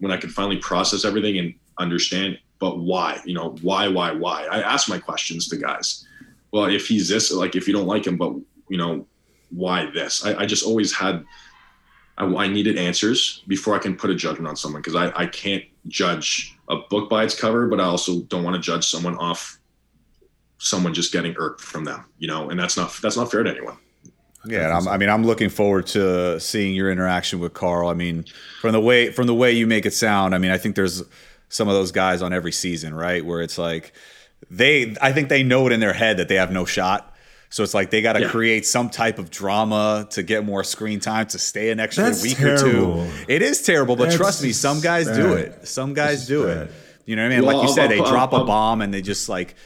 when 0.01 0.11
I 0.13 0.17
could 0.17 0.33
finally 0.33 0.59
process 0.59 1.05
everything 1.05 1.39
and 1.39 1.55
understand, 1.79 2.39
but 2.59 2.79
why? 2.79 3.21
You 3.25 3.35
know, 3.35 3.57
why, 3.63 3.89
why, 3.89 4.13
why? 4.13 4.47
I 4.51 4.61
ask 4.61 4.89
my 4.89 4.99
questions 4.99 5.49
to 5.49 5.57
guys. 5.57 6.07
Well, 6.53 6.65
if 6.65 6.87
he's 6.89 7.09
this, 7.09 7.31
like 7.31 7.55
if 7.55 7.69
you 7.69 7.75
don't 7.75 7.87
like 7.87 8.07
him, 8.07 8.17
but 8.17 8.35
you 8.69 8.77
know, 8.77 9.07
why 9.51 9.91
this? 9.93 10.25
I, 10.25 10.41
I 10.43 10.47
just 10.47 10.65
always 10.65 10.93
had. 10.93 11.25
I, 12.19 12.25
I, 12.25 12.49
needed 12.49 12.77
answers 12.77 13.43
before 13.49 13.75
I 13.75 13.79
can 13.79 13.97
put 13.97 14.11
a 14.11 14.15
judgment 14.15 14.47
on 14.47 14.55
someone 14.55 14.83
because 14.83 14.95
I, 14.95 15.11
I 15.19 15.27
can't 15.27 15.65
judge 15.89 16.55
a 16.69 16.77
book 16.77 17.09
by 17.09 17.25
its 17.25 17.39
cover, 17.39 17.67
but 17.67 17.81
I 17.81 17.85
also 17.85 18.21
don't 18.23 18.45
want 18.45 18.57
to 18.57 18.61
judge 18.61 18.87
someone 18.87 19.17
off 19.17 19.59
someone 20.59 20.93
just 20.93 21.13
getting 21.13 21.35
irked 21.39 21.63
from 21.63 21.85
them, 21.85 22.05
you 22.19 22.29
know, 22.29 22.51
and 22.51 22.61
that's 22.61 22.77
not 22.77 22.93
that's 23.03 23.17
not 23.17 23.31
fair 23.31 23.43
to 23.43 23.51
anyone. 23.51 23.79
Yeah, 24.47 24.80
i 24.88 24.97
mean, 24.97 25.11
I'm 25.11 25.24
looking 25.24 25.51
forward 25.51 25.86
to 25.88 26.41
seeing 26.41 26.74
your 26.74 26.91
interaction 26.91 27.41
with 27.41 27.53
Karl. 27.53 27.88
I 27.88 27.95
mean, 27.95 28.24
from 28.61 28.72
the 28.72 28.80
way 28.80 29.11
from 29.12 29.26
the 29.26 29.34
way 29.34 29.53
you 29.53 29.66
make 29.66 29.84
it 29.84 29.93
sound, 29.93 30.34
I 30.34 30.38
mean, 30.38 30.51
I 30.51 30.57
think 30.57 30.76
there's 30.76 31.03
some 31.51 31.68
of 31.68 31.74
those 31.74 31.93
guys 31.93 32.22
on 32.22 32.32
every 32.32 32.53
season, 32.53 32.95
right? 32.95 33.24
Where 33.24 33.43
it's 33.43 33.59
like 33.59 33.93
they, 34.51 34.97
I 35.03 35.12
think 35.12 35.28
they 35.28 35.43
know 35.43 35.66
it 35.66 35.72
in 35.72 35.80
their 35.80 35.93
head 35.93 36.16
that 36.16 36.28
they 36.28 36.36
have 36.36 36.51
no 36.51 36.64
shot. 36.64 37.14
So 37.51 37.64
it's 37.64 37.74
like 37.74 37.91
they 37.91 38.01
got 38.01 38.12
to 38.12 38.20
yeah. 38.20 38.28
create 38.28 38.64
some 38.64 38.88
type 38.91 39.18
of 39.18 39.28
drama 39.28 40.07
to 40.11 40.22
get 40.22 40.45
more 40.45 40.62
screen 40.62 41.01
time 41.01 41.26
to 41.28 41.38
stay 41.38 41.70
an 41.70 41.80
extra 41.80 42.05
That's 42.05 42.22
week 42.22 42.38
terrible. 42.38 43.03
or 43.03 43.07
two. 43.07 43.24
It 43.26 43.43
is 43.43 43.61
terrible, 43.62 43.97
but 43.97 44.05
That's 44.05 44.16
trust 44.16 44.43
me, 44.43 44.53
some 44.53 44.80
guys 44.80 45.07
bad. 45.07 45.16
do 45.16 45.32
it. 45.32 45.66
Some 45.66 45.93
guys 45.93 46.26
do 46.28 46.47
bad. 46.47 46.68
it. 46.68 46.72
You 47.07 47.16
know 47.16 47.22
what 47.24 47.32
I 47.32 47.36
mean? 47.36 47.45
Well, 47.45 47.57
like 47.57 47.68
you 47.68 47.74
said, 47.74 47.91
they 47.91 47.99
drop 47.99 48.32
a 48.32 48.45
bomb 48.45 48.80
and 48.80 48.95
they 48.95 49.03
just 49.03 49.28
like 49.28 49.57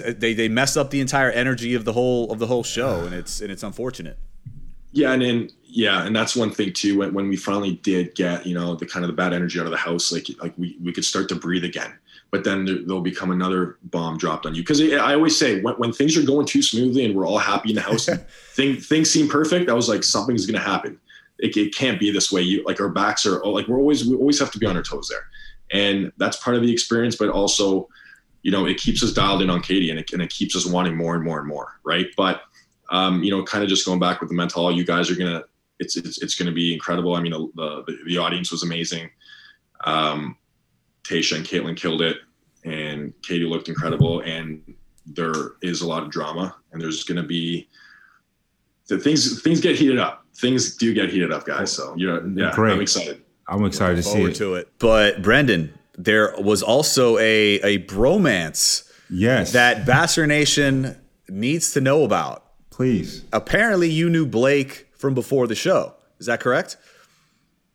Uh, 0.00 0.12
they 0.16 0.34
they 0.34 0.48
mess 0.48 0.76
up 0.76 0.90
the 0.90 1.00
entire 1.00 1.30
energy 1.30 1.74
of 1.74 1.84
the 1.84 1.92
whole 1.92 2.30
of 2.32 2.38
the 2.38 2.46
whole 2.46 2.64
show, 2.64 3.00
and 3.00 3.14
it's 3.14 3.40
and 3.40 3.50
it's 3.50 3.62
unfortunate. 3.62 4.18
Yeah, 4.92 5.12
and 5.12 5.22
then 5.22 5.50
yeah, 5.64 6.04
and 6.04 6.14
that's 6.14 6.36
one 6.36 6.50
thing 6.50 6.72
too. 6.72 6.98
When 6.98 7.14
when 7.14 7.28
we 7.28 7.36
finally 7.36 7.76
did 7.76 8.14
get 8.14 8.46
you 8.46 8.54
know 8.54 8.74
the 8.74 8.86
kind 8.86 9.04
of 9.04 9.08
the 9.08 9.14
bad 9.14 9.32
energy 9.32 9.58
out 9.58 9.64
of 9.66 9.72
the 9.72 9.78
house, 9.78 10.12
like 10.12 10.28
like 10.40 10.52
we 10.58 10.76
we 10.82 10.92
could 10.92 11.04
start 11.04 11.28
to 11.30 11.34
breathe 11.34 11.64
again. 11.64 11.92
But 12.30 12.44
then 12.44 12.64
there, 12.64 12.76
will 12.86 13.02
become 13.02 13.30
another 13.30 13.78
bomb 13.84 14.16
dropped 14.16 14.46
on 14.46 14.54
you 14.54 14.62
because 14.62 14.80
I 14.80 15.14
always 15.14 15.36
say 15.36 15.60
when, 15.60 15.74
when 15.74 15.92
things 15.92 16.16
are 16.16 16.22
going 16.22 16.46
too 16.46 16.62
smoothly 16.62 17.04
and 17.04 17.14
we're 17.14 17.26
all 17.26 17.38
happy 17.38 17.70
in 17.70 17.74
the 17.74 17.82
house, 17.82 18.08
thing, 18.54 18.76
things 18.76 19.10
seem 19.10 19.28
perfect. 19.28 19.68
I 19.68 19.74
was 19.74 19.88
like 19.88 20.02
something's 20.02 20.46
going 20.46 20.58
to 20.58 20.66
happen. 20.66 20.98
It, 21.38 21.56
it 21.56 21.74
can't 21.74 22.00
be 22.00 22.10
this 22.10 22.32
way. 22.32 22.40
You 22.40 22.64
like 22.64 22.80
our 22.80 22.88
backs 22.88 23.26
are 23.26 23.44
like 23.44 23.68
we're 23.68 23.78
always 23.78 24.06
we 24.06 24.16
always 24.16 24.38
have 24.40 24.50
to 24.52 24.58
be 24.58 24.66
on 24.66 24.76
our 24.76 24.82
toes 24.82 25.08
there, 25.08 25.26
and 25.72 26.12
that's 26.18 26.36
part 26.36 26.56
of 26.56 26.62
the 26.62 26.72
experience. 26.72 27.16
But 27.16 27.30
also 27.30 27.88
you 28.42 28.50
know, 28.50 28.66
it 28.66 28.76
keeps 28.76 29.02
us 29.02 29.12
dialed 29.12 29.42
in 29.42 29.50
on 29.50 29.60
Katie 29.60 29.90
and 29.90 29.98
it, 29.98 30.12
and 30.12 30.20
it 30.20 30.30
keeps 30.30 30.56
us 30.56 30.66
wanting 30.66 30.96
more 30.96 31.14
and 31.14 31.24
more 31.24 31.38
and 31.38 31.48
more. 31.48 31.80
Right. 31.84 32.06
But, 32.16 32.42
um, 32.90 33.22
you 33.22 33.30
know, 33.30 33.42
kind 33.44 33.62
of 33.62 33.70
just 33.70 33.86
going 33.86 34.00
back 34.00 34.20
with 34.20 34.28
the 34.28 34.34
mental, 34.34 34.70
you 34.70 34.84
guys 34.84 35.10
are 35.10 35.14
going 35.14 35.32
to, 35.32 35.44
it's, 35.78 35.96
it's, 35.96 36.22
it's 36.22 36.34
going 36.34 36.46
to 36.46 36.52
be 36.52 36.72
incredible. 36.72 37.14
I 37.14 37.20
mean, 37.20 37.32
the, 37.32 37.84
the, 37.86 37.98
the 38.06 38.18
audience 38.18 38.50
was 38.50 38.62
amazing. 38.62 39.10
Um, 39.84 40.36
Tayshia 41.04 41.36
and 41.36 41.46
Kaitlyn 41.46 41.76
killed 41.76 42.02
it 42.02 42.18
and 42.64 43.12
Katie 43.22 43.44
looked 43.44 43.68
incredible. 43.68 44.20
And 44.20 44.74
there 45.06 45.52
is 45.62 45.80
a 45.82 45.86
lot 45.86 46.02
of 46.02 46.10
drama 46.10 46.56
and 46.72 46.80
there's 46.80 47.04
going 47.04 47.20
to 47.20 47.26
be 47.26 47.68
the 48.88 48.98
things, 48.98 49.40
things 49.42 49.60
get 49.60 49.76
heated 49.76 49.98
up. 49.98 50.20
Things 50.34 50.76
do 50.76 50.94
get 50.94 51.10
heated 51.10 51.30
up 51.30 51.44
guys. 51.44 51.70
So 51.70 51.94
you 51.96 52.06
know, 52.06 52.32
yeah, 52.34 52.52
Great. 52.54 52.72
I'm 52.72 52.80
excited. 52.80 53.22
I'm 53.48 53.64
excited 53.66 53.96
to 53.96 54.02
see 54.02 54.22
it. 54.22 54.34
to 54.36 54.54
it. 54.54 54.72
But 54.78 55.20
Brendan, 55.20 55.74
there 55.96 56.34
was 56.38 56.62
also 56.62 57.18
a 57.18 57.54
a 57.60 57.78
bromance 57.86 58.90
yes 59.10 59.52
that 59.52 59.84
Vassar 59.84 60.26
Nation 60.26 60.96
needs 61.28 61.72
to 61.72 61.80
know 61.80 62.04
about. 62.04 62.44
Please. 62.70 63.24
Apparently 63.32 63.90
you 63.90 64.08
knew 64.08 64.26
Blake 64.26 64.88
from 64.96 65.14
before 65.14 65.46
the 65.46 65.54
show. 65.54 65.94
Is 66.18 66.26
that 66.26 66.40
correct? 66.40 66.76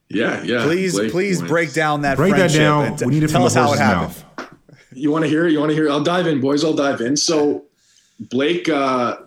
Yeah, 0.09 0.41
yeah. 0.43 0.63
Please, 0.63 0.93
Blake 0.95 1.11
please 1.11 1.41
break 1.41 1.73
down 1.73 2.01
that 2.01 2.17
break 2.17 2.35
that 2.35 2.51
down. 2.51 2.95
T- 2.97 3.05
we 3.05 3.13
need 3.13 3.19
to 3.21 3.27
tell 3.27 3.45
us 3.45 3.53
how 3.53 3.73
it 3.73 3.79
happened. 3.79 4.23
Mouth. 4.37 4.53
You 4.93 5.11
want 5.11 5.25
to 5.25 5.29
hear 5.29 5.45
it? 5.45 5.51
You 5.51 5.59
want 5.59 5.69
to 5.69 5.75
hear 5.75 5.87
it? 5.87 5.91
I'll 5.91 6.03
dive 6.03 6.27
in, 6.27 6.39
boys. 6.41 6.63
I'll 6.63 6.73
dive 6.73 7.01
in. 7.01 7.17
So 7.17 7.65
Blake, 8.19 8.69
uh, 8.69 9.17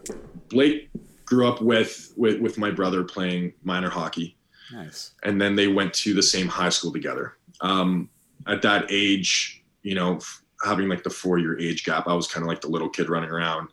Blake 0.49 0.89
grew 1.27 1.47
up 1.47 1.61
with 1.61 2.13
with 2.17 2.41
with 2.41 2.59
my 2.59 2.71
brother 2.71 3.05
playing 3.05 3.53
minor 3.63 3.91
hockey. 3.91 4.37
Nice. 4.73 5.13
And 5.23 5.41
then 5.41 5.55
they 5.55 5.69
went 5.69 5.93
to 5.95 6.15
the 6.15 6.23
same 6.23 6.49
high 6.49 6.69
school 6.71 6.93
together. 6.93 7.37
Um, 7.61 8.09
at 8.47 8.63
that 8.63 8.87
age, 8.91 9.63
you 9.83 9.95
know, 9.95 10.21
having 10.65 10.89
like 10.89 11.03
the 11.03 11.11
four 11.11 11.39
year 11.39 11.59
age 11.59 11.85
gap, 11.85 12.07
I 12.07 12.15
was 12.15 12.29
kind 12.29 12.45
of 12.45 12.49
like 12.49 12.61
the 12.61 12.69
little 12.69 12.89
kid 12.89 13.09
running 13.09 13.31
around. 13.31 13.69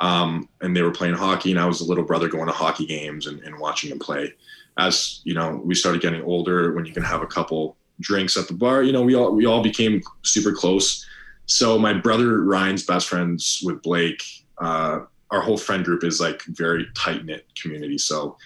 Um, 0.00 0.48
and 0.60 0.76
they 0.76 0.82
were 0.82 0.90
playing 0.90 1.14
hockey, 1.14 1.52
and 1.52 1.60
I 1.60 1.66
was 1.66 1.78
the 1.78 1.84
little 1.84 2.04
brother 2.04 2.28
going 2.28 2.46
to 2.46 2.52
hockey 2.52 2.84
games 2.84 3.26
and, 3.26 3.40
and 3.40 3.58
watching 3.58 3.90
them 3.90 4.00
play. 4.00 4.32
As 4.76 5.20
you 5.24 5.34
know, 5.34 5.60
we 5.64 5.74
started 5.74 6.02
getting 6.02 6.22
older 6.24 6.72
when 6.72 6.84
you 6.84 6.92
can 6.92 7.04
have 7.04 7.22
a 7.22 7.26
couple 7.26 7.76
drinks 8.00 8.36
at 8.36 8.48
the 8.48 8.54
bar. 8.54 8.82
You 8.82 8.92
know, 8.92 9.02
we 9.02 9.14
all 9.14 9.32
we 9.32 9.46
all 9.46 9.62
became 9.62 10.02
super 10.22 10.52
close. 10.52 11.06
So 11.46 11.78
my 11.78 11.92
brother 11.92 12.42
Ryan's 12.42 12.84
best 12.84 13.08
friends 13.08 13.60
with 13.64 13.82
Blake. 13.82 14.22
Uh, 14.58 15.00
our 15.30 15.40
whole 15.40 15.56
friend 15.56 15.84
group 15.84 16.02
is 16.02 16.20
like 16.20 16.42
very 16.42 16.86
tight 16.94 17.24
knit 17.24 17.46
community. 17.60 17.98
So 17.98 18.36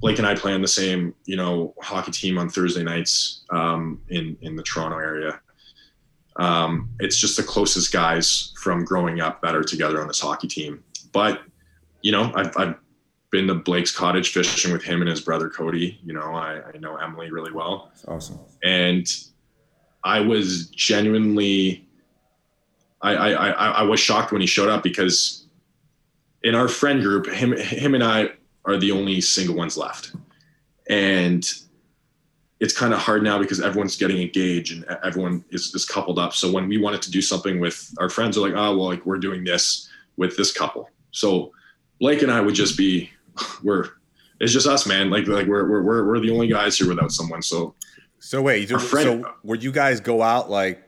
Blake 0.00 0.18
and 0.18 0.26
I 0.26 0.34
play 0.34 0.52
on 0.54 0.62
the 0.62 0.68
same, 0.68 1.14
you 1.26 1.36
know, 1.36 1.74
hockey 1.82 2.10
team 2.10 2.38
on 2.38 2.48
Thursday 2.48 2.82
nights 2.82 3.42
um, 3.50 4.00
in 4.08 4.36
in 4.40 4.56
the 4.56 4.62
Toronto 4.62 4.98
area. 4.98 5.40
Um, 6.36 6.88
it's 7.00 7.16
just 7.16 7.36
the 7.36 7.42
closest 7.42 7.92
guys 7.92 8.52
from 8.56 8.84
growing 8.84 9.20
up 9.20 9.42
that 9.42 9.54
are 9.54 9.62
together 9.62 10.00
on 10.00 10.08
this 10.08 10.20
hockey 10.20 10.48
team. 10.48 10.82
But 11.12 11.42
you 12.02 12.12
know, 12.12 12.32
I've, 12.34 12.56
I've 12.56 12.74
been 13.30 13.46
to 13.46 13.54
Blake's 13.54 13.94
cottage 13.94 14.32
fishing 14.32 14.72
with 14.72 14.82
him 14.82 15.00
and 15.00 15.10
his 15.10 15.20
brother 15.20 15.48
Cody. 15.48 15.98
You 16.04 16.14
know, 16.14 16.34
I, 16.34 16.62
I 16.74 16.78
know 16.78 16.96
Emily 16.96 17.30
really 17.30 17.52
well. 17.52 17.90
That's 17.90 18.04
awesome. 18.06 18.40
And 18.64 19.06
I 20.02 20.20
was 20.20 20.66
genuinely, 20.68 21.86
I, 23.02 23.14
I, 23.14 23.30
I, 23.32 23.50
I 23.52 23.82
was 23.82 24.00
shocked 24.00 24.32
when 24.32 24.40
he 24.40 24.46
showed 24.46 24.68
up 24.68 24.82
because 24.82 25.46
in 26.42 26.54
our 26.54 26.68
friend 26.68 27.02
group, 27.02 27.26
him, 27.26 27.56
him 27.56 27.94
and 27.94 28.02
I 28.02 28.30
are 28.64 28.76
the 28.76 28.92
only 28.92 29.20
single 29.20 29.54
ones 29.56 29.76
left. 29.76 30.12
And 30.88 31.46
it's 32.60 32.76
kind 32.76 32.92
of 32.92 32.98
hard 33.00 33.22
now 33.22 33.38
because 33.38 33.60
everyone's 33.60 33.96
getting 33.96 34.20
engaged 34.20 34.72
and 34.72 34.84
everyone 35.02 35.44
is, 35.50 35.74
is 35.74 35.84
coupled 35.84 36.18
up. 36.18 36.34
So 36.34 36.50
when 36.52 36.68
we 36.68 36.76
wanted 36.78 37.00
to 37.02 37.10
do 37.10 37.22
something 37.22 37.58
with 37.58 37.92
our 37.98 38.08
friends, 38.10 38.36
are 38.36 38.42
like, 38.42 38.52
oh, 38.54 38.76
well, 38.76 38.86
like 38.88 39.06
we're 39.06 39.18
doing 39.18 39.44
this 39.44 39.88
with 40.16 40.36
this 40.36 40.52
couple. 40.52 40.90
So 41.10 41.52
Blake 42.00 42.22
and 42.22 42.30
I 42.30 42.40
would 42.40 42.54
just 42.54 42.76
be, 42.76 43.10
we're, 43.62 43.88
it's 44.40 44.52
just 44.52 44.66
us, 44.66 44.86
man. 44.86 45.10
Like, 45.10 45.26
like 45.26 45.46
we're, 45.46 45.68
we're, 45.68 45.82
we're, 45.82 46.06
we're 46.06 46.20
the 46.20 46.30
only 46.30 46.48
guys 46.48 46.76
here 46.76 46.88
without 46.88 47.12
someone. 47.12 47.40
So, 47.42 47.74
So 48.18 48.42
wait, 48.42 48.70
Our 48.72 48.78
friend- 48.78 49.24
so 49.24 49.34
would 49.42 49.62
you 49.62 49.72
guys 49.72 50.00
go 50.00 50.20
out 50.22 50.50
like 50.50 50.82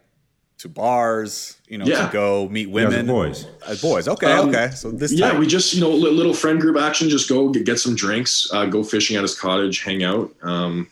to 0.63 0.69
bars, 0.69 1.57
you 1.67 1.77
know, 1.77 1.85
Yeah. 1.85 2.07
to 2.07 2.13
go 2.13 2.49
meet 2.49 2.69
You 2.69 2.75
guys 2.75 2.85
are 2.85 2.89
women 2.91 3.07
boys. 3.07 3.47
as 3.67 3.83
boys? 3.83 4.07
Okay, 4.07 4.31
Um, 4.31 4.49
okay. 4.49 4.71
So 4.75 4.93
this 4.93 5.13
yeah, 5.13 5.31
type. 5.31 5.41
we 5.41 5.47
just, 5.49 5.75
you 5.75 5.81
know, 5.81 5.91
little 5.91 6.33
friend 6.33 6.61
group 6.61 6.77
action, 6.77 7.09
just 7.09 7.29
go 7.29 7.49
get, 7.49 7.65
get 7.67 7.81
some 7.81 7.97
drinks, 7.97 8.49
uh, 8.53 8.67
go 8.67 8.85
fishing 8.85 9.17
at 9.17 9.23
his 9.23 9.35
cottage, 9.35 9.83
hang 9.83 10.05
out, 10.05 10.33
um, 10.43 10.87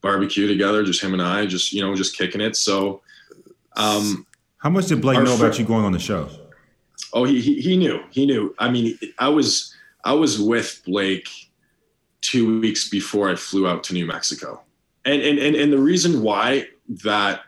barbecue 0.00 0.46
together, 0.46 0.84
just 0.84 1.02
him 1.02 1.12
and 1.12 1.20
I, 1.20 1.44
just, 1.46 1.72
you 1.72 1.82
know, 1.82 1.92
just 1.96 2.16
kicking 2.16 2.40
it. 2.40 2.54
So, 2.56 3.02
um, 3.76 4.26
How 4.58 4.70
much 4.70 4.86
did 4.86 5.00
Blake 5.00 5.18
Our 5.18 5.24
know 5.24 5.34
about 5.34 5.54
fri- 5.56 5.62
you 5.64 5.68
going 5.68 5.84
on 5.84 5.90
the 5.92 5.98
show? 5.98 6.28
Oh, 7.12 7.24
he, 7.24 7.40
he 7.40 7.60
he 7.60 7.76
knew. 7.76 7.98
He 8.10 8.26
knew. 8.26 8.54
I 8.60 8.70
mean, 8.70 8.96
I 9.18 9.28
was 9.28 9.74
I 10.04 10.12
was 10.12 10.38
with 10.38 10.82
Blake 10.86 11.28
two 12.20 12.60
weeks 12.60 12.88
before 12.88 13.28
I 13.28 13.34
flew 13.34 13.66
out 13.66 13.82
to 13.84 13.94
New 13.94 14.06
Mexico, 14.06 14.60
and 15.04 15.20
and 15.20 15.38
and, 15.40 15.56
and 15.56 15.72
the 15.72 15.78
reason 15.78 16.22
why 16.22 16.68
that, 17.02 17.40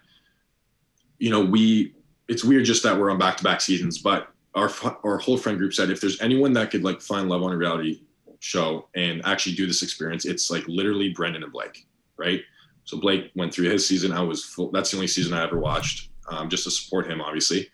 you 1.22 1.30
know, 1.30 1.44
we 1.44 1.94
it's 2.28 2.44
weird 2.44 2.64
just 2.64 2.82
that 2.82 2.98
we're 2.98 3.10
on 3.10 3.18
back 3.18 3.36
to 3.38 3.44
back 3.44 3.60
seasons, 3.60 3.98
but 3.98 4.28
our 4.54 4.70
our 5.04 5.18
whole 5.18 5.36
friend 5.36 5.58
group 5.58 5.72
said 5.72 5.90
if 5.90 6.00
there's 6.00 6.20
anyone 6.20 6.52
that 6.54 6.70
could 6.70 6.84
like 6.84 7.00
find 7.00 7.28
love 7.28 7.42
on 7.42 7.52
a 7.52 7.56
reality 7.56 8.02
show 8.40 8.88
and 8.94 9.22
actually 9.24 9.54
do 9.54 9.66
this 9.66 9.82
experience, 9.82 10.24
it's 10.24 10.50
like 10.50 10.66
literally 10.66 11.10
Brendan 11.10 11.42
and 11.42 11.52
Blake, 11.52 11.86
right? 12.16 12.42
So 12.84 12.98
Blake 12.98 13.30
went 13.36 13.54
through 13.54 13.70
his 13.70 13.86
season. 13.86 14.12
I 14.12 14.22
was 14.22 14.44
full. 14.44 14.70
That's 14.70 14.90
the 14.90 14.96
only 14.96 15.06
season 15.06 15.32
I 15.32 15.44
ever 15.44 15.58
watched, 15.58 16.10
um, 16.28 16.48
just 16.48 16.64
to 16.64 16.70
support 16.70 17.06
him, 17.06 17.20
obviously 17.20 17.70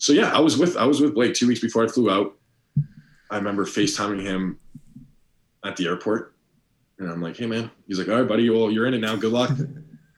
so 0.00 0.14
yeah, 0.14 0.32
I 0.34 0.40
was 0.40 0.56
with 0.56 0.78
I 0.78 0.86
was 0.86 1.00
with 1.00 1.14
Blake 1.14 1.34
two 1.34 1.46
weeks 1.46 1.60
before 1.60 1.84
I 1.84 1.86
flew 1.86 2.10
out. 2.10 2.34
I 3.30 3.36
remember 3.36 3.66
FaceTiming 3.66 4.22
him 4.22 4.58
at 5.62 5.76
the 5.76 5.86
airport, 5.86 6.34
and 6.98 7.10
I'm 7.10 7.20
like, 7.20 7.36
"Hey 7.36 7.46
man," 7.46 7.70
he's 7.86 7.98
like, 7.98 8.08
"All 8.08 8.16
right, 8.16 8.26
buddy, 8.26 8.48
well 8.48 8.70
you're 8.70 8.86
in 8.86 8.94
it 8.94 9.00
now. 9.00 9.14
Good 9.14 9.30
luck, 9.30 9.50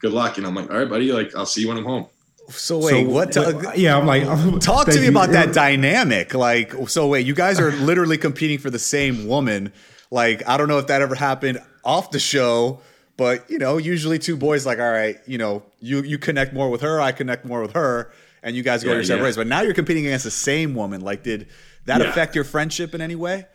good 0.00 0.12
luck." 0.12 0.38
And 0.38 0.46
I'm 0.46 0.54
like, 0.54 0.70
"All 0.70 0.78
right, 0.78 0.88
buddy, 0.88 1.12
like 1.12 1.34
I'll 1.34 1.46
see 1.46 1.62
you 1.62 1.68
when 1.68 1.76
I'm 1.76 1.84
home." 1.84 2.06
So 2.48 2.78
wait, 2.78 2.90
So, 2.90 3.02
what? 3.02 3.36
wait, 3.36 3.78
yeah, 3.78 3.96
I'm 3.96 4.06
like, 4.06 4.24
Talk 4.60 4.86
to 4.88 4.98
me 4.98 5.04
you. 5.04 5.10
about 5.10 5.30
that 5.30 5.54
dynamic. 5.54 6.34
Like, 6.34 6.74
so 6.88 7.06
wait, 7.06 7.26
you 7.26 7.34
guys 7.34 7.58
are 7.60 7.70
literally 7.86 8.18
competing 8.18 8.58
for 8.58 8.68
the 8.70 8.78
same 8.78 9.26
woman. 9.26 9.72
Like, 10.10 10.46
I 10.48 10.56
don't 10.56 10.68
know 10.68 10.78
if 10.78 10.88
that 10.88 11.00
ever 11.02 11.14
happened 11.14 11.60
off 11.84 12.10
the 12.10 12.18
show, 12.18 12.80
but 13.16 13.48
you 13.50 13.58
know, 13.58 13.78
usually 13.78 14.18
two 14.18 14.36
boys 14.36 14.66
like, 14.66 14.78
all 14.78 14.90
right, 14.90 15.16
you 15.26 15.38
know, 15.38 15.62
you 15.80 16.02
you 16.02 16.18
connect 16.18 16.52
more 16.52 16.68
with 16.68 16.80
her, 16.82 17.00
I 17.00 17.12
connect 17.12 17.44
more 17.44 17.62
with 17.62 17.72
her, 17.72 18.10
and 18.42 18.54
you 18.56 18.62
guys 18.62 18.82
go 18.82 18.90
Yeah, 18.90 18.96
your 18.96 19.04
separate 19.04 19.18
yeah. 19.20 19.24
ways. 19.24 19.36
But 19.36 19.46
now 19.46 19.62
you're 19.62 19.74
competing 19.74 20.06
against 20.06 20.24
the 20.24 20.30
same 20.30 20.74
woman. 20.74 21.00
Like, 21.00 21.22
did 21.22 21.46
that 21.86 22.00
Yeah. 22.00 22.10
affect 22.10 22.34
your 22.34 22.44
friendship 22.44 22.94
in 22.94 23.00
any 23.00 23.14
way? 23.14 23.46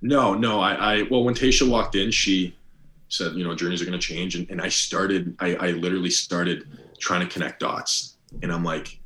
No, 0.00 0.34
no, 0.34 0.60
I, 0.60 0.74
I 0.74 1.02
well 1.10 1.24
when 1.24 1.34
Tayshia 1.34 1.68
walked 1.68 1.94
in, 1.96 2.10
she 2.10 2.56
said, 3.08 3.34
you 3.34 3.44
know, 3.44 3.54
journeys 3.54 3.82
are 3.82 3.84
gonna 3.84 3.98
change, 3.98 4.34
and, 4.36 4.48
and 4.50 4.60
I 4.62 4.68
started, 4.68 5.36
I, 5.40 5.54
I 5.56 5.70
literally 5.72 6.10
started 6.10 6.64
trying 6.98 7.20
to 7.20 7.26
connect 7.32 7.60
dots, 7.60 8.11
and 8.42 8.52
I'm 8.52 8.64
like, 8.64 8.98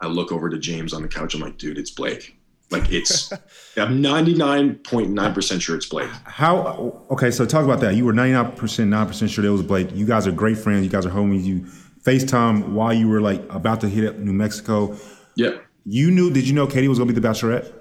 I 0.00 0.06
look 0.06 0.32
over 0.32 0.48
to 0.50 0.58
James 0.58 0.92
on 0.92 1.02
the 1.02 1.08
couch, 1.08 1.34
I'm 1.34 1.40
like, 1.40 1.58
dude, 1.58 1.78
it's 1.78 1.90
Blake. 1.90 2.36
Like 2.70 2.90
it's, 2.90 3.30
I'm 3.76 4.02
99.9% 4.02 5.60
sure 5.60 5.76
it's 5.76 5.86
Blake. 5.86 6.08
How? 6.24 7.04
Okay, 7.10 7.30
so 7.30 7.44
talk 7.46 7.64
about 7.64 7.80
that. 7.80 7.94
You 7.94 8.04
were 8.04 8.12
99 8.12 8.52
percent, 8.52 8.90
nine 8.90 9.06
percent 9.06 9.30
sure 9.30 9.44
it 9.44 9.50
was 9.50 9.62
Blake. 9.62 9.88
You 9.94 10.06
guys 10.06 10.26
are 10.26 10.32
great 10.32 10.58
friends. 10.58 10.84
You 10.84 10.90
guys 10.90 11.06
are 11.06 11.10
homies. 11.10 11.44
You 11.44 11.66
FaceTime 12.04 12.70
while 12.70 12.92
you 12.92 13.08
were 13.08 13.20
like 13.20 13.42
about 13.52 13.80
to 13.82 13.88
hit 13.88 14.06
up 14.08 14.16
New 14.16 14.32
Mexico. 14.32 14.96
Yeah. 15.36 15.58
You 15.84 16.10
knew? 16.10 16.30
Did 16.32 16.48
you 16.48 16.54
know 16.54 16.66
Katie 16.66 16.88
was 16.88 16.98
gonna 16.98 17.12
be 17.12 17.18
the 17.18 17.26
Bachelorette? 17.26 17.72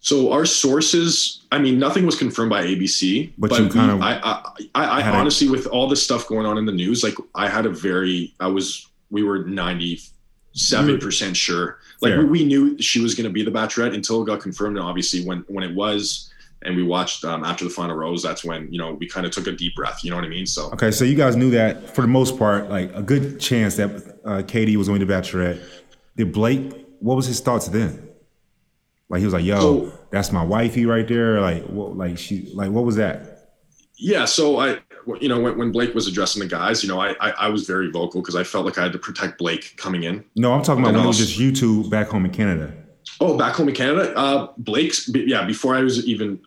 So 0.00 0.32
our 0.32 0.44
sources, 0.44 1.46
I 1.52 1.58
mean, 1.58 1.78
nothing 1.78 2.04
was 2.04 2.16
confirmed 2.18 2.50
by 2.50 2.64
ABC, 2.66 3.34
But 3.38 3.50
but, 3.50 3.58
you 3.60 3.66
we- 3.66 3.70
kind 3.70 3.92
of 3.92 4.00
I, 4.02 4.14
I, 4.16 4.42
I, 4.74 4.98
I 4.98 5.00
had 5.00 5.14
a- 5.14 5.18
honestly, 5.18 5.48
with 5.48 5.66
all 5.68 5.88
this 5.88 6.02
stuff 6.02 6.26
going 6.26 6.44
on 6.44 6.58
in 6.58 6.66
the 6.66 6.72
news, 6.72 7.04
like 7.04 7.14
I 7.36 7.48
had 7.48 7.66
a 7.66 7.70
very, 7.70 8.34
I 8.40 8.48
was, 8.48 8.88
we 9.12 9.22
were 9.22 9.44
ninety-seven 9.44 10.98
percent 10.98 11.36
sure. 11.36 11.78
Like 12.00 12.12
Fair. 12.14 12.20
we, 12.22 12.26
we 12.40 12.44
knew 12.44 12.76
she 12.80 13.00
was 13.00 13.14
going 13.14 13.24
to 13.24 13.30
be 13.32 13.44
the 13.44 13.50
Bachelorette 13.52 13.94
until 13.94 14.22
it 14.22 14.26
got 14.26 14.40
confirmed. 14.40 14.76
And 14.78 14.84
obviously, 14.84 15.24
when 15.24 15.44
when 15.46 15.62
it 15.62 15.72
was, 15.74 16.32
and 16.62 16.74
we 16.74 16.82
watched 16.82 17.24
um, 17.24 17.44
after 17.44 17.62
the 17.64 17.70
final 17.70 17.94
rose, 17.94 18.22
that's 18.22 18.42
when 18.44 18.72
you 18.72 18.78
know 18.78 18.94
we 18.94 19.06
kind 19.08 19.24
of 19.26 19.32
took 19.32 19.46
a 19.46 19.52
deep 19.52 19.74
breath. 19.76 20.02
You 20.02 20.10
know 20.10 20.16
what 20.16 20.24
I 20.24 20.28
mean? 20.28 20.46
So 20.46 20.70
Okay, 20.72 20.90
so 20.90 21.04
you 21.04 21.14
guys 21.14 21.36
knew 21.36 21.50
that 21.52 21.94
for 21.94 22.00
the 22.02 22.08
most 22.08 22.38
part, 22.38 22.68
like 22.70 22.92
a 22.94 23.02
good 23.02 23.38
chance 23.38 23.76
that 23.76 24.18
uh, 24.24 24.42
Katie 24.46 24.76
was 24.76 24.88
going 24.88 24.98
to 25.00 25.06
be 25.06 25.12
the 25.12 25.20
Bachelorette. 25.20 25.62
Did 26.16 26.32
Blake? 26.32 26.86
What 27.00 27.16
was 27.16 27.26
his 27.26 27.40
thoughts 27.40 27.68
then? 27.68 28.08
Like 29.08 29.18
he 29.20 29.24
was 29.26 29.34
like, 29.34 29.44
"Yo, 29.44 29.60
So- 29.60 29.98
that's 30.10 30.32
my 30.32 30.42
wifey 30.44 30.86
right 30.86 31.06
there." 31.06 31.40
Like, 31.40 31.64
what? 31.66 31.96
Like 31.96 32.18
she? 32.18 32.50
Like 32.54 32.70
what 32.70 32.84
was 32.84 32.96
that? 32.96 33.31
Yeah 33.98 34.24
so 34.24 34.58
i 34.58 34.78
you 35.20 35.28
know 35.28 35.40
when, 35.40 35.58
when 35.58 35.72
blake 35.72 35.94
was 35.94 36.06
addressing 36.06 36.40
the 36.40 36.48
guys 36.48 36.82
you 36.82 36.88
know 36.88 37.00
i 37.00 37.14
i, 37.20 37.30
I 37.30 37.48
was 37.48 37.66
very 37.66 37.90
vocal 37.90 38.20
because 38.20 38.36
i 38.36 38.44
felt 38.44 38.64
like 38.64 38.78
i 38.78 38.82
had 38.82 38.92
to 38.92 38.98
protect 38.98 39.38
blake 39.38 39.74
coming 39.76 40.04
in 40.04 40.24
No, 40.36 40.52
I'm 40.52 40.62
talking 40.62 40.82
about 40.82 40.94
when 40.94 41.04
it 41.04 41.06
was 41.06 41.18
just 41.18 41.38
you 41.38 41.52
two 41.52 41.88
back 41.90 42.08
home 42.08 42.24
in 42.24 42.30
Canada. 42.32 42.72
Oh, 43.20 43.36
back 43.36 43.54
home 43.54 43.68
in 43.68 43.74
Canada, 43.74 44.16
uh, 44.16 44.52
Blake's 44.58 45.08
yeah. 45.14 45.44
Before 45.44 45.74
I 45.74 45.82
was 45.82 46.06
even 46.06 46.40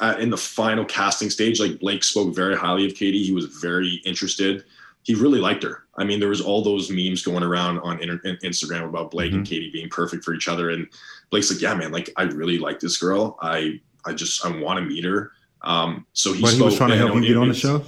uh, 0.00 0.16
in 0.18 0.30
the 0.30 0.36
final 0.36 0.84
casting 0.84 1.30
stage, 1.30 1.60
like 1.60 1.80
Blake 1.80 2.04
spoke 2.04 2.34
very 2.34 2.56
highly 2.56 2.86
of 2.86 2.94
Katie. 2.94 3.22
He 3.22 3.32
was 3.32 3.46
very 3.46 4.00
interested. 4.04 4.64
He 5.02 5.14
really 5.14 5.40
liked 5.40 5.62
her. 5.62 5.84
I 5.98 6.04
mean, 6.04 6.20
there 6.20 6.28
was 6.28 6.40
all 6.40 6.62
those 6.62 6.90
memes 6.90 7.22
going 7.22 7.42
around 7.42 7.78
on 7.80 8.00
inter- 8.00 8.20
Instagram 8.44 8.88
about 8.88 9.10
Blake 9.10 9.32
and 9.32 9.46
Katie 9.46 9.70
being 9.70 9.88
perfect 9.88 10.24
for 10.24 10.34
each 10.34 10.48
other. 10.48 10.70
And 10.70 10.88
Blake's 11.30 11.50
like, 11.50 11.60
"Yeah, 11.60 11.74
man, 11.74 11.92
like 11.92 12.10
I 12.16 12.24
really 12.24 12.58
like 12.58 12.80
this 12.80 12.98
girl. 12.98 13.38
I 13.40 13.80
I 14.04 14.12
just 14.12 14.44
I 14.44 14.50
want 14.60 14.78
to 14.78 14.84
meet 14.84 15.04
her." 15.04 15.32
Um, 15.66 16.06
so 16.12 16.32
he 16.32 16.40
But 16.42 16.54
he 16.54 16.62
was 16.62 16.76
trying 16.76 16.90
to 16.90 16.96
help 16.96 17.14
you 17.16 17.22
get 17.26 17.36
on 17.36 17.48
the 17.48 17.54
show. 17.54 17.84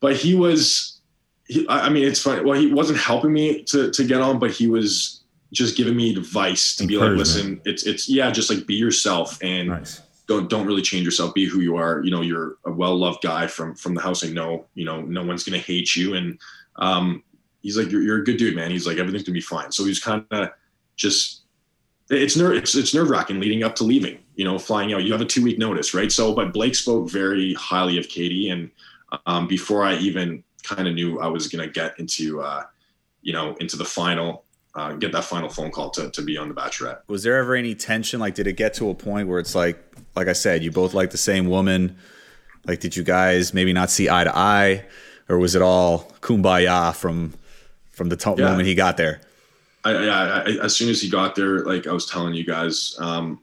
but 0.00 0.16
he 0.16 0.34
was 0.34 1.00
he, 1.46 1.66
i 1.68 1.88
mean 1.90 2.04
it's 2.08 2.22
funny. 2.22 2.42
Well 2.44 2.58
he 2.58 2.72
wasn't 2.72 2.98
helping 2.98 3.32
me 3.32 3.62
to 3.64 3.90
to 3.90 4.04
get 4.04 4.20
on 4.20 4.38
but 4.38 4.50
he 4.50 4.66
was 4.66 5.22
just 5.52 5.76
giving 5.76 5.96
me 5.96 6.14
advice 6.16 6.76
to 6.76 6.86
be 6.86 6.96
like 6.96 7.10
listen 7.18 7.60
it's 7.64 7.84
it's 7.84 8.08
yeah 8.08 8.30
just 8.30 8.48
like 8.50 8.66
be 8.66 8.74
yourself 8.74 9.36
and 9.42 9.68
Nice. 9.68 10.00
don't 10.28 10.48
don't 10.48 10.64
really 10.66 10.80
change 10.80 11.04
yourself. 11.04 11.34
Be 11.34 11.44
who 11.44 11.58
you 11.60 11.74
are. 11.76 12.02
You 12.04 12.12
know 12.12 12.22
you're 12.22 12.56
a 12.64 12.70
well-loved 12.72 13.20
guy 13.20 13.48
from 13.48 13.74
from 13.74 13.94
the 13.96 14.00
house. 14.00 14.24
I 14.24 14.28
know 14.28 14.66
you 14.74 14.84
know 14.84 15.00
no 15.02 15.22
one's 15.24 15.42
gonna 15.44 15.58
hate 15.58 15.96
you. 15.96 16.14
And 16.14 16.38
um 16.76 17.22
he's 17.62 17.76
like 17.76 17.90
you're, 17.90 18.00
you're 18.06 18.20
a 18.22 18.24
good 18.24 18.36
dude 18.38 18.54
man. 18.54 18.70
He's 18.70 18.86
like 18.86 18.98
everything's 18.98 19.24
gonna 19.24 19.34
be 19.34 19.40
fine. 19.56 19.70
So 19.72 19.84
he's 19.84 19.98
kind 19.98 20.24
of 20.30 20.50
just 20.96 21.42
it's 22.10 22.36
nerve 22.36 22.54
it's, 22.54 22.74
it's 22.76 22.94
nerve-wracking 22.94 23.38
leading 23.40 23.64
up 23.64 23.74
to 23.76 23.84
leaving 23.84 24.18
you 24.40 24.46
know 24.46 24.58
flying 24.58 24.90
out 24.94 25.04
you 25.04 25.12
have 25.12 25.20
a 25.20 25.26
two 25.34 25.44
week 25.44 25.58
notice 25.58 25.92
right 25.92 26.10
so 26.10 26.34
but 26.34 26.50
blake 26.50 26.74
spoke 26.74 27.10
very 27.10 27.52
highly 27.52 27.98
of 27.98 28.08
katie 28.08 28.48
and 28.48 28.70
um, 29.26 29.46
before 29.46 29.84
i 29.84 29.94
even 29.98 30.42
kind 30.62 30.88
of 30.88 30.94
knew 30.94 31.20
i 31.20 31.26
was 31.26 31.46
gonna 31.46 31.68
get 31.68 31.90
into 32.00 32.40
uh 32.40 32.62
you 33.20 33.34
know 33.34 33.54
into 33.60 33.76
the 33.76 33.84
final 33.84 34.44
uh, 34.76 34.92
get 34.94 35.12
that 35.12 35.24
final 35.24 35.50
phone 35.50 35.70
call 35.70 35.90
to 35.90 36.10
to 36.12 36.22
be 36.22 36.38
on 36.38 36.48
the 36.48 36.54
Bachelorette. 36.54 37.00
Was 37.08 37.24
there 37.24 37.36
ever 37.38 37.56
any 37.56 37.74
tension? 37.74 38.20
Like, 38.20 38.36
did 38.36 38.46
it 38.46 38.52
get 38.52 38.72
to 38.74 38.88
a 38.88 38.94
point 38.94 39.26
where 39.26 39.40
it's 39.40 39.56
like, 39.56 39.76
like 40.14 40.28
I 40.28 40.32
said, 40.32 40.62
you 40.62 40.70
both 40.70 40.94
like 40.94 41.10
the 41.10 41.18
same 41.18 41.48
woman? 41.48 41.96
Like, 42.68 42.78
did 42.78 42.94
you 42.94 43.02
guys 43.02 43.52
maybe 43.52 43.72
not 43.72 43.90
see 43.90 44.08
eye 44.08 44.22
to 44.22 44.32
eye, 44.32 44.84
or 45.28 45.38
was 45.38 45.56
it 45.56 45.60
all 45.60 46.12
kumbaya 46.20 46.94
from 46.94 47.34
from 47.90 48.10
the 48.10 48.16
t- 48.16 48.30
Yeah. 48.38 48.44
moment 48.48 48.68
he 48.68 48.76
got 48.76 48.96
there? 48.96 49.20
I, 49.82 49.90
I, 49.90 50.38
I, 50.42 50.44
as 50.62 50.76
soon 50.76 50.88
as 50.88 51.02
he 51.02 51.10
got 51.10 51.34
there, 51.34 51.64
like 51.64 51.88
I 51.88 51.92
was 51.92 52.06
telling 52.06 52.34
you 52.34 52.44
guys, 52.46 52.94
um, 53.00 53.40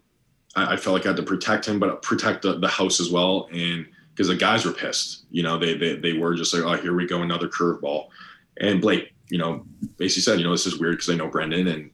I, 0.58 0.74
I 0.74 0.78
felt 0.78 0.94
like 0.94 1.06
I 1.06 1.10
had 1.10 1.18
to 1.18 1.24
protect 1.24 1.66
him, 1.66 1.80
but 1.80 2.02
protect 2.02 2.42
the, 2.42 2.60
the 2.60 2.68
house 2.68 3.00
as 3.00 3.10
well. 3.10 3.48
And 3.52 3.88
because 4.14 4.28
the 4.28 4.36
guys 4.36 4.66
were 4.66 4.74
pissed, 4.74 5.26
you 5.32 5.44
know, 5.44 5.58
they, 5.58 5.78
they, 5.78 5.96
they 5.96 6.14
were 6.14 6.36
just 6.36 6.54
like, 6.54 6.64
oh, 6.64 6.82
here 6.82 6.96
we 6.96 7.08
go, 7.08 7.22
another 7.22 7.48
curveball. 7.48 8.08
And 8.60 8.82
Blake, 8.82 9.14
you 9.30 9.38
know, 9.38 9.66
basically 9.98 10.24
said, 10.24 10.40
you 10.40 10.46
know, 10.46 10.52
this 10.52 10.66
is 10.66 10.80
weird 10.80 10.98
because 10.98 11.10
I 11.10 11.16
know 11.16 11.30
Brendan. 11.30 11.68
And 11.68 11.92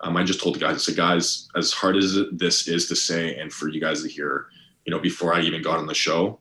um, 0.00 0.16
I 0.16 0.22
just 0.22 0.40
told 0.40 0.54
the 0.54 0.60
guys, 0.60 0.76
I 0.76 0.78
said, 0.78 0.96
guys, 0.96 1.48
as 1.56 1.72
hard 1.72 1.96
as 1.96 2.16
this 2.32 2.68
is 2.68 2.88
to 2.88 2.96
say, 2.96 3.36
and 3.36 3.52
for 3.52 3.68
you 3.68 3.80
guys 3.80 4.02
to 4.02 4.08
hear, 4.08 4.46
you 4.84 4.92
know, 4.92 5.00
before 5.00 5.34
I 5.34 5.40
even 5.40 5.62
got 5.62 5.78
on 5.78 5.86
the 5.86 5.94
show, 5.94 6.38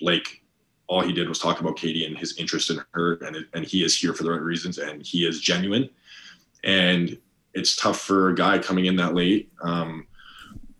Blake, 0.00 0.42
all 0.88 1.02
he 1.02 1.12
did 1.12 1.28
was 1.28 1.38
talk 1.38 1.60
about 1.60 1.76
Katie 1.76 2.06
and 2.06 2.16
his 2.16 2.36
interest 2.38 2.70
in 2.70 2.80
her, 2.92 3.16
and 3.16 3.36
and 3.52 3.66
he 3.66 3.84
is 3.84 3.94
here 3.94 4.14
for 4.14 4.22
the 4.22 4.30
right 4.30 4.40
reasons, 4.40 4.78
and 4.78 5.02
he 5.04 5.26
is 5.26 5.38
genuine 5.38 5.90
and 6.64 7.18
it's 7.54 7.76
tough 7.76 8.00
for 8.00 8.30
a 8.30 8.34
guy 8.34 8.58
coming 8.58 8.86
in 8.86 8.96
that 8.96 9.14
late. 9.14 9.50
Um, 9.62 10.06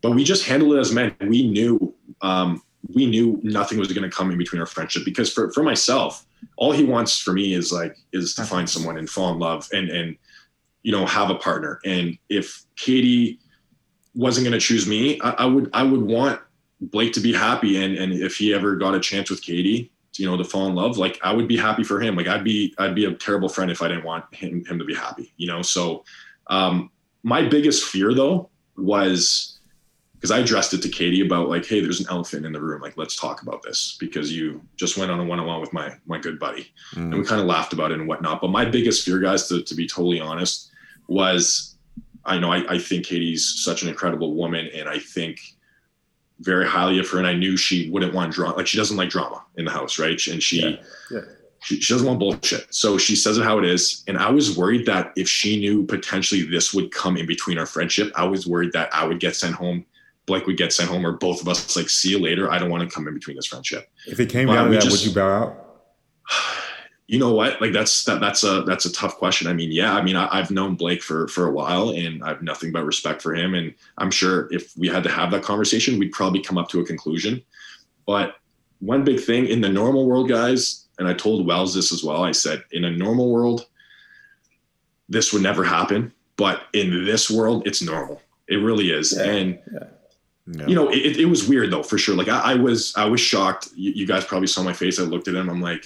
but 0.03 0.13
we 0.13 0.25
just 0.25 0.45
handled 0.45 0.75
it 0.75 0.79
as 0.79 0.93
men. 0.93 1.15
We 1.21 1.49
knew 1.49 1.95
um, 2.21 2.63
we 2.95 3.07
knew 3.07 3.41
nothing 3.43 3.79
was 3.79 3.93
going 3.93 4.09
to 4.09 4.15
come 4.15 4.31
in 4.31 4.39
between 4.39 4.61
our 4.61 4.67
friendship 4.67 5.05
because 5.05 5.33
for, 5.33 5.51
for 5.53 5.63
myself, 5.63 6.25
all 6.57 6.73
he 6.73 6.85
wants 6.85 7.19
for 7.19 7.33
me 7.33 7.55
is 7.55 7.73
like 7.73 7.97
is 8.13 8.35
to 8.35 8.45
find 8.45 8.69
someone 8.69 8.97
and 8.97 9.09
fall 9.09 9.33
in 9.33 9.39
love 9.39 9.69
and 9.73 9.89
and 9.89 10.17
you 10.83 10.93
know 10.93 11.07
have 11.07 11.31
a 11.31 11.35
partner. 11.35 11.81
And 11.85 12.17
if 12.29 12.65
Katie 12.77 13.39
wasn't 14.15 14.45
going 14.45 14.59
to 14.59 14.65
choose 14.65 14.87
me, 14.87 15.21
I, 15.21 15.31
I 15.31 15.47
would 15.47 15.71
I 15.73 15.83
would 15.83 16.03
want 16.03 16.41
Blake 16.81 17.13
to 17.15 17.21
be 17.21 17.33
happy. 17.33 17.83
And 17.83 17.97
and 17.97 18.13
if 18.13 18.37
he 18.37 18.55
ever 18.55 18.77
got 18.77 18.95
a 18.95 19.01
chance 19.01 19.31
with 19.31 19.43
Katie, 19.43 19.91
you 20.17 20.27
know, 20.27 20.37
to 20.37 20.45
fall 20.45 20.67
in 20.67 20.75
love, 20.75 20.97
like 20.97 21.19
I 21.23 21.33
would 21.33 21.49
be 21.49 21.57
happy 21.57 21.85
for 21.85 22.01
him. 22.01 22.17
Like 22.17 22.29
I'd 22.29 22.45
be 22.45 22.75
I'd 22.79 22.95
be 22.95 23.05
a 23.05 23.15
terrible 23.15 23.49
friend 23.49 23.71
if 23.71 23.83
I 23.83 23.89
didn't 23.89 24.05
want 24.05 24.33
him 24.35 24.65
him 24.65 24.79
to 24.79 24.85
be 24.85 24.95
happy. 24.95 25.33
You 25.37 25.49
know, 25.49 25.63
so 25.63 26.05
um, 26.47 26.91
my 27.23 27.43
biggest 27.43 27.85
fear 27.85 28.15
though 28.15 28.49
was 28.77 29.58
because 30.19 30.33
I 30.33 30.41
addressed 30.41 30.75
it 30.75 30.83
to 30.83 30.89
Katie 30.89 31.25
about 31.25 31.49
like, 31.49 31.65
hey, 31.65 31.81
there's 31.81 32.01
an 32.01 32.07
elephant 32.11 32.45
in 32.45 32.53
the 32.53 32.61
room. 32.61 32.83
Like, 32.83 32.97
let's 32.97 33.15
talk 33.15 33.43
about 33.43 33.63
this 33.63 33.97
because 34.01 34.37
you 34.37 34.61
just 34.77 34.99
went 34.99 35.13
on 35.13 35.21
a 35.21 35.25
one-on-one 35.25 35.61
with 35.61 35.73
my 35.73 35.93
my 36.07 36.19
good 36.19 36.41
buddy, 36.41 36.73
and 36.97 37.15
we 37.15 37.21
mm. 37.21 37.27
kind 37.27 37.41
of 37.41 37.47
laughed 37.47 37.73
about 37.73 37.93
it 37.93 38.01
and 38.01 38.09
whatnot. 38.09 38.41
But 38.41 38.51
my 38.51 38.65
biggest 38.65 39.05
fear, 39.05 39.21
guys, 39.21 39.47
to, 39.49 39.63
to 39.63 39.75
be 39.77 39.87
totally 39.87 40.19
honest, 40.21 40.71
was 41.07 41.77
I 42.25 42.39
know 42.39 42.53
I, 42.53 42.75
I 42.75 42.79
think 42.79 43.07
Katie's 43.07 43.63
such 43.63 43.83
an 43.83 43.89
incredible 43.89 44.35
woman, 44.35 44.69
and 44.75 44.89
I 44.89 44.99
think 44.99 45.41
very 46.41 46.67
highly 46.67 46.99
of 46.99 47.09
her. 47.11 47.19
And 47.19 47.27
I 47.27 47.35
knew 47.35 47.57
she 47.57 47.89
wouldn't 47.91 48.13
want 48.13 48.33
drama. 48.33 48.57
Like 48.57 48.67
she 48.67 48.77
doesn't 48.77 48.97
like 48.97 49.11
drama 49.11 49.45
in 49.57 49.65
the 49.65 49.71
house, 49.71 49.99
right? 49.99 50.27
And 50.27 50.43
she. 50.43 50.81
Yeah. 51.11 51.21
She, 51.61 51.81
she 51.81 51.93
doesn't 51.93 52.07
want 52.07 52.21
bullshit. 52.21 52.73
So 52.73 52.99
she 52.99 53.17
says 53.17 53.37
it 53.37 53.43
how 53.43 53.59
it 53.59 53.65
is. 53.65 54.05
And 54.07 54.17
I 54.17 54.31
was 54.31 54.57
worried 54.57 54.87
that 54.87 55.11
if 55.17 55.29
she 55.29 55.59
knew 55.59 55.85
potentially 55.85 56.43
this 56.43 56.73
would 56.73 56.93
come 56.93 57.17
in 57.17 57.27
between 57.27 57.59
our 57.59 57.67
friendship, 57.67 58.13
I 58.15 58.23
was 58.27 58.47
worried 58.47 58.71
that 58.75 58.95
I 58.95 59.05
would 59.05 59.19
get 59.19 59.35
sent 59.35 59.57
home, 59.57 59.85
Blake 60.29 60.47
would 60.47 60.57
get 60.57 60.73
sent 60.73 60.89
home, 60.89 61.05
or 61.05 61.13
both 61.13 61.41
of 61.41 61.49
us 61.49 61.75
like, 61.77 61.91
see 61.91 62.11
you 62.11 62.21
later. 62.21 62.49
I 62.53 62.59
don't 62.59 62.71
want 62.71 62.89
to 62.89 62.95
come 62.95 63.09
in 63.09 63.15
between 63.15 63.35
this 63.35 63.47
friendship. 63.47 63.91
If 64.07 64.21
it 64.21 64.31
came 64.31 64.47
Well, 64.47 64.57
down 64.57 64.67
to 64.67 64.75
that, 64.75 64.83
just- 64.85 64.93
would 65.05 65.05
you 65.07 65.13
bow 65.15 65.29
out? 65.43 65.65
You 67.11 67.19
know 67.19 67.33
what? 67.33 67.59
Like 67.63 67.73
that's 67.73 68.05
that 68.05 68.21
that's 68.21 68.45
a 68.45 68.61
that's 68.67 68.85
a 68.85 68.93
tough 68.93 69.17
question. 69.17 69.47
I 69.49 69.55
mean, 69.55 69.73
yeah, 69.73 69.95
I 69.95 70.03
mean, 70.03 70.15
I, 70.15 70.29
I've 70.31 70.51
known 70.51 70.75
Blake 70.75 71.03
for 71.03 71.27
for 71.29 71.47
a 71.47 71.51
while, 71.51 71.89
and 71.89 72.23
I've 72.23 72.43
nothing 72.43 72.71
but 72.71 72.85
respect 72.85 73.23
for 73.23 73.35
him. 73.35 73.55
And 73.55 73.73
I'm 73.97 74.11
sure 74.11 74.47
if 74.53 74.77
we 74.77 74.89
had 74.89 75.03
to 75.05 75.09
have 75.09 75.31
that 75.31 75.43
conversation, 75.43 75.99
we'd 75.99 76.13
probably 76.13 76.41
come 76.43 76.59
up 76.59 76.69
to 76.69 76.81
a 76.81 76.85
conclusion. 76.85 77.43
But 78.07 78.35
one 78.81 79.05
big 79.05 79.21
thing 79.21 79.47
in 79.47 79.63
the 79.63 79.71
normal 79.71 80.05
world, 80.07 80.29
guys, 80.29 80.85
and 80.99 81.09
I 81.09 81.15
told 81.15 81.47
Wells 81.47 81.73
this 81.75 81.93
as 81.95 82.05
well. 82.05 82.25
I 82.25 82.33
said, 82.33 82.63
in 82.73 82.85
a 82.85 82.91
normal 82.91 83.33
world, 83.33 83.65
this 85.09 85.33
would 85.33 85.43
never 85.43 85.65
happen. 85.65 86.13
But 86.37 86.65
in 86.75 87.07
this 87.07 87.31
world, 87.31 87.67
it's 87.67 87.81
normal. 87.81 88.21
It 88.49 88.57
really 88.57 88.91
is. 88.91 89.15
and 89.15 89.59
you 90.67 90.75
know, 90.75 90.89
it, 90.91 91.19
it 91.19 91.27
was 91.27 91.49
weird 91.49 91.71
though, 91.71 91.83
for 91.83 91.99
sure. 91.99 92.15
Like 92.15 92.29
I, 92.29 92.53
I 92.53 92.55
was, 92.55 92.95
I 92.97 93.05
was 93.07 93.21
shocked. 93.21 93.69
You, 93.75 93.93
you 93.93 94.07
guys 94.07 94.25
probably 94.25 94.47
saw 94.47 94.63
my 94.63 94.73
face. 94.73 94.99
I 94.99 95.03
looked 95.03 95.29
at 95.29 95.35
him. 95.35 95.49
I'm 95.49 95.61
like, 95.61 95.85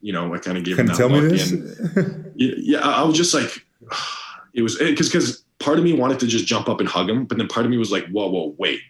you 0.00 0.12
know, 0.12 0.32
I 0.34 0.38
kind 0.38 0.56
of 0.56 0.64
gave 0.64 0.78
him 0.78 0.86
that 0.86 0.96
tell 0.96 1.08
me 1.08 1.20
look. 1.20 1.30
this. 1.30 1.50
And 1.50 2.32
yeah, 2.36 2.54
yeah, 2.56 2.78
I 2.80 3.00
I 3.00 3.02
was 3.02 3.16
just 3.16 3.34
like, 3.34 3.64
it 4.54 4.62
was 4.62 4.80
eh, 4.80 4.90
because 4.90 5.08
because 5.08 5.44
part 5.58 5.78
of 5.78 5.84
me 5.84 5.92
wanted 5.92 6.20
to 6.20 6.26
just 6.26 6.46
jump 6.46 6.68
up 6.68 6.80
and 6.80 6.88
hug 6.88 7.08
him, 7.08 7.24
but 7.24 7.38
then 7.38 7.48
part 7.48 7.66
of 7.66 7.70
me 7.70 7.76
was 7.76 7.92
like, 7.92 8.06
whoa, 8.08 8.28
whoa, 8.28 8.54
wait, 8.58 8.80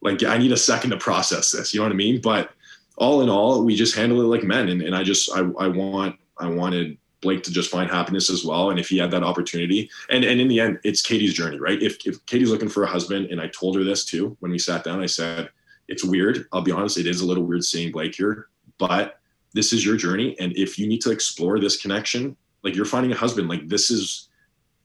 like 0.00 0.22
I 0.22 0.38
need 0.38 0.52
a 0.52 0.56
second 0.56 0.90
to 0.90 0.96
process 0.96 1.52
this. 1.52 1.72
You 1.72 1.80
know 1.80 1.84
what 1.84 1.92
I 1.92 1.96
mean? 1.96 2.20
But 2.20 2.50
all 2.96 3.22
in 3.22 3.28
all, 3.28 3.64
we 3.64 3.76
just 3.76 3.94
handle 3.94 4.20
it 4.20 4.24
like 4.24 4.42
men, 4.42 4.68
and, 4.68 4.82
and 4.82 4.94
I 4.94 5.02
just 5.02 5.30
I, 5.32 5.40
I 5.40 5.68
want 5.68 6.16
I 6.38 6.48
wanted 6.48 6.98
Blake 7.20 7.42
to 7.42 7.52
just 7.52 7.70
find 7.70 7.90
happiness 7.90 8.30
as 8.30 8.44
well, 8.44 8.70
and 8.70 8.78
if 8.78 8.88
he 8.88 8.98
had 8.98 9.10
that 9.10 9.24
opportunity, 9.24 9.90
and 10.10 10.24
and 10.24 10.40
in 10.40 10.48
the 10.48 10.60
end, 10.60 10.78
it's 10.84 11.02
Katie's 11.02 11.34
journey, 11.34 11.58
right? 11.58 11.82
If 11.82 12.06
if 12.06 12.24
Katie's 12.26 12.50
looking 12.50 12.68
for 12.68 12.84
a 12.84 12.88
husband, 12.88 13.26
and 13.26 13.40
I 13.40 13.48
told 13.48 13.76
her 13.76 13.84
this 13.84 14.04
too 14.04 14.36
when 14.40 14.52
we 14.52 14.58
sat 14.58 14.84
down, 14.84 15.00
I 15.00 15.06
said 15.06 15.50
it's 15.88 16.04
weird. 16.04 16.46
I'll 16.52 16.62
be 16.62 16.72
honest, 16.72 16.98
it 16.98 17.06
is 17.06 17.20
a 17.20 17.26
little 17.26 17.44
weird 17.44 17.64
seeing 17.64 17.90
Blake 17.90 18.14
here, 18.14 18.48
but 18.78 19.20
this 19.54 19.72
is 19.72 19.84
your 19.84 19.96
journey. 19.96 20.36
And 20.38 20.56
if 20.56 20.78
you 20.78 20.86
need 20.86 21.00
to 21.00 21.10
explore 21.10 21.58
this 21.58 21.80
connection 21.80 22.36
like 22.62 22.74
you're 22.74 22.84
finding 22.84 23.12
a 23.12 23.16
husband 23.16 23.48
like 23.48 23.68
this 23.68 23.90
is 23.90 24.28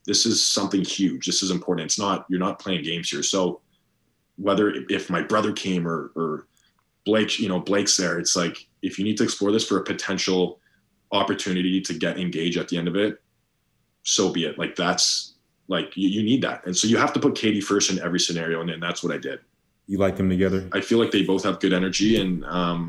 this 0.06 0.26
is 0.26 0.46
something 0.46 0.84
huge. 0.84 1.26
This 1.26 1.42
is 1.44 1.52
important. 1.52 1.86
It's 1.86 2.00
not 2.00 2.26
you're 2.30 2.40
not 2.40 2.60
playing 2.60 2.84
games 2.84 3.10
here. 3.10 3.24
So 3.24 3.62
whether 4.38 4.74
if 4.90 5.10
my 5.10 5.22
brother 5.22 5.52
came 5.52 5.88
or 5.88 6.12
or 6.16 6.48
blake 7.06 7.38
you 7.38 7.50
know 7.50 7.60
blake's 7.60 7.98
there 7.98 8.18
it's 8.18 8.36
like 8.36 8.66
if 8.82 8.98
you 8.98 9.04
need 9.04 9.18
to 9.18 9.24
explore 9.24 9.52
this 9.52 9.68
for 9.68 9.78
a 9.78 9.84
potential 9.84 10.60
opportunity 11.14 11.80
to 11.82 11.94
get 11.94 12.18
engaged 12.20 12.58
at 12.58 12.68
the 12.68 12.78
end 12.78 12.88
of 12.88 12.96
it 12.96 13.22
so 14.04 14.32
be 14.32 14.46
it 14.46 14.58
like 14.58 14.76
that's 14.76 15.36
like 15.68 15.96
you, 15.96 16.10
you 16.10 16.24
need 16.24 16.42
that 16.42 16.66
and 16.66 16.76
so 16.76 16.88
you 16.88 16.98
have 16.98 17.14
to 17.14 17.20
put 17.20 17.36
katie 17.36 17.62
first 17.62 17.90
in 17.92 18.00
every 18.00 18.20
scenario 18.20 18.60
and 18.62 18.70
then 18.70 18.80
that's 18.80 19.02
what 19.04 19.14
i 19.14 19.18
did 19.18 19.40
You 19.88 19.98
like 19.98 20.16
them 20.18 20.30
together? 20.30 20.68
I 20.72 20.80
feel 20.82 20.98
like 20.98 21.12
they 21.12 21.24
both 21.24 21.44
have 21.44 21.60
good 21.60 21.74
energy, 21.74 22.12
and 22.22 22.46
um, 22.46 22.80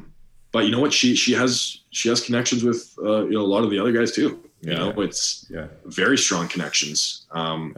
but 0.53 0.63
you 0.65 0.71
know 0.71 0.79
what? 0.85 0.93
She 0.93 1.17
she 1.17 1.33
has 1.35 1.51
she 1.91 2.09
has 2.09 2.21
connections 2.29 2.63
with 2.63 2.81
uh, 3.03 3.25
you 3.27 3.35
know 3.37 3.43
a 3.49 3.51
lot 3.55 3.65
of 3.65 3.71
the 3.71 3.79
other 3.83 3.91
guys 3.99 4.13
too. 4.13 4.29
You 4.63 4.71
Yeah. 4.73 4.79
know, 4.79 5.03
it's 5.03 5.45
Yeah. 5.51 5.67
very 6.03 6.17
strong 6.17 6.47
connections. 6.55 7.27
Um, 7.41 7.75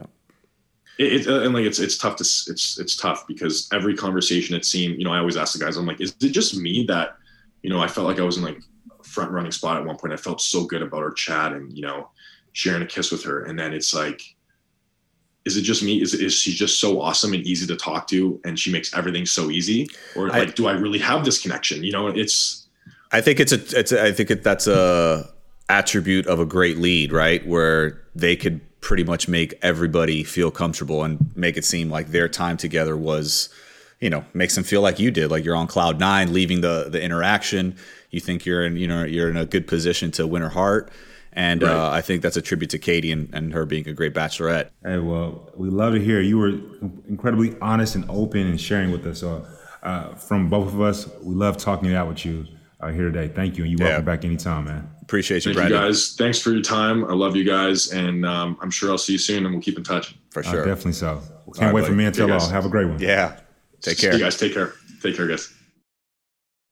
it, 0.99 1.09
it, 1.13 1.27
and 1.45 1.51
like 1.57 1.65
it's 1.65 1.79
it's 1.79 1.97
tough 1.97 2.15
to 2.21 2.25
it's 2.51 2.77
it's 2.79 2.95
tough 2.95 3.25
because 3.27 3.67
every 3.73 3.95
conversation 3.95 4.55
it 4.55 4.65
seemed 4.65 4.93
you 4.99 5.05
know 5.05 5.13
I 5.17 5.19
always 5.23 5.37
ask 5.41 5.49
the 5.57 5.63
guys 5.65 5.77
I'm 5.77 5.87
like 5.91 5.99
is 6.05 6.13
it 6.21 6.33
just 6.39 6.55
me 6.55 6.85
that 6.93 7.07
you 7.63 7.69
know 7.71 7.81
I 7.85 7.87
felt 7.87 8.05
like 8.07 8.19
I 8.19 8.23
was 8.29 8.37
in 8.37 8.43
like 8.43 8.59
front 9.17 9.31
running 9.31 9.51
spot 9.51 9.77
at 9.77 9.85
one 9.85 9.97
point. 9.97 10.13
I 10.13 10.17
felt 10.17 10.41
so 10.41 10.65
good 10.65 10.83
about 10.83 11.01
her 11.01 11.11
chat 11.11 11.53
and 11.53 11.75
you 11.75 11.81
know 11.81 12.09
sharing 12.53 12.83
a 12.83 12.85
kiss 12.85 13.11
with 13.11 13.23
her. 13.23 13.43
And 13.45 13.57
then 13.57 13.73
it's 13.73 13.93
like 13.95 14.21
is 15.43 15.57
it 15.57 15.63
just 15.63 15.81
me? 15.81 15.99
Is 16.01 16.13
is 16.13 16.35
she 16.35 16.51
just 16.53 16.79
so 16.79 17.01
awesome 17.01 17.33
and 17.33 17.43
easy 17.43 17.65
to 17.65 17.75
talk 17.75 18.07
to 18.09 18.39
and 18.45 18.59
she 18.59 18.71
makes 18.71 18.93
everything 18.93 19.25
so 19.25 19.49
easy? 19.49 19.87
Or 20.15 20.31
I- 20.31 20.39
like 20.39 20.55
do 20.55 20.67
I 20.67 20.73
really 20.73 20.99
have 20.99 21.25
this 21.25 21.41
connection? 21.41 21.83
You 21.83 21.91
know 21.91 22.07
it's 22.07 22.67
I 23.11 23.21
think 23.21 23.39
it's 23.39 23.53
a, 23.53 23.79
it's 23.79 23.91
a 23.91 24.03
I 24.03 24.11
think 24.11 24.29
it, 24.29 24.43
that's 24.43 24.67
a 24.67 25.27
attribute 25.67 26.27
of 26.27 26.39
a 26.39 26.45
great 26.45 26.77
lead, 26.77 27.11
right? 27.11 27.45
Where 27.47 28.03
they 28.13 28.35
could 28.35 28.61
pretty 28.81 29.03
much 29.03 29.27
make 29.27 29.57
everybody 29.63 30.23
feel 30.23 30.51
comfortable 30.51 31.03
and 31.03 31.35
make 31.35 31.57
it 31.57 31.65
seem 31.65 31.89
like 31.89 32.07
their 32.09 32.29
time 32.29 32.55
together 32.57 32.95
was, 32.95 33.49
you 33.99 34.09
know, 34.09 34.23
makes 34.33 34.53
them 34.55 34.63
feel 34.63 34.81
like 34.81 34.99
you 34.99 35.09
did, 35.11 35.31
like 35.31 35.43
you're 35.43 35.55
on 35.55 35.67
cloud 35.67 35.99
nine, 35.99 36.33
leaving 36.33 36.61
the 36.61 36.87
the 36.89 37.01
interaction. 37.01 37.75
You 38.11 38.19
think 38.19 38.45
you're 38.45 38.65
in, 38.65 38.77
you 38.77 38.87
know, 38.87 39.03
you're 39.03 39.29
in 39.29 39.37
a 39.37 39.45
good 39.45 39.67
position 39.67 40.11
to 40.11 40.25
win 40.27 40.41
her 40.41 40.49
heart, 40.49 40.91
and 41.33 41.63
uh, 41.63 41.89
I 41.91 42.01
think 42.01 42.21
that's 42.21 42.37
a 42.37 42.41
tribute 42.41 42.69
to 42.71 42.77
Katie 42.79 43.11
and, 43.11 43.29
and 43.33 43.53
her 43.53 43.65
being 43.65 43.87
a 43.87 43.93
great 43.93 44.13
bachelorette. 44.13 44.69
Hey, 44.83 44.97
well, 44.99 45.51
we 45.55 45.69
love 45.69 45.93
to 45.93 45.99
hear 45.99 46.21
you 46.21 46.37
were 46.37 46.53
incredibly 47.09 47.55
honest 47.59 47.95
and 47.95 48.05
open 48.09 48.47
and 48.47 48.59
sharing 48.61 48.91
with 48.91 49.05
us. 49.05 49.19
So, 49.19 49.45
uh, 49.83 50.15
from 50.15 50.49
both 50.49 50.73
of 50.73 50.79
us, 50.81 51.07
we 51.21 51.35
love 51.35 51.57
talking 51.57 51.89
it 51.89 51.95
out 51.95 52.07
with 52.07 52.25
you 52.25 52.45
uh, 52.79 52.89
here 52.89 53.11
today. 53.11 53.27
Thank 53.33 53.57
you, 53.57 53.63
and 53.65 53.71
you 53.71 53.77
Yeah. 53.79 53.89
welcome 53.91 54.05
back 54.05 54.23
anytime, 54.23 54.65
man. 54.65 54.89
Appreciate 55.01 55.45
you, 55.45 55.53
thank 55.53 55.69
you 55.69 55.75
guys 55.75 56.15
thanks 56.17 56.37
for 56.37 56.51
your 56.51 56.61
time 56.61 57.05
I 57.05 57.13
love 57.13 57.33
you 57.37 57.45
guys 57.45 57.93
and 57.93 58.25
um, 58.25 58.57
I'm 58.61 58.69
sure 58.69 58.91
I'll 58.91 58.97
see 58.97 59.13
you 59.13 59.17
soon 59.17 59.45
and 59.45 59.53
we'll 59.53 59.63
keep 59.63 59.77
in 59.77 59.83
touch 59.85 60.15
for 60.31 60.41
Uh, 60.41 60.51
sure. 60.51 60.65
definitely 60.65 60.91
so. 60.91 61.21
Can't 61.55 61.59
right, 61.67 61.73
wait 61.73 61.81
buddy. 61.83 61.91
for 61.93 61.97
me 61.97 62.03
until 62.05 62.27
See 62.27 62.33
all. 62.33 62.49
Have 62.49 62.65
a 62.65 62.69
great 62.69 62.89
one. 62.89 62.99
Yeah, 62.99 63.37
take 63.81 63.97
See 63.97 64.07
care. 64.07 64.15
you 64.15 64.23
guys 64.23 64.37
take 64.37 64.53
care 64.53 64.73
take 65.01 65.15
care 65.15 65.27
guys 65.27 65.53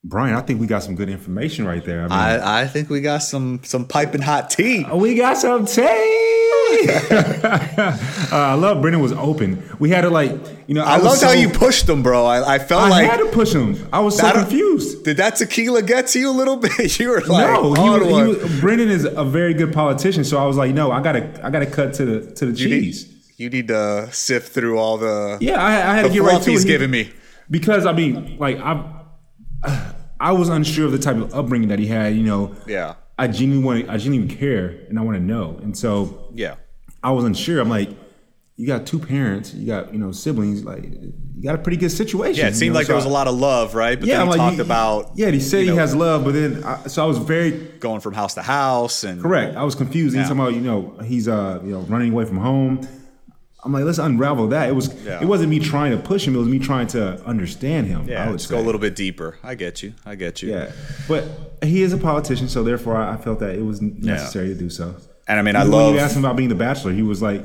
Brian, 0.08 0.36
I 0.36 0.42
think 0.42 0.62
we 0.62 0.68
got 0.68 0.84
some 0.84 0.94
good 0.94 1.10
information 1.10 1.66
right 1.66 1.84
there. 1.84 2.02
I 2.02 2.04
mean, 2.04 2.12
I, 2.12 2.62
I 2.62 2.68
think 2.68 2.92
we 2.92 3.02
got 3.02 3.24
some 3.24 3.62
some 3.64 3.88
piping 3.88 4.22
hot 4.22 4.52
tea. 4.52 4.86
we 4.94 5.16
got 5.16 5.36
some 5.36 5.66
tea. 5.66 5.82
uh, 7.12 7.98
I 8.32 8.54
love 8.54 8.82
Brendan 8.82 9.02
was 9.02 9.14
open. 9.14 9.64
We 9.80 9.90
had 9.90 10.02
to 10.02 10.12
like, 10.12 10.32
you 10.68 10.76
know, 10.76 10.84
I, 10.84 10.98
was 10.98 11.06
loved 11.06 11.24
how 11.24 11.32
you 11.32 11.50
pushed 11.50 11.90
him, 11.90 12.04
bro. 12.04 12.24
I, 12.26 12.56
I 12.56 12.60
felt 12.60 12.84
I 12.84 12.90
like 12.90 13.10
I 13.10 13.16
had 13.16 13.18
to 13.18 13.32
push 13.32 13.54
him. 13.54 13.88
I 13.92 14.00
was 14.00 14.18
so 14.18 14.28
I 14.28 14.34
don't- 14.34 14.44
confused. 14.44 15.04
Did 15.06 15.18
that 15.18 15.38
tequila 15.38 15.82
get 15.82 16.08
to 16.08 16.20
you 16.20 16.30
a 16.30 16.38
little 16.38 16.58
bit? 16.58 17.00
You 17.00 17.10
were 17.10 17.22
like, 17.22 17.62
no, 17.62 17.74
he 17.74 18.36
he 18.36 18.60
Brendan 18.60 18.90
is 18.90 19.06
a 19.06 19.24
very 19.24 19.54
good 19.54 19.74
politician. 19.74 20.24
So 20.24 20.38
I 20.38 20.46
was 20.46 20.56
like, 20.56 20.74
no, 20.74 20.92
I 20.92 21.02
gotta, 21.02 21.44
I 21.44 21.50
gotta 21.50 21.66
cut 21.66 21.94
to 21.96 22.06
the 22.06 22.32
to 22.36 22.46
the 22.46 22.52
you, 22.54 22.70
need, 22.70 22.82
cheese. 22.82 23.15
You 23.38 23.50
need 23.50 23.68
to 23.70 24.10
sift 24.12 24.54
through 24.54 24.78
all 24.78 24.98
the 24.98 25.38
Yeah, 25.42 25.62
I, 25.62 25.72
I 25.92 25.96
had 25.96 26.06
the 26.06 26.10
to 26.10 26.14
get 26.16 26.24
right 26.24 26.42
to 26.42 26.50
he's 26.52 26.64
He- 26.64 26.70
giving 26.70 26.90
me. 26.92 27.12
because 27.50 27.86
I 27.86 27.94
mean, 27.94 28.38
like 28.40 28.58
I, 28.60 29.02
I 30.20 30.32
was 30.32 30.50
unsure 30.50 30.86
of 30.86 30.92
the 30.92 31.00
type 31.00 31.18
of 31.18 31.34
upbringing 31.34 31.70
that 31.70 31.80
he 31.80 31.88
had. 31.88 32.16
You 32.16 32.24
know, 32.24 32.56
Yeah. 32.68 32.96
I 33.18 33.28
genuinely 33.28 33.84
want, 33.84 33.90
I 33.90 33.98
genuinely 33.98 34.36
care, 34.36 34.68
and 34.90 35.00
I 35.00 35.02
want 35.02 35.18
to 35.18 35.24
know. 35.24 35.60
And 35.64 35.78
so 35.78 36.30
Yeah. 36.34 36.56
I 37.04 37.12
was 37.12 37.24
unsure. 37.26 37.60
I'm 37.62 37.70
like, 37.70 37.90
you 38.58 38.66
got 38.66 38.86
two 38.86 39.00
parents, 39.00 39.54
you 39.54 39.68
got 39.68 39.92
you 39.92 40.00
know 40.00 40.14
siblings, 40.14 40.64
like 40.64 40.84
you 40.86 41.44
got 41.44 41.56
a 41.56 41.58
pretty 41.58 41.76
good 41.78 41.92
situation. 41.92 42.40
Yeah, 42.40 42.48
it 42.48 42.52
you 42.52 42.56
seemed 42.56 42.74
know? 42.74 42.80
like 42.80 42.86
So 42.88 42.94
there 42.94 42.96
was 42.96 43.06
a 43.06 43.10
lot 43.10 43.28
of 43.28 43.36
love, 43.36 43.76
right? 43.76 44.00
But 44.00 44.08
Yeah, 44.08 44.20
then 44.20 44.28
he 44.28 44.30
like, 44.32 44.38
talked 44.38 44.60
about 44.60 45.12
yeah, 45.16 45.30
he 45.30 45.42
said 45.42 45.60
you 45.60 45.64
he 45.66 45.70
know, 45.72 45.76
has 45.82 45.94
love, 45.94 46.24
but 46.24 46.34
then 46.34 46.64
I, 46.64 46.88
so 46.88 47.04
I 47.04 47.06
was 47.06 47.18
very 47.18 47.52
going 47.80 48.00
from 48.00 48.14
house 48.14 48.34
to 48.36 48.42
house 48.42 49.04
and 49.04 49.22
correct. 49.22 49.58
I 49.58 49.64
was 49.64 49.76
confused. 49.76 50.16
Yeah. 50.16 50.22
He's 50.22 50.30
talking 50.30 50.42
about 50.42 50.54
you 50.54 50.62
know 50.62 50.96
he's 51.04 51.28
uh 51.28 51.60
you 51.66 51.72
know 51.72 51.82
running 51.82 52.14
away 52.14 52.24
from 52.24 52.38
home. 52.38 52.88
I'm 53.66 53.74
like, 53.74 53.84
let's 53.84 53.98
unravel 53.98 54.48
that. 54.50 54.70
It 54.70 54.74
was 54.74 54.94
Yeah. 55.04 55.22
it 55.22 55.26
wasn't 55.26 55.50
me 55.50 55.60
trying 55.60 55.92
to 55.92 55.98
push 55.98 56.28
him. 56.28 56.36
It 56.36 56.38
was 56.40 56.48
me 56.48 56.60
trying 56.60 56.86
to 56.88 57.20
understand 57.26 57.88
him. 57.88 58.02
I 58.08 58.12
Yeah, 58.12 58.26
would 58.28 58.32
let's 58.34 58.46
go 58.48 58.60
a 58.60 58.62
little 58.62 58.80
bit 58.80 58.96
deeper. 58.96 59.38
I 59.44 59.56
get 59.56 59.82
you. 59.82 59.94
I 60.06 60.14
get 60.16 60.42
you. 60.44 60.52
Yeah, 60.52 60.72
but 61.08 61.24
he 61.64 61.82
is 61.82 61.92
a 61.92 61.98
politician, 61.98 62.48
so 62.48 62.64
therefore 62.64 62.96
I 62.96 63.14
I 63.14 63.18
felt 63.18 63.40
that 63.40 63.56
it 63.56 63.66
was 63.66 63.82
necessary 63.82 64.50
to 64.50 64.56
do 64.56 64.70
so. 64.70 64.96
And 65.28 65.40
I 65.40 65.42
mean, 65.42 65.56
I 65.56 65.62
Even 65.62 65.72
when 65.72 65.82
love 65.82 65.94
you 65.96 66.00
asked 66.00 66.16
him 66.16 66.24
about 66.24 66.36
being 66.38 66.50
the 66.50 66.56
bachelor, 66.56 66.92
he 66.94 67.02
was 67.02 67.22
like, 67.24 67.44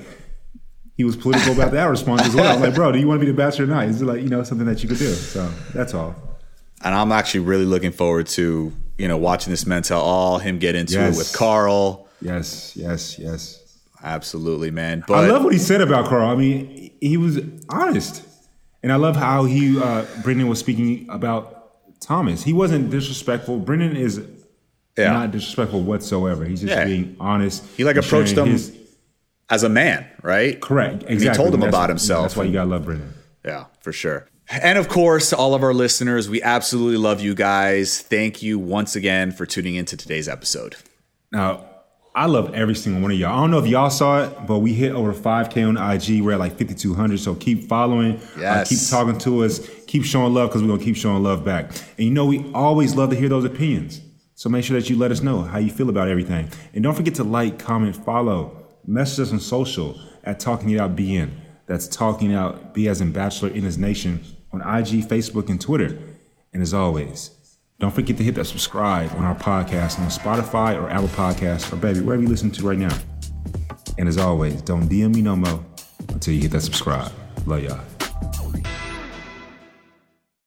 he 0.99 1.05
was 1.05 1.17
political 1.17 1.55
about 1.55 1.73
that 1.73 1.85
response 1.97 2.23
as 2.27 2.35
well. 2.35 2.47
I 2.51 2.53
was 2.53 2.61
like, 2.63 2.75
bro, 2.75 2.93
do 2.93 2.99
you 2.99 3.09
want 3.09 3.19
to 3.21 3.25
be 3.27 3.33
the 3.33 3.37
bachelor 3.37 3.65
or 3.65 3.69
not? 3.69 3.87
Is 3.89 4.03
it 4.03 4.05
like 4.05 4.21
you 4.21 4.29
know 4.29 4.43
something 4.43 4.67
that 4.67 4.83
you 4.83 4.89
could 4.91 4.99
do? 4.99 5.13
So 5.15 5.49
that's 5.73 5.95
all. 5.95 6.15
and 6.85 6.95
I'm 6.95 7.13
actually 7.13 7.41
really 7.41 7.65
looking 7.65 7.93
forward 7.93 8.27
to, 8.39 8.73
you 8.99 9.09
know, 9.09 9.17
watching 9.17 9.51
this 9.51 9.65
men 9.67 9.83
tell 9.83 10.01
all, 10.03 10.39
him 10.39 10.59
get 10.59 10.75
into 10.75 10.95
Yes. 10.95 11.15
it 11.15 11.19
with 11.19 11.33
Karl. 11.33 12.07
Yes, 12.21 12.75
yes, 12.77 13.19
yes. 13.19 13.60
Absolutely, 14.03 14.71
man. 14.71 15.05
But 15.07 15.25
I 15.25 15.31
love 15.31 15.45
what 15.45 15.53
he 15.53 15.59
said 15.59 15.81
about 15.81 16.07
Karl. 16.07 16.29
I 16.31 16.35
mean, 16.37 16.91
he 17.01 17.17
was 17.17 17.39
honest, 17.69 18.23
and 18.83 18.93
I 18.93 18.97
love 18.97 19.17
how 19.17 19.45
he 19.45 19.79
uh, 19.81 20.05
Brendan 20.23 20.49
was 20.49 20.59
speaking 20.59 21.07
about 21.11 22.01
Thomas. 22.01 22.43
He 22.43 22.53
wasn't 22.53 22.91
disrespectful. 22.91 23.59
Brendan 23.59 23.97
is 23.97 24.23
yeah, 24.97 25.13
not 25.13 25.31
disrespectful 25.31 25.83
whatsoever. 25.83 26.45
He's 26.45 26.61
just 26.63 26.73
Yeah. 26.73 26.85
being 26.85 27.17
honest. 27.21 27.65
He, 27.77 27.85
like, 27.85 27.97
approached 27.97 28.35
them 28.35 28.49
his- 28.51 28.77
as 29.49 29.63
a 29.65 29.69
man, 29.69 30.07
right? 30.23 30.61
correct. 30.61 31.03
Exactly. 31.07 31.29
he 31.29 31.35
told 31.35 31.55
him 31.55 31.61
That's- 31.61 31.75
about 31.75 31.89
himself. 31.89 32.25
That's 32.25 32.37
why 32.37 32.45
you 32.45 32.53
gotta 32.53 32.71
love 32.71 32.85
Brendan. 32.85 33.13
Yeah, 33.45 33.65
for 33.81 33.93
sure. 33.93 34.29
And 34.51 34.79
of 34.79 34.89
course, 34.89 35.33
all 35.33 35.55
of 35.55 35.63
our 35.63 35.73
listeners, 35.73 36.29
we 36.29 36.43
absolutely 36.43 36.97
love 36.99 37.21
you 37.21 37.35
guys. 37.35 38.01
Thank 38.01 38.43
you 38.43 38.59
once 38.59 38.97
again 38.97 39.31
for 39.31 39.47
tuning 39.47 39.77
into 39.77 39.97
today's 39.97 40.29
episode. 40.29 40.75
Now, 41.33 41.65
I 42.15 42.27
love 42.27 42.53
every 42.55 42.75
single 42.75 43.01
one 43.03 43.13
of 43.13 43.19
y'all. 43.19 43.33
I 43.39 43.41
don't 43.41 43.53
know 43.53 43.59
if 43.61 43.67
y'all 43.69 43.89
saw 43.89 44.25
it, 44.25 44.47
but 44.47 44.59
we 44.59 44.73
hit 44.75 44.93
over 44.93 45.15
5K 45.15 45.69
on 45.69 45.77
IG. 45.77 46.23
We're 46.23 46.33
at 46.33 46.39
like 46.41 46.59
5,200. 46.59 47.21
So 47.21 47.35
keep 47.37 47.69
following. 47.69 48.17
uh, 48.17 48.21
Yes. 48.39 48.69
keep 48.69 48.91
talking 48.91 49.17
to 49.21 49.45
us. 49.45 49.61
Keep 49.87 50.05
showing 50.05 50.35
love 50.35 50.49
because 50.51 50.61
we're 50.63 50.69
going 50.69 50.81
to 50.81 50.85
keep 50.85 50.97
showing 50.97 51.23
love 51.23 51.45
back. 51.45 51.67
And 51.99 52.07
you 52.07 52.11
know, 52.11 52.27
we 52.27 52.51
always 52.53 52.97
love 52.97 53.11
to 53.11 53.17
hear 53.17 53.29
those 53.29 53.45
opinions. 53.45 54.01
So 54.35 54.49
make 54.49 54.65
sure 54.65 54.79
that 54.79 54.91
you 54.91 54.97
let 54.97 55.13
us 55.13 55.21
know 55.23 55.43
how 55.43 55.59
you 55.59 55.71
feel 55.71 55.89
about 55.89 56.09
everything. 56.09 56.49
And 56.75 56.83
don't 56.83 56.95
forget 56.95 57.15
to 57.17 57.25
like, 57.25 57.59
comment, 57.61 57.95
follow. 57.95 58.57
Message 58.87 59.27
us 59.29 59.33
on 59.33 59.39
social 59.39 60.01
at 60.25 60.41
Talking 60.41 60.71
It 60.71 60.81
Out 60.81 60.97
BN. 60.97 61.31
That's 61.67 61.87
Talking 61.87 62.35
Out 62.35 62.75
B 62.75 62.89
as 62.89 63.01
in 63.01 63.13
Bachelor 63.13 63.51
in 63.51 63.63
His 63.63 63.79
Nation 63.79 64.25
on 64.53 64.61
IG, 64.63 65.07
Facebook, 65.07 65.49
and 65.49 65.61
Twitter. 65.61 65.97
And 66.53 66.61
as 66.63 66.75
always, 66.75 67.31
don't 67.81 67.91
forget 67.91 68.19
to 68.19 68.23
hit 68.23 68.35
that 68.35 68.45
subscribe 68.45 69.11
on 69.13 69.25
our 69.25 69.35
podcast 69.35 69.99
on 69.99 70.07
Spotify 70.09 70.81
or 70.81 70.91
Apple 70.91 71.09
Podcasts 71.09 71.73
or 71.73 71.77
baby, 71.77 72.01
wherever 72.01 72.23
you 72.23 72.29
listen 72.29 72.51
to 72.53 72.63
right 72.63 72.79
now. 72.79 72.97
And 73.99 74.07
as 74.07 74.19
always, 74.19 74.61
don't 74.63 74.89
DM 74.89 75.15
me 75.15 75.23
no 75.23 75.35
more 75.35 75.65
until 76.11 76.35
you 76.35 76.43
hit 76.43 76.51
that 76.53 76.61
subscribe. 76.61 77.11
Love 77.47 77.63
y'all. 77.63 77.90